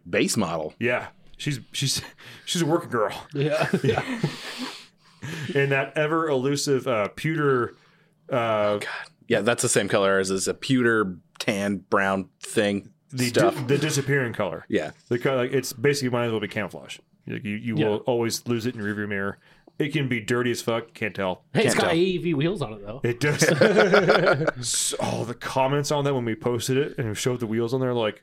Base 0.09 0.37
model. 0.37 0.73
yeah. 0.79 1.07
She's 1.37 1.59
she's 1.71 2.01
she's 2.45 2.61
a 2.61 2.65
working 2.65 2.89
girl. 2.89 3.13
Yeah. 3.33 3.69
yeah. 3.83 4.01
and 5.55 5.71
that 5.71 5.93
ever 5.97 6.27
elusive 6.29 6.87
uh, 6.87 7.07
pewter 7.15 7.75
uh, 8.29 8.79
Yeah, 9.27 9.41
that's 9.41 9.61
the 9.61 9.69
same 9.69 9.87
color 9.87 10.19
as 10.19 10.31
is 10.31 10.47
a 10.47 10.53
pewter 10.53 11.17
tan 11.39 11.77
brown 11.89 12.29
thing 12.41 12.89
The 13.11 13.27
stuff. 13.27 13.67
the 13.67 13.77
disappearing 13.77 14.33
color. 14.33 14.65
yeah, 14.69 14.91
The 15.07 15.17
color, 15.19 15.37
like 15.37 15.53
it's 15.53 15.71
basically 15.73 16.09
might 16.09 16.25
as 16.25 16.31
well 16.31 16.41
be 16.41 16.47
camouflage. 16.47 16.97
Like 17.27 17.43
you 17.43 17.55
you 17.55 17.77
Yeah. 17.77 17.87
will 17.87 17.97
always 17.99 18.45
lose 18.47 18.65
it 18.65 18.75
in 18.75 18.83
your 18.83 18.93
rearview 18.93 19.07
mirror. 19.09 19.37
It 19.79 19.93
can 19.93 20.07
be 20.09 20.19
dirty 20.19 20.51
as 20.51 20.61
fuck. 20.61 20.93
Can't 20.93 21.15
tell. 21.15 21.45
Hey, 21.53 21.63
it's 21.65 21.73
Can't 21.73 21.85
got 21.85 21.91
tell. 21.91 21.97
AEV 21.97 22.33
wheels 22.35 22.61
on 22.61 22.73
it 22.73 22.85
though. 22.85 22.99
It 23.03 23.19
does. 23.21 23.43
So- 24.67 24.97
oh, 24.99 25.23
the 25.25 25.33
comments 25.33 25.91
on 25.91 26.03
that 26.03 26.13
when 26.13 26.25
we 26.25 26.35
posted 26.35 26.77
it 26.77 26.97
and 26.97 27.17
showed 27.17 27.39
the 27.39 27.47
wheels 27.47 27.73
on 27.73 27.79
there, 27.79 27.93
like 27.93 28.21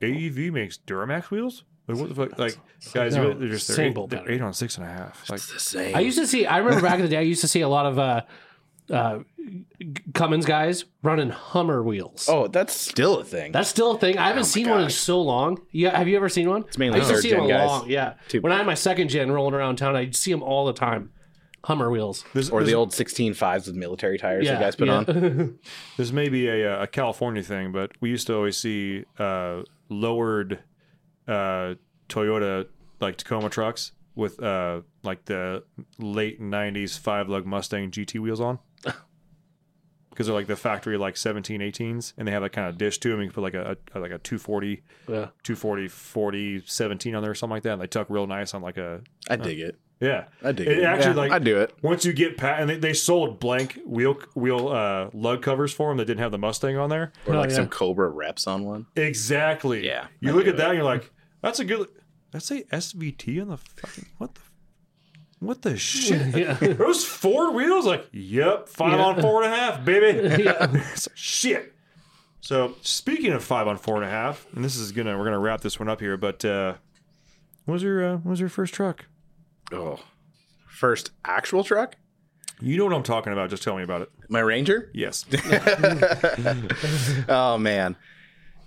AEV 0.00 0.50
makes 0.52 0.78
Duramax 0.78 1.30
wheels. 1.30 1.64
Like 1.86 1.98
what 1.98 2.08
the 2.08 2.14
fuck? 2.14 2.38
Like 2.38 2.56
guys, 2.94 3.14
No, 3.14 3.32
they're 3.34 3.48
just 3.48 3.68
they're 3.68 3.76
same 3.76 3.86
eight, 3.90 3.94
bolt 3.94 4.10
they're 4.10 4.20
pattern. 4.20 4.34
eight 4.34 4.40
on 4.40 4.52
six 4.54 4.76
and 4.78 4.86
a 4.86 4.88
half. 4.90 5.28
Like 5.30 5.38
it's 5.38 5.52
the 5.52 5.60
same. 5.60 5.94
I 5.94 6.00
used 6.00 6.18
to 6.18 6.26
see. 6.26 6.44
I 6.46 6.58
remember 6.58 6.82
back 6.82 6.96
in 6.96 7.02
the 7.02 7.08
day. 7.08 7.18
I 7.18 7.22
used 7.22 7.42
to 7.42 7.48
see 7.48 7.60
a 7.60 7.68
lot 7.68 7.86
of 7.86 7.98
uh, 7.98 8.22
uh, 8.90 9.20
Cummins 10.14 10.46
guys 10.46 10.84
running 11.02 11.30
Hummer 11.30 11.82
wheels. 11.82 12.28
oh, 12.30 12.46
that's 12.48 12.74
still 12.74 13.18
a 13.20 13.24
thing. 13.24 13.52
That's 13.52 13.68
still 13.68 13.92
a 13.92 13.98
thing. 13.98 14.18
I 14.18 14.28
haven't 14.28 14.44
seen 14.44 14.68
one 14.68 14.82
in 14.82 14.90
so 14.90 15.20
long. 15.20 15.58
Yeah, 15.70 15.96
have 15.96 16.08
you 16.08 16.16
ever 16.16 16.28
seen 16.28 16.48
one? 16.48 16.62
It's 16.62 16.78
mainly 16.78 17.00
I 17.00 17.02
used 17.02 17.14
to 17.14 17.20
see 17.22 17.30
gen 17.30 17.40
them 17.40 17.48
guys. 17.48 17.66
long. 17.66 17.88
Yeah, 17.88 18.14
Two- 18.28 18.40
when 18.40 18.52
I 18.52 18.56
had 18.58 18.66
my 18.66 18.74
second 18.74 19.08
gen 19.08 19.30
rolling 19.30 19.54
around 19.54 19.76
town, 19.76 19.96
I'd 19.96 20.14
see 20.16 20.30
them 20.32 20.42
all 20.42 20.66
the 20.66 20.72
time. 20.72 21.10
Hummer 21.64 21.90
wheels. 21.90 22.24
this, 22.32 22.48
or 22.48 22.60
this, 22.60 22.68
the 22.68 22.74
old 22.76 22.92
16 22.94 23.34
fives 23.34 23.66
with 23.66 23.74
military 23.74 24.18
tires 24.18 24.44
Yeah, 24.44 24.52
that 24.52 24.60
guys 24.60 24.76
put 24.76 24.86
yeah. 24.86 24.98
on. 24.98 25.58
this 25.96 26.12
may 26.12 26.28
be 26.28 26.46
a, 26.46 26.78
uh, 26.78 26.82
a 26.84 26.86
California 26.86 27.42
thing, 27.42 27.72
but 27.72 27.90
we 28.00 28.08
used 28.08 28.28
to 28.28 28.36
always 28.36 28.56
see 28.56 29.04
uh, 29.18 29.62
lowered 29.88 30.60
uh, 31.26 31.74
Toyota 32.08 32.68
like 33.00 33.16
Tacoma 33.16 33.48
trucks 33.50 33.90
with 34.14 34.40
uh, 34.40 34.82
like 35.02 35.24
the 35.24 35.64
late 35.98 36.40
'90s 36.40 36.96
five 37.00 37.28
lug 37.28 37.46
Mustang 37.46 37.90
GT 37.90 38.20
wheels 38.20 38.40
on. 38.40 38.60
Because 40.10 40.28
they're 40.28 40.34
like 40.34 40.46
the 40.46 40.56
factory 40.56 40.96
like 40.96 41.14
17, 41.18 41.60
18s, 41.60 42.14
and 42.16 42.26
they 42.26 42.32
have 42.32 42.40
that 42.40 42.52
kind 42.52 42.68
of 42.68 42.78
dish 42.78 42.96
to 43.00 43.10
them. 43.10 43.20
You 43.20 43.26
can 43.26 43.34
put 43.34 43.42
like 43.42 43.52
a, 43.52 43.76
a 43.94 43.98
like 44.00 44.12
a 44.12 44.18
240, 44.18 44.82
yeah. 45.08 45.26
240, 45.42 45.88
40, 45.88 46.62
17 46.64 47.14
on 47.14 47.22
there 47.22 47.32
or 47.32 47.34
something 47.34 47.54
like 47.54 47.64
that. 47.64 47.74
And 47.74 47.82
they 47.82 47.86
tuck 47.86 48.06
real 48.08 48.26
nice 48.26 48.54
on 48.54 48.62
like 48.62 48.78
a 48.78 49.02
I 49.28 49.36
dig 49.36 49.60
it. 49.60 49.78
yeah. 50.00 50.24
I 50.42 50.52
dig 50.52 50.68
It 50.68 50.78
it. 50.78 50.84
actually, 50.84 51.10
Yeah, 51.10 51.16
like- 51.20 51.32
I 51.32 51.38
do 51.38 51.58
it. 51.60 51.74
Once 51.82 52.06
you 52.06 52.14
get 52.14 52.38
past, 52.38 52.62
and 52.62 52.70
they, 52.70 52.78
they 52.78 52.94
sold 52.94 53.38
blank 53.40 53.78
wheel 53.84 54.18
wheel 54.34 54.68
uh, 54.68 55.10
lug 55.12 55.42
covers 55.42 55.74
for 55.74 55.90
them 55.90 55.98
that 55.98 56.06
didn't 56.06 56.20
have 56.20 56.32
the 56.32 56.38
Mustang 56.38 56.78
on 56.78 56.88
there. 56.88 57.12
Or 57.26 57.34
Oh, 57.34 57.38
like 57.40 57.50
yeah. 57.50 57.56
some 57.56 57.68
Cobra 57.68 58.08
reps 58.08 58.46
on 58.46 58.64
one. 58.64 58.86
Exactly. 58.96 59.84
Yeah, 59.86 60.06
You 60.20 60.30
I 60.30 60.32
look 60.34 60.44
do 60.44 60.50
at 60.52 60.56
that 60.56 60.68
and 60.68 60.76
you're 60.76 60.84
like, 60.84 61.10
that's 61.42 61.60
a 61.60 61.64
good. 61.66 61.88
That's 62.30 62.50
a 62.50 62.62
SVT 62.62 63.40
on 63.42 63.48
the 63.48 63.58
fucking 63.58 64.06
what 64.16 64.34
the 64.34 64.40
what 65.40 65.62
the 65.62 65.76
shit? 65.76 66.34
Yeah. 66.36 66.54
Those 66.60 67.04
four 67.04 67.52
wheels, 67.52 67.86
like, 67.86 68.08
yep, 68.12 68.68
five 68.68 68.98
Yeah. 68.98 69.04
on 69.04 69.20
four 69.20 69.42
and 69.42 69.52
a 69.52 69.56
half, 69.56 69.84
baby. 69.84 70.18
It's 70.28 71.08
like, 71.08 71.16
shit. 71.16 71.72
So 72.40 72.74
speaking 72.82 73.32
of 73.32 73.42
five 73.42 73.66
on 73.66 73.76
four 73.76 73.96
and 73.96 74.04
a 74.04 74.08
half, 74.08 74.46
and 74.54 74.64
this 74.64 74.76
is 74.76 74.92
gonna 74.92 75.18
we're 75.18 75.24
gonna 75.24 75.38
wrap 75.38 75.60
this 75.62 75.80
one 75.80 75.88
up 75.88 76.00
here, 76.00 76.16
but 76.16 76.44
uh, 76.44 76.74
what 77.64 77.72
was 77.74 77.82
your 77.82 78.04
uh, 78.04 78.16
what 78.18 78.30
was 78.30 78.40
your 78.40 78.48
first 78.48 78.72
truck? 78.74 79.06
Oh. 79.72 79.98
First 80.68 81.10
actual 81.24 81.64
truck? 81.64 81.96
You 82.60 82.76
know 82.78 82.84
what 82.84 82.94
I'm 82.94 83.02
talking 83.02 83.32
about. 83.32 83.50
Just 83.50 83.62
tell 83.62 83.76
me 83.76 83.82
about 83.82 84.02
it. 84.02 84.10
My 84.28 84.40
Ranger? 84.40 84.90
Yes. 84.94 85.24
Oh 87.28 87.58
man. 87.58 87.96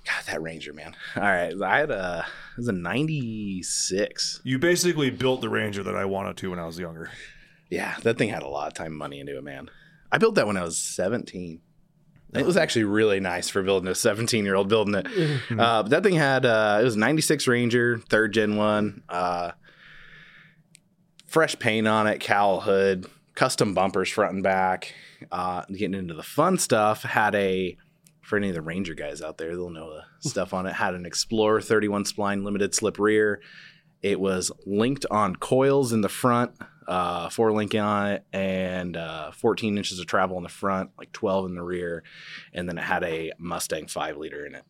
God, 0.10 0.26
that 0.26 0.41
Ranger, 0.41 0.73
man. 0.73 0.95
All 1.15 1.22
right. 1.22 1.53
I 1.61 1.80
had 1.80 1.91
a 1.91 2.26
it 2.53 2.57
was 2.57 2.68
a 2.68 2.73
96. 2.73 4.41
You 4.44 4.57
basically 4.57 5.11
built 5.11 5.41
the 5.41 5.49
Ranger 5.49 5.84
that 5.84 5.95
I 5.95 6.06
wanted 6.06 6.38
to 6.38 6.49
when 6.49 6.60
I 6.60 6.65
was 6.65 6.80
younger. 6.80 7.11
Yeah, 7.69 7.95
that 8.02 8.18
thing 8.18 8.30
had 8.30 8.41
a 8.41 8.48
lot 8.48 8.68
of 8.68 8.73
time 8.73 8.88
and 8.88 8.98
money 8.98 9.19
into 9.19 9.38
it, 9.38 9.44
man. 9.44 9.69
I 10.11 10.18
built 10.18 10.36
that 10.36 10.48
when 10.48 10.57
I 10.57 10.64
was 10.64 10.77
17. 10.80 11.61
It 12.34 12.45
was 12.45 12.57
actually 12.57 12.86
really 12.86 13.19
nice 13.19 13.49
for 13.49 13.61
building 13.61 13.88
a 13.88 13.95
17 13.95 14.45
year 14.45 14.56
old 14.56 14.69
building 14.69 14.95
it. 14.95 15.07
Uh, 15.52 15.84
but 15.84 15.90
that 15.90 16.03
thing 16.03 16.15
had 16.15 16.45
uh, 16.45 16.80
it 16.81 16.84
was 16.84 16.95
a 16.95 16.99
96 16.99 17.48
Ranger, 17.48 17.99
third 18.10 18.34
gen 18.34 18.56
one, 18.56 19.03
uh, 19.10 19.52
fresh 21.27 21.57
paint 21.60 21.88
on 21.88 22.07
it, 22.07 22.19
cowl 22.19 22.61
hood, 22.61 23.07
custom 23.36 23.73
bumpers 23.73 24.10
front 24.10 24.34
and 24.34 24.44
back. 24.44 24.94
Uh, 25.31 25.64
getting 25.69 25.95
into 25.95 26.14
the 26.14 26.23
fun 26.23 26.57
stuff, 26.57 27.03
had 27.03 27.36
a 27.36 27.77
for 28.30 28.38
any 28.38 28.50
of 28.50 28.56
the 28.56 28.62
Ranger 28.62 28.94
guys 28.94 29.22
out 29.24 29.38
there, 29.40 29.50
they'll 29.56 29.70
know 29.72 29.92
the 30.22 30.30
stuff 30.30 30.54
on 30.54 30.68
it. 30.68 30.74
Had 30.74 30.94
an 30.94 31.06
Explorer 31.06 31.62
31 31.62 32.04
spline 32.04 32.44
limited 32.44 32.76
slip 32.76 33.00
rear. 33.00 33.42
It 34.04 34.20
was 34.20 34.52
linked 34.66 35.06
on 35.10 35.36
coils 35.36 35.92
in 35.92 36.02
the 36.02 36.10
front, 36.10 36.52
uh, 36.88 37.30
four 37.30 37.52
link 37.52 37.74
on 37.76 38.12
it, 38.12 38.26
and 38.32 38.96
uh, 38.96 39.32
14 39.32 39.78
inches 39.78 40.00
of 40.00 40.06
travel 40.06 40.38
in 40.38 40.44
the 40.44 40.50
front, 40.50 40.92
like 40.98 41.12
12 41.12 41.48
in 41.48 41.56
the 41.56 41.64
rear, 41.64 42.04
and 42.54 42.70
then 42.70 42.78
it 42.78 42.84
had 42.84 43.04
a 43.04 43.34
Mustang 43.40 43.88
five 43.88 44.16
liter 44.16 44.46
in 44.46 44.56
it 44.56 44.64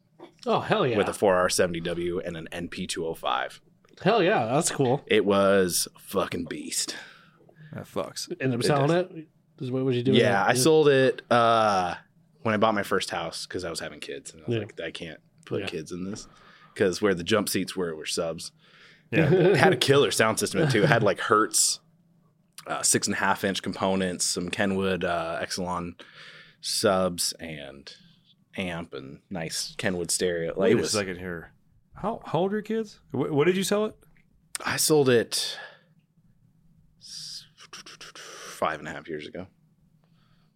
Oh 0.48 0.62
hell 0.62 0.88
yeah! 0.88 0.98
with 0.98 1.10
a 1.10 1.12
4R70W 1.12 2.26
and 2.26 2.38
an 2.38 2.48
NP205. 2.52 3.60
hell 4.02 4.24
yeah, 4.24 4.46
that's 4.46 4.72
cool. 4.72 5.04
It 5.06 5.26
was 5.26 5.88
fucking 6.00 6.46
beast. 6.46 6.96
That 7.74 7.86
fucks. 7.86 8.32
End 8.42 8.54
up 8.54 8.64
selling 8.64 8.90
it. 8.92 9.28
what 9.72 9.84
would 9.86 9.96
you 9.96 10.02
do? 10.04 10.14
Yeah, 10.14 10.32
that? 10.32 10.48
I 10.50 10.54
sold 10.56 10.88
it 10.88 11.22
uh, 11.30 11.96
when 12.42 12.54
I 12.54 12.58
bought 12.58 12.74
my 12.74 12.84
first 12.84 13.10
house 13.10 13.46
because 13.46 13.64
I 13.66 13.70
was 13.70 13.80
having 13.80 14.00
kids, 14.00 14.34
and 14.34 14.42
I 14.42 14.46
was 14.48 14.54
Yeah. 14.56 14.60
like, 14.62 14.80
I 14.82 14.92
can't 14.92 15.20
put 15.46 15.62
Yeah. 15.62 15.68
kids 15.68 15.92
in 15.92 16.10
this 16.10 16.28
because 16.74 17.02
where 17.02 17.14
the 17.14 17.24
jump 17.24 17.50
seats 17.50 17.76
were 17.76 17.96
were 17.96 18.06
subs. 18.06 18.52
Yeah. 19.12 19.32
It 19.34 19.56
had 19.58 19.74
a 19.74 19.78
killer 19.90 20.12
sound 20.12 20.40
system 20.40 20.68
too. 20.70 20.84
It 20.84 20.90
had 20.90 21.04
like 21.04 21.20
Hertz, 21.32 21.80
uh, 22.68 22.82
six 22.84 23.08
and 23.08 23.16
a 23.16 23.20
half 23.20 23.44
inch 23.44 23.62
components, 23.64 24.26
some 24.26 24.50
Kenwood 24.50 25.04
uh, 25.04 25.40
Excelon 25.42 26.00
subs, 26.62 27.34
and 27.40 27.92
amp 28.58 28.94
and 28.94 29.20
nice 29.30 29.74
Kenwood 29.78 30.12
stereo. 30.12 30.50
Like 30.50 30.58
Wait 30.58 30.72
it 30.72 30.78
a 30.78 30.82
was. 30.82 30.92
second 30.92 31.18
here. 31.18 31.52
How, 31.96 32.22
how 32.26 32.40
old 32.40 32.52
are 32.54 32.58
your 32.58 32.62
kids? 32.62 33.00
What, 33.12 33.32
what 33.32 33.46
did 33.48 33.58
you 33.58 33.64
sell 33.64 33.86
it? 33.86 33.96
I 34.66 34.78
sold 34.78 35.10
it 35.10 35.58
five 38.16 38.80
and 38.80 38.88
a 38.88 38.92
half 38.92 39.08
years 39.08 39.28
ago. 39.28 39.48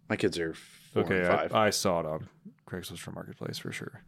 My 0.10 0.15
kids 0.15 0.38
are 0.38 0.53
four 0.94 1.03
Okay, 1.03 1.20
and 1.20 1.28
five. 1.28 1.53
I, 1.53 1.68
I 1.68 1.70
saw 1.72 1.99
it 1.99 2.06
on 2.06 2.30
Craigslist 2.68 2.99
for 2.99 3.11
Marketplace 3.11 3.57
for 3.57 3.72
sure. 3.72 4.02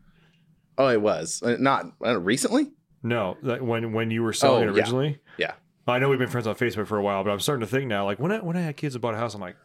oh, 0.77 0.87
it 0.87 1.01
was 1.01 1.41
Uh, 1.43 1.57
not 1.59 1.85
uh, 2.05 2.19
recently. 2.19 2.71
No, 3.03 3.37
that 3.43 3.61
when 3.61 3.91
when 3.93 4.09
you 4.11 4.23
were 4.23 4.33
selling 4.33 4.63
Oh, 4.63 4.69
it 4.71 4.75
yeah. 4.75 4.81
originally. 4.81 5.19
Yeah. 5.37 5.53
I 5.87 5.99
know 5.99 6.09
we've 6.09 6.17
been 6.17 6.29
friends 6.29 6.47
on 6.47 6.55
Facebook 6.55 6.87
for 6.87 6.97
a 6.97 7.03
while, 7.03 7.23
but 7.23 7.29
I'm 7.29 7.39
starting 7.39 7.61
to 7.61 7.67
think 7.71 7.85
now. 7.87 8.05
Like 8.05 8.19
when 8.19 8.31
I 8.31 8.39
when 8.39 8.57
I 8.57 8.61
had 8.61 8.75
kids 8.77 8.95
and 8.95 9.01
bought 9.03 9.13
a 9.13 9.17
house, 9.17 9.35
I'm 9.35 9.41
like, 9.41 9.55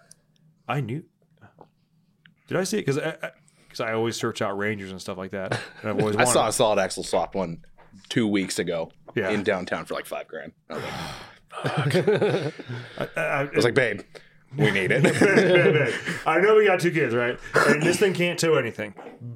I 0.69 0.81
knew. 0.83 1.03
Did 2.49 2.57
I 2.59 2.65
see 2.65 2.79
it? 2.79 2.83
Because 2.87 2.99
I, 2.99 3.31
because 3.67 3.81
I, 3.81 3.93
always 3.93 4.17
search 4.17 4.43
out 4.43 4.59
Rangers 4.59 4.91
and 4.91 5.01
stuff 5.01 5.17
like 5.17 5.31
that, 5.31 5.53
and 5.81 5.91
I've 5.91 5.99
always 6.01 6.17
I 6.17 6.25
wanted. 6.25 6.33
saw 6.33 6.49
a 6.49 6.53
solid 6.53 6.79
axle 6.81 7.05
swap 7.05 7.35
one 7.35 7.65
two 8.09 8.27
weeks 8.27 8.59
ago 8.59 8.91
Yeah. 9.15 9.31
in 9.31 9.43
downtown 9.45 9.85
for 9.87 9.95
like 9.95 10.05
five 10.07 10.27
grand. 10.29 10.53
I 10.69 10.75
was 10.75 10.83
like, 10.85 10.95
I, 12.99 13.09
I, 13.17 13.21
I 13.21 13.45
was 13.55 13.65
like, 13.65 13.75
babe, 13.75 14.01
we 14.57 14.71
need 14.71 14.91
it. 14.91 15.95
I 16.27 16.41
know 16.41 16.57
we 16.57 16.67
got 16.67 16.81
two 16.81 16.91
kids, 16.91 17.15
right? 17.15 17.39
And 17.55 17.83
this 17.83 17.99
thing 17.99 18.15
can't 18.15 18.39
tow 18.39 18.57
anything. 18.57 18.95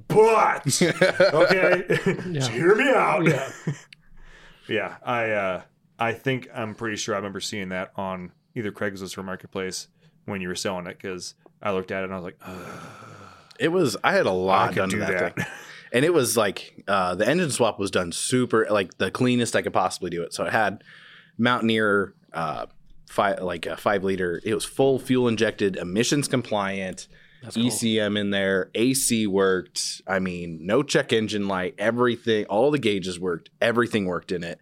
But 0.09 0.67
okay, 0.83 1.85
just 2.33 2.51
hear 2.53 2.75
me 2.75 2.89
out. 2.91 3.25
Yeah. 3.25 3.51
Yeah, 4.69 4.97
I 5.05 5.31
uh, 5.31 5.63
I 5.99 6.13
think 6.13 6.49
I'm 6.55 6.75
pretty 6.75 6.97
sure 6.97 7.15
I 7.15 7.19
remember 7.19 7.41
seeing 7.41 7.69
that 7.69 7.93
on 7.97 8.33
either 8.55 8.73
Craigslist 8.73 9.17
or 9.19 9.23
Marketplace 9.23 9.89
when 10.25 10.41
you 10.41 10.49
were 10.49 10.55
selling 10.55 10.87
it 10.87 10.99
because 11.01 11.35
I 11.63 11.73
looked 11.73 11.91
at 11.91 12.01
it 12.01 12.05
and 12.05 12.15
I 12.15 12.17
was 12.17 12.25
like, 12.25 12.39
Ugh, 12.43 12.81
it 13.61 13.69
was. 13.69 13.97
I 14.03 14.13
had 14.13 14.27
a 14.27 14.33
lot 14.33 14.71
could 14.71 14.77
done 14.77 14.89
to 14.91 14.97
that, 14.99 15.19
that. 15.19 15.37
thing, 15.37 15.47
and 15.93 16.05
it 16.05 16.15
was 16.15 16.37
like 16.37 16.83
uh, 16.89 17.15
the 17.15 17.29
engine 17.29 17.51
swap 17.51 17.79
was 17.79 17.91
done 17.91 18.11
super, 18.11 18.67
like 18.71 18.97
the 18.99 19.11
cleanest 19.11 19.55
I 19.55 19.63
could 19.63 19.75
possibly 19.75 20.11
do 20.11 20.23
it. 20.23 20.33
So 20.33 20.45
it 20.45 20.53
had 20.53 20.83
Mountaineer, 21.37 22.15
uh, 22.33 22.67
five 23.15 23.41
like 23.41 23.65
a 23.67 23.77
five 23.77 24.03
liter. 24.05 24.41
It 24.45 24.55
was 24.55 24.65
full 24.65 24.99
fuel 24.99 25.29
injected, 25.29 25.77
emissions 25.77 26.29
compliant. 26.29 27.07
cool. 27.43 27.65
ECM 27.65 28.19
in 28.19 28.31
there, 28.31 28.71
AC 28.75 29.27
worked. 29.27 30.03
I 30.07 30.19
mean, 30.19 30.67
no 30.67 30.83
check 30.83 31.13
engine 31.13 31.47
light, 31.47 31.75
everything, 31.79 32.47
all 32.47 32.71
the 32.71 32.79
gauges 32.79 33.21
worked, 33.21 33.51
everything 33.61 34.07
worked 34.07 34.33
in 34.33 34.43
it, 34.43 34.59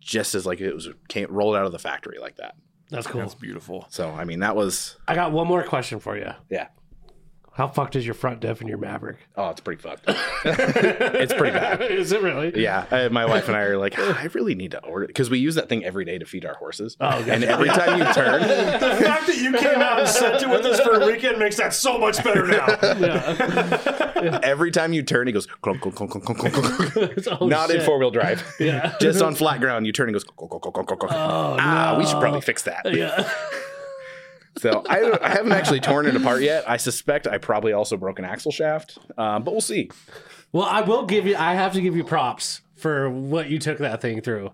just 0.00 0.34
as 0.34 0.46
like 0.46 0.60
it 0.60 0.74
was 0.74 0.88
came 1.08 1.26
rolled 1.30 1.54
out 1.54 1.66
of 1.66 1.72
the 1.72 1.78
factory 1.78 2.18
like 2.18 2.36
that. 2.36 2.54
That's 2.88 3.06
cool. 3.06 3.20
That's 3.20 3.34
beautiful. 3.34 3.86
So 3.90 4.10
I 4.10 4.24
mean, 4.24 4.40
that 4.40 4.56
was 4.56 4.96
I 5.06 5.14
got 5.14 5.32
one 5.32 5.46
more 5.46 5.62
question 5.62 6.00
for 6.00 6.16
you. 6.16 6.30
yeah. 6.48 6.68
How 7.54 7.68
fucked 7.68 7.96
is 7.96 8.06
your 8.06 8.14
front 8.14 8.40
diff 8.40 8.62
in 8.62 8.68
your 8.68 8.78
Maverick? 8.78 9.18
Oh, 9.36 9.50
it's 9.50 9.60
pretty 9.60 9.82
fucked. 9.82 10.04
it's 10.44 11.34
pretty 11.34 11.52
bad. 11.52 11.82
is 11.82 12.10
it 12.10 12.22
really? 12.22 12.58
Yeah, 12.62 12.86
I, 12.90 13.08
my 13.08 13.26
wife 13.26 13.46
and 13.46 13.54
I 13.56 13.60
are 13.60 13.76
like, 13.76 13.94
"Ah, 13.98 14.18
I 14.18 14.24
really 14.32 14.54
need 14.54 14.70
to 14.70 14.82
order 14.82 15.06
because 15.06 15.28
we 15.28 15.38
use 15.38 15.56
that 15.56 15.68
thing 15.68 15.84
every 15.84 16.06
day 16.06 16.16
to 16.18 16.24
feed 16.24 16.46
our 16.46 16.54
horses. 16.54 16.96
Oh, 16.98 17.10
gotcha. 17.10 17.32
and 17.32 17.44
every 17.44 17.68
time 17.68 17.98
you 17.98 18.10
turn, 18.14 18.40
The 18.80 19.04
fact 19.04 19.26
that 19.26 19.36
you 19.36 19.52
came 19.52 19.80
out 19.80 19.98
and 20.00 20.08
sent 20.08 20.42
it 20.42 20.48
with 20.48 20.64
us 20.64 20.80
for 20.80 20.94
a 20.94 21.06
weekend 21.06 21.38
makes 21.38 21.56
that 21.56 21.74
so 21.74 21.98
much 21.98 22.24
better 22.24 22.46
now. 22.46 22.66
every 24.42 24.70
time 24.70 24.94
you 24.94 25.02
turn, 25.02 25.28
it 25.28 25.32
goes 25.32 25.46
clunk, 25.46 25.82
clunk, 25.82 25.96
clunk, 25.96 26.10
clunk, 26.10 26.24
clunk, 26.24 26.38
clunk, 26.38 26.92
clunk. 26.92 27.28
Oh, 27.38 27.46
not 27.48 27.70
in 27.70 27.82
four 27.82 27.98
wheel 27.98 28.10
drive. 28.10 28.42
Yeah. 28.58 28.94
Just 28.98 29.20
on 29.20 29.34
flat 29.34 29.60
ground, 29.60 29.84
you 29.86 29.92
turn 29.92 30.08
and 30.08 30.14
goes 30.14 30.24
clunk, 30.24 30.50
clunk, 30.50 30.62
clunk, 30.62 30.88
clunk, 30.88 31.00
clunk. 31.00 31.12
Oh, 31.12 31.56
ah, 31.60 31.96
we 31.98 32.06
should 32.06 32.18
probably 32.18 32.40
fix 32.40 32.62
that. 32.62 32.90
Yeah. 32.94 33.30
So 34.58 34.84
I, 34.88 35.18
I 35.22 35.28
haven't 35.30 35.52
actually 35.52 35.80
torn 35.80 36.06
it 36.06 36.14
apart 36.14 36.42
yet. 36.42 36.68
I 36.68 36.76
suspect 36.76 37.26
I 37.26 37.38
probably 37.38 37.72
also 37.72 37.96
broke 37.96 38.18
an 38.18 38.24
axle 38.24 38.52
shaft, 38.52 38.98
um, 39.16 39.44
but 39.44 39.52
we'll 39.52 39.60
see. 39.60 39.90
Well, 40.52 40.66
I 40.66 40.82
will 40.82 41.06
give 41.06 41.26
you. 41.26 41.36
I 41.36 41.54
have 41.54 41.72
to 41.72 41.80
give 41.80 41.96
you 41.96 42.04
props 42.04 42.60
for 42.76 43.08
what 43.08 43.48
you 43.48 43.58
took 43.58 43.78
that 43.78 44.02
thing 44.02 44.20
through, 44.20 44.50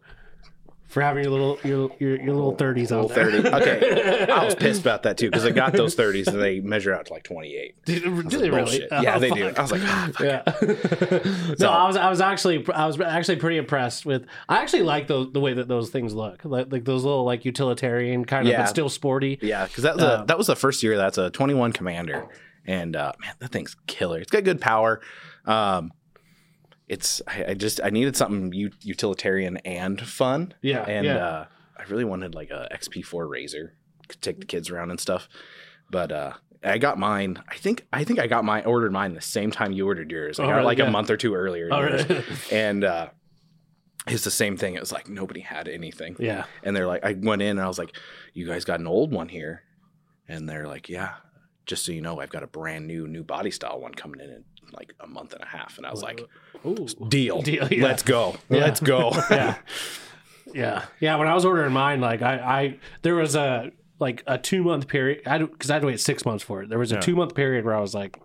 for 0.89 1.03
having 1.03 1.23
your 1.23 1.31
little 1.31 1.59
your 1.65 1.91
your, 1.99 2.17
your 2.17 2.35
little 2.35 2.57
thirties 2.57 2.91
on 2.91 3.03
Little 3.07 3.15
there. 3.15 3.31
thirty. 3.43 3.49
Okay, 3.49 4.27
I 4.33 4.45
was 4.45 4.55
pissed 4.55 4.81
about 4.81 5.03
that 5.05 5.19
too 5.19 5.31
because 5.31 5.45
I 5.45 5.51
got 5.51 5.73
those 5.75 5.95
thirties 5.95 6.27
and 6.29 6.41
they 6.41 6.61
measure 6.61 6.95
out 6.95 7.07
to 7.07 7.13
like 7.13 7.23
twenty 7.25 7.55
eight. 7.57 7.75
Do, 7.85 8.23
do 8.23 8.39
they 8.39 8.51
really? 8.51 8.63
Bullshit. 8.81 8.89
Yeah, 8.91 9.17
Oh, 9.17 9.19
they 9.21 9.29
fuck. 9.29 9.39
do. 9.39 9.53
I 9.57 9.61
was 9.63 9.73
like, 9.73 9.83
ah, 9.85 10.11
fuck. 10.15 10.21
Yeah. 10.23 11.55
no, 11.59 11.71
I 11.71 11.87
was 11.87 11.97
I 11.97 12.09
was 12.11 12.21
actually 12.21 12.67
I 12.73 12.87
was 12.87 13.01
actually 13.01 13.37
pretty 13.37 13.59
impressed 13.59 14.07
with. 14.07 14.25
I 14.49 14.63
actually 14.63 14.83
like 14.83 15.07
those 15.07 15.33
the 15.33 15.41
way 15.41 15.53
that 15.55 15.69
those 15.69 15.91
things 15.91 16.15
look, 16.15 16.45
like, 16.45 16.73
like 16.73 16.85
those 16.85 17.05
little 17.05 17.25
like 17.25 17.45
utilitarian 17.45 18.25
kind 18.25 18.47
of, 18.47 18.53
Yeah. 18.53 18.63
but 18.63 18.69
still 18.69 18.89
sporty. 18.89 19.39
Yeah, 19.43 19.67
because 19.67 19.83
that 19.85 19.95
was 19.97 20.05
a, 20.05 20.25
that 20.27 20.39
was 20.39 20.47
the 20.47 20.57
first 20.57 20.83
year. 20.83 20.97
That's 20.97 21.19
a 21.19 21.31
21 21.31 21.73
Commander, 21.73 22.27
and 22.67 22.97
uh, 22.97 23.13
man, 23.21 23.35
that 23.41 23.51
thing's 23.53 23.77
killer. 23.87 24.21
It's 24.21 24.31
got 24.31 24.45
good 24.45 24.61
power. 24.61 25.01
Um, 25.45 25.93
it's 26.89 27.21
I, 27.27 27.47
I 27.49 27.55
just 27.55 27.81
I 27.83 27.91
needed 27.91 28.17
something 28.17 28.53
u- 28.53 28.71
utilitarian 28.83 29.59
and 29.59 30.01
fun. 30.01 30.55
Yeah, 30.63 30.83
and 30.83 31.05
yeah. 31.07 31.17
Uh, 31.27 31.47
I 31.79 31.83
really 31.85 32.05
wanted 32.05 32.35
like 32.35 32.51
a 32.51 32.69
XP4 32.73 33.05
RZR, 33.29 33.71
could 34.09 34.21
take 34.23 34.41
the 34.41 34.47
kids 34.47 34.71
around 34.71 34.91
and 34.91 34.99
stuff. 34.99 35.29
But 35.91 36.11
uh, 36.13 36.33
I 36.65 36.79
got 36.79 36.99
mine. 36.99 37.43
I 37.49 37.57
think 37.57 37.87
I 37.93 38.05
think 38.05 38.19
I 38.19 38.27
got 38.27 38.45
my 38.45 38.63
ordered 38.65 38.93
mine 38.93 39.15
the 39.15 39.21
same 39.21 39.51
time 39.51 39.73
you 39.73 39.87
ordered 39.87 40.11
yours. 40.11 40.41
I 40.41 40.45
Oh, 40.45 40.47
got 40.49 40.53
really? 40.55 40.65
like 40.67 40.79
Yeah. 40.79 40.87
a 40.87 40.91
month 40.91 41.11
or 41.11 41.17
two 41.17 41.35
earlier. 41.35 41.69
Oh, 41.71 41.83
really? 41.83 42.25
and 42.53 42.85
uh, 42.85 43.09
it's 44.07 44.25
the 44.25 44.31
same 44.31 44.57
thing. 44.57 44.75
It 44.75 44.81
was 44.81 44.93
like 44.93 45.09
nobody 45.09 45.41
had 45.41 45.69
anything. 45.69 46.17
Yeah. 46.19 46.45
And 46.63 46.75
they're 46.75 46.87
like, 46.87 47.05
I 47.05 47.13
went 47.13 47.43
in 47.43 47.51
and 47.51 47.61
I 47.61 47.69
was 47.69 47.79
like, 47.79 47.95
you 48.35 48.47
guys 48.47 48.65
got 48.65 48.81
an 48.81 48.87
old 48.87 49.13
one 49.13 49.29
here? 49.29 49.63
And 50.27 50.49
they're 50.49 50.67
like, 50.67 50.89
yeah. 50.89 51.15
Just 51.67 51.85
so 51.85 51.93
you 51.93 52.01
know, 52.01 52.19
I've 52.21 52.31
got 52.31 52.43
a 52.43 52.47
brand 52.47 52.87
new, 52.87 53.07
new 53.07 53.23
body 53.23 53.51
style 53.51 53.81
one 53.81 53.95
coming 53.95 54.21
in 54.21 54.31
in 54.31 54.45
like 54.73 54.95
a 55.01 55.07
month 55.07 55.33
and 55.33 55.43
a 55.43 55.47
half. 55.47 55.77
And 55.79 55.87
I 55.87 55.91
was 55.91 56.03
like, 56.03 56.21
Ooh. 56.67 56.87
deal. 57.09 57.43
Deal, 57.49 57.69
yeah. 57.69 57.85
Let's 57.85 58.03
go. 58.03 58.37
Yeah. 58.49 58.61
Let's 58.61 58.81
go. 58.81 59.13
yeah. 59.31 59.57
Yeah. 60.55 60.85
Yeah. 61.01 61.17
When 61.17 61.29
I 61.29 61.35
was 61.35 61.45
ordering 61.45 61.73
mine, 61.73 62.01
like 62.01 62.23
I, 62.23 62.35
I 62.39 62.79
there 63.03 63.15
was 63.15 63.35
a 63.37 63.71
like 64.01 64.23
a 64.27 64.39
two 64.39 64.63
month 64.63 64.89
period. 64.89 65.23
I 65.27 65.39
because 65.39 65.71
I 65.71 65.75
had 65.75 65.81
to 65.81 65.87
wait 65.89 66.01
six 66.01 66.25
months 66.25 66.43
for 66.45 66.63
it. 66.63 66.69
There 66.69 66.79
was 66.79 66.93
a 66.93 66.97
Yeah. 66.97 67.01
two 67.01 67.17
month 67.17 67.35
period 67.35 67.65
where 67.65 67.75
I 67.75 67.81
was 67.81 67.95
like, 67.95 68.19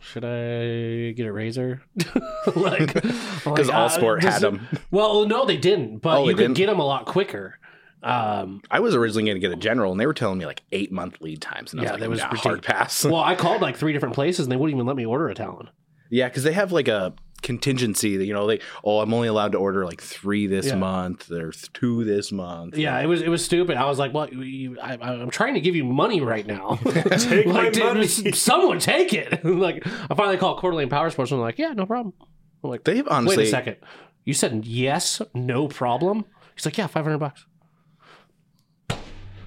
should 0.00 0.24
I 0.24 1.12
get 1.12 1.26
a 1.26 1.30
RZR? 1.32 1.80
like 2.56 2.92
Because 2.94 3.70
all 3.70 3.86
uh, 3.86 3.88
sport 3.88 4.22
had 4.22 4.40
them. 4.42 4.68
Well, 4.90 5.26
no, 5.26 5.44
they 5.46 5.56
didn't. 5.56 5.98
But 5.98 6.18
Oh, 6.18 6.24
you 6.28 6.34
could 6.34 6.42
didn't? 6.42 6.56
get 6.56 6.66
them 6.66 6.78
a 6.78 6.84
lot 6.86 7.06
quicker. 7.06 7.58
Um, 8.04 8.60
I 8.70 8.80
was 8.80 8.94
originally 8.94 9.24
going 9.24 9.36
to 9.36 9.40
get 9.40 9.50
a 9.52 9.56
general, 9.56 9.90
and 9.92 10.00
they 10.00 10.06
were 10.06 10.14
telling 10.14 10.38
me 10.38 10.46
like 10.46 10.62
eight 10.72 10.92
month 10.92 11.20
lead 11.20 11.40
times. 11.40 11.72
And 11.72 11.80
I 11.80 11.84
was 11.84 11.88
Yeah, 11.88 11.92
like, 11.92 12.00
that 12.00 12.10
was 12.10 12.18
nah, 12.20 12.36
hard 12.36 12.62
pass. 12.62 13.04
well, 13.04 13.16
I 13.22 13.34
called 13.34 13.62
like 13.62 13.76
three 13.76 13.92
different 13.92 14.14
places 14.14 14.44
and 14.46 14.52
they 14.52 14.56
wouldn't 14.56 14.76
even 14.76 14.86
let 14.86 14.96
me 14.96 15.06
order 15.06 15.28
a 15.28 15.34
Talon. 15.34 15.70
yeah, 16.10 16.28
because 16.28 16.42
they 16.44 16.52
have 16.52 16.70
like 16.70 16.86
a 16.88 17.14
contingency 17.42 18.16
that, 18.16 18.24
you 18.24 18.32
know, 18.32 18.46
they, 18.46 18.58
oh, 18.84 19.00
I'm 19.00 19.12
only 19.12 19.28
allowed 19.28 19.52
to 19.52 19.58
order 19.58 19.84
like 19.84 20.00
three 20.00 20.46
this 20.46 20.66
Yeah. 20.66 20.76
month. 20.76 21.30
or 21.30 21.52
two 21.72 22.02
this 22.04 22.32
month. 22.32 22.76
Yeah, 22.76 22.98
it 23.00 23.06
was 23.06 23.20
it 23.22 23.28
was 23.28 23.44
stupid. 23.44 23.76
I 23.76 23.84
was 23.86 23.98
like, 23.98 24.12
"Well, 24.14 24.28
you, 24.32 24.78
I, 24.80 24.94
I'm 25.00 25.30
trying 25.30 25.54
to 25.54 25.60
give 25.60 25.74
you 25.76 25.84
money 25.84 26.20
right 26.20 26.46
now. 26.46 26.76
Take 27.18 27.46
my 27.46 27.52
like, 27.64 27.72
dude, 27.74 27.84
money. 27.84 28.06
someone 28.06 28.78
take 28.78 29.12
it." 29.12 29.44
like, 29.44 29.86
I 30.10 30.14
finally 30.14 30.36
called 30.38 30.58
Coeur 30.58 30.70
d'Alene 30.72 30.88
Power 30.88 31.10
Sports 31.10 31.30
and 31.32 31.38
they're 31.38 31.46
like, 31.46 31.58
"Yeah, 31.58 31.72
no 31.74 31.86
problem." 31.86 32.14
I'm 32.62 32.70
like, 32.70 32.84
They've 32.84 33.06
honestly. 33.08 33.36
"Wait 33.38 33.46
a 33.48 33.50
second, 33.50 33.76
you 34.24 34.32
said 34.34 34.64
yes, 34.64 35.20
no 35.34 35.68
problem." 35.68 36.24
He's 36.56 36.64
like, 36.64 36.78
"Yeah, 36.78 36.86
five 36.86 37.04
hundred 37.04 37.18
bucks. 37.18 37.44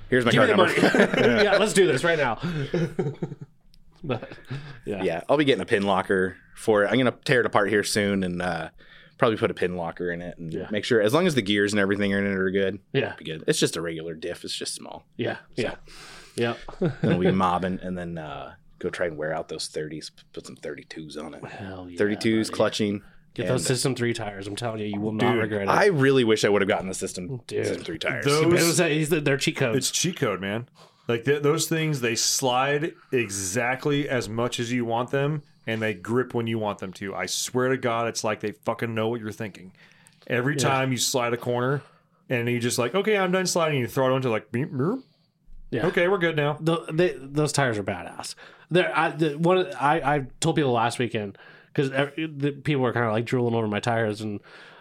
Here's 0.09 0.25
my 0.25 0.31
Give 0.31 0.47
me 0.47 0.53
card 0.53 0.71
the 0.81 0.89
number. 0.95 1.21
money. 1.21 1.43
yeah, 1.43 1.57
let's 1.57 1.73
do 1.73 1.85
this 1.87 2.03
right 2.03 2.17
now." 2.17 2.39
but 4.03 4.31
yeah, 4.85 5.03
Yeah, 5.03 5.21
I'll 5.29 5.37
be 5.37 5.45
getting 5.45 5.61
a 5.61 5.65
pin 5.65 5.83
locker 5.83 6.37
for 6.55 6.83
it. 6.83 6.87
I'm 6.91 6.97
gonna 6.97 7.15
tear 7.25 7.39
it 7.41 7.45
apart 7.45 7.69
here 7.69 7.83
soon 7.83 8.23
and 8.23 8.41
uh, 8.41 8.69
probably 9.17 9.37
put 9.37 9.51
a 9.51 9.53
pin 9.53 9.75
locker 9.75 10.11
in 10.11 10.21
it 10.21 10.37
and 10.37 10.53
Yeah. 10.53 10.67
make 10.71 10.85
sure 10.85 11.01
as 11.01 11.13
long 11.13 11.27
as 11.27 11.35
the 11.35 11.41
gears 11.41 11.73
and 11.73 11.79
everything 11.79 12.13
are 12.13 12.19
in 12.19 12.25
it 12.25 12.35
are 12.37 12.51
good, 12.51 12.79
yeah, 12.93 13.13
be 13.17 13.25
good. 13.25 13.43
It's 13.47 13.59
just 13.59 13.75
a 13.75 13.81
regular 13.81 14.13
diff. 14.13 14.43
It's 14.43 14.55
just 14.55 14.75
small. 14.75 15.05
yeah, 15.17 15.37
yeah, 15.55 15.75
yeah. 16.35 16.53
Then 16.79 16.93
we'll 17.03 17.19
be 17.19 17.31
mobbing 17.31 17.79
and 17.81 17.97
then 17.97 18.17
uh, 18.17 18.53
go 18.79 18.89
try 18.89 19.07
and 19.07 19.17
wear 19.17 19.33
out 19.33 19.49
those 19.49 19.67
30s. 19.67 20.11
Put 20.33 20.45
some 20.45 20.55
32s 20.55 21.17
on 21.21 21.33
it. 21.33 21.43
Hell 21.45 21.89
yeah, 21.89 21.99
32s 21.99 22.47
buddy. 22.47 22.55
clutching. 22.55 23.01
Get 23.37 23.45
and 23.45 23.53
those 23.53 23.65
System 23.65 23.95
Three 23.95 24.13
tires. 24.13 24.47
I'm 24.47 24.55
telling 24.55 24.79
you, 24.79 24.87
you 24.87 24.99
will 24.99 25.11
not 25.11 25.31
Dude, 25.33 25.41
regret 25.43 25.61
it. 25.63 25.69
I 25.69 25.85
really 25.85 26.23
wish 26.23 26.43
I 26.43 26.49
would 26.49 26.61
have 26.61 26.67
gotten 26.67 26.87
the 26.87 26.93
system, 26.95 27.41
Dude. 27.47 27.65
system 27.67 27.83
three 27.85 27.99
tires. 27.99 28.25
Those- 28.25 28.43
It 28.43 28.49
was, 28.99 29.11
uh, 29.13 29.19
they're 29.21 29.37
cheat 29.37 29.55
codes. 29.57 29.77
It's 29.77 29.91
cheat 29.91 30.17
code, 30.17 30.41
man. 30.41 30.67
Like 31.07 31.23
th- 31.23 31.43
those 31.43 31.67
things, 31.67 32.01
they 32.01 32.15
slide 32.15 32.93
exactly 33.11 34.09
as 34.09 34.27
much 34.27 34.59
as 34.59 34.71
you 34.73 34.83
want 34.85 35.11
them, 35.11 35.43
and 35.67 35.81
they 35.81 35.93
grip 35.93 36.33
when 36.33 36.47
you 36.47 36.57
want 36.59 36.79
them 36.79 36.91
to. 36.93 37.13
I 37.15 37.27
swear 37.27 37.69
to 37.69 37.77
God, 37.77 38.07
it's 38.07 38.23
like 38.23 38.39
they 38.39 38.51
fucking 38.51 38.93
know 38.93 39.07
what 39.07 39.21
you're 39.21 39.31
thinking. 39.31 39.71
Every 40.25 40.55
time 40.55 40.91
you 40.91 40.97
slide 40.97 41.33
a 41.33 41.37
corner, 41.37 41.81
and 42.29 42.49
you 42.49 42.59
just 42.59 42.77
like, 42.77 42.95
okay, 42.95 43.17
I'm 43.17 43.31
done 43.31 43.45
sliding. 43.45 43.79
You 43.79 43.87
throw 43.87 44.07
it 44.07 44.13
onto 44.15 44.29
like, 44.29 44.51
beep, 44.51 44.69
beep. 44.71 44.99
Yeah. 45.69 45.87
okay, 45.87 46.07
we're 46.07 46.17
good 46.17 46.35
now. 46.37 46.57
the, 46.59 46.85
they, 46.91 47.13
those 47.17 47.51
tires 47.51 47.77
are 47.77 47.83
badass. 47.83 48.35
There, 48.71 48.91
I 48.97 49.11
the, 49.11 49.37
one 49.37 49.67
I 49.79 50.15
I 50.15 50.25
told 50.39 50.55
people 50.55 50.71
last 50.71 50.97
weekend 50.99 51.37
because 51.77 51.91
the 52.17 52.51
people 52.51 52.81
were 52.81 52.93
kind 52.93 53.05
of 53.05 53.11
like 53.11 53.25
drooling 53.25 53.53
over 53.55 53.67
my 53.67 53.79
tires, 53.79 54.21
and 54.21 54.39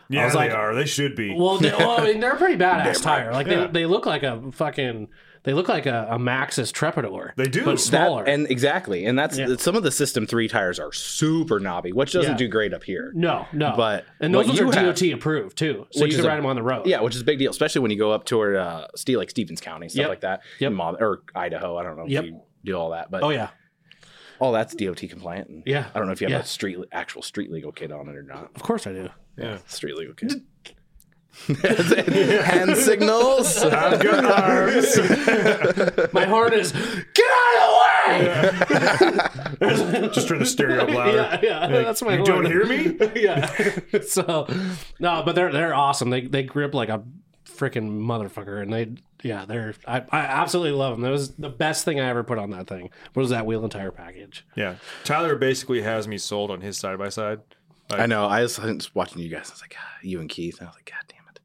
Yeah, 0.08 0.24
was 0.24 0.32
they 0.32 0.38
like- 0.38 0.52
are. 0.52 0.74
They 0.74 0.86
should 0.86 1.14
be. 1.14 1.34
well, 1.36 1.58
they, 1.58 1.70
well, 1.70 2.00
I 2.00 2.04
mean, 2.04 2.20
they're 2.20 2.32
a 2.32 2.36
pretty 2.38 2.56
badass 2.62 3.02
tire. 3.02 3.32
Like 3.32 3.46
Yeah. 3.46 3.66
they, 3.66 3.80
they 3.80 3.86
look 3.86 4.06
like 4.06 4.22
a 4.22 4.50
fucking 4.52 5.08
they 5.42 5.52
look 5.52 5.68
like 5.68 5.86
a, 5.86 6.08
a 6.10 6.18
Maxxis 6.18 6.72
Trepador. 6.72 7.30
They 7.36 7.46
do. 7.46 7.64
but 7.64 7.78
smaller. 7.78 8.24
That- 8.24 8.32
and 8.34 8.50
exactly, 8.50 9.06
and 9.06 9.16
that's 9.16 9.38
Yeah. 9.38 9.54
some 9.58 9.76
of 9.76 9.84
the 9.84 9.92
system 9.92 10.26
three 10.26 10.48
tires 10.48 10.80
are 10.80 10.90
super 10.92 11.60
knobby, 11.60 11.92
which 11.92 12.12
doesn't 12.12 12.32
Yeah. 12.32 12.36
do 12.36 12.48
great 12.48 12.74
up 12.74 12.82
here. 12.82 13.12
no, 13.14 13.46
no, 13.52 13.72
But 13.76 14.06
and 14.20 14.34
those 14.34 14.48
ones 14.48 14.58
are 14.60 14.64
you 14.64 14.70
have- 14.72 14.96
DOT 14.96 15.12
approved 15.12 15.56
too, 15.56 15.86
so 15.92 16.00
you 16.00 16.08
is 16.10 16.16
can 16.16 16.24
a- 16.24 16.28
ride 16.28 16.38
them 16.38 16.46
on 16.46 16.56
the 16.56 16.64
road. 16.64 16.86
Yeah, 16.88 17.00
which 17.00 17.14
is 17.14 17.20
a 17.20 17.24
big 17.24 17.38
deal, 17.38 17.50
especially 17.52 17.80
when 17.82 17.92
you 17.92 17.98
go 17.98 18.10
up 18.10 18.24
toward 18.24 18.56
uh, 18.56 18.88
like 19.08 19.30
Stevens 19.30 19.60
County, 19.60 19.88
stuff 19.88 20.00
Yep. 20.00 20.08
like 20.08 20.20
that. 20.22 20.40
Yep. 20.58 20.72
Mob, 20.72 20.96
or 21.00 21.22
Idaho. 21.34 21.76
I 21.76 21.84
don't 21.84 21.96
know 21.96 22.06
Yep. 22.08 22.24
if 22.24 22.30
you 22.30 22.40
do 22.64 22.74
all 22.74 22.90
that, 22.90 23.10
but 23.12 23.22
Oh 23.22 23.30
yeah. 23.30 23.50
All 24.40 24.52
that's 24.52 24.74
DOT 24.74 24.98
compliant. 25.08 25.48
And 25.48 25.62
Yeah. 25.66 25.86
I 25.94 25.98
don't 25.98 26.06
know 26.06 26.12
if 26.12 26.20
you 26.20 26.26
have 26.26 26.32
Yeah. 26.32 26.40
a 26.40 26.46
street 26.46 26.78
actual 26.92 27.22
street 27.22 27.50
legal 27.50 27.72
kit 27.72 27.90
on 27.92 28.08
it 28.08 28.16
or 28.16 28.22
not. 28.22 28.50
Of 28.54 28.62
course 28.62 28.86
I 28.86 28.92
do. 28.92 29.08
yeah. 29.36 29.58
Street 29.66 29.96
legal 29.96 30.14
kit. 30.14 30.32
Hand 31.48 32.76
signals. 32.78 33.58
I've 33.62 34.02
got 34.02 34.24
arms. 34.24 34.96
My 36.14 36.24
heart 36.24 36.54
is 36.54 36.72
get 36.72 37.26
out 37.30 37.56
of 37.58 38.58
the 38.58 39.30
way. 39.60 40.08
Just 40.14 40.28
turn 40.28 40.38
the 40.38 40.46
stereo 40.46 40.82
up 40.84 40.88
louder. 40.90 41.16
Yeah, 41.16 41.38
yeah, 41.42 41.66
that's 41.82 42.00
my 42.02 42.12
You 42.16 42.24
horn. 42.24 42.44
don't 42.44 42.46
hear 42.46 42.64
me? 42.64 42.96
yeah. 43.20 43.50
so 44.06 44.46
no, 45.00 45.22
but 45.24 45.34
they're 45.34 45.52
they're 45.52 45.74
awesome. 45.74 46.08
They 46.10 46.22
they 46.22 46.42
grip 46.42 46.72
like 46.74 46.88
a 46.88 47.02
freaking 47.56 48.00
motherfucker, 48.00 48.60
and 48.62 48.72
they 48.72 48.88
yeah 49.22 49.44
they're 49.46 49.74
I, 49.86 50.02
I 50.10 50.18
absolutely 50.20 50.72
love 50.72 50.94
them. 50.94 51.02
That 51.02 51.10
was 51.10 51.30
the 51.34 51.48
best 51.48 51.84
thing 51.84 52.00
I 52.00 52.08
ever 52.08 52.22
put 52.22 52.38
on 52.38 52.50
that 52.50 52.66
thing. 52.66 52.90
Was 53.14 53.30
that 53.30 53.46
wheel 53.46 53.62
and 53.62 53.72
tire 53.72 53.90
package? 53.90 54.46
Yeah. 54.54 54.76
Tyler 55.04 55.36
basically 55.36 55.82
has 55.82 56.06
me 56.06 56.18
sold 56.18 56.50
on 56.50 56.60
his 56.60 56.76
side 56.76 56.98
by 56.98 57.08
side. 57.08 57.40
I 57.90 58.06
know. 58.06 58.26
I 58.26 58.42
was, 58.42 58.58
I 58.58 58.66
was 58.72 58.94
watching 58.94 59.20
you 59.22 59.28
guys. 59.28 59.48
I 59.50 59.54
was 59.54 59.60
like, 59.60 59.76
ah, 59.78 59.96
you 60.02 60.20
and 60.20 60.28
Keith. 60.28 60.58
I 60.60 60.64
was 60.64 60.74
like, 60.74 60.90
God 60.90 61.04
damn 61.08 61.22
it. 61.28 61.40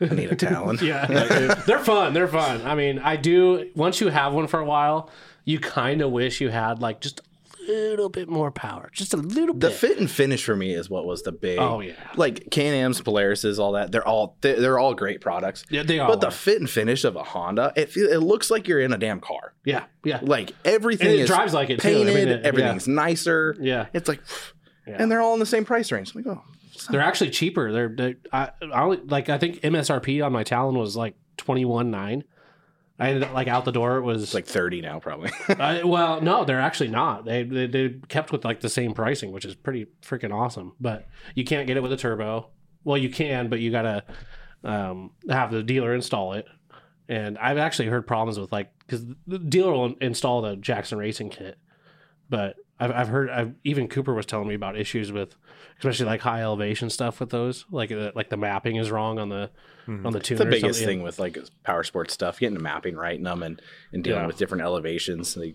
Yeah. 0.00 0.10
I 0.10 0.14
need 0.14 0.32
a 0.32 0.36
Talon. 0.36 0.78
Yeah, 0.82 1.06
they're 1.66 1.78
fun. 1.78 2.14
They're 2.14 2.28
fun. 2.28 2.62
I 2.62 2.74
mean, 2.74 2.98
I 2.98 3.16
do. 3.16 3.70
Once 3.74 4.00
you 4.00 4.08
have 4.08 4.32
one 4.32 4.46
for 4.46 4.58
a 4.58 4.64
while, 4.64 5.10
you 5.44 5.58
kind 5.58 6.00
of 6.00 6.10
wish 6.10 6.40
you 6.40 6.48
had 6.48 6.80
like 6.80 7.00
just 7.00 7.20
a 7.20 7.22
little 7.70 8.08
bit 8.08 8.28
more 8.28 8.50
power, 8.50 8.90
just 8.92 9.14
a 9.14 9.16
little 9.16 9.54
The 9.54 9.68
bit. 9.68 9.68
The 9.68 9.70
fit 9.70 9.98
and 9.98 10.10
finish 10.10 10.44
for 10.44 10.56
me 10.56 10.72
is 10.74 10.88
what 10.90 11.04
was 11.06 11.22
the 11.22 11.32
big. 11.32 11.58
Oh, 11.58 11.80
yeah. 11.80 11.92
like 12.16 12.50
Can 12.50 12.74
Am's, 12.74 13.00
Polaris's, 13.00 13.58
all 13.58 13.72
that. 13.72 13.92
They're 13.92 14.06
all 14.06 14.36
they're, 14.40 14.60
they're 14.60 14.78
all 14.78 14.94
great 14.94 15.20
products. 15.20 15.64
Yeah, 15.70 15.82
they 15.82 15.98
are. 15.98 16.08
But 16.08 16.20
the 16.20 16.30
fit 16.30 16.58
and 16.60 16.68
finish 16.70 17.04
of 17.04 17.16
a 17.16 17.22
Honda, 17.22 17.72
it 17.76 17.96
it 17.96 18.18
looks 18.20 18.50
like 18.50 18.68
you're 18.68 18.80
in 18.80 18.92
a 18.92 18.98
damn 18.98 19.20
car. 19.20 19.54
yeah, 19.64 19.84
yeah, 20.04 20.20
Like 20.22 20.52
everything 20.64 21.08
And 21.08 21.20
it 21.20 21.26
drives 21.26 21.54
like 21.54 21.70
it, 21.70 21.80
too. 21.80 21.88
I 21.88 21.92
painted. 21.92 22.14
mean, 22.14 22.28
it- 22.28 22.44
everything's 22.44 22.88
nicer. 22.88 23.56
Yeah. 23.60 23.86
it's 23.92 24.08
like, 24.08 24.20
Yeah. 24.86 24.96
and 24.98 25.10
they're 25.10 25.20
all 25.20 25.34
in 25.34 25.40
the 25.40 25.46
same 25.46 25.64
price 25.64 25.92
range. 25.92 26.14
I'm 26.14 26.22
like, 26.24 26.36
oh, 26.36 26.42
They're 26.90 27.00
actually 27.00 27.30
cheaper. 27.30 27.72
They're, 27.72 27.88
they 27.88 28.16
I, 28.32 28.50
I 28.72 28.82
only 28.82 28.98
like 29.04 29.28
I 29.28 29.38
think 29.38 29.60
MSRP 29.60 30.24
on 30.24 30.32
my 30.32 30.42
Talon 30.42 30.76
was 30.78 30.96
like 30.96 31.14
twenty 31.36 31.64
one 31.64 31.90
nine. 31.90 32.24
I 33.02 33.08
ended 33.08 33.24
up 33.24 33.34
like 33.34 33.48
out 33.48 33.64
the 33.64 33.72
door. 33.72 33.96
It 33.96 34.02
was 34.02 34.22
it's 34.22 34.32
like 34.32 34.46
thirty 34.46 34.80
now 34.80 35.00
probably. 35.00 35.32
I, 35.48 35.82
well, 35.84 36.20
no, 36.20 36.44
they're 36.44 36.60
actually 36.60 36.90
not. 36.90 37.24
They, 37.24 37.42
they 37.42 37.66
they 37.66 37.88
kept 38.06 38.30
with 38.30 38.44
like 38.44 38.60
the 38.60 38.68
same 38.68 38.94
pricing, 38.94 39.32
which 39.32 39.44
is 39.44 39.56
pretty 39.56 39.88
freaking 40.02 40.32
awesome. 40.32 40.74
But 40.80 41.08
you 41.34 41.44
can't 41.44 41.66
get 41.66 41.76
it 41.76 41.82
with 41.82 41.92
a 41.92 41.96
turbo. 41.96 42.50
Well, 42.84 42.96
you 42.96 43.10
can, 43.10 43.48
but 43.48 43.58
you 43.58 43.72
gotta 43.72 44.04
um, 44.62 45.10
have 45.28 45.50
the 45.50 45.64
dealer 45.64 45.92
install 45.92 46.34
it. 46.34 46.46
And 47.08 47.36
I've 47.38 47.58
actually 47.58 47.88
heard 47.88 48.06
problems 48.06 48.38
with 48.38 48.52
like 48.52 48.70
because 48.78 49.04
the 49.26 49.40
dealer 49.40 49.72
will 49.72 49.94
install 50.00 50.40
the 50.40 50.54
Jackson 50.54 50.96
Racing 50.96 51.30
kit, 51.30 51.58
but 52.30 52.54
I've, 52.82 52.90
I've 52.90 53.08
heard. 53.08 53.30
I've, 53.30 53.54
even 53.64 53.88
Cooper 53.88 54.12
was 54.14 54.26
telling 54.26 54.48
me 54.48 54.54
about 54.54 54.76
issues 54.76 55.12
with, 55.12 55.36
especially 55.78 56.06
like 56.06 56.20
high 56.20 56.42
elevation 56.42 56.90
stuff 56.90 57.20
with 57.20 57.30
those. 57.30 57.64
Like 57.70 57.92
uh, 57.92 58.12
like 58.14 58.28
the 58.30 58.36
mapping 58.36 58.76
is 58.76 58.90
wrong 58.90 59.18
on 59.18 59.28
the 59.28 59.50
on 59.88 60.12
the 60.12 60.20
tuner. 60.20 60.20
It's 60.20 60.44
the 60.44 60.44
biggest 60.46 60.80
something. 60.80 60.98
thing 60.98 61.02
with 61.02 61.18
like 61.18 61.38
power 61.64 61.82
sports 61.82 62.14
stuff, 62.14 62.38
getting 62.38 62.56
the 62.56 62.62
mapping 62.62 62.96
right 62.96 63.16
in 63.16 63.22
them 63.24 63.42
and, 63.42 63.60
and 63.92 64.02
dealing 64.04 64.20
Yeah. 64.22 64.26
with 64.26 64.36
different 64.38 64.62
elevations. 64.62 65.34
They, 65.34 65.54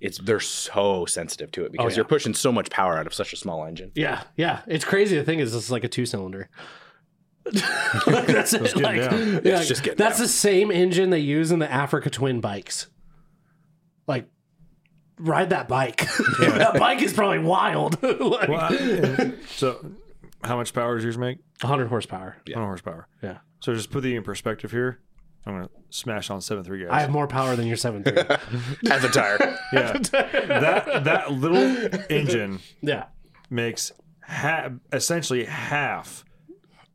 it's 0.00 0.18
they're 0.18 0.38
so 0.40 1.06
sensitive 1.06 1.50
to 1.52 1.64
it 1.64 1.72
because 1.72 1.86
Oh, 1.86 1.88
yeah. 1.90 1.96
you're 1.96 2.04
pushing 2.04 2.32
so 2.34 2.52
much 2.52 2.70
power 2.70 2.96
out 2.98 3.06
of 3.06 3.14
such 3.14 3.32
a 3.32 3.36
small 3.36 3.64
engine. 3.64 3.90
Yeah, 3.94 4.22
yeah. 4.36 4.60
It's 4.66 4.84
crazy. 4.84 5.16
The 5.16 5.24
thing 5.24 5.40
is, 5.40 5.52
this 5.52 5.64
is 5.64 5.70
like 5.70 5.82
a 5.84 5.88
two 5.88 6.06
cylinder. 6.06 6.48
that's 8.06 8.52
it. 8.52 8.62
getting 8.62 8.82
Like, 8.82 9.00
down. 9.10 9.40
yeah, 9.44 9.62
just 9.62 9.82
getting 9.82 9.96
that's 9.96 10.18
down. 10.18 10.24
the 10.24 10.28
same 10.28 10.70
engine 10.70 11.10
they 11.10 11.18
use 11.18 11.50
in 11.50 11.58
the 11.58 11.70
Africa 11.70 12.10
Twin 12.10 12.40
bikes. 12.40 12.88
Like, 14.06 14.28
ride 15.18 15.50
that 15.50 15.68
bike. 15.68 16.06
that 16.40 16.76
bike 16.78 17.02
is 17.02 17.12
probably 17.12 17.38
wild. 17.40 18.02
like, 18.02 18.48
Well, 18.48 18.60
I- 18.60 19.32
so, 19.48 19.92
how 20.44 20.56
much 20.56 20.72
power 20.72 20.94
does 20.96 21.04
yours 21.04 21.18
make? 21.18 21.38
100 21.62 21.88
horsepower. 21.88 22.36
100 22.46 22.64
horsepower. 22.66 23.08
Yeah. 23.22 23.38
So 23.60 23.74
just 23.74 23.90
put 23.90 24.02
the 24.02 24.14
in 24.14 24.22
perspective 24.22 24.70
here. 24.70 25.00
I'm 25.46 25.54
gonna 25.54 25.70
smash 25.90 26.28
on 26.30 26.40
seven 26.42 26.62
three 26.62 26.80
guys. 26.82 26.88
I 26.92 27.00
have 27.00 27.10
more 27.10 27.26
power 27.26 27.56
than 27.56 27.66
your 27.66 27.76
7.3. 27.78 28.90
As 28.90 29.02
a 29.02 29.08
tire. 29.08 29.58
yeah, 29.72 29.92
that 29.92 31.04
that 31.04 31.32
little 31.32 32.02
engine 32.10 32.58
yeah. 32.82 33.06
makes 33.48 33.90
ha- 34.22 34.70
essentially 34.92 35.44
half 35.46 36.24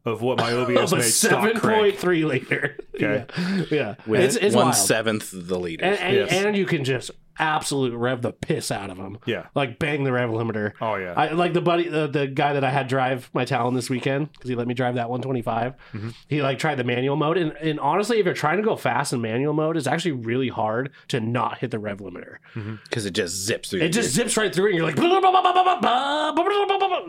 of 0.06 0.22
what 0.22 0.38
my 0.38 0.52
OBS 0.54 0.92
Of 0.92 1.00
made 1.00 1.06
7.3 1.08 2.26
liter. 2.26 2.78
Okay. 2.96 3.26
Yeah. 3.38 3.64
yeah. 3.72 3.96
With 4.06 4.20
It's, 4.22 4.36
it's 4.36 4.56
one 4.56 4.66
wild. 4.66 4.76
seventh 4.76 5.32
the 5.34 5.60
leader. 5.60 5.86
And, 5.86 5.98
and, 6.00 6.16
Yes. 6.16 6.32
and 6.32 6.58
you 6.58 6.66
can 6.66 6.84
just 6.84 7.10
absolute 7.40 7.96
rev 7.96 8.22
the 8.22 8.32
piss 8.32 8.72
out 8.72 8.90
of 8.90 8.98
them. 8.98 9.18
Yeah. 9.26 9.48
Like 9.56 9.80
bang 9.80 10.04
the 10.04 10.12
rev 10.12 10.30
limiter. 10.30 10.74
Oh 10.82 10.96
yeah. 10.96 11.14
I 11.16 11.32
like 11.32 11.54
the 11.54 11.62
buddy, 11.62 11.88
the, 11.88 12.08
the 12.08 12.28
guy 12.28 12.54
that 12.54 12.64
I 12.64 12.70
had 12.72 12.88
drive 12.88 13.30
my 13.34 13.46
Talon 13.46 13.74
this 13.74 13.90
weekend 13.90 14.32
because 14.34 14.50
he 14.50 14.56
let 14.56 14.68
me 14.68 14.74
drive 14.74 14.96
that 14.96 15.10
125. 15.10 15.74
Mm-hmm. 15.94 16.10
He 16.28 16.42
like 16.42 16.60
tried 16.60 16.76
the 16.76 16.84
manual 16.84 17.16
mode, 17.16 17.38
and, 17.38 17.52
and 17.54 17.80
honestly, 17.80 18.20
if 18.20 18.26
you're 18.26 18.34
trying 18.34 18.58
to 18.58 18.64
go 18.64 18.76
fast 18.76 19.14
in 19.14 19.22
manual 19.22 19.54
mode, 19.54 19.78
it's 19.78 19.88
actually 19.88 20.12
really 20.14 20.50
hard 20.50 20.92
to 21.10 21.20
not 21.20 21.60
hit 21.60 21.72
the 21.72 21.80
rev 21.80 22.00
limiter. 22.00 22.38
Because 22.84 23.06
it 23.06 23.12
just 23.12 23.36
zips 23.36 23.70
through 23.70 23.82
It 23.82 23.90
just 23.90 24.14
zips 24.14 24.38
right 24.38 24.54
through, 24.54 24.68
and 24.68 24.76
you're 24.76 24.86
like, 24.86 24.98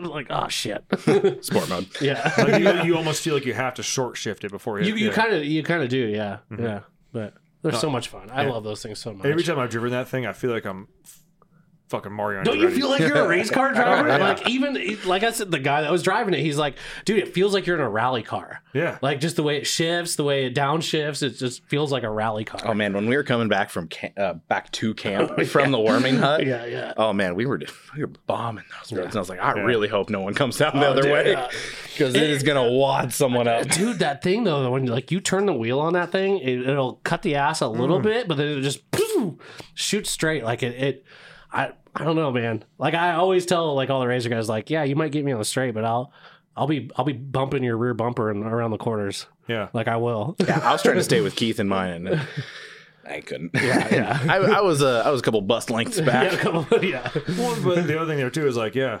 like 0.09 0.27
oh 0.29 0.47
shit, 0.47 0.83
sport 1.43 1.69
mode. 1.69 1.87
yeah. 2.01 2.33
like 2.37 2.61
you, 2.61 2.83
you 2.83 2.97
almost 2.97 3.21
feel 3.21 3.33
like 3.33 3.45
you 3.45 3.53
have 3.53 3.73
to 3.75 3.83
short 3.83 4.17
shift 4.17 4.43
it 4.43 4.51
before 4.51 4.79
you. 4.79 4.95
you 4.95 5.05
you 5.05 5.11
kind 5.11 5.33
of 5.33 5.43
you 5.45 5.63
kind 5.63 5.83
of 5.83 5.89
do, 5.89 5.97
yeah, 5.97 6.39
yeah. 6.57 6.81
But 7.11 7.33
they're 7.71 7.79
so 7.79 7.89
much 7.89 8.07
fun. 8.09 8.29
I 8.31 8.45
love 8.45 8.63
those 8.63 8.81
things 8.81 8.99
so 8.99 9.13
much. 9.13 9.25
Every 9.25 9.43
time 9.43 9.59
I've 9.59 9.69
driven 9.69 9.91
that 9.91 10.07
thing, 10.07 10.25
I 10.25 10.33
feel 10.33 10.51
like 10.51 10.65
I'm 10.65 10.87
fucking 11.89 12.11
Mario. 12.11 12.43
Don't 12.43 12.59
you 12.59 12.69
feel 12.69 12.89
like 12.89 12.99
you're 13.01 13.15
a 13.15 13.27
race 13.27 13.49
car 13.49 13.73
driver? 13.73 14.07
yeah. 14.07 14.17
Like 14.17 14.49
even 14.49 14.97
like 15.05 15.23
I 15.23 15.31
said, 15.31 15.51
the 15.51 15.59
guy 15.59 15.81
that 15.81 15.91
was 15.91 16.03
driving 16.03 16.33
it, 16.33 16.39
he's 16.41 16.57
like, 16.57 16.77
dude, 17.05 17.19
it 17.19 17.33
feels 17.33 17.53
like 17.53 17.65
you're 17.67 17.75
in 17.77 17.81
a 17.81 17.89
rally 17.89 18.23
car. 18.23 18.61
Yeah. 18.73 18.97
Like 19.01 19.19
just 19.19 19.35
the 19.35 19.43
way 19.43 19.57
it 19.57 19.65
shifts, 19.67 20.15
the 20.15 20.23
way 20.23 20.45
it 20.45 20.55
downshifts, 20.55 21.21
it 21.23 21.31
just 21.37 21.63
feels 21.65 21.91
like 21.91 22.03
a 22.03 22.09
rally 22.09 22.43
car. 22.45 22.61
Oh 22.65 22.73
man, 22.73 22.93
when 22.93 23.07
we 23.07 23.15
were 23.15 23.23
coming 23.23 23.47
back 23.47 23.69
from 23.69 23.87
camp, 23.87 24.13
uh, 24.17 24.33
back 24.33 24.71
to 24.73 24.93
camp 24.93 25.39
from 25.47 25.71
the 25.71 25.79
warming 25.79 26.17
hut, 26.17 26.45
yeah, 26.45 26.65
yeah. 26.65 26.93
Oh 26.97 27.13
man, 27.13 27.35
we 27.35 27.45
were 27.45 27.59
we 27.95 28.01
were 28.01 28.11
bombing 28.27 28.65
those 28.79 28.91
roads, 28.97 29.07
and 29.09 29.15
I 29.17 29.19
was 29.19 29.29
like, 29.29 29.39
I 29.39 29.55
Yeah. 29.55 29.63
really 29.63 29.87
hope 29.87 30.09
no 30.09 30.21
one 30.21 30.33
comes 30.33 30.57
down 30.57 30.79
the 30.79 30.87
other 30.87 30.99
Oh, 30.99 31.03
dude, 31.03 31.11
way 31.13 31.31
yeah. 31.31 31.49
because 31.93 32.15
it 32.15 32.29
is 32.29 32.43
gonna 32.43 32.69
wad 32.71 33.13
someone 33.13 33.47
up. 33.47 33.67
Dude, 33.69 33.99
that 33.99 34.21
thing 34.23 34.43
though, 34.43 34.71
when 34.71 34.85
like 34.85 35.11
you 35.11 35.19
turn 35.19 35.45
the 35.45 35.53
wheel 35.53 35.79
on 35.79 35.93
that 35.93 36.11
thing, 36.11 36.39
it, 36.39 36.67
it'll 36.67 36.95
cut 37.03 37.21
the 37.21 37.35
ass 37.35 37.61
a 37.61 37.67
little 37.67 37.99
bit, 37.99 38.27
but 38.27 38.37
then 38.37 38.47
it 38.57 38.61
just 38.61 38.89
poof, 38.91 39.35
shoots 39.73 40.09
straight. 40.09 40.43
Like 40.43 40.63
it, 40.63 40.75
it, 40.81 41.05
I, 41.55 41.71
I 41.95 42.03
don't 42.03 42.15
know, 42.17 42.31
man. 42.31 42.63
Like 42.77 42.93
I 42.93 43.13
always 43.13 43.45
tell 43.45 43.73
like 43.75 43.89
all 43.89 44.01
the 44.01 44.07
RZR 44.07 44.29
guys, 44.29 44.49
like, 44.49 44.69
yeah, 44.69 44.83
you 44.83 44.95
might 44.95 45.11
get 45.11 45.23
me 45.25 45.31
on 45.31 45.39
the 45.39 45.45
straight, 45.45 45.73
but 45.73 45.85
I'll, 45.85 46.11
I'll 46.57 46.67
be, 46.67 46.91
I'll 46.95 47.05
be 47.05 47.13
bumping 47.13 47.63
your 47.63 47.77
rear 47.77 47.93
bumper 47.93 48.29
and 48.29 48.43
around 48.45 48.71
the 48.71 48.77
corners. 48.77 49.25
Yeah. 49.47 49.69
Like 49.73 49.87
I 49.87 49.97
will. 49.97 50.35
Yeah, 50.39 50.59
I 50.63 50.71
was 50.71 50.83
trying 50.83 50.95
to 50.97 51.03
stay 51.03 51.21
with 51.21 51.35
Keith 51.35 51.59
in 51.59 51.67
mine, 51.67 52.07
and 52.07 52.21
I 53.07 53.21
couldn't. 53.21 53.51
Yeah, 53.53 53.87
yeah. 53.93 54.19
I, 54.29 54.37
I 54.37 54.61
was 54.61 54.81
uh, 54.81 55.03
I 55.05 55.11
was 55.11 55.21
a 55.21 55.23
couple 55.23 55.41
bus 55.41 55.69
lengths 55.69 56.01
back. 56.01 56.31
yeah, 56.33 56.37
come 56.37 56.55
on, 56.57 56.83
yeah, 56.83 57.09
Well, 57.37 57.57
but 57.63 57.87
the 57.87 57.97
other 57.99 58.07
thing 58.11 58.17
there 58.17 58.29
too 58.29 58.47
is 58.47 58.57
like, 58.57 58.75
yeah, 58.75 58.99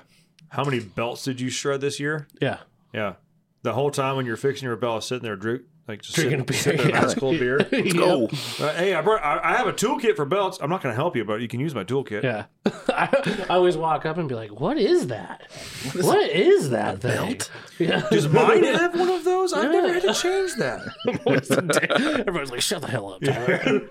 how 0.49 0.63
many 0.63 0.79
belts 0.79 1.23
did 1.23 1.41
you 1.41 1.49
shred 1.49 1.81
this 1.81 1.99
year? 1.99 2.27
yeah. 2.41 2.59
Yeah, 2.93 3.15
the 3.63 3.73
whole 3.73 3.91
time 3.91 4.15
when 4.15 4.25
you're 4.25 4.37
fixing 4.37 4.67
your 4.67 4.77
belt, 4.77 5.03
sitting 5.03 5.23
there, 5.23 5.35
drink 5.35 5.63
like 5.87 6.01
just 6.01 6.15
Drinking 6.15 6.41
a 6.49 6.53
sitting, 6.53 6.77
beer, 6.77 6.85
sipping 6.85 6.95
yeah. 6.95 7.05
ice 7.05 7.13
cold 7.13 7.39
beer. 7.39 7.57
Let's 7.71 7.93
Go. 7.93 8.25
Uh, 8.59 8.73
hey, 8.73 8.95
I 8.95 9.01
brought. 9.01 9.23
I, 9.23 9.53
I 9.53 9.57
have 9.57 9.67
a 9.67 9.73
toolkit 9.73 10.15
for 10.15 10.25
belts. 10.25 10.57
I'm 10.59 10.69
not 10.69 10.81
going 10.81 10.91
to 10.91 10.95
help 10.95 11.15
you, 11.15 11.23
but 11.23 11.41
you 11.41 11.47
can 11.47 11.59
use 11.59 11.75
my 11.75 11.83
toolkit. 11.83 12.23
Yeah. 12.23 12.45
I, 12.89 13.45
I 13.49 13.53
always 13.53 13.77
walk 13.77 14.05
up 14.05 14.17
and 14.17 14.27
be 14.27 14.33
like, 14.33 14.59
what 14.59 14.77
is 14.77 15.07
that? 15.07 15.43
What 15.93 16.29
is 16.31 16.71
that 16.71 17.01
thing? 17.01 17.11
belt? 17.33 17.51
Yeah. 17.77 18.07
Does 18.09 18.27
mine 18.29 18.63
have 18.63 18.99
one 18.99 19.09
of 19.09 19.23
those? 19.23 19.53
I've 19.53 19.71
never 19.71 19.93
had 19.93 20.01
to 20.03 20.13
change 20.13 20.55
that. 20.55 20.81
Everyone's 22.27 22.51
like, 22.51 22.61
shut 22.61 22.81
the 22.81 22.87
hell 22.87 23.13
up, 23.13 23.21
Tyler. 23.21 23.89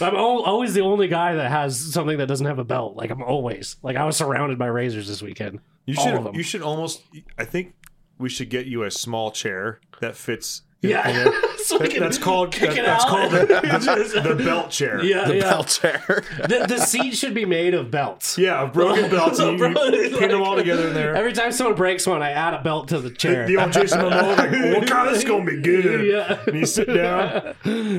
I'm 0.00 0.16
always 0.16 0.74
the 0.74 0.82
only 0.82 1.08
guy 1.08 1.34
that 1.34 1.50
has 1.50 1.92
something 1.92 2.18
that 2.18 2.26
doesn't 2.26 2.46
have 2.46 2.60
a 2.60 2.64
belt. 2.64 2.96
Like, 2.96 3.10
I'm 3.10 3.22
always. 3.22 3.76
Like, 3.82 3.96
I 3.96 4.04
was 4.04 4.16
surrounded 4.16 4.58
by 4.58 4.68
RZRs 4.68 5.06
this 5.06 5.22
weekend. 5.22 5.58
You 5.86 5.96
All 5.98 6.06
of 6.08 6.14
should. 6.14 6.24
them. 6.24 6.34
You 6.34 6.42
should 6.42 6.62
almost. 6.62 7.02
I 7.38 7.44
think 7.44 7.74
we 8.18 8.28
should 8.28 8.48
get 8.50 8.66
you 8.66 8.82
a 8.84 8.90
small 8.90 9.30
chair 9.30 9.80
that 10.00 10.16
fits. 10.16 10.62
Yeah. 10.82 11.08
in 11.08 11.24
there. 11.24 11.32
So 11.66 11.78
That- 11.78 11.98
that's 11.98 12.16
called. 12.18 12.52
kick 12.52 12.70
that- 12.74 12.84
that's 12.84 13.04
out. 13.04 13.10
called 13.10 13.32
the, 13.32 13.38
the, 14.22 14.34
the 14.34 14.44
belt 14.44 14.70
chair. 14.70 15.02
Yeah, 15.02 15.28
yeah. 15.28 15.40
Belt 15.40 15.66
chair. 15.66 16.22
The, 16.48 16.64
the 16.68 16.78
seat 16.78 17.16
should 17.16 17.34
be 17.34 17.44
made 17.44 17.74
of 17.74 17.90
belts. 17.90 18.38
Yeah, 18.38 18.66
broken 18.66 19.10
belts. 19.10 19.40
And 19.40 19.58
you, 19.58 19.66
you 19.66 20.16
pin 20.16 20.28
them 20.28 20.42
all 20.42 20.54
together 20.54 20.86
in 20.88 20.94
there. 20.94 21.16
Every 21.16 21.32
time 21.32 21.50
someone 21.50 21.74
breaks 21.74 22.06
one, 22.06 22.22
I 22.22 22.30
add 22.30 22.54
a 22.54 22.62
belt 22.62 22.86
to 22.88 23.00
the 23.00 23.10
chair. 23.10 23.48
The 23.48 23.56
old 23.56 23.72
Jason 23.72 23.98
Momoa, 24.00 24.36
like, 24.38 24.52
oh 24.52 24.86
god, 24.86 25.08
this 25.08 25.18
is 25.18 25.24
gonna 25.24 25.44
be 25.44 25.60
good. 25.60 26.06
Yeah. 26.06 26.38
And 26.46 26.56
you 26.56 26.66
sit 26.66 26.86
down, 26.86 27.56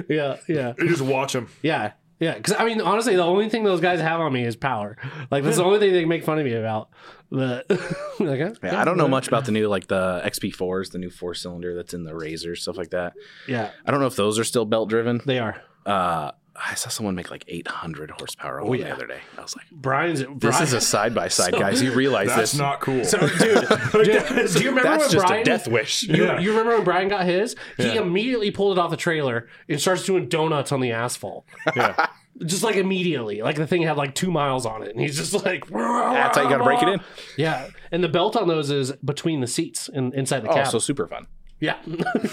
yeah, 0.07 0.38
yeah. 0.48 0.73
you 0.77 0.88
just 0.88 1.02
watch 1.02 1.34
them. 1.34 1.49
Yeah. 1.61 1.91
Yeah, 2.19 2.34
because 2.34 2.53
I 2.57 2.65
mean, 2.65 2.81
honestly, 2.81 3.15
the 3.15 3.23
only 3.23 3.48
thing 3.49 3.64
those 3.64 3.80
guys 3.81 3.99
have 4.02 4.19
on 4.19 4.34
me 4.34 4.44
is 4.44 4.56
power. 4.56 4.98
Like 5.30 5.44
that's 5.44 5.57
the 5.57 5.64
only 5.64 5.80
thing 5.80 5.94
they 5.94 5.99
can 6.02 6.10
make 6.10 6.23
fun 6.23 6.39
of 6.39 6.45
me 6.45 6.53
about. 6.53 6.89
But 7.30 7.69
like, 8.19 8.41
uh, 8.41 8.52
Yeah, 8.64 8.81
I 8.81 8.85
don't 8.85 8.98
know 8.98 9.07
much 9.07 9.27
about 9.27 9.45
the 9.45 9.52
new 9.52 9.68
like 9.68 9.88
the 9.88 10.22
XP4s, 10.26 10.91
the 10.91 10.98
new 10.98 11.10
four 11.11 11.34
cylinder 11.35 11.76
that's 11.76 11.94
in 11.94 12.03
the 12.03 12.11
RZR 12.14 12.57
stuff 12.57 12.77
like 12.77 12.89
that. 12.91 13.14
Yeah, 13.48 13.69
I 13.85 13.91
don't 13.91 13.99
know 13.99 14.07
if 14.07 14.15
those 14.15 14.39
are 14.39 14.44
still 14.44 14.65
belt 14.65 14.89
driven. 14.89 15.22
they 15.26 15.39
are. 15.39 15.61
Uh, 15.85 16.31
I 16.60 16.74
saw 16.74 16.90
someone 16.90 17.14
make 17.16 17.30
like 17.30 17.44
800 17.48 18.12
horsepower 18.12 18.60
on 18.62 18.66
oh, 18.68 18.70
one 18.70 18.80
yeah. 18.80 18.86
the 18.88 18.94
other 18.94 19.08
day. 19.08 19.20
I 19.38 19.42
was 19.42 19.56
like, 19.56 19.70
Brian's. 19.72 20.20
this 20.20 20.28
Brian, 20.30 20.64
is 20.64 20.74
a 20.74 20.82
side 20.82 21.14
by 21.14 21.28
side, 21.28 21.54
guys. 21.54 21.82
You 21.82 21.94
realize 21.94 22.30
That's 22.30 22.52
this? 22.52 22.60
not 22.60 22.80
cool. 22.82 23.04
So, 23.06 23.20
dude, 23.20 23.30
do, 23.92 24.04
do 24.04 24.60
you 24.64 24.70
remember 24.70 24.84
That's 24.84 25.04
when 25.04 25.12
just 25.12 25.28
Brian? 25.28 25.42
a 25.42 25.46
death 25.46 25.68
wish. 25.68 26.04
You, 26.04 26.26
Yeah. 26.26 26.40
you 26.40 26.50
remember 26.50 26.76
when 26.78 26.84
Brian 26.84 27.08
got 27.10 27.26
his? 27.26 27.56
He 27.78 27.86
Yeah. 27.94 28.02
immediately 28.02 28.50
pulled 28.52 28.78
it 28.78 28.82
off 28.82 28.90
the 28.90 28.98
trailer 28.98 29.48
and 29.70 29.80
starts 29.80 30.04
doing 30.04 30.28
donuts 30.30 30.72
on 30.72 30.80
the 30.82 30.92
asphalt. 30.92 31.46
yeah. 31.76 32.08
Just 32.46 32.62
like 32.62 32.76
immediately, 32.76 33.42
like 33.42 33.56
the 33.56 33.66
thing 33.66 33.82
had 33.82 33.98
like 33.98 34.14
two 34.14 34.30
miles 34.30 34.68
on 34.68 34.84
it, 34.84 34.92
and 34.92 35.00
he's 35.02 35.18
just 35.18 35.34
like, 35.44 35.68
That's 35.72 36.38
how 36.38 36.44
you 36.44 36.50
got 36.50 36.58
to 36.60 36.64
break 36.64 36.84
it 36.84 36.88
in. 36.90 37.00
Yeah, 37.36 37.68
and 37.92 38.04
the 38.04 38.08
belt 38.10 38.36
on 38.36 38.48
those 38.48 38.70
is 38.70 38.92
between 39.04 39.42
the 39.42 39.48
seats 39.48 39.90
and 39.92 40.14
inside 40.14 40.44
the 40.44 40.50
Oh, 40.52 40.64
so 40.66 40.78
super 40.78 41.08
fun. 41.08 41.26
yeah, 41.60 41.78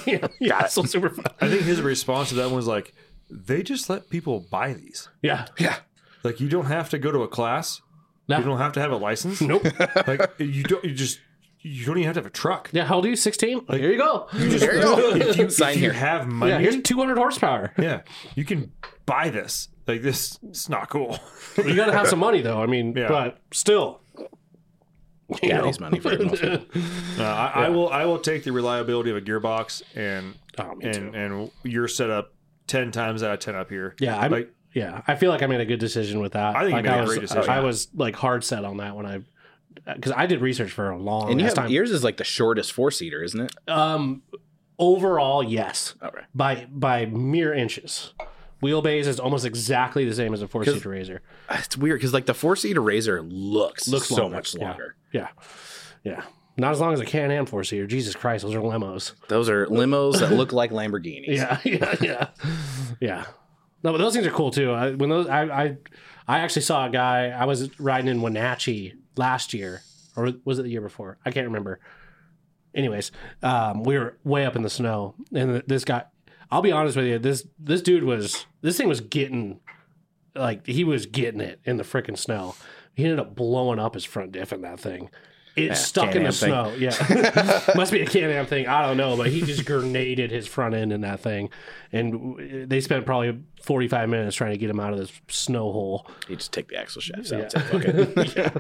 yeah, 0.04 0.26
yeah, 0.40 0.66
so 0.66 0.82
super 0.82 1.08
fun. 1.08 1.24
I 1.40 1.48
think 1.48 1.62
his 1.62 1.80
response 1.80 2.28
to 2.28 2.34
that 2.34 2.48
one 2.48 2.56
was 2.56 2.66
like, 2.66 2.92
they 3.30 3.62
just 3.62 3.88
let 3.90 4.08
people 4.10 4.40
buy 4.50 4.72
these. 4.74 5.08
Yeah, 5.22 5.46
Yeah. 5.58 5.76
Like 6.22 6.40
you 6.40 6.48
don't 6.48 6.66
have 6.66 6.88
to 6.90 6.98
go 6.98 7.12
to 7.12 7.22
a 7.22 7.28
class. 7.28 7.82
No. 8.28 8.38
You 8.38 8.44
don't 8.44 8.58
have 8.58 8.72
to 8.74 8.80
have 8.80 8.90
a 8.92 8.96
license. 8.96 9.40
Nope. 9.42 9.66
Like 10.06 10.30
you 10.38 10.62
don't. 10.64 10.82
You 10.84 10.94
just. 10.94 11.20
You 11.66 11.86
don't 11.86 11.96
even 11.96 12.06
have 12.06 12.14
to 12.14 12.20
have 12.20 12.26
a 12.26 12.30
truck. 12.30 12.68
Yeah, 12.72 12.84
how 12.84 12.96
old 12.96 13.06
are 13.06 13.08
you? 13.08 13.16
16? 13.16 13.64
Here 13.70 13.90
you 13.92 13.96
go. 13.96 14.26
There 14.34 14.74
you 14.76 14.82
go. 14.82 15.16
If 15.16 15.36
you, 15.38 15.48
Sign 15.50 15.70
if 15.70 15.76
you 15.76 15.80
here. 15.84 15.92
have 15.94 16.26
money, 16.26 16.52
Yeah, 16.52 16.58
here's 16.58 16.82
200 16.82 17.16
horsepower. 17.16 17.72
yeah, 17.78 18.02
you 18.34 18.44
can 18.44 18.70
buy 19.06 19.30
this. 19.30 19.68
Like 19.86 20.02
this, 20.02 20.38
it's 20.48 20.68
not 20.68 20.90
cool. 20.90 21.18
You 21.56 21.74
got 21.74 21.86
to 21.86 21.92
have 21.92 22.06
some 22.08 22.18
money, 22.18 22.42
though. 22.42 22.62
I 22.62 22.66
mean, 22.66 22.94
Yeah. 22.94 23.08
but 23.08 23.38
still. 23.52 24.00
You 25.42 25.48
know. 25.48 25.60
Daddy's 25.62 25.80
money 25.80 26.00
for 26.00 26.14
the 26.16 26.24
most 26.26 26.42
part. 26.42 26.62
Uh, 27.18 27.22
I, 27.22 27.64
I 27.66 27.68
will. 27.70 27.88
I 27.88 28.04
will 28.04 28.18
take 28.18 28.44
the 28.44 28.52
reliability 28.52 29.08
of 29.10 29.16
a 29.16 29.22
gearbox 29.22 29.82
and 29.94 30.34
Oh, 30.58 30.74
me 30.74 30.84
and 30.90 31.14
and 31.14 31.50
your 31.62 31.88
setup 31.88 32.32
ten 32.66 32.90
times 32.92 33.22
out 33.22 33.32
of 33.34 33.38
ten 33.40 33.54
up 33.54 33.70
here. 33.70 33.94
Yeah, 34.00 34.18
I'm, 34.18 34.30
like 34.30 34.52
yeah. 34.72 35.02
I 35.06 35.14
feel 35.14 35.30
like 35.30 35.42
I 35.42 35.46
made 35.46 35.60
a 35.60 35.66
good 35.66 35.80
decision 35.80 36.20
with 36.20 36.32
that. 36.32 36.56
I 36.56 36.60
think 36.60 36.70
you 36.70 36.74
like 36.76 36.84
made 36.84 36.98
a 36.98 37.00
was, 37.02 37.10
great 37.10 37.20
decision. 37.22 37.50
I 37.50 37.60
was 37.60 37.88
like 37.94 38.16
hard 38.16 38.42
set 38.44 38.64
on 38.64 38.78
that 38.78 38.96
when 38.96 39.06
I, 39.06 39.20
because 39.94 40.12
I 40.12 40.26
did 40.26 40.40
research 40.40 40.70
for 40.72 40.90
a 40.90 40.98
long 40.98 41.30
And 41.30 41.40
you 41.40 41.46
have 41.46 41.54
time. 41.54 41.70
yours 41.70 41.90
is 41.90 42.02
like 42.04 42.16
the 42.16 42.24
shortest 42.24 42.72
four 42.72 42.90
seater, 42.90 43.22
isn't 43.22 43.40
it? 43.40 43.52
Um, 43.68 44.22
overall, 44.78 45.42
yes, 45.42 45.94
Okay. 46.02 46.22
by 46.34 46.66
by 46.70 47.06
mere 47.06 47.52
inches. 47.54 48.12
Wheelbase 48.62 49.06
is 49.06 49.20
almost 49.20 49.44
exactly 49.44 50.06
the 50.06 50.14
same 50.14 50.32
as 50.32 50.40
a 50.40 50.48
four 50.48 50.64
seater 50.64 50.88
RZR. 50.88 51.18
It's 51.50 51.76
weird 51.76 51.98
because 51.98 52.14
like 52.14 52.24
the 52.26 52.32
four 52.34 52.56
seater 52.56 52.80
RZR 52.80 53.20
looks 53.30 53.86
Looks 53.86 54.08
so 54.08 54.22
longer, 54.22 54.36
much 54.36 54.54
yeah. 54.54 54.64
longer. 54.68 54.96
Yeah, 55.12 55.28
yeah. 56.02 56.22
Not 56.56 56.72
as 56.72 56.80
long 56.80 56.92
as 56.92 57.00
a 57.00 57.04
Can 57.04 57.30
Am 57.30 57.46
four 57.46 57.64
seater. 57.64 57.86
Jesus 57.86 58.14
Christ, 58.14 58.44
those 58.44 58.54
are 58.54 58.60
limos. 58.60 59.12
Those 59.28 59.48
are 59.48 59.66
limos 59.66 60.20
that 60.20 60.32
look 60.32 60.52
like 60.52 60.70
Lamborghinis. 60.70 61.26
Yeah, 61.26 61.58
yeah, 61.64 61.94
yeah, 62.00 62.28
yeah. 63.00 63.24
No, 63.82 63.92
but 63.92 63.98
those 63.98 64.14
things 64.14 64.26
are 64.26 64.30
cool 64.30 64.50
too. 64.50 64.70
I, 64.70 64.92
when 64.92 65.10
those, 65.10 65.26
I, 65.28 65.42
I, 65.42 65.76
I 66.28 66.38
actually 66.38 66.62
saw 66.62 66.86
a 66.86 66.90
guy. 66.90 67.28
I 67.28 67.44
was 67.44 67.78
riding 67.80 68.08
in 68.08 68.22
Wenatchee 68.22 68.94
last 69.16 69.52
year, 69.52 69.82
or 70.16 70.32
was 70.44 70.58
it 70.58 70.62
the 70.62 70.70
year 70.70 70.80
before? 70.80 71.18
I 71.24 71.32
can't 71.32 71.46
remember. 71.46 71.80
Anyways, 72.74 73.10
um, 73.42 73.82
we 73.82 73.98
were 73.98 74.16
way 74.24 74.46
up 74.46 74.56
in 74.56 74.62
the 74.62 74.70
snow, 74.70 75.14
and 75.34 75.62
this 75.66 75.84
guy. 75.84 76.04
I'll 76.50 76.62
be 76.62 76.72
honest 76.72 76.96
with 76.96 77.06
you. 77.06 77.18
This 77.18 77.48
this 77.58 77.82
dude 77.82 78.04
was 78.04 78.46
this 78.62 78.76
thing 78.76 78.88
was 78.88 79.00
getting 79.00 79.60
like 80.36 80.66
he 80.66 80.84
was 80.84 81.06
getting 81.06 81.40
it 81.40 81.60
in 81.64 81.78
the 81.78 81.84
freaking 81.84 82.18
snow. 82.18 82.54
He 82.94 83.02
ended 83.04 83.18
up 83.18 83.34
blowing 83.34 83.80
up 83.80 83.94
his 83.94 84.04
front 84.04 84.32
diff 84.32 84.52
in 84.52 84.62
that 84.62 84.78
thing. 84.78 85.10
It 85.56 85.76
stuck 85.76 86.16
in 86.16 86.24
the 86.24 86.32
thing. 86.32 86.48
snow. 86.50 86.74
Yeah, 86.76 87.60
must 87.76 87.92
be 87.92 88.00
a 88.00 88.06
Can-Am 88.06 88.46
thing. 88.46 88.66
I 88.66 88.82
don't 88.86 88.96
know, 88.96 89.16
but 89.16 89.28
he 89.28 89.40
just 89.42 89.64
grenaded 89.64 90.30
his 90.32 90.46
front 90.48 90.74
end 90.74 90.92
in 90.92 91.02
that 91.02 91.20
thing, 91.20 91.48
and 91.92 92.68
they 92.68 92.80
spent 92.80 93.06
probably 93.06 93.38
forty 93.62 93.86
five 93.86 94.08
minutes 94.08 94.34
trying 94.34 94.50
to 94.50 94.58
get 94.58 94.68
him 94.68 94.80
out 94.80 94.92
of 94.92 94.98
this 94.98 95.12
snow 95.28 95.70
hole. 95.72 96.08
You 96.28 96.36
just 96.36 96.52
take 96.52 96.68
the 96.68 96.76
axle 96.76 97.00
shafts 97.00 97.30
Yeah. 97.30 97.38
out. 97.42 97.52
Say. 97.52 98.32
Yeah. 98.36 98.50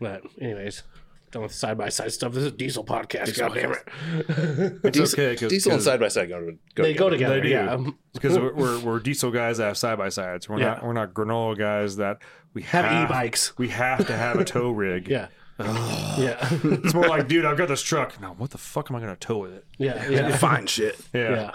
But 0.00 0.22
anyways, 0.40 0.82
done 1.30 1.42
with 1.42 1.54
side 1.54 1.78
by 1.78 1.88
side 1.88 2.12
stuff. 2.12 2.32
This 2.32 2.42
is 2.42 2.48
a 2.48 2.56
diesel 2.56 2.84
podcast. 2.84 3.38
God 3.38 3.54
damn 3.54 3.72
it. 3.72 4.80
It's 4.84 4.98
Diesel, 4.98 5.20
okay 5.20 5.32
because 5.34 5.50
diesel 5.50 5.72
and 5.72 5.82
side 5.82 6.00
by 6.00 6.08
side 6.08 6.28
go 6.30 6.40
to 6.40 6.58
go 6.74 6.82
they 6.82 6.94
go 6.94 7.10
together. 7.10 7.40
together. 7.40 7.76
They. 7.76 7.82
Yeah. 7.84 7.90
because 8.12 8.38
we're, 8.38 8.54
we're 8.56 8.78
we're 8.80 8.98
diesel 8.98 9.30
guys 9.30 9.58
that 9.58 9.66
have 9.66 9.78
side 9.78 9.98
by 9.98 10.08
sides. 10.08 10.48
We're 10.48 10.58
not 10.58 10.78
Yeah. 10.80 10.86
we're 10.86 10.92
not 10.94 11.14
granola 11.14 11.56
guys 11.56 11.96
that 11.98 12.18
we 12.54 12.62
Have 12.62 12.84
have, 12.86 13.08
e-bikes. 13.10 13.56
We 13.56 13.68
have 13.68 14.04
to 14.08 14.16
have 14.16 14.36
a 14.40 14.44
tow 14.44 14.70
rig. 14.70 15.08
Yeah. 15.08 15.28
yeah. 16.18 16.48
It's 16.64 16.94
more 16.94 17.06
like, 17.06 17.28
dude, 17.28 17.44
I've 17.44 17.56
got 17.56 17.68
this 17.68 17.82
truck. 17.82 18.20
Now, 18.20 18.34
what 18.36 18.50
the 18.50 18.58
fuck 18.58 18.90
am 18.90 18.96
I 18.96 19.00
going 19.00 19.12
to 19.14 19.18
tow 19.18 19.38
with 19.38 19.52
it? 19.54 19.64
Yeah. 19.78 20.08
Yeah. 20.10 20.36
Fine 20.36 20.66
shit. 20.66 20.98
Yeah. 21.12 21.30
Yeah. 21.30 21.50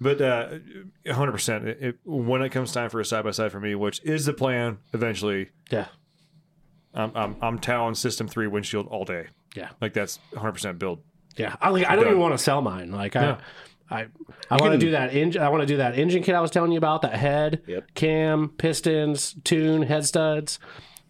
But 0.00 0.20
uh, 0.20 0.58
100%. 1.06 1.64
It, 1.66 1.78
it, 1.82 1.98
when 2.04 2.42
it 2.42 2.50
comes 2.50 2.72
time 2.72 2.90
for 2.90 3.00
a 3.00 3.04
side 3.04 3.24
by 3.24 3.30
side 3.30 3.52
for 3.52 3.60
me, 3.60 3.74
which 3.74 4.02
is 4.04 4.26
the 4.26 4.32
plan 4.34 4.78
eventually, 4.92 5.50
Yeah. 5.70 5.86
I'm, 6.92 7.12
I'm, 7.14 7.36
I'm 7.42 7.58
Talon 7.58 7.94
System 7.94 8.26
3 8.28 8.46
windshield 8.46 8.86
all 8.88 9.04
day. 9.04 9.28
Yeah. 9.54 9.70
Like 9.80 9.92
that's 9.94 10.18
100% 10.34 10.78
build. 10.78 11.00
Yeah, 11.36 11.54
I, 11.60 11.68
like, 11.68 11.84
I 11.86 11.90
don't 11.94 12.04
Done. 12.04 12.12
even 12.14 12.20
want 12.22 12.32
to 12.34 12.38
sell 12.38 12.62
mine. 12.62 12.90
Like 12.92 13.14
I, 13.16 13.22
Yeah. 13.22 13.38
I, 13.90 14.06
I 14.50 14.56
want 14.56 14.72
to 14.72 14.78
do 14.78 14.90
that 14.92 15.14
engine. 15.14 15.40
I 15.42 15.48
want 15.50 15.60
to 15.60 15.66
do 15.66 15.76
that 15.76 15.96
engine 15.98 16.22
kit 16.22 16.34
I 16.34 16.40
was 16.40 16.50
telling 16.50 16.72
you 16.72 16.78
about. 16.78 17.02
That 17.02 17.14
head, 17.14 17.62
Yep. 17.66 17.94
cam, 17.94 18.48
pistons, 18.58 19.36
tune, 19.44 19.82
head 19.82 20.04
studs. 20.04 20.58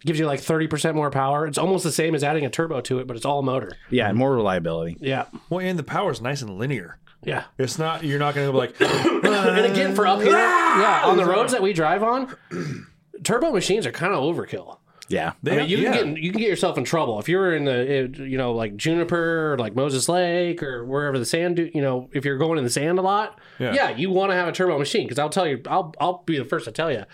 Gives 0.05 0.19
you 0.19 0.25
like 0.25 0.39
thirty 0.39 0.67
percent 0.67 0.95
more 0.95 1.09
power. 1.09 1.47
It's 1.47 1.57
almost 1.57 1.83
the 1.83 1.91
same 1.91 2.13
as 2.15 2.23
adding 2.23 2.45
a 2.45 2.49
turbo 2.49 2.81
to 2.81 2.99
it, 2.99 3.07
but 3.07 3.17
it's 3.17 3.25
all 3.25 3.41
motor. 3.41 3.71
Yeah, 3.89 4.07
and 4.09 4.17
more 4.17 4.35
reliability. 4.35 4.97
Yeah, 4.99 5.25
Well, 5.49 5.59
and 5.59 5.77
the 5.77 5.83
power 5.83 6.11
is 6.11 6.21
nice 6.21 6.41
and 6.41 6.57
linear. 6.57 6.99
yeah. 7.23 7.45
It's 7.57 7.79
not, 7.79 8.03
you're 8.03 8.19
not 8.19 8.35
going 8.35 8.45
to 8.47 8.51
be 8.51 8.57
like, 8.57 8.79
and 8.79 9.65
again 9.65 9.95
for 9.95 10.05
up 10.05 10.21
here, 10.21 10.31
yeah, 10.33 11.01
on 11.03 11.17
the 11.17 11.25
roads 11.25 11.51
that 11.51 11.63
we 11.63 11.73
drive 11.73 12.03
on, 12.03 12.35
turbo 13.23 13.51
machines 13.51 13.87
are 13.87 13.91
kind 13.91 14.13
of 14.13 14.19
overkill. 14.19 14.77
Yeah. 15.09 15.33
I 15.45 15.55
mean, 15.55 15.69
you 15.69 15.77
yeah. 15.77 15.97
can 15.97 16.13
get 16.13 16.23
you 16.23 16.31
can 16.31 16.41
get 16.41 16.49
yourself 16.49 16.77
in 16.77 16.83
trouble 16.83 17.17
if 17.19 17.29
you're 17.29 17.55
in 17.55 17.63
the 17.65 18.11
uh, 18.19 18.23
you 18.23 18.37
know 18.37 18.51
like 18.53 18.75
Juniper 18.75 19.53
or 19.53 19.57
like 19.57 19.73
Moses 19.73 20.09
Lake 20.09 20.61
or 20.61 20.85
wherever 20.85 21.17
the 21.17 21.25
sand 21.25 21.57
you 21.57 21.81
know 21.81 22.09
if 22.13 22.25
you're 22.25 22.37
going 22.37 22.57
in 22.57 22.65
the 22.65 22.69
sand 22.69 22.99
a 22.99 23.01
lot. 23.01 23.39
Yeah. 23.57 23.73
Yeah, 23.73 23.89
you 23.91 24.11
want 24.11 24.31
to 24.31 24.35
have 24.35 24.49
a 24.49 24.51
turbo 24.51 24.77
machine 24.77 25.05
because 25.05 25.17
I'll 25.17 25.29
tell 25.29 25.47
you 25.47 25.61
I'll 25.65 25.93
I'll 25.99 26.23
be 26.25 26.37
the 26.37 26.45
first 26.45 26.65
to 26.65 26.71
tell 26.71 26.91
you 26.91 27.05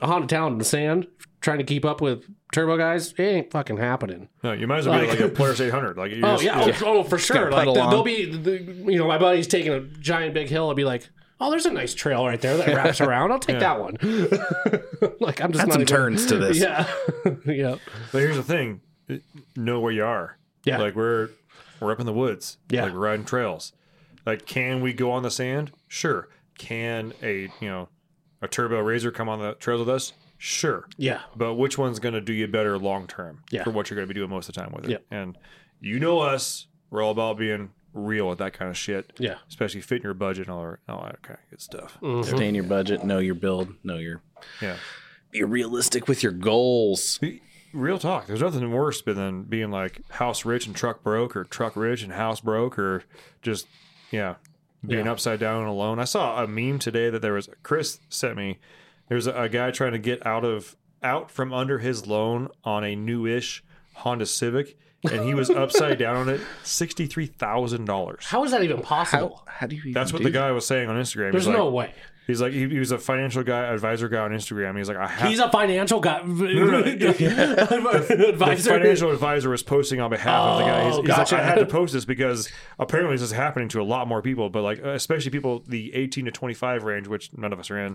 a 0.00 0.06
Honda 0.06 0.26
Talon 0.26 0.52
in 0.52 0.58
the 0.58 0.64
sand 0.64 1.06
trying 1.42 1.58
to 1.58 1.64
keep 1.64 1.84
up 1.84 2.00
with 2.00 2.24
turbo 2.52 2.76
guys 2.78 3.12
it 3.12 3.20
ain't 3.20 3.50
fucking 3.50 3.76
happening. 3.76 4.28
no, 4.42 4.52
you 4.52 4.66
might 4.66 4.78
as 4.78 4.88
well 4.88 4.98
be 5.00 5.06
Like- 5.06 5.20
like 5.20 5.28
a 5.30 5.34
Polaris 5.34 5.60
800. 5.60 5.96
Like, 5.98 6.12
Oh 6.22 6.32
just, 6.38 6.44
yeah, 6.44 6.78
oh, 6.84 6.98
oh, 6.98 7.02
for 7.02 7.18
sure. 7.18 7.50
Like 7.50 7.60
pedal 7.60 7.74
the, 7.74 7.80
on. 7.80 7.90
there'll 7.90 8.04
be 8.04 8.24
the, 8.36 8.62
you 8.90 8.98
know 8.98 9.06
my 9.06 9.18
buddy's 9.18 9.46
taking 9.46 9.72
a 9.72 9.80
giant 9.80 10.32
big 10.34 10.48
hill. 10.48 10.68
I'll 10.68 10.74
be 10.74 10.84
like. 10.84 11.08
Oh, 11.44 11.50
there's 11.50 11.66
a 11.66 11.72
nice 11.72 11.92
trail 11.92 12.24
right 12.24 12.40
there 12.40 12.56
that 12.56 12.68
wraps 12.68 13.00
around. 13.00 13.32
I'll 13.32 13.40
take 13.40 13.58
that 13.58 13.80
one. 13.80 13.96
like 15.20 15.40
I'm 15.42 15.50
just 15.50 15.62
Add 15.62 15.68
not 15.68 15.72
some 15.72 15.82
even- 15.82 15.86
turns 15.86 16.26
to 16.26 16.38
this. 16.38 16.58
Yeah, 16.58 16.86
yeah, 17.46 17.76
But 18.12 18.18
here's 18.20 18.36
the 18.36 18.44
thing: 18.44 18.80
know 19.56 19.80
where 19.80 19.90
you 19.92 20.04
are. 20.04 20.38
Yeah. 20.64 20.78
like 20.78 20.94
we're 20.94 21.30
we're 21.80 21.90
up 21.90 21.98
in 21.98 22.06
the 22.06 22.12
woods. 22.12 22.58
Yeah. 22.70 22.84
like 22.84 22.92
we're 22.92 23.00
riding 23.00 23.24
trails. 23.24 23.72
Like, 24.24 24.46
can 24.46 24.80
we 24.82 24.92
go 24.92 25.10
on 25.10 25.24
the 25.24 25.32
sand? 25.32 25.72
Sure. 25.88 26.28
Can 26.58 27.12
a 27.24 27.50
you 27.60 27.68
know 27.68 27.88
a 28.40 28.46
turbo 28.46 28.80
RZR 28.80 29.12
come 29.12 29.28
on 29.28 29.40
the 29.40 29.54
trails 29.54 29.80
with 29.80 29.88
us? 29.88 30.12
Sure. 30.44 30.88
yeah. 30.96 31.20
But 31.36 31.54
which 31.54 31.78
one's 31.78 32.00
going 32.00 32.14
to 32.14 32.20
do 32.20 32.32
you 32.32 32.48
better 32.48 32.76
long 32.76 33.06
term 33.06 33.44
Yeah. 33.52 33.62
for 33.62 33.70
what 33.70 33.88
you're 33.88 33.94
going 33.94 34.08
to 34.08 34.12
be 34.12 34.18
doing 34.18 34.28
most 34.28 34.48
of 34.48 34.54
the 34.56 34.60
time 34.60 34.72
with 34.72 34.86
it? 34.86 34.90
Yeah. 34.90 35.16
And 35.16 35.38
you 35.80 36.00
know 36.00 36.18
us, 36.18 36.66
we're 36.90 37.00
all 37.00 37.12
about 37.12 37.38
being 37.38 37.70
real 37.94 38.28
with 38.28 38.38
that 38.38 38.52
kind 38.52 38.68
of 38.68 38.76
shit. 38.76 39.12
Yeah. 39.20 39.36
Especially 39.48 39.80
fitting 39.82 40.02
your 40.02 40.14
budget 40.14 40.48
and 40.48 40.56
all 40.56 40.64
that, 40.68 40.92
all 40.92 41.04
that 41.04 41.22
kind 41.22 41.38
of 41.44 41.50
good 41.50 41.60
stuff. 41.60 41.96
Mm-hmm. 42.02 42.36
Stay 42.36 42.48
in 42.48 42.56
your 42.56 42.64
budget. 42.64 43.04
Know 43.04 43.18
your 43.20 43.36
build. 43.36 43.72
Know 43.84 43.98
your. 43.98 44.20
Yeah. 44.60 44.76
Be 45.30 45.44
realistic 45.44 46.08
with 46.08 46.24
your 46.24 46.32
goals. 46.32 47.20
Real 47.72 48.00
talk. 48.00 48.26
There's 48.26 48.40
nothing 48.42 48.68
worse 48.72 49.00
than 49.00 49.44
being 49.44 49.70
like 49.70 50.00
house 50.10 50.44
rich 50.44 50.66
and 50.66 50.74
truck 50.74 51.04
broke, 51.04 51.36
or 51.36 51.44
truck 51.44 51.76
rich 51.76 52.02
and 52.02 52.12
house 52.12 52.40
broke, 52.40 52.78
or 52.80 53.04
just 53.42 53.68
yeah, 54.10 54.34
being 54.84 55.06
upside 55.06 55.38
down 55.38 55.60
and 55.60 55.68
alone. 55.68 56.00
I 56.00 56.04
saw 56.04 56.42
a 56.42 56.48
meme 56.48 56.80
today 56.80 57.10
that 57.10 57.22
there 57.22 57.32
was 57.34 57.48
Chris 57.62 58.00
sent 58.08 58.36
me. 58.36 58.58
There's 59.12 59.26
a, 59.26 59.42
a 59.42 59.48
guy 59.50 59.70
trying 59.72 59.92
to 59.92 59.98
get 59.98 60.26
out 60.26 60.42
of 60.42 60.74
out 61.02 61.30
from 61.30 61.52
under 61.52 61.78
his 61.78 62.06
loan 62.06 62.48
on 62.64 62.82
a 62.82 62.96
newish 62.96 63.62
Honda 63.92 64.24
Civic, 64.24 64.78
and 65.04 65.22
he 65.26 65.34
was 65.34 65.50
upside 65.50 65.98
down 65.98 66.16
on 66.16 66.28
it, 66.30 66.40
sixty 66.62 67.04
three 67.04 67.26
thousand 67.26 67.84
dollars. 67.84 68.24
How 68.24 68.42
is 68.44 68.52
that 68.52 68.62
even 68.62 68.80
possible? 68.80 69.42
How 69.46 69.66
do 69.66 69.76
you? 69.76 69.82
Even 69.82 69.92
That's 69.92 70.14
what 70.14 70.20
do 70.20 70.24
the 70.24 70.30
guy 70.30 70.50
was 70.52 70.66
saying 70.66 70.88
on 70.88 70.96
Instagram. 70.96 71.30
There's 71.32 71.44
he's 71.44 71.48
like, 71.48 71.58
no 71.58 71.68
way. 71.68 71.92
He's 72.26 72.40
like 72.40 72.52
he, 72.52 72.68
he 72.68 72.78
was 72.78 72.92
a 72.92 72.98
financial 72.98 73.42
guy, 73.42 73.64
advisor 73.64 74.08
guy 74.08 74.18
on 74.20 74.30
Instagram. 74.30 74.78
He's 74.78 74.88
like 74.88 74.96
I 74.96 75.08
have 75.08 75.28
He's 75.28 75.40
a 75.40 75.50
financial 75.50 76.00
guy. 76.00 76.22
the 76.24 78.26
Advisor. 78.28 78.70
financial 78.78 79.10
advisor 79.10 79.50
was 79.50 79.62
posting 79.62 80.00
on 80.00 80.10
behalf 80.10 80.40
of 80.40 80.58
the 80.58 80.64
guy. 80.64 80.84
He's, 80.86 80.94
Oh, 80.94 81.02
he's 81.02 81.10
like. 81.10 81.32
I 81.32 81.42
had 81.42 81.56
to 81.56 81.66
post 81.66 81.92
this 81.92 82.04
because 82.04 82.50
apparently 82.78 83.14
this 83.16 83.22
is 83.22 83.32
happening 83.32 83.68
to 83.70 83.80
a 83.80 83.84
lot 83.84 84.06
more 84.06 84.22
people, 84.22 84.50
but 84.50 84.62
like 84.62 84.78
especially 84.78 85.30
people 85.30 85.64
the 85.66 85.94
18 85.94 86.26
to 86.26 86.30
25 86.30 86.84
range, 86.84 87.08
which 87.08 87.30
none 87.36 87.52
of 87.52 87.58
us 87.58 87.70
are 87.70 87.78
in. 87.78 87.92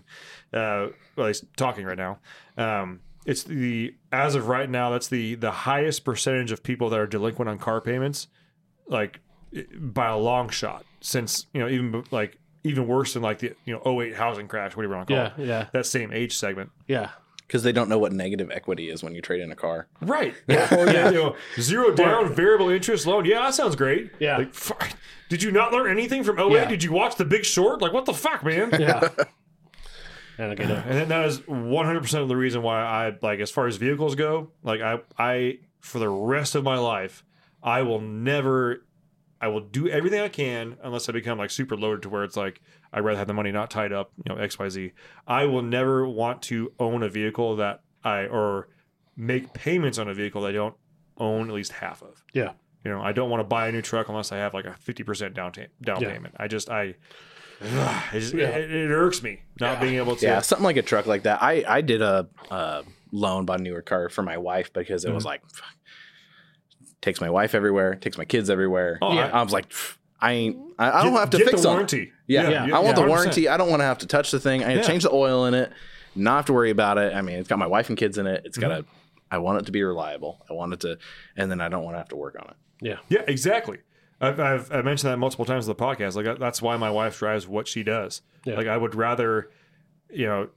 Uh, 0.53 0.89
well, 1.15 1.19
at 1.19 1.25
least 1.27 1.45
talking 1.55 1.85
right 1.85 1.97
now. 1.97 2.19
Um, 2.57 3.01
it's 3.25 3.43
the 3.43 3.95
as 4.11 4.35
of 4.35 4.47
right 4.47 4.69
now, 4.69 4.89
that's 4.89 5.07
the 5.07 5.35
the 5.35 5.51
highest 5.51 6.05
percentage 6.05 6.51
of 6.51 6.63
people 6.63 6.89
that 6.89 6.99
are 6.99 7.07
delinquent 7.07 7.49
on 7.49 7.57
car 7.59 7.81
payments, 7.81 8.27
like 8.87 9.19
by 9.77 10.07
a 10.07 10.17
long 10.17 10.49
shot. 10.49 10.85
Since 11.01 11.45
you 11.53 11.61
know 11.61 11.69
even 11.69 12.03
like 12.11 12.37
even 12.67 12.87
worse 12.87 13.13
than 13.13 13.23
like 13.23 13.39
the 13.39 13.55
you 13.65 13.73
know 13.83 14.01
08 14.01 14.15
housing 14.15 14.47
crash, 14.47 14.75
whatever 14.75 14.93
you 14.93 14.97
want 14.97 15.07
to 15.07 15.13
call 15.15 15.23
Yeah, 15.23 15.43
it. 15.43 15.47
yeah. 15.47 15.67
That 15.73 15.85
same 15.85 16.11
age 16.13 16.35
segment. 16.35 16.71
yeah. 16.87 17.09
because 17.47 17.63
they 17.63 17.71
don't 17.71 17.87
know 17.89 17.97
what 17.97 18.11
negative 18.11 18.51
equity 18.51 18.89
is 18.89 19.01
when 19.03 19.15
you 19.15 19.21
trade 19.21 19.39
in 19.41 19.51
a 19.51 19.55
car. 19.55 19.87
Right. 20.01 20.33
Yeah. 20.47 20.75
Or, 20.75 20.85
yeah. 20.91 21.09
You 21.09 21.15
know, 21.17 21.35
zero 21.59 21.93
down 21.93 22.33
variable 22.33 22.69
interest 22.69 23.05
loan. 23.07 23.23
Yeah, 23.25 23.39
that 23.41 23.53
sounds 23.53 23.75
great. 23.75 24.11
Yeah. 24.19 24.37
Like, 24.37 24.53
fuck. 24.53 24.89
Did 25.29 25.41
you 25.43 25.51
not 25.51 25.71
learn 25.71 25.89
anything 25.89 26.23
from 26.23 26.39
08? 26.39 26.51
Yeah. 26.51 26.65
Did 26.69 26.83
you 26.83 26.91
watch 26.91 27.15
The 27.15 27.25
Big 27.25 27.43
Short? 27.45 27.81
Like, 27.81 27.93
what 27.93 28.05
the 28.05 28.13
fuck, 28.13 28.43
man? 28.43 28.69
Yeah. 28.79 29.07
and 30.37 30.51
again, 30.53 30.71
And 30.71 30.97
then 30.97 31.07
that 31.09 31.25
is 31.25 31.39
100% 31.41 32.21
of 32.21 32.27
the 32.27 32.35
reason 32.37 32.61
why 32.61 32.81
I, 32.81 33.13
like, 33.21 33.39
as 33.39 33.49
far 33.51 33.67
as 33.67 33.77
vehicles 33.77 34.15
go, 34.15 34.49
like, 34.63 34.81
I, 34.81 34.99
I, 35.17 35.59
for 35.79 35.99
the 35.99 36.09
rest 36.09 36.55
of 36.55 36.63
my 36.63 36.77
life, 36.77 37.23
I 37.63 37.81
will 37.81 37.99
never, 38.01 38.83
I 39.39 39.47
will 39.49 39.59
do 39.61 39.87
everything 39.87 40.19
I 40.21 40.29
can 40.29 40.77
unless 40.83 41.07
I 41.09 41.11
become, 41.11 41.37
like, 41.37 41.49
super 41.51 41.75
loaded 41.77 42.01
to 42.03 42.09
where 42.09 42.23
it's 42.23 42.35
like, 42.37 42.61
I'd 42.91 43.01
rather 43.01 43.17
have 43.19 43.27
the 43.27 43.33
money 43.33 43.51
not 43.51 43.69
tied 43.69 43.91
up, 43.93 44.11
you 44.25 44.33
know, 44.33 44.41
XYZ. 44.41 44.93
I 45.27 45.45
will 45.45 45.61
never 45.61 46.07
want 46.07 46.41
to 46.43 46.71
own 46.79 47.03
a 47.03 47.09
vehicle 47.09 47.55
that 47.57 47.81
I, 48.03 48.25
or 48.25 48.69
make 49.15 49.53
payments 49.53 49.97
on 49.97 50.07
a 50.07 50.13
vehicle 50.13 50.41
that 50.41 50.49
I 50.49 50.51
don't 50.53 50.75
own 51.17 51.49
at 51.49 51.53
least 51.55 51.71
half 51.73 52.01
of. 52.01 52.23
yeah. 52.33 52.53
You 52.85 52.91
know, 52.93 53.01
I 53.01 53.11
don't 53.11 53.29
want 53.29 53.41
to 53.41 53.43
buy 53.43 53.67
a 53.67 53.71
new 53.71 53.81
truck 53.81 54.07
unless 54.07 54.31
I 54.31 54.37
have 54.37 54.53
like 54.53 54.63
a 54.63 54.73
fifty 54.75 55.03
percent 55.03 55.33
down 55.33 55.51
ta- 55.51 55.63
down 55.81 55.99
Yeah. 56.01 56.11
payment. 56.13 56.35
I 56.37 56.47
just 56.47 56.69
I, 56.69 56.81
it, 57.61 58.19
just, 58.19 58.33
it, 58.33 58.39
it 58.71 58.91
irks 58.91 59.21
me 59.21 59.41
not 59.59 59.81
being 59.81 59.95
able 59.95 60.15
to. 60.15 60.25
Yeah, 60.25 60.39
something 60.41 60.63
like 60.63 60.77
a 60.77 60.81
truck 60.81 61.05
like 61.05 61.23
that. 61.23 61.41
I 61.43 61.65
I 61.67 61.81
did 61.81 62.01
a, 62.01 62.29
uh 62.49 62.83
loan 63.11 63.45
bought 63.45 63.59
a 63.59 63.63
newer 63.63 63.81
car 63.81 64.07
for 64.09 64.21
my 64.21 64.37
wife 64.37 64.71
because 64.71 65.03
it 65.03 65.11
was 65.11 65.23
Mm-hmm. 65.23 65.27
like 65.27 65.41
fuck, 65.49 65.67
takes 67.01 67.21
my 67.21 67.29
wife 67.29 67.53
everywhere, 67.55 67.95
takes 67.95 68.17
my 68.17 68.25
kids 68.25 68.49
everywhere. 68.49 68.97
Oh, 69.01 69.09
I, 69.17 69.27
I- 69.27 69.43
was 69.43 69.53
like, 69.53 69.71
I 70.19 70.31
ain't. 70.33 70.57
I, 70.79 70.91
I 70.99 71.03
don't 71.03 71.13
Get- 71.13 71.19
have 71.19 71.29
to 71.31 71.37
get 71.37 71.47
fix 71.49 71.61
the 71.61 71.67
on- 71.69 71.73
warranty. 71.75 72.11
Yeah, 72.27 72.49
Yeah, 72.67 72.75
I 72.77 72.79
want 72.79 72.95
the 72.95 73.03
warranty. 73.05 73.47
I 73.47 73.55
don't 73.57 73.69
want 73.69 73.81
to 73.81 73.85
have 73.85 73.99
to 73.99 74.07
touch 74.07 74.31
the 74.31 74.39
thing. 74.39 74.63
I 74.63 74.69
need 74.69 74.75
Yeah. 74.75 74.81
to 74.81 74.87
change 74.87 75.03
the 75.03 75.11
oil 75.11 75.45
in 75.45 75.53
it. 75.53 75.71
Not 76.15 76.37
have 76.37 76.45
to 76.45 76.53
worry 76.53 76.71
about 76.71 76.97
it. 76.97 77.13
I 77.13 77.21
mean, 77.21 77.37
it's 77.37 77.47
got 77.47 77.59
my 77.59 77.67
wife 77.67 77.89
and 77.89 77.97
kids 77.97 78.17
in 78.17 78.25
it. 78.27 78.41
It's 78.45 78.57
got 78.57 78.71
Mm-hmm. 78.71 78.81
a. 78.89 79.35
I 79.35 79.37
want 79.39 79.59
it 79.61 79.65
to 79.65 79.71
be 79.71 79.83
reliable. 79.83 80.43
I 80.49 80.53
want 80.53 80.73
it 80.73 80.79
to, 80.81 80.97
and 81.35 81.51
then 81.51 81.59
I 81.61 81.67
don't 81.69 81.83
want 81.83 81.95
to 81.95 81.97
have 81.99 82.07
to 82.09 82.15
work 82.15 82.35
on 82.39 82.47
it. 82.49 82.55
Yeah. 82.81 82.97
Yeah, 83.09 83.23
exactly. 83.27 83.79
I've, 84.21 84.39
I've 84.39 84.71
I 84.71 84.81
mentioned 84.81 85.11
that 85.11 85.17
multiple 85.17 85.45
times 85.45 85.67
on 85.69 85.75
the 85.75 85.83
podcast. 85.83 86.15
Like 86.15 86.39
that's 86.39 86.61
why 86.61 86.75
my 86.77 86.89
wife 86.89 87.19
drives 87.19 87.45
what 87.47 87.67
she 87.67 87.83
does. 87.83 88.21
Yeah. 88.45 88.55
Like 88.55 88.67
I 88.67 88.77
would 88.77 88.95
rather, 88.95 89.51
you 90.09 90.25
know, 90.25 90.49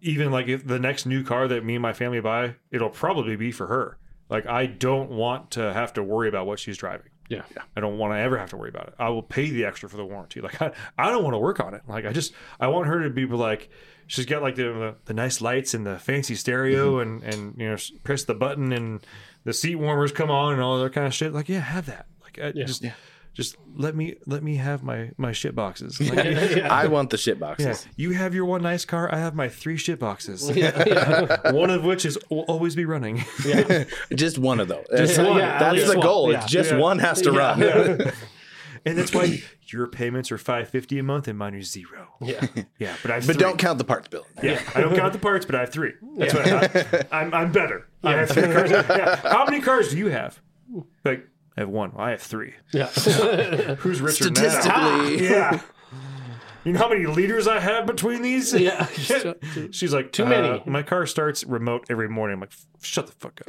even 0.00 0.30
like 0.30 0.46
if 0.48 0.66
the 0.66 0.78
next 0.78 1.06
new 1.06 1.24
car 1.24 1.48
that 1.48 1.64
me 1.64 1.74
and 1.76 1.82
my 1.82 1.92
family 1.94 2.20
buy, 2.20 2.56
it'll 2.70 2.90
probably 2.90 3.34
be 3.34 3.50
for 3.50 3.66
her. 3.66 3.96
Like 4.32 4.46
I 4.46 4.64
don't 4.64 5.10
want 5.10 5.52
to 5.52 5.72
have 5.74 5.92
to 5.92 6.02
worry 6.02 6.26
about 6.26 6.46
what 6.46 6.58
she's 6.58 6.78
driving. 6.78 7.08
Yeah. 7.28 7.42
I 7.76 7.80
don't 7.80 7.98
want 7.98 8.14
to 8.14 8.18
ever 8.18 8.38
have 8.38 8.48
to 8.50 8.56
worry 8.56 8.70
about 8.70 8.88
it. 8.88 8.94
I 8.98 9.10
will 9.10 9.22
pay 9.22 9.50
the 9.50 9.66
extra 9.66 9.88
for 9.90 9.98
the 9.98 10.06
warranty. 10.06 10.40
Like 10.40 10.60
I, 10.60 10.72
I 10.98 11.10
don't 11.10 11.22
want 11.22 11.34
to 11.34 11.38
work 11.38 11.60
on 11.60 11.74
it. 11.74 11.82
Like 11.86 12.06
I 12.06 12.12
just 12.12 12.32
I 12.58 12.68
want 12.68 12.86
her 12.86 13.02
to 13.04 13.10
be 13.10 13.26
like 13.26 13.68
she's 14.06 14.24
got 14.24 14.40
like 14.40 14.56
the 14.56 14.64
the, 14.64 14.94
the 15.04 15.14
nice 15.14 15.42
lights 15.42 15.74
and 15.74 15.86
the 15.86 15.98
fancy 15.98 16.34
stereo 16.34 16.96
mm-hmm. 16.96 17.24
and 17.24 17.34
and 17.34 17.58
you 17.58 17.68
know 17.68 17.76
press 18.04 18.24
the 18.24 18.34
button 18.34 18.72
and 18.72 19.06
the 19.44 19.52
seat 19.52 19.76
warmers 19.76 20.12
come 20.12 20.30
on 20.30 20.54
and 20.54 20.62
all 20.62 20.82
that 20.82 20.94
kind 20.94 21.06
of 21.06 21.12
shit. 21.12 21.34
Like 21.34 21.50
yeah, 21.50 21.60
have 21.60 21.84
that. 21.86 22.06
Like 22.22 22.38
I, 22.42 22.52
just 22.52 22.86
just 23.34 23.56
let 23.76 23.94
me 23.96 24.16
let 24.26 24.42
me 24.42 24.56
have 24.56 24.82
my 24.82 25.10
my 25.16 25.32
shit 25.32 25.54
boxes. 25.54 25.98
Like, 26.12 26.26
I 26.58 26.86
want 26.88 27.10
the 27.10 27.16
shit 27.16 27.36
yeah, 27.36 27.40
boxes. 27.40 27.86
you 27.96 28.10
have 28.10 28.34
your 28.34 28.44
one 28.44 28.62
nice 28.62 28.84
car. 28.84 29.12
I 29.12 29.18
have 29.18 29.34
my 29.34 29.48
three 29.48 29.76
shit 29.76 29.98
boxes. 29.98 30.50
one 31.52 31.70
of 31.70 31.84
which 31.84 32.04
is 32.04 32.18
will 32.30 32.40
always 32.42 32.76
be 32.76 32.84
running. 32.84 33.24
Just 34.14 34.38
one 34.38 34.60
of 34.60 34.68
those. 34.68 34.84
Just 34.96 35.18
one. 35.18 35.38
Yeah, 35.38 35.54
at 35.54 35.58
That's 35.60 35.74
least 35.76 35.86
the 35.92 35.98
one. 35.98 36.06
goal. 36.06 36.32
Yeah. 36.32 36.42
It's 36.42 36.52
just 36.52 36.70
Yeah. 36.72 36.78
one 36.78 36.98
has 36.98 37.22
to 37.22 37.32
run. 37.32 37.62
and 38.84 38.98
that's 38.98 39.14
why 39.14 39.40
your 39.68 39.86
payments 39.86 40.30
are 40.30 40.38
five 40.38 40.68
fifty 40.68 40.98
a 40.98 41.02
month 41.02 41.26
and 41.28 41.38
mine 41.38 41.54
are 41.54 41.62
zero. 41.62 42.08
Yeah. 42.20 42.46
Yeah, 42.78 42.94
but 43.00 43.10
I 43.10 43.16
But 43.20 43.24
three. 43.24 43.34
don't 43.36 43.58
count 43.58 43.78
the 43.78 43.84
parts 43.84 44.08
bill. 44.08 44.26
Yeah, 44.42 44.60
I 44.74 44.80
don't 44.82 44.94
count 44.94 45.12
the 45.14 45.18
parts, 45.18 45.46
but 45.46 45.54
I 45.54 45.60
have 45.60 45.70
three. 45.70 45.92
That's 46.18 46.34
what 46.34 46.46
I, 46.46 47.06
I'm. 47.20 47.32
I'm 47.32 47.52
better. 47.52 47.88
I 48.04 48.12
have 48.12 48.30
three 48.30 48.42
cars. 48.52 48.70
Yeah. 48.70 49.16
How 49.16 49.46
many 49.46 49.60
cars 49.62 49.90
do 49.90 49.96
you 49.96 50.08
have? 50.08 50.40
Like 51.04 51.20
I 51.20 51.28
have 51.60 51.68
one. 51.68 51.92
I 51.96 52.10
have 52.10 52.22
three. 52.22 52.54
Yeah. 52.72 52.86
Who's 53.76 54.00
richer 54.00 54.24
than 54.24 54.34
that? 54.34 54.62
Statistically, 54.62 55.28
Yeah. 55.30 55.60
You 56.64 56.72
know 56.72 56.78
how 56.78 56.88
many 56.88 57.06
liters 57.06 57.48
I 57.48 57.58
have 57.58 57.86
between 57.86 58.22
these? 58.22 58.54
Yeah. 58.54 58.86
She's 59.72 59.92
like, 59.92 60.12
Too 60.12 60.24
"Uh, 60.24 60.28
many." 60.28 60.62
my 60.64 60.82
car 60.84 61.06
starts 61.06 61.42
remote 61.44 61.86
every 61.90 62.08
morning. 62.08 62.34
I'm 62.34 62.40
like, 62.40 62.52
shut 62.80 63.06
the 63.08 63.12
fuck 63.12 63.40
up. 63.40 63.48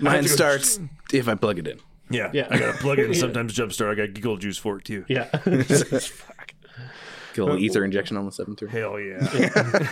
mine 0.00 0.22
to 0.22 0.28
go- 0.28 0.34
starts 0.34 0.80
if 1.12 1.28
I 1.28 1.34
plug 1.34 1.58
it 1.58 1.66
in. 1.68 1.78
Yeah, 2.08 2.30
Yeah. 2.32 2.48
I 2.50 2.58
gotta 2.58 2.78
plug 2.78 2.98
it 2.98 3.06
in. 3.06 3.14
Sometimes 3.14 3.54
jumpstart. 3.54 3.92
I 3.92 3.94
got 3.94 4.14
giggle 4.14 4.36
juice 4.38 4.56
for 4.58 4.78
it 4.78 4.84
too. 4.86 5.04
Yeah. 5.08 5.24
fuck. 5.24 6.54
Get 7.34 7.42
a 7.42 7.44
little 7.44 7.58
ether 7.60 7.84
injection 7.84 8.16
on 8.16 8.24
the 8.24 8.32
seven 8.32 8.56
three. 8.56 8.70
Hell 8.70 8.98
yeah. 8.98 9.88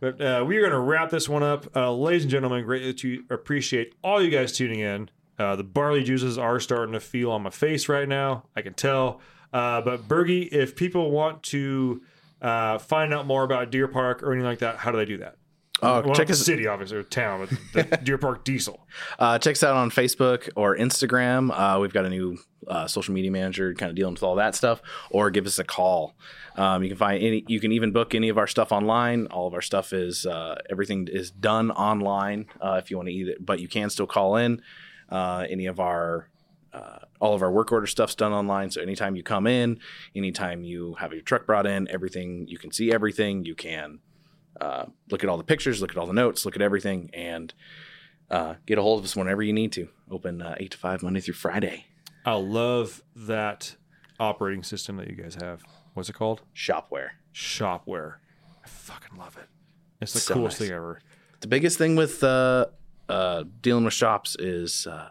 but 0.00 0.20
uh, 0.20 0.44
we're 0.46 0.60
going 0.60 0.72
to 0.72 0.78
wrap 0.78 1.10
this 1.10 1.28
one 1.28 1.42
up. 1.42 1.76
Uh, 1.76 1.92
ladies 1.92 2.22
and 2.22 2.30
gentlemen, 2.30 2.64
greatly 2.64 2.94
to 2.94 3.24
appreciate 3.28 3.94
all 4.02 4.22
you 4.22 4.30
guys 4.30 4.52
tuning 4.52 4.78
in. 4.80 5.10
Uh, 5.38 5.54
the 5.56 5.64
barley 5.64 6.02
juices 6.02 6.36
are 6.38 6.58
starting 6.60 6.92
to 6.94 7.00
feel 7.00 7.30
on 7.30 7.42
my 7.42 7.50
face 7.50 7.88
right 7.88 8.08
now. 8.08 8.44
I 8.56 8.62
can 8.62 8.74
tell. 8.74 9.20
Uh, 9.52 9.80
but 9.80 10.08
Burgi, 10.08 10.48
if 10.52 10.74
people 10.76 11.10
want 11.10 11.42
to 11.44 12.02
uh, 12.42 12.78
find 12.78 13.14
out 13.14 13.26
more 13.26 13.44
about 13.44 13.70
Deer 13.70 13.88
Park 13.88 14.22
or 14.22 14.32
anything 14.32 14.46
like 14.48 14.58
that, 14.60 14.76
how 14.76 14.90
do 14.90 14.98
they 14.98 15.04
do 15.04 15.18
that? 15.18 15.36
Uh, 15.80 16.02
Well, 16.04 16.14
check 16.14 16.28
us 16.28 16.44
city, 16.44 16.66
obviously, 16.66 16.98
or 16.98 17.04
town, 17.04 17.48
Deer 18.02 18.18
Park 18.18 18.44
Diesel. 18.44 18.84
uh, 19.20 19.38
check 19.38 19.52
us 19.52 19.62
out 19.62 19.76
on 19.76 19.90
Facebook 19.90 20.48
or 20.56 20.76
Instagram. 20.76 21.50
Uh, 21.52 21.78
we've 21.78 21.92
got 21.92 22.04
a 22.04 22.10
new 22.10 22.36
uh, 22.66 22.88
social 22.88 23.14
media 23.14 23.30
manager 23.30 23.72
kind 23.74 23.88
of 23.88 23.94
dealing 23.94 24.14
with 24.14 24.24
all 24.24 24.34
that 24.34 24.56
stuff. 24.56 24.82
Or 25.10 25.30
give 25.30 25.46
us 25.46 25.60
a 25.60 25.64
call. 25.64 26.16
Um, 26.56 26.82
you 26.82 26.88
can 26.88 26.98
find 26.98 27.22
any. 27.22 27.44
You 27.46 27.60
can 27.60 27.70
even 27.70 27.92
book 27.92 28.16
any 28.16 28.28
of 28.28 28.38
our 28.38 28.48
stuff 28.48 28.72
online. 28.72 29.26
All 29.28 29.46
of 29.46 29.54
our 29.54 29.62
stuff 29.62 29.92
is 29.92 30.26
uh, 30.26 30.56
everything 30.68 31.06
is 31.08 31.30
done 31.30 31.70
online. 31.70 32.46
Uh, 32.60 32.80
if 32.82 32.90
you 32.90 32.96
want 32.96 33.08
to 33.08 33.14
eat 33.14 33.28
it, 33.28 33.46
but 33.46 33.60
you 33.60 33.68
can 33.68 33.88
still 33.88 34.08
call 34.08 34.34
in. 34.36 34.60
Uh, 35.08 35.46
any 35.48 35.66
of 35.66 35.80
our 35.80 36.28
uh, 36.72 36.98
all 37.20 37.34
of 37.34 37.42
our 37.42 37.50
work 37.50 37.72
order 37.72 37.86
stuff's 37.86 38.14
done 38.14 38.32
online. 38.32 38.70
So 38.70 38.82
anytime 38.82 39.16
you 39.16 39.22
come 39.22 39.46
in, 39.46 39.80
anytime 40.14 40.62
you 40.64 40.94
have 41.00 41.12
your 41.12 41.22
truck 41.22 41.46
brought 41.46 41.66
in, 41.66 41.88
everything 41.90 42.46
you 42.46 42.58
can 42.58 42.70
see 42.72 42.92
everything. 42.92 43.44
You 43.46 43.54
can 43.54 44.00
uh, 44.60 44.84
look 45.10 45.24
at 45.24 45.30
all 45.30 45.38
the 45.38 45.44
pictures, 45.44 45.80
look 45.80 45.90
at 45.92 45.96
all 45.96 46.06
the 46.06 46.12
notes, 46.12 46.44
look 46.44 46.56
at 46.56 46.62
everything, 46.62 47.10
and 47.14 47.54
uh, 48.30 48.54
get 48.66 48.76
a 48.76 48.82
hold 48.82 48.98
of 48.98 49.04
us 49.06 49.16
whenever 49.16 49.42
you 49.42 49.52
need 49.54 49.72
to. 49.72 49.88
Open 50.10 50.42
uh, 50.42 50.56
eight 50.58 50.72
to 50.72 50.78
five 50.78 51.02
Monday 51.02 51.20
through 51.20 51.34
Friday. 51.34 51.86
I 52.26 52.34
love 52.34 53.02
that 53.16 53.76
operating 54.20 54.62
system 54.62 54.96
that 54.98 55.08
you 55.08 55.16
guys 55.16 55.36
have. 55.40 55.62
What's 55.94 56.10
it 56.10 56.14
called? 56.14 56.42
Shopware. 56.54 57.10
Shopware. 57.32 58.16
I 58.62 58.68
fucking 58.68 59.16
love 59.16 59.38
it. 59.38 59.48
It's 60.02 60.12
the 60.12 60.20
So 60.20 60.34
coolest 60.34 60.60
nice. 60.60 60.68
thing 60.68 60.76
ever. 60.76 61.00
The 61.40 61.48
biggest 61.48 61.78
thing 61.78 61.96
with 61.96 62.22
uh, 62.22 62.66
uh, 63.08 63.44
dealing 63.62 63.84
with 63.84 63.94
shops 63.94 64.36
is 64.38 64.86
uh, 64.86 65.10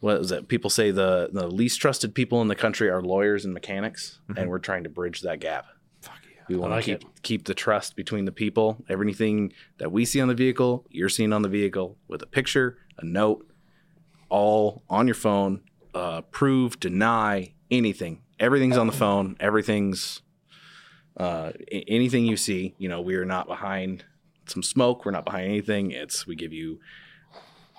what 0.00 0.16
is 0.16 0.32
it? 0.32 0.48
People 0.48 0.70
say 0.70 0.90
the 0.90 1.30
the 1.32 1.46
least 1.46 1.80
trusted 1.80 2.14
people 2.14 2.42
in 2.42 2.48
the 2.48 2.56
country 2.56 2.90
are 2.90 3.00
lawyers 3.02 3.44
and 3.44 3.54
mechanics, 3.54 4.18
and 4.36 4.50
we're 4.50 4.58
trying 4.58 4.84
to 4.84 4.90
bridge 4.90 5.20
that 5.22 5.40
gap. 5.40 5.66
Fuck 6.00 6.14
yeah. 6.34 6.42
We 6.48 6.56
want 6.56 6.72
like 6.72 6.84
to 6.84 6.98
keep 6.98 7.22
keep 7.22 7.44
the 7.44 7.54
trust 7.54 7.96
between 7.96 8.24
the 8.24 8.32
people. 8.32 8.84
Everything 8.88 9.52
that 9.78 9.92
we 9.92 10.04
see 10.04 10.20
on 10.20 10.28
the 10.28 10.34
vehicle, 10.34 10.84
you're 10.90 11.08
seeing 11.08 11.32
on 11.32 11.42
the 11.42 11.48
vehicle 11.48 11.96
with 12.08 12.20
a 12.22 12.26
picture, 12.26 12.78
a 12.98 13.04
note, 13.04 13.46
all 14.28 14.82
on 14.90 15.06
your 15.06 15.14
phone. 15.14 15.62
Uh, 15.94 16.22
prove, 16.22 16.80
deny 16.80 17.52
anything. 17.70 18.22
Everything's 18.40 18.78
on 18.78 18.86
the 18.86 18.92
phone. 18.94 19.36
Everything's 19.38 20.22
uh, 21.16 21.52
a- 21.70 21.84
anything 21.86 22.24
you 22.24 22.36
see. 22.36 22.74
You 22.78 22.88
know, 22.88 23.00
we 23.00 23.14
are 23.16 23.26
not 23.26 23.46
behind 23.46 24.04
some 24.46 24.62
smoke. 24.62 25.04
We're 25.04 25.12
not 25.12 25.24
behind 25.24 25.44
anything. 25.44 25.90
It's 25.90 26.26
we 26.26 26.34
give 26.34 26.52
you 26.52 26.80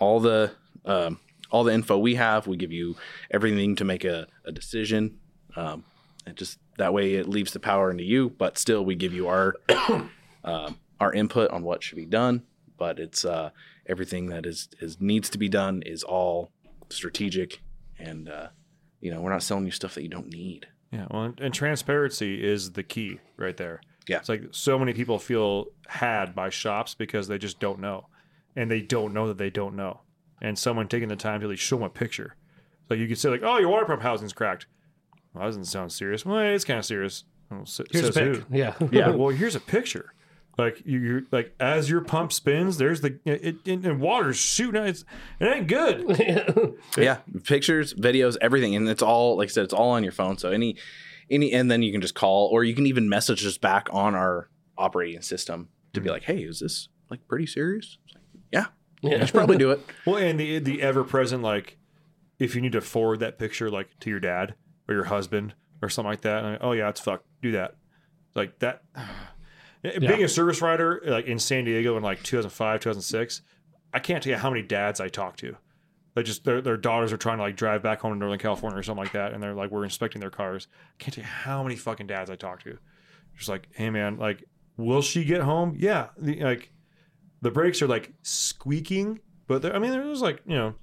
all 0.03 0.19
the 0.19 0.51
um, 0.85 1.19
all 1.49 1.63
the 1.63 1.73
info 1.73 1.97
we 1.97 2.15
have. 2.15 2.47
We 2.47 2.57
give 2.57 2.71
you 2.71 2.95
everything 3.31 3.75
to 3.77 3.85
make 3.85 4.03
a, 4.03 4.27
a 4.45 4.51
decision. 4.51 5.19
Um, 5.55 5.85
and 6.25 6.35
just 6.35 6.57
that 6.77 6.93
way 6.93 7.15
it 7.15 7.27
leaves 7.27 7.53
the 7.53 7.59
power 7.59 7.91
into 7.91 8.03
you 8.03 8.29
but 8.29 8.57
still 8.57 8.83
we 8.83 8.95
give 8.95 9.13
you 9.13 9.27
our 9.27 9.55
um, 10.43 10.79
our 10.99 11.13
input 11.13 11.51
on 11.51 11.63
what 11.63 11.83
should 11.83 11.97
be 11.97 12.05
done 12.05 12.43
but 12.77 12.99
it's 12.99 13.25
uh, 13.25 13.49
everything 13.85 14.27
that 14.27 14.45
is, 14.45 14.69
is 14.79 14.99
needs 14.99 15.29
to 15.29 15.37
be 15.37 15.49
done 15.49 15.81
is 15.85 16.03
all 16.03 16.49
strategic 16.89 17.61
and 17.99 18.29
uh, 18.29 18.47
you 19.01 19.11
know 19.11 19.21
we're 19.21 19.31
not 19.31 19.43
selling 19.43 19.65
you 19.65 19.71
stuff 19.71 19.95
that 19.95 20.03
you 20.03 20.09
don't 20.09 20.31
need 20.31 20.67
Yeah, 20.91 21.07
well, 21.09 21.33
and 21.39 21.53
transparency 21.53 22.43
is 22.43 22.73
the 22.73 22.83
key 22.83 23.19
right 23.37 23.57
there. 23.57 23.81
Yeah. 24.07 24.17
It's 24.17 24.29
like 24.29 24.43
so 24.51 24.77
many 24.77 24.93
people 24.93 25.17
feel 25.17 25.67
had 25.87 26.35
by 26.35 26.49
shops 26.49 26.93
because 26.93 27.27
they 27.27 27.37
just 27.37 27.59
don't 27.59 27.79
know. 27.79 28.07
And 28.55 28.69
they 28.69 28.81
don't 28.81 29.13
know 29.13 29.27
that 29.27 29.37
they 29.37 29.49
don't 29.49 29.75
know. 29.75 30.01
And 30.41 30.57
someone 30.57 30.87
taking 30.87 31.09
the 31.09 31.15
time 31.15 31.39
to 31.39 31.45
at 31.45 31.49
least 31.49 31.63
show 31.63 31.77
them 31.77 31.85
a 31.85 31.89
picture. 31.89 32.35
Like 32.89 32.99
you 32.99 33.07
could 33.07 33.17
say, 33.17 33.29
like, 33.29 33.43
oh, 33.43 33.57
your 33.57 33.69
water 33.69 33.85
pump 33.85 34.01
housing's 34.01 34.33
cracked. 34.33 34.67
Well, 35.33 35.41
that 35.41 35.47
doesn't 35.47 35.65
sound 35.65 35.91
serious. 35.91 36.25
Well, 36.25 36.39
it's 36.39 36.65
kind 36.65 36.79
of 36.79 36.85
serious. 36.85 37.23
Well, 37.49 37.61
s- 37.61 37.81
Here's 37.91 38.09
a 38.09 38.13
says 38.13 38.37
pic. 38.37 38.47
who? 38.47 38.57
Yeah. 38.57 38.73
Yeah. 38.91 39.09
well, 39.09 39.29
here's 39.35 39.55
a 39.55 39.59
picture. 39.59 40.13
Like 40.57 40.83
you, 40.85 40.99
you're 40.99 41.21
like 41.31 41.55
as 41.59 41.89
your 41.89 42.01
pump 42.01 42.31
spins, 42.31 42.77
there's 42.77 43.01
the 43.01 43.17
it, 43.25 43.55
it 43.65 43.85
and 43.85 43.99
water's 43.99 44.37
shooting. 44.37 44.81
out. 44.81 44.87
It's 44.87 45.03
it 45.39 45.47
ain't 45.47 45.67
good. 45.67 46.75
yeah 46.97 47.17
pictures 47.43 47.95
videos 47.95 48.37
everything 48.39 48.75
and 48.75 48.87
it's 48.87 49.01
all 49.01 49.35
like 49.37 49.49
i 49.49 49.51
said 49.51 49.63
it's 49.63 49.73
all 49.73 49.89
on 49.89 50.03
your 50.03 50.11
phone 50.11 50.37
so 50.37 50.51
any 50.51 50.75
any 51.31 51.51
and 51.51 51.71
then 51.71 51.81
you 51.81 51.91
can 51.91 52.01
just 52.01 52.13
call 52.13 52.49
or 52.51 52.63
you 52.63 52.75
can 52.75 52.85
even 52.85 53.09
message 53.09 53.43
us 53.45 53.57
back 53.57 53.89
on 53.91 54.13
our 54.13 54.47
operating 54.77 55.21
system 55.23 55.69
to 55.93 55.99
be 55.99 56.05
mm-hmm. 56.05 56.13
like 56.13 56.23
hey 56.23 56.37
is 56.43 56.59
this 56.59 56.87
like 57.09 57.27
pretty 57.27 57.47
serious 57.47 57.97
It's 58.02 58.02
like, 58.02 58.02
yeah 59.03 59.19
you 59.19 59.25
should 59.25 59.35
probably 59.35 59.57
do 59.57 59.71
it 59.71 59.79
Well, 60.05 60.17
and 60.17 60.39
the 60.39 60.59
the 60.59 60.81
ever 60.81 61.03
present 61.03 61.43
like, 61.43 61.77
if 62.39 62.55
you 62.55 62.61
need 62.61 62.71
to 62.73 62.81
forward 62.81 63.19
that 63.19 63.37
picture 63.37 63.69
like 63.69 63.89
to 63.99 64.09
your 64.09 64.19
dad 64.19 64.55
or 64.87 64.95
your 64.95 65.05
husband 65.05 65.53
or 65.81 65.89
something 65.89 66.09
like 66.09 66.21
that, 66.21 66.43
and, 66.43 66.57
oh 66.61 66.71
yeah, 66.71 66.89
it's 66.89 66.99
fucked. 67.01 67.25
Do 67.41 67.51
that. 67.51 67.75
Like 68.35 68.59
that. 68.59 68.83
Eh, 69.85 69.99
being 69.99 70.23
a 70.23 70.29
service 70.29 70.61
writer 70.61 71.01
like 71.05 71.25
in 71.25 71.37
San 71.37 71.65
Diego 71.65 71.97
in 71.97 72.03
like 72.03 72.23
2005, 72.23 72.79
2006, 72.79 73.41
I 73.93 73.99
can't 73.99 74.23
tell 74.23 74.31
you 74.31 74.37
how 74.37 74.49
many 74.49 74.61
dads 74.61 75.01
I 75.01 75.09
talked 75.09 75.39
to. 75.39 75.57
They 76.15 76.23
just 76.23 76.45
their 76.45 76.61
their 76.61 76.77
daughters 76.77 77.11
are 77.11 77.17
trying 77.17 77.37
to 77.37 77.43
like 77.43 77.57
drive 77.57 77.83
back 77.83 77.99
home 77.99 78.13
to 78.13 78.17
Northern 78.17 78.39
California 78.39 78.79
or 78.79 78.83
something 78.83 79.03
like 79.03 79.13
that, 79.13 79.33
and 79.33 79.43
they're 79.43 79.53
like 79.53 79.71
we're 79.71 79.83
inspecting 79.83 80.21
their 80.21 80.29
cars. 80.29 80.67
I 80.71 81.03
can't 81.03 81.13
tell 81.13 81.23
you 81.23 81.29
how 81.29 81.63
many 81.63 81.75
fucking 81.75 82.07
dads 82.07 82.29
I 82.29 82.35
talked 82.35 82.63
to. 82.63 82.77
Just 83.35 83.49
like, 83.49 83.67
hey 83.73 83.89
man, 83.89 84.17
like, 84.17 84.45
will 84.77 85.01
she 85.01 85.25
get 85.25 85.41
home? 85.41 85.75
Yeah, 85.77 86.09
the, 86.17 86.39
like 86.41 86.71
the 87.43 87.51
brakes 87.51 87.81
are 87.81 87.87
like 87.87 88.11
squeaking, 88.23 89.19
but 89.47 89.61
they're- 89.61 89.73
I 89.73 89.79
mean, 89.79 89.91
there's 89.91 90.21
like 90.21 90.41
you 90.47 90.55
know, 90.55 90.73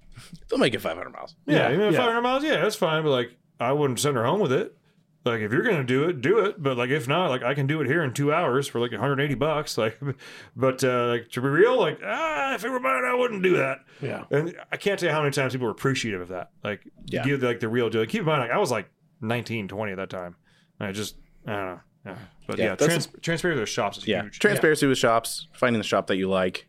they'll 0.48 0.58
make 0.58 0.74
it 0.74 0.80
500 0.80 1.10
miles 1.10 1.34
yeah, 1.46 1.68
Yeah, 1.68 1.74
even 1.74 1.92
yeah. 1.92 1.98
500 1.98 2.20
miles, 2.22 2.44
yeah, 2.44 2.60
that's 2.62 2.76
fine. 2.76 3.02
But 3.02 3.10
like, 3.10 3.36
I 3.58 3.72
wouldn't 3.72 3.98
send 4.00 4.16
her 4.16 4.24
home 4.24 4.40
with 4.40 4.52
it. 4.52 4.76
Like, 5.22 5.40
if 5.42 5.52
you're 5.52 5.62
gonna 5.62 5.84
do 5.84 6.04
it, 6.08 6.22
do 6.22 6.38
it. 6.38 6.62
But 6.62 6.78
like, 6.78 6.88
if 6.88 7.06
not, 7.06 7.28
like, 7.28 7.42
I 7.42 7.52
can 7.52 7.66
do 7.66 7.80
it 7.82 7.86
here 7.86 8.02
in 8.02 8.14
two 8.14 8.32
hours 8.32 8.66
for 8.66 8.80
like 8.80 8.90
180 8.90 9.34
bucks. 9.34 9.76
Like, 9.76 9.98
but 10.56 10.82
uh, 10.82 11.08
like 11.08 11.28
to 11.32 11.42
be 11.42 11.48
real, 11.48 11.78
like, 11.78 12.00
ah, 12.02 12.54
if 12.54 12.64
it 12.64 12.70
were 12.70 12.80
mine, 12.80 13.04
I 13.04 13.14
wouldn't 13.14 13.42
do 13.42 13.56
that. 13.58 13.80
Yeah. 14.00 14.24
And 14.30 14.54
I 14.72 14.76
can't 14.78 14.98
tell 14.98 15.08
you 15.10 15.14
how 15.14 15.20
many 15.20 15.32
times 15.32 15.52
people 15.52 15.66
were 15.66 15.72
appreciative 15.72 16.22
of 16.22 16.28
that. 16.28 16.50
Like, 16.64 16.80
Yeah. 17.06 17.22
give 17.24 17.42
like 17.42 17.60
the 17.60 17.68
real 17.68 17.90
deal. 17.90 18.04
Keep 18.06 18.20
in 18.20 18.26
mind, 18.26 18.40
like, 18.40 18.50
I 18.50 18.58
was 18.58 18.70
like 18.70 18.88
19, 19.20 19.68
20 19.68 19.92
at 19.92 19.96
that 19.98 20.08
time. 20.10 20.36
And 20.78 20.88
I 20.88 20.92
just, 20.92 21.16
I 21.46 21.52
don't 21.52 21.66
know. 21.66 21.80
Yeah. 22.06 22.16
But 22.50 22.58
Yeah, 22.58 22.66
yeah, 22.66 22.74
trans- 22.76 23.08
transparency 23.22 23.60
with 23.60 23.68
shops 23.68 23.98
is 23.98 24.06
yeah 24.06 24.22
huge. 24.22 24.38
transparency 24.38 24.86
with 24.86 24.98
shops 24.98 25.46
finding 25.52 25.80
the 25.80 25.86
shop 25.86 26.06
that 26.08 26.16
you 26.16 26.28
like. 26.28 26.66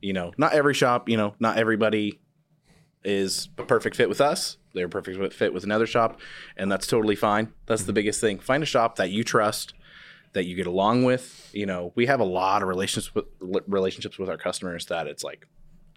You 0.00 0.12
know 0.12 0.32
not 0.36 0.52
every 0.52 0.74
shop 0.74 1.08
you 1.08 1.16
know 1.16 1.34
not 1.38 1.56
everybody 1.56 2.20
is 3.04 3.48
a 3.58 3.64
perfect 3.64 3.96
fit 3.96 4.08
with 4.08 4.20
us. 4.20 4.58
They're 4.74 4.86
a 4.86 4.88
perfect 4.88 5.18
fit- 5.18 5.32
fit 5.32 5.54
with 5.54 5.64
another 5.64 5.86
shop 5.86 6.20
and 6.56 6.70
that's 6.70 6.86
totally 6.86 7.16
fine. 7.16 7.52
That's 7.66 7.82
the 7.82 7.86
mm-hmm. 7.86 7.94
biggest 7.94 8.20
thing. 8.20 8.38
Find 8.38 8.62
a 8.62 8.66
shop 8.66 8.96
that 8.96 9.10
you 9.10 9.24
trust 9.24 9.74
that 10.34 10.46
you 10.46 10.56
get 10.56 10.66
along 10.66 11.04
with. 11.04 11.50
You 11.52 11.66
know 11.66 11.92
we 11.94 12.06
have 12.06 12.20
a 12.20 12.24
lot 12.24 12.62
of 12.62 12.68
relationships 12.68 13.14
with 13.14 13.64
relationships 13.66 14.18
with 14.18 14.28
our 14.28 14.38
customers 14.38 14.86
that 14.86 15.06
it's 15.06 15.24
like 15.24 15.46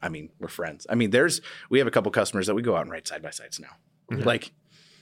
I 0.01 0.09
mean, 0.09 0.29
we're 0.39 0.49
friends. 0.49 0.85
I 0.89 0.93
mean, 0.93 1.09
there's 1.09 1.41
we 1.69 1.79
have 1.79 1.87
a 1.87 1.91
couple 1.91 2.11
customers 2.11 2.45
that 2.47 2.53
we 2.53 2.61
go 2.61 2.75
out 2.75 2.83
and 2.83 2.91
ride 2.91 3.07
side 3.07 3.23
by 3.23 3.31
sides 3.31 3.59
now. 3.59 3.69
Like, 4.11 4.51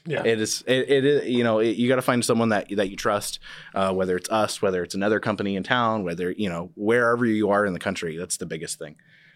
Yeah. 0.05 0.23
it 0.25 0.41
is 0.41 0.63
it, 0.67 0.89
it 0.89 1.05
is 1.05 1.29
you 1.29 1.43
know 1.45 1.59
it, 1.59 1.77
you 1.77 1.87
got 1.87 1.95
to 1.95 2.01
find 2.01 2.23
someone 2.25 2.49
that 2.49 2.67
that 2.75 2.89
you 2.89 2.97
trust, 2.97 3.39
uh, 3.73 3.93
whether 3.93 4.17
it's 4.17 4.29
us, 4.29 4.61
whether 4.61 4.83
it's 4.83 4.95
another 4.95 5.19
company 5.19 5.55
in 5.55 5.63
town, 5.63 6.03
whether 6.03 6.31
you 6.31 6.49
know 6.49 6.71
wherever 6.75 7.25
you 7.25 7.49
are 7.51 7.65
in 7.65 7.73
the 7.73 7.79
country. 7.79 8.17
That's 8.17 8.37
the 8.37 8.45
biggest 8.45 8.79
thing. 8.79 8.95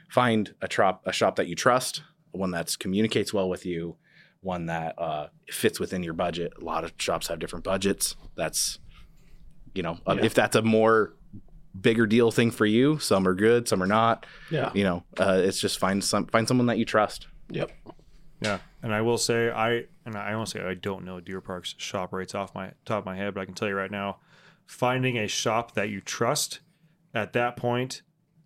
Find 0.09 0.53
a 0.61 0.71
shop 0.71 1.03
a 1.05 1.13
shop 1.13 1.37
that 1.37 1.47
you 1.47 1.55
trust, 1.55 2.03
one 2.31 2.51
that 2.51 2.75
communicates 2.79 3.33
well 3.33 3.47
with 3.49 3.65
you, 3.65 3.95
one 4.41 4.65
that 4.65 4.95
uh, 4.97 5.27
fits 5.49 5.79
within 5.79 6.03
your 6.03 6.13
budget. 6.13 6.51
A 6.61 6.63
lot 6.63 6.83
of 6.83 6.91
shops 6.97 7.27
have 7.27 7.39
different 7.39 7.63
budgets. 7.63 8.15
That's 8.35 8.79
you 9.73 9.83
know 9.83 9.99
uh, 10.05 10.17
if 10.21 10.33
that's 10.33 10.55
a 10.57 10.61
more 10.61 11.13
bigger 11.79 12.07
deal 12.07 12.31
thing 12.31 12.49
for 12.49 12.65
you 12.65 12.97
some 12.97 13.27
are 13.27 13.35
good 13.35 13.67
some 13.67 13.83
are 13.83 13.87
not 13.87 14.25
Yeah. 14.49 14.71
you 14.73 14.83
know 14.83 15.03
uh, 15.19 15.39
it's 15.43 15.59
just 15.59 15.77
find 15.77 16.03
some 16.03 16.25
find 16.25 16.47
someone 16.47 16.65
that 16.67 16.79
you 16.79 16.85
trust 16.85 17.27
Yep. 17.51 17.69
Yeah, 18.41 18.57
and 18.87 18.95
I 18.95 19.01
will 19.01 19.17
say 19.17 19.51
I 19.51 19.83
and 20.05 20.15
I 20.15 20.41
say 20.45 20.61
I 20.61 20.73
don't 20.73 21.03
know 21.03 21.19
Deer 21.19 21.41
Park's 21.41 21.75
shop 21.77 22.13
rates 22.13 22.33
off 22.33 22.55
my 22.55 22.71
top 22.85 22.99
of 22.99 23.05
my 23.05 23.17
head, 23.17 23.33
but 23.33 23.41
I 23.41 23.45
can 23.45 23.53
tell 23.53 23.67
you 23.67 23.75
right 23.75 23.91
now, 23.91 24.19
finding 24.65 25.17
a 25.17 25.27
shop 25.27 25.73
that 25.73 25.89
you 25.89 25.99
trust 25.99 26.61
at 27.13 27.33
that 27.33 27.57
point, 27.57 28.01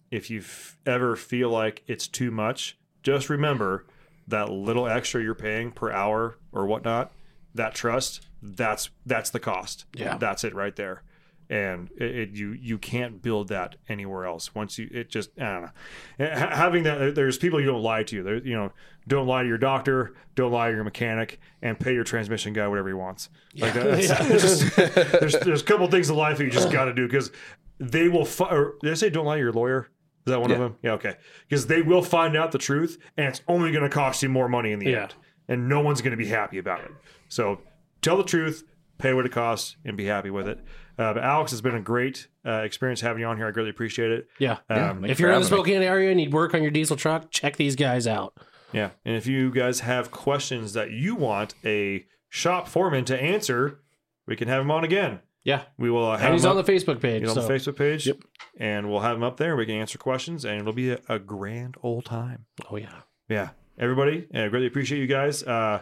if 0.09 0.31
you 0.31 0.43
ever 0.83 1.15
feel 1.15 1.51
like 1.51 1.83
it's 1.85 2.07
too 2.07 2.31
much, 2.31 2.75
just 3.03 3.29
remember 3.29 3.85
that 4.27 4.49
little 4.49 4.87
extra 4.87 5.21
you're 5.21 5.35
paying 5.35 5.71
per 5.71 5.91
hour 5.91 6.39
or 6.51 6.65
whatnot, 6.65 7.11
that 7.53 7.75
trust, 7.75 8.25
that's 8.41 8.89
that's 9.05 9.29
the 9.29 9.39
cost. 9.39 9.85
Yeah. 9.93 10.17
that's 10.17 10.43
it 10.43 10.55
right 10.55 10.75
there. 10.75 11.03
And 11.51 11.89
it, 11.97 12.15
it, 12.15 12.29
you 12.31 12.53
you 12.53 12.77
can't 12.77 13.21
build 13.21 13.49
that 13.49 13.75
anywhere 13.89 14.25
else. 14.25 14.55
Once 14.55 14.79
you 14.79 14.87
it 14.89 15.09
just 15.09 15.31
I 15.37 15.43
don't 15.51 15.61
know. 15.63 16.29
Having 16.33 16.83
that 16.83 17.13
there's 17.13 17.37
people 17.37 17.59
you 17.59 17.67
don't 17.67 17.83
lie 17.83 18.03
to. 18.03 18.23
There 18.23 18.37
you 18.37 18.55
know 18.55 18.71
don't 19.07 19.27
lie 19.27 19.41
to 19.41 19.47
your 19.49 19.57
doctor, 19.57 20.13
don't 20.35 20.51
lie 20.53 20.69
to 20.69 20.75
your 20.75 20.85
mechanic, 20.85 21.39
and 21.61 21.77
pay 21.77 21.93
your 21.93 22.05
transmission 22.05 22.53
guy 22.53 22.67
whatever 22.69 22.87
he 22.87 22.93
wants. 22.93 23.29
Like 23.57 23.73
that's, 23.73 24.07
just, 24.29 24.75
there's 24.77 25.39
there's 25.41 25.61
a 25.61 25.65
couple 25.65 25.87
things 25.89 26.09
in 26.09 26.15
life 26.15 26.37
that 26.37 26.45
you 26.45 26.51
just 26.51 26.71
got 26.71 26.85
to 26.85 26.93
do 26.93 27.05
because 27.05 27.31
they 27.79 28.07
will. 28.07 28.23
Fi- 28.25 28.49
or 28.49 28.75
did 28.81 28.91
I 28.91 28.93
say 28.95 29.09
don't 29.09 29.25
lie 29.25 29.35
to 29.35 29.41
your 29.41 29.51
lawyer? 29.51 29.89
Is 30.25 30.31
that 30.31 30.39
one 30.39 30.51
of 30.51 30.59
them? 30.59 30.77
Yeah, 30.83 30.91
okay. 30.93 31.15
Because 31.49 31.67
they 31.67 31.81
will 31.81 32.03
find 32.03 32.37
out 32.37 32.51
the 32.53 32.59
truth, 32.59 32.97
and 33.17 33.27
it's 33.27 33.41
only 33.47 33.71
going 33.71 33.83
to 33.83 33.89
cost 33.89 34.21
you 34.23 34.29
more 34.29 34.47
money 34.47 34.71
in 34.71 34.79
the 34.79 34.91
Yeah. 34.91 35.01
end, 35.01 35.15
and 35.49 35.67
no 35.67 35.81
one's 35.81 35.99
going 36.01 36.11
to 36.11 36.17
be 36.17 36.27
happy 36.27 36.59
about 36.59 36.81
it. 36.81 36.91
So 37.27 37.59
tell 38.03 38.15
the 38.17 38.23
truth, 38.23 38.63
pay 38.99 39.13
what 39.13 39.25
it 39.25 39.31
costs, 39.31 39.75
and 39.83 39.97
be 39.97 40.05
happy 40.05 40.29
with 40.29 40.47
it. 40.47 40.63
Uh, 40.97 41.13
but 41.13 41.23
Alex, 41.23 41.51
it's 41.51 41.61
been 41.61 41.75
a 41.75 41.81
great 41.81 42.27
uh, 42.45 42.61
experience 42.63 43.01
having 43.01 43.21
you 43.21 43.27
on 43.27 43.37
here. 43.37 43.47
I 43.47 43.51
greatly 43.51 43.69
appreciate 43.71 44.11
it. 44.11 44.27
Yeah. 44.39 44.57
Um, 44.69 45.01
Thanks 45.01 45.09
if 45.11 45.19
you're 45.19 45.29
in 45.31 45.41
the 45.41 45.45
having 45.45 45.57
me. 45.57 45.63
Spokane 45.63 45.81
area 45.83 46.09
and 46.09 46.17
need 46.17 46.33
work 46.33 46.53
on 46.53 46.61
your 46.61 46.71
diesel 46.71 46.95
truck, 46.97 47.31
check 47.31 47.57
these 47.57 47.75
guys 47.75 48.05
out. 48.07 48.33
Yeah. 48.73 48.91
And 49.05 49.15
if 49.15 49.27
you 49.27 49.51
guys 49.51 49.81
have 49.81 50.11
questions 50.11 50.73
that 50.73 50.91
you 50.91 51.15
want 51.15 51.55
a 51.65 52.05
shop 52.29 52.67
foreman 52.67 53.05
to 53.05 53.21
answer, 53.21 53.79
we 54.27 54.35
can 54.35 54.47
have 54.47 54.61
him 54.61 54.71
on 54.71 54.83
again. 54.83 55.19
Yeah. 55.43 55.63
We 55.77 55.89
will 55.89 56.05
uh, 56.11 56.17
have 56.17 56.25
And 56.27 56.33
he's 56.35 56.45
him 56.45 56.51
on 56.51 56.57
up- 56.57 56.65
the 56.65 56.71
Facebook 56.71 57.01
page. 57.01 57.21
he's 57.23 57.35
on 57.35 57.47
the 57.47 57.53
Facebook 57.53 57.75
page. 57.77 58.05
Yep. 58.07 58.17
And 58.57 58.89
we'll 58.89 58.99
have 58.99 59.17
him 59.17 59.23
up 59.23 59.37
there. 59.37 59.55
We 59.55 59.65
can 59.65 59.75
answer 59.75 59.97
questions, 59.97 60.45
and 60.45 60.59
it'll 60.61 60.71
be 60.73 60.91
a, 60.91 60.99
a 61.09 61.17
grand 61.19 61.75
old 61.81 62.05
time. 62.05 62.45
Oh 62.69 62.75
yeah. 62.75 63.01
Yeah. 63.27 63.49
Everybody, 63.79 64.27
I 64.33 64.47
greatly 64.49 64.67
appreciate 64.67 64.99
you 64.99 65.07
guys. 65.07 65.41
Uh, 65.41 65.81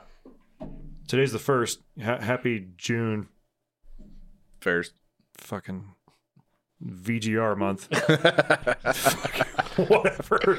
today's 1.07 1.31
the 1.34 1.40
first. 1.40 1.80
Ha- 2.02 2.19
happy 2.22 2.68
June 2.77 3.27
first 4.61 4.94
fucking 5.39 5.93
VGR 6.83 7.57
month. 7.57 7.87
Whatever. 9.89 10.57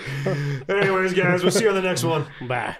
Anyways, 0.68 1.14
guys, 1.14 1.42
we'll 1.42 1.52
see 1.52 1.64
you 1.64 1.70
on 1.70 1.74
the 1.74 1.82
next 1.82 2.04
one. 2.04 2.26
Bye. 2.46 2.76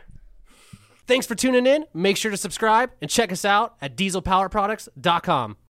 Thanks 1.07 1.27
for 1.27 1.35
tuning 1.35 1.67
in. 1.67 1.87
Make 1.93 2.17
sure 2.17 2.31
to 2.31 2.37
subscribe 2.37 2.91
and 3.01 3.11
check 3.11 3.33
us 3.33 3.45
out 3.45 3.75
at 3.83 3.97
dieselpowerproducts.com. 3.97 5.57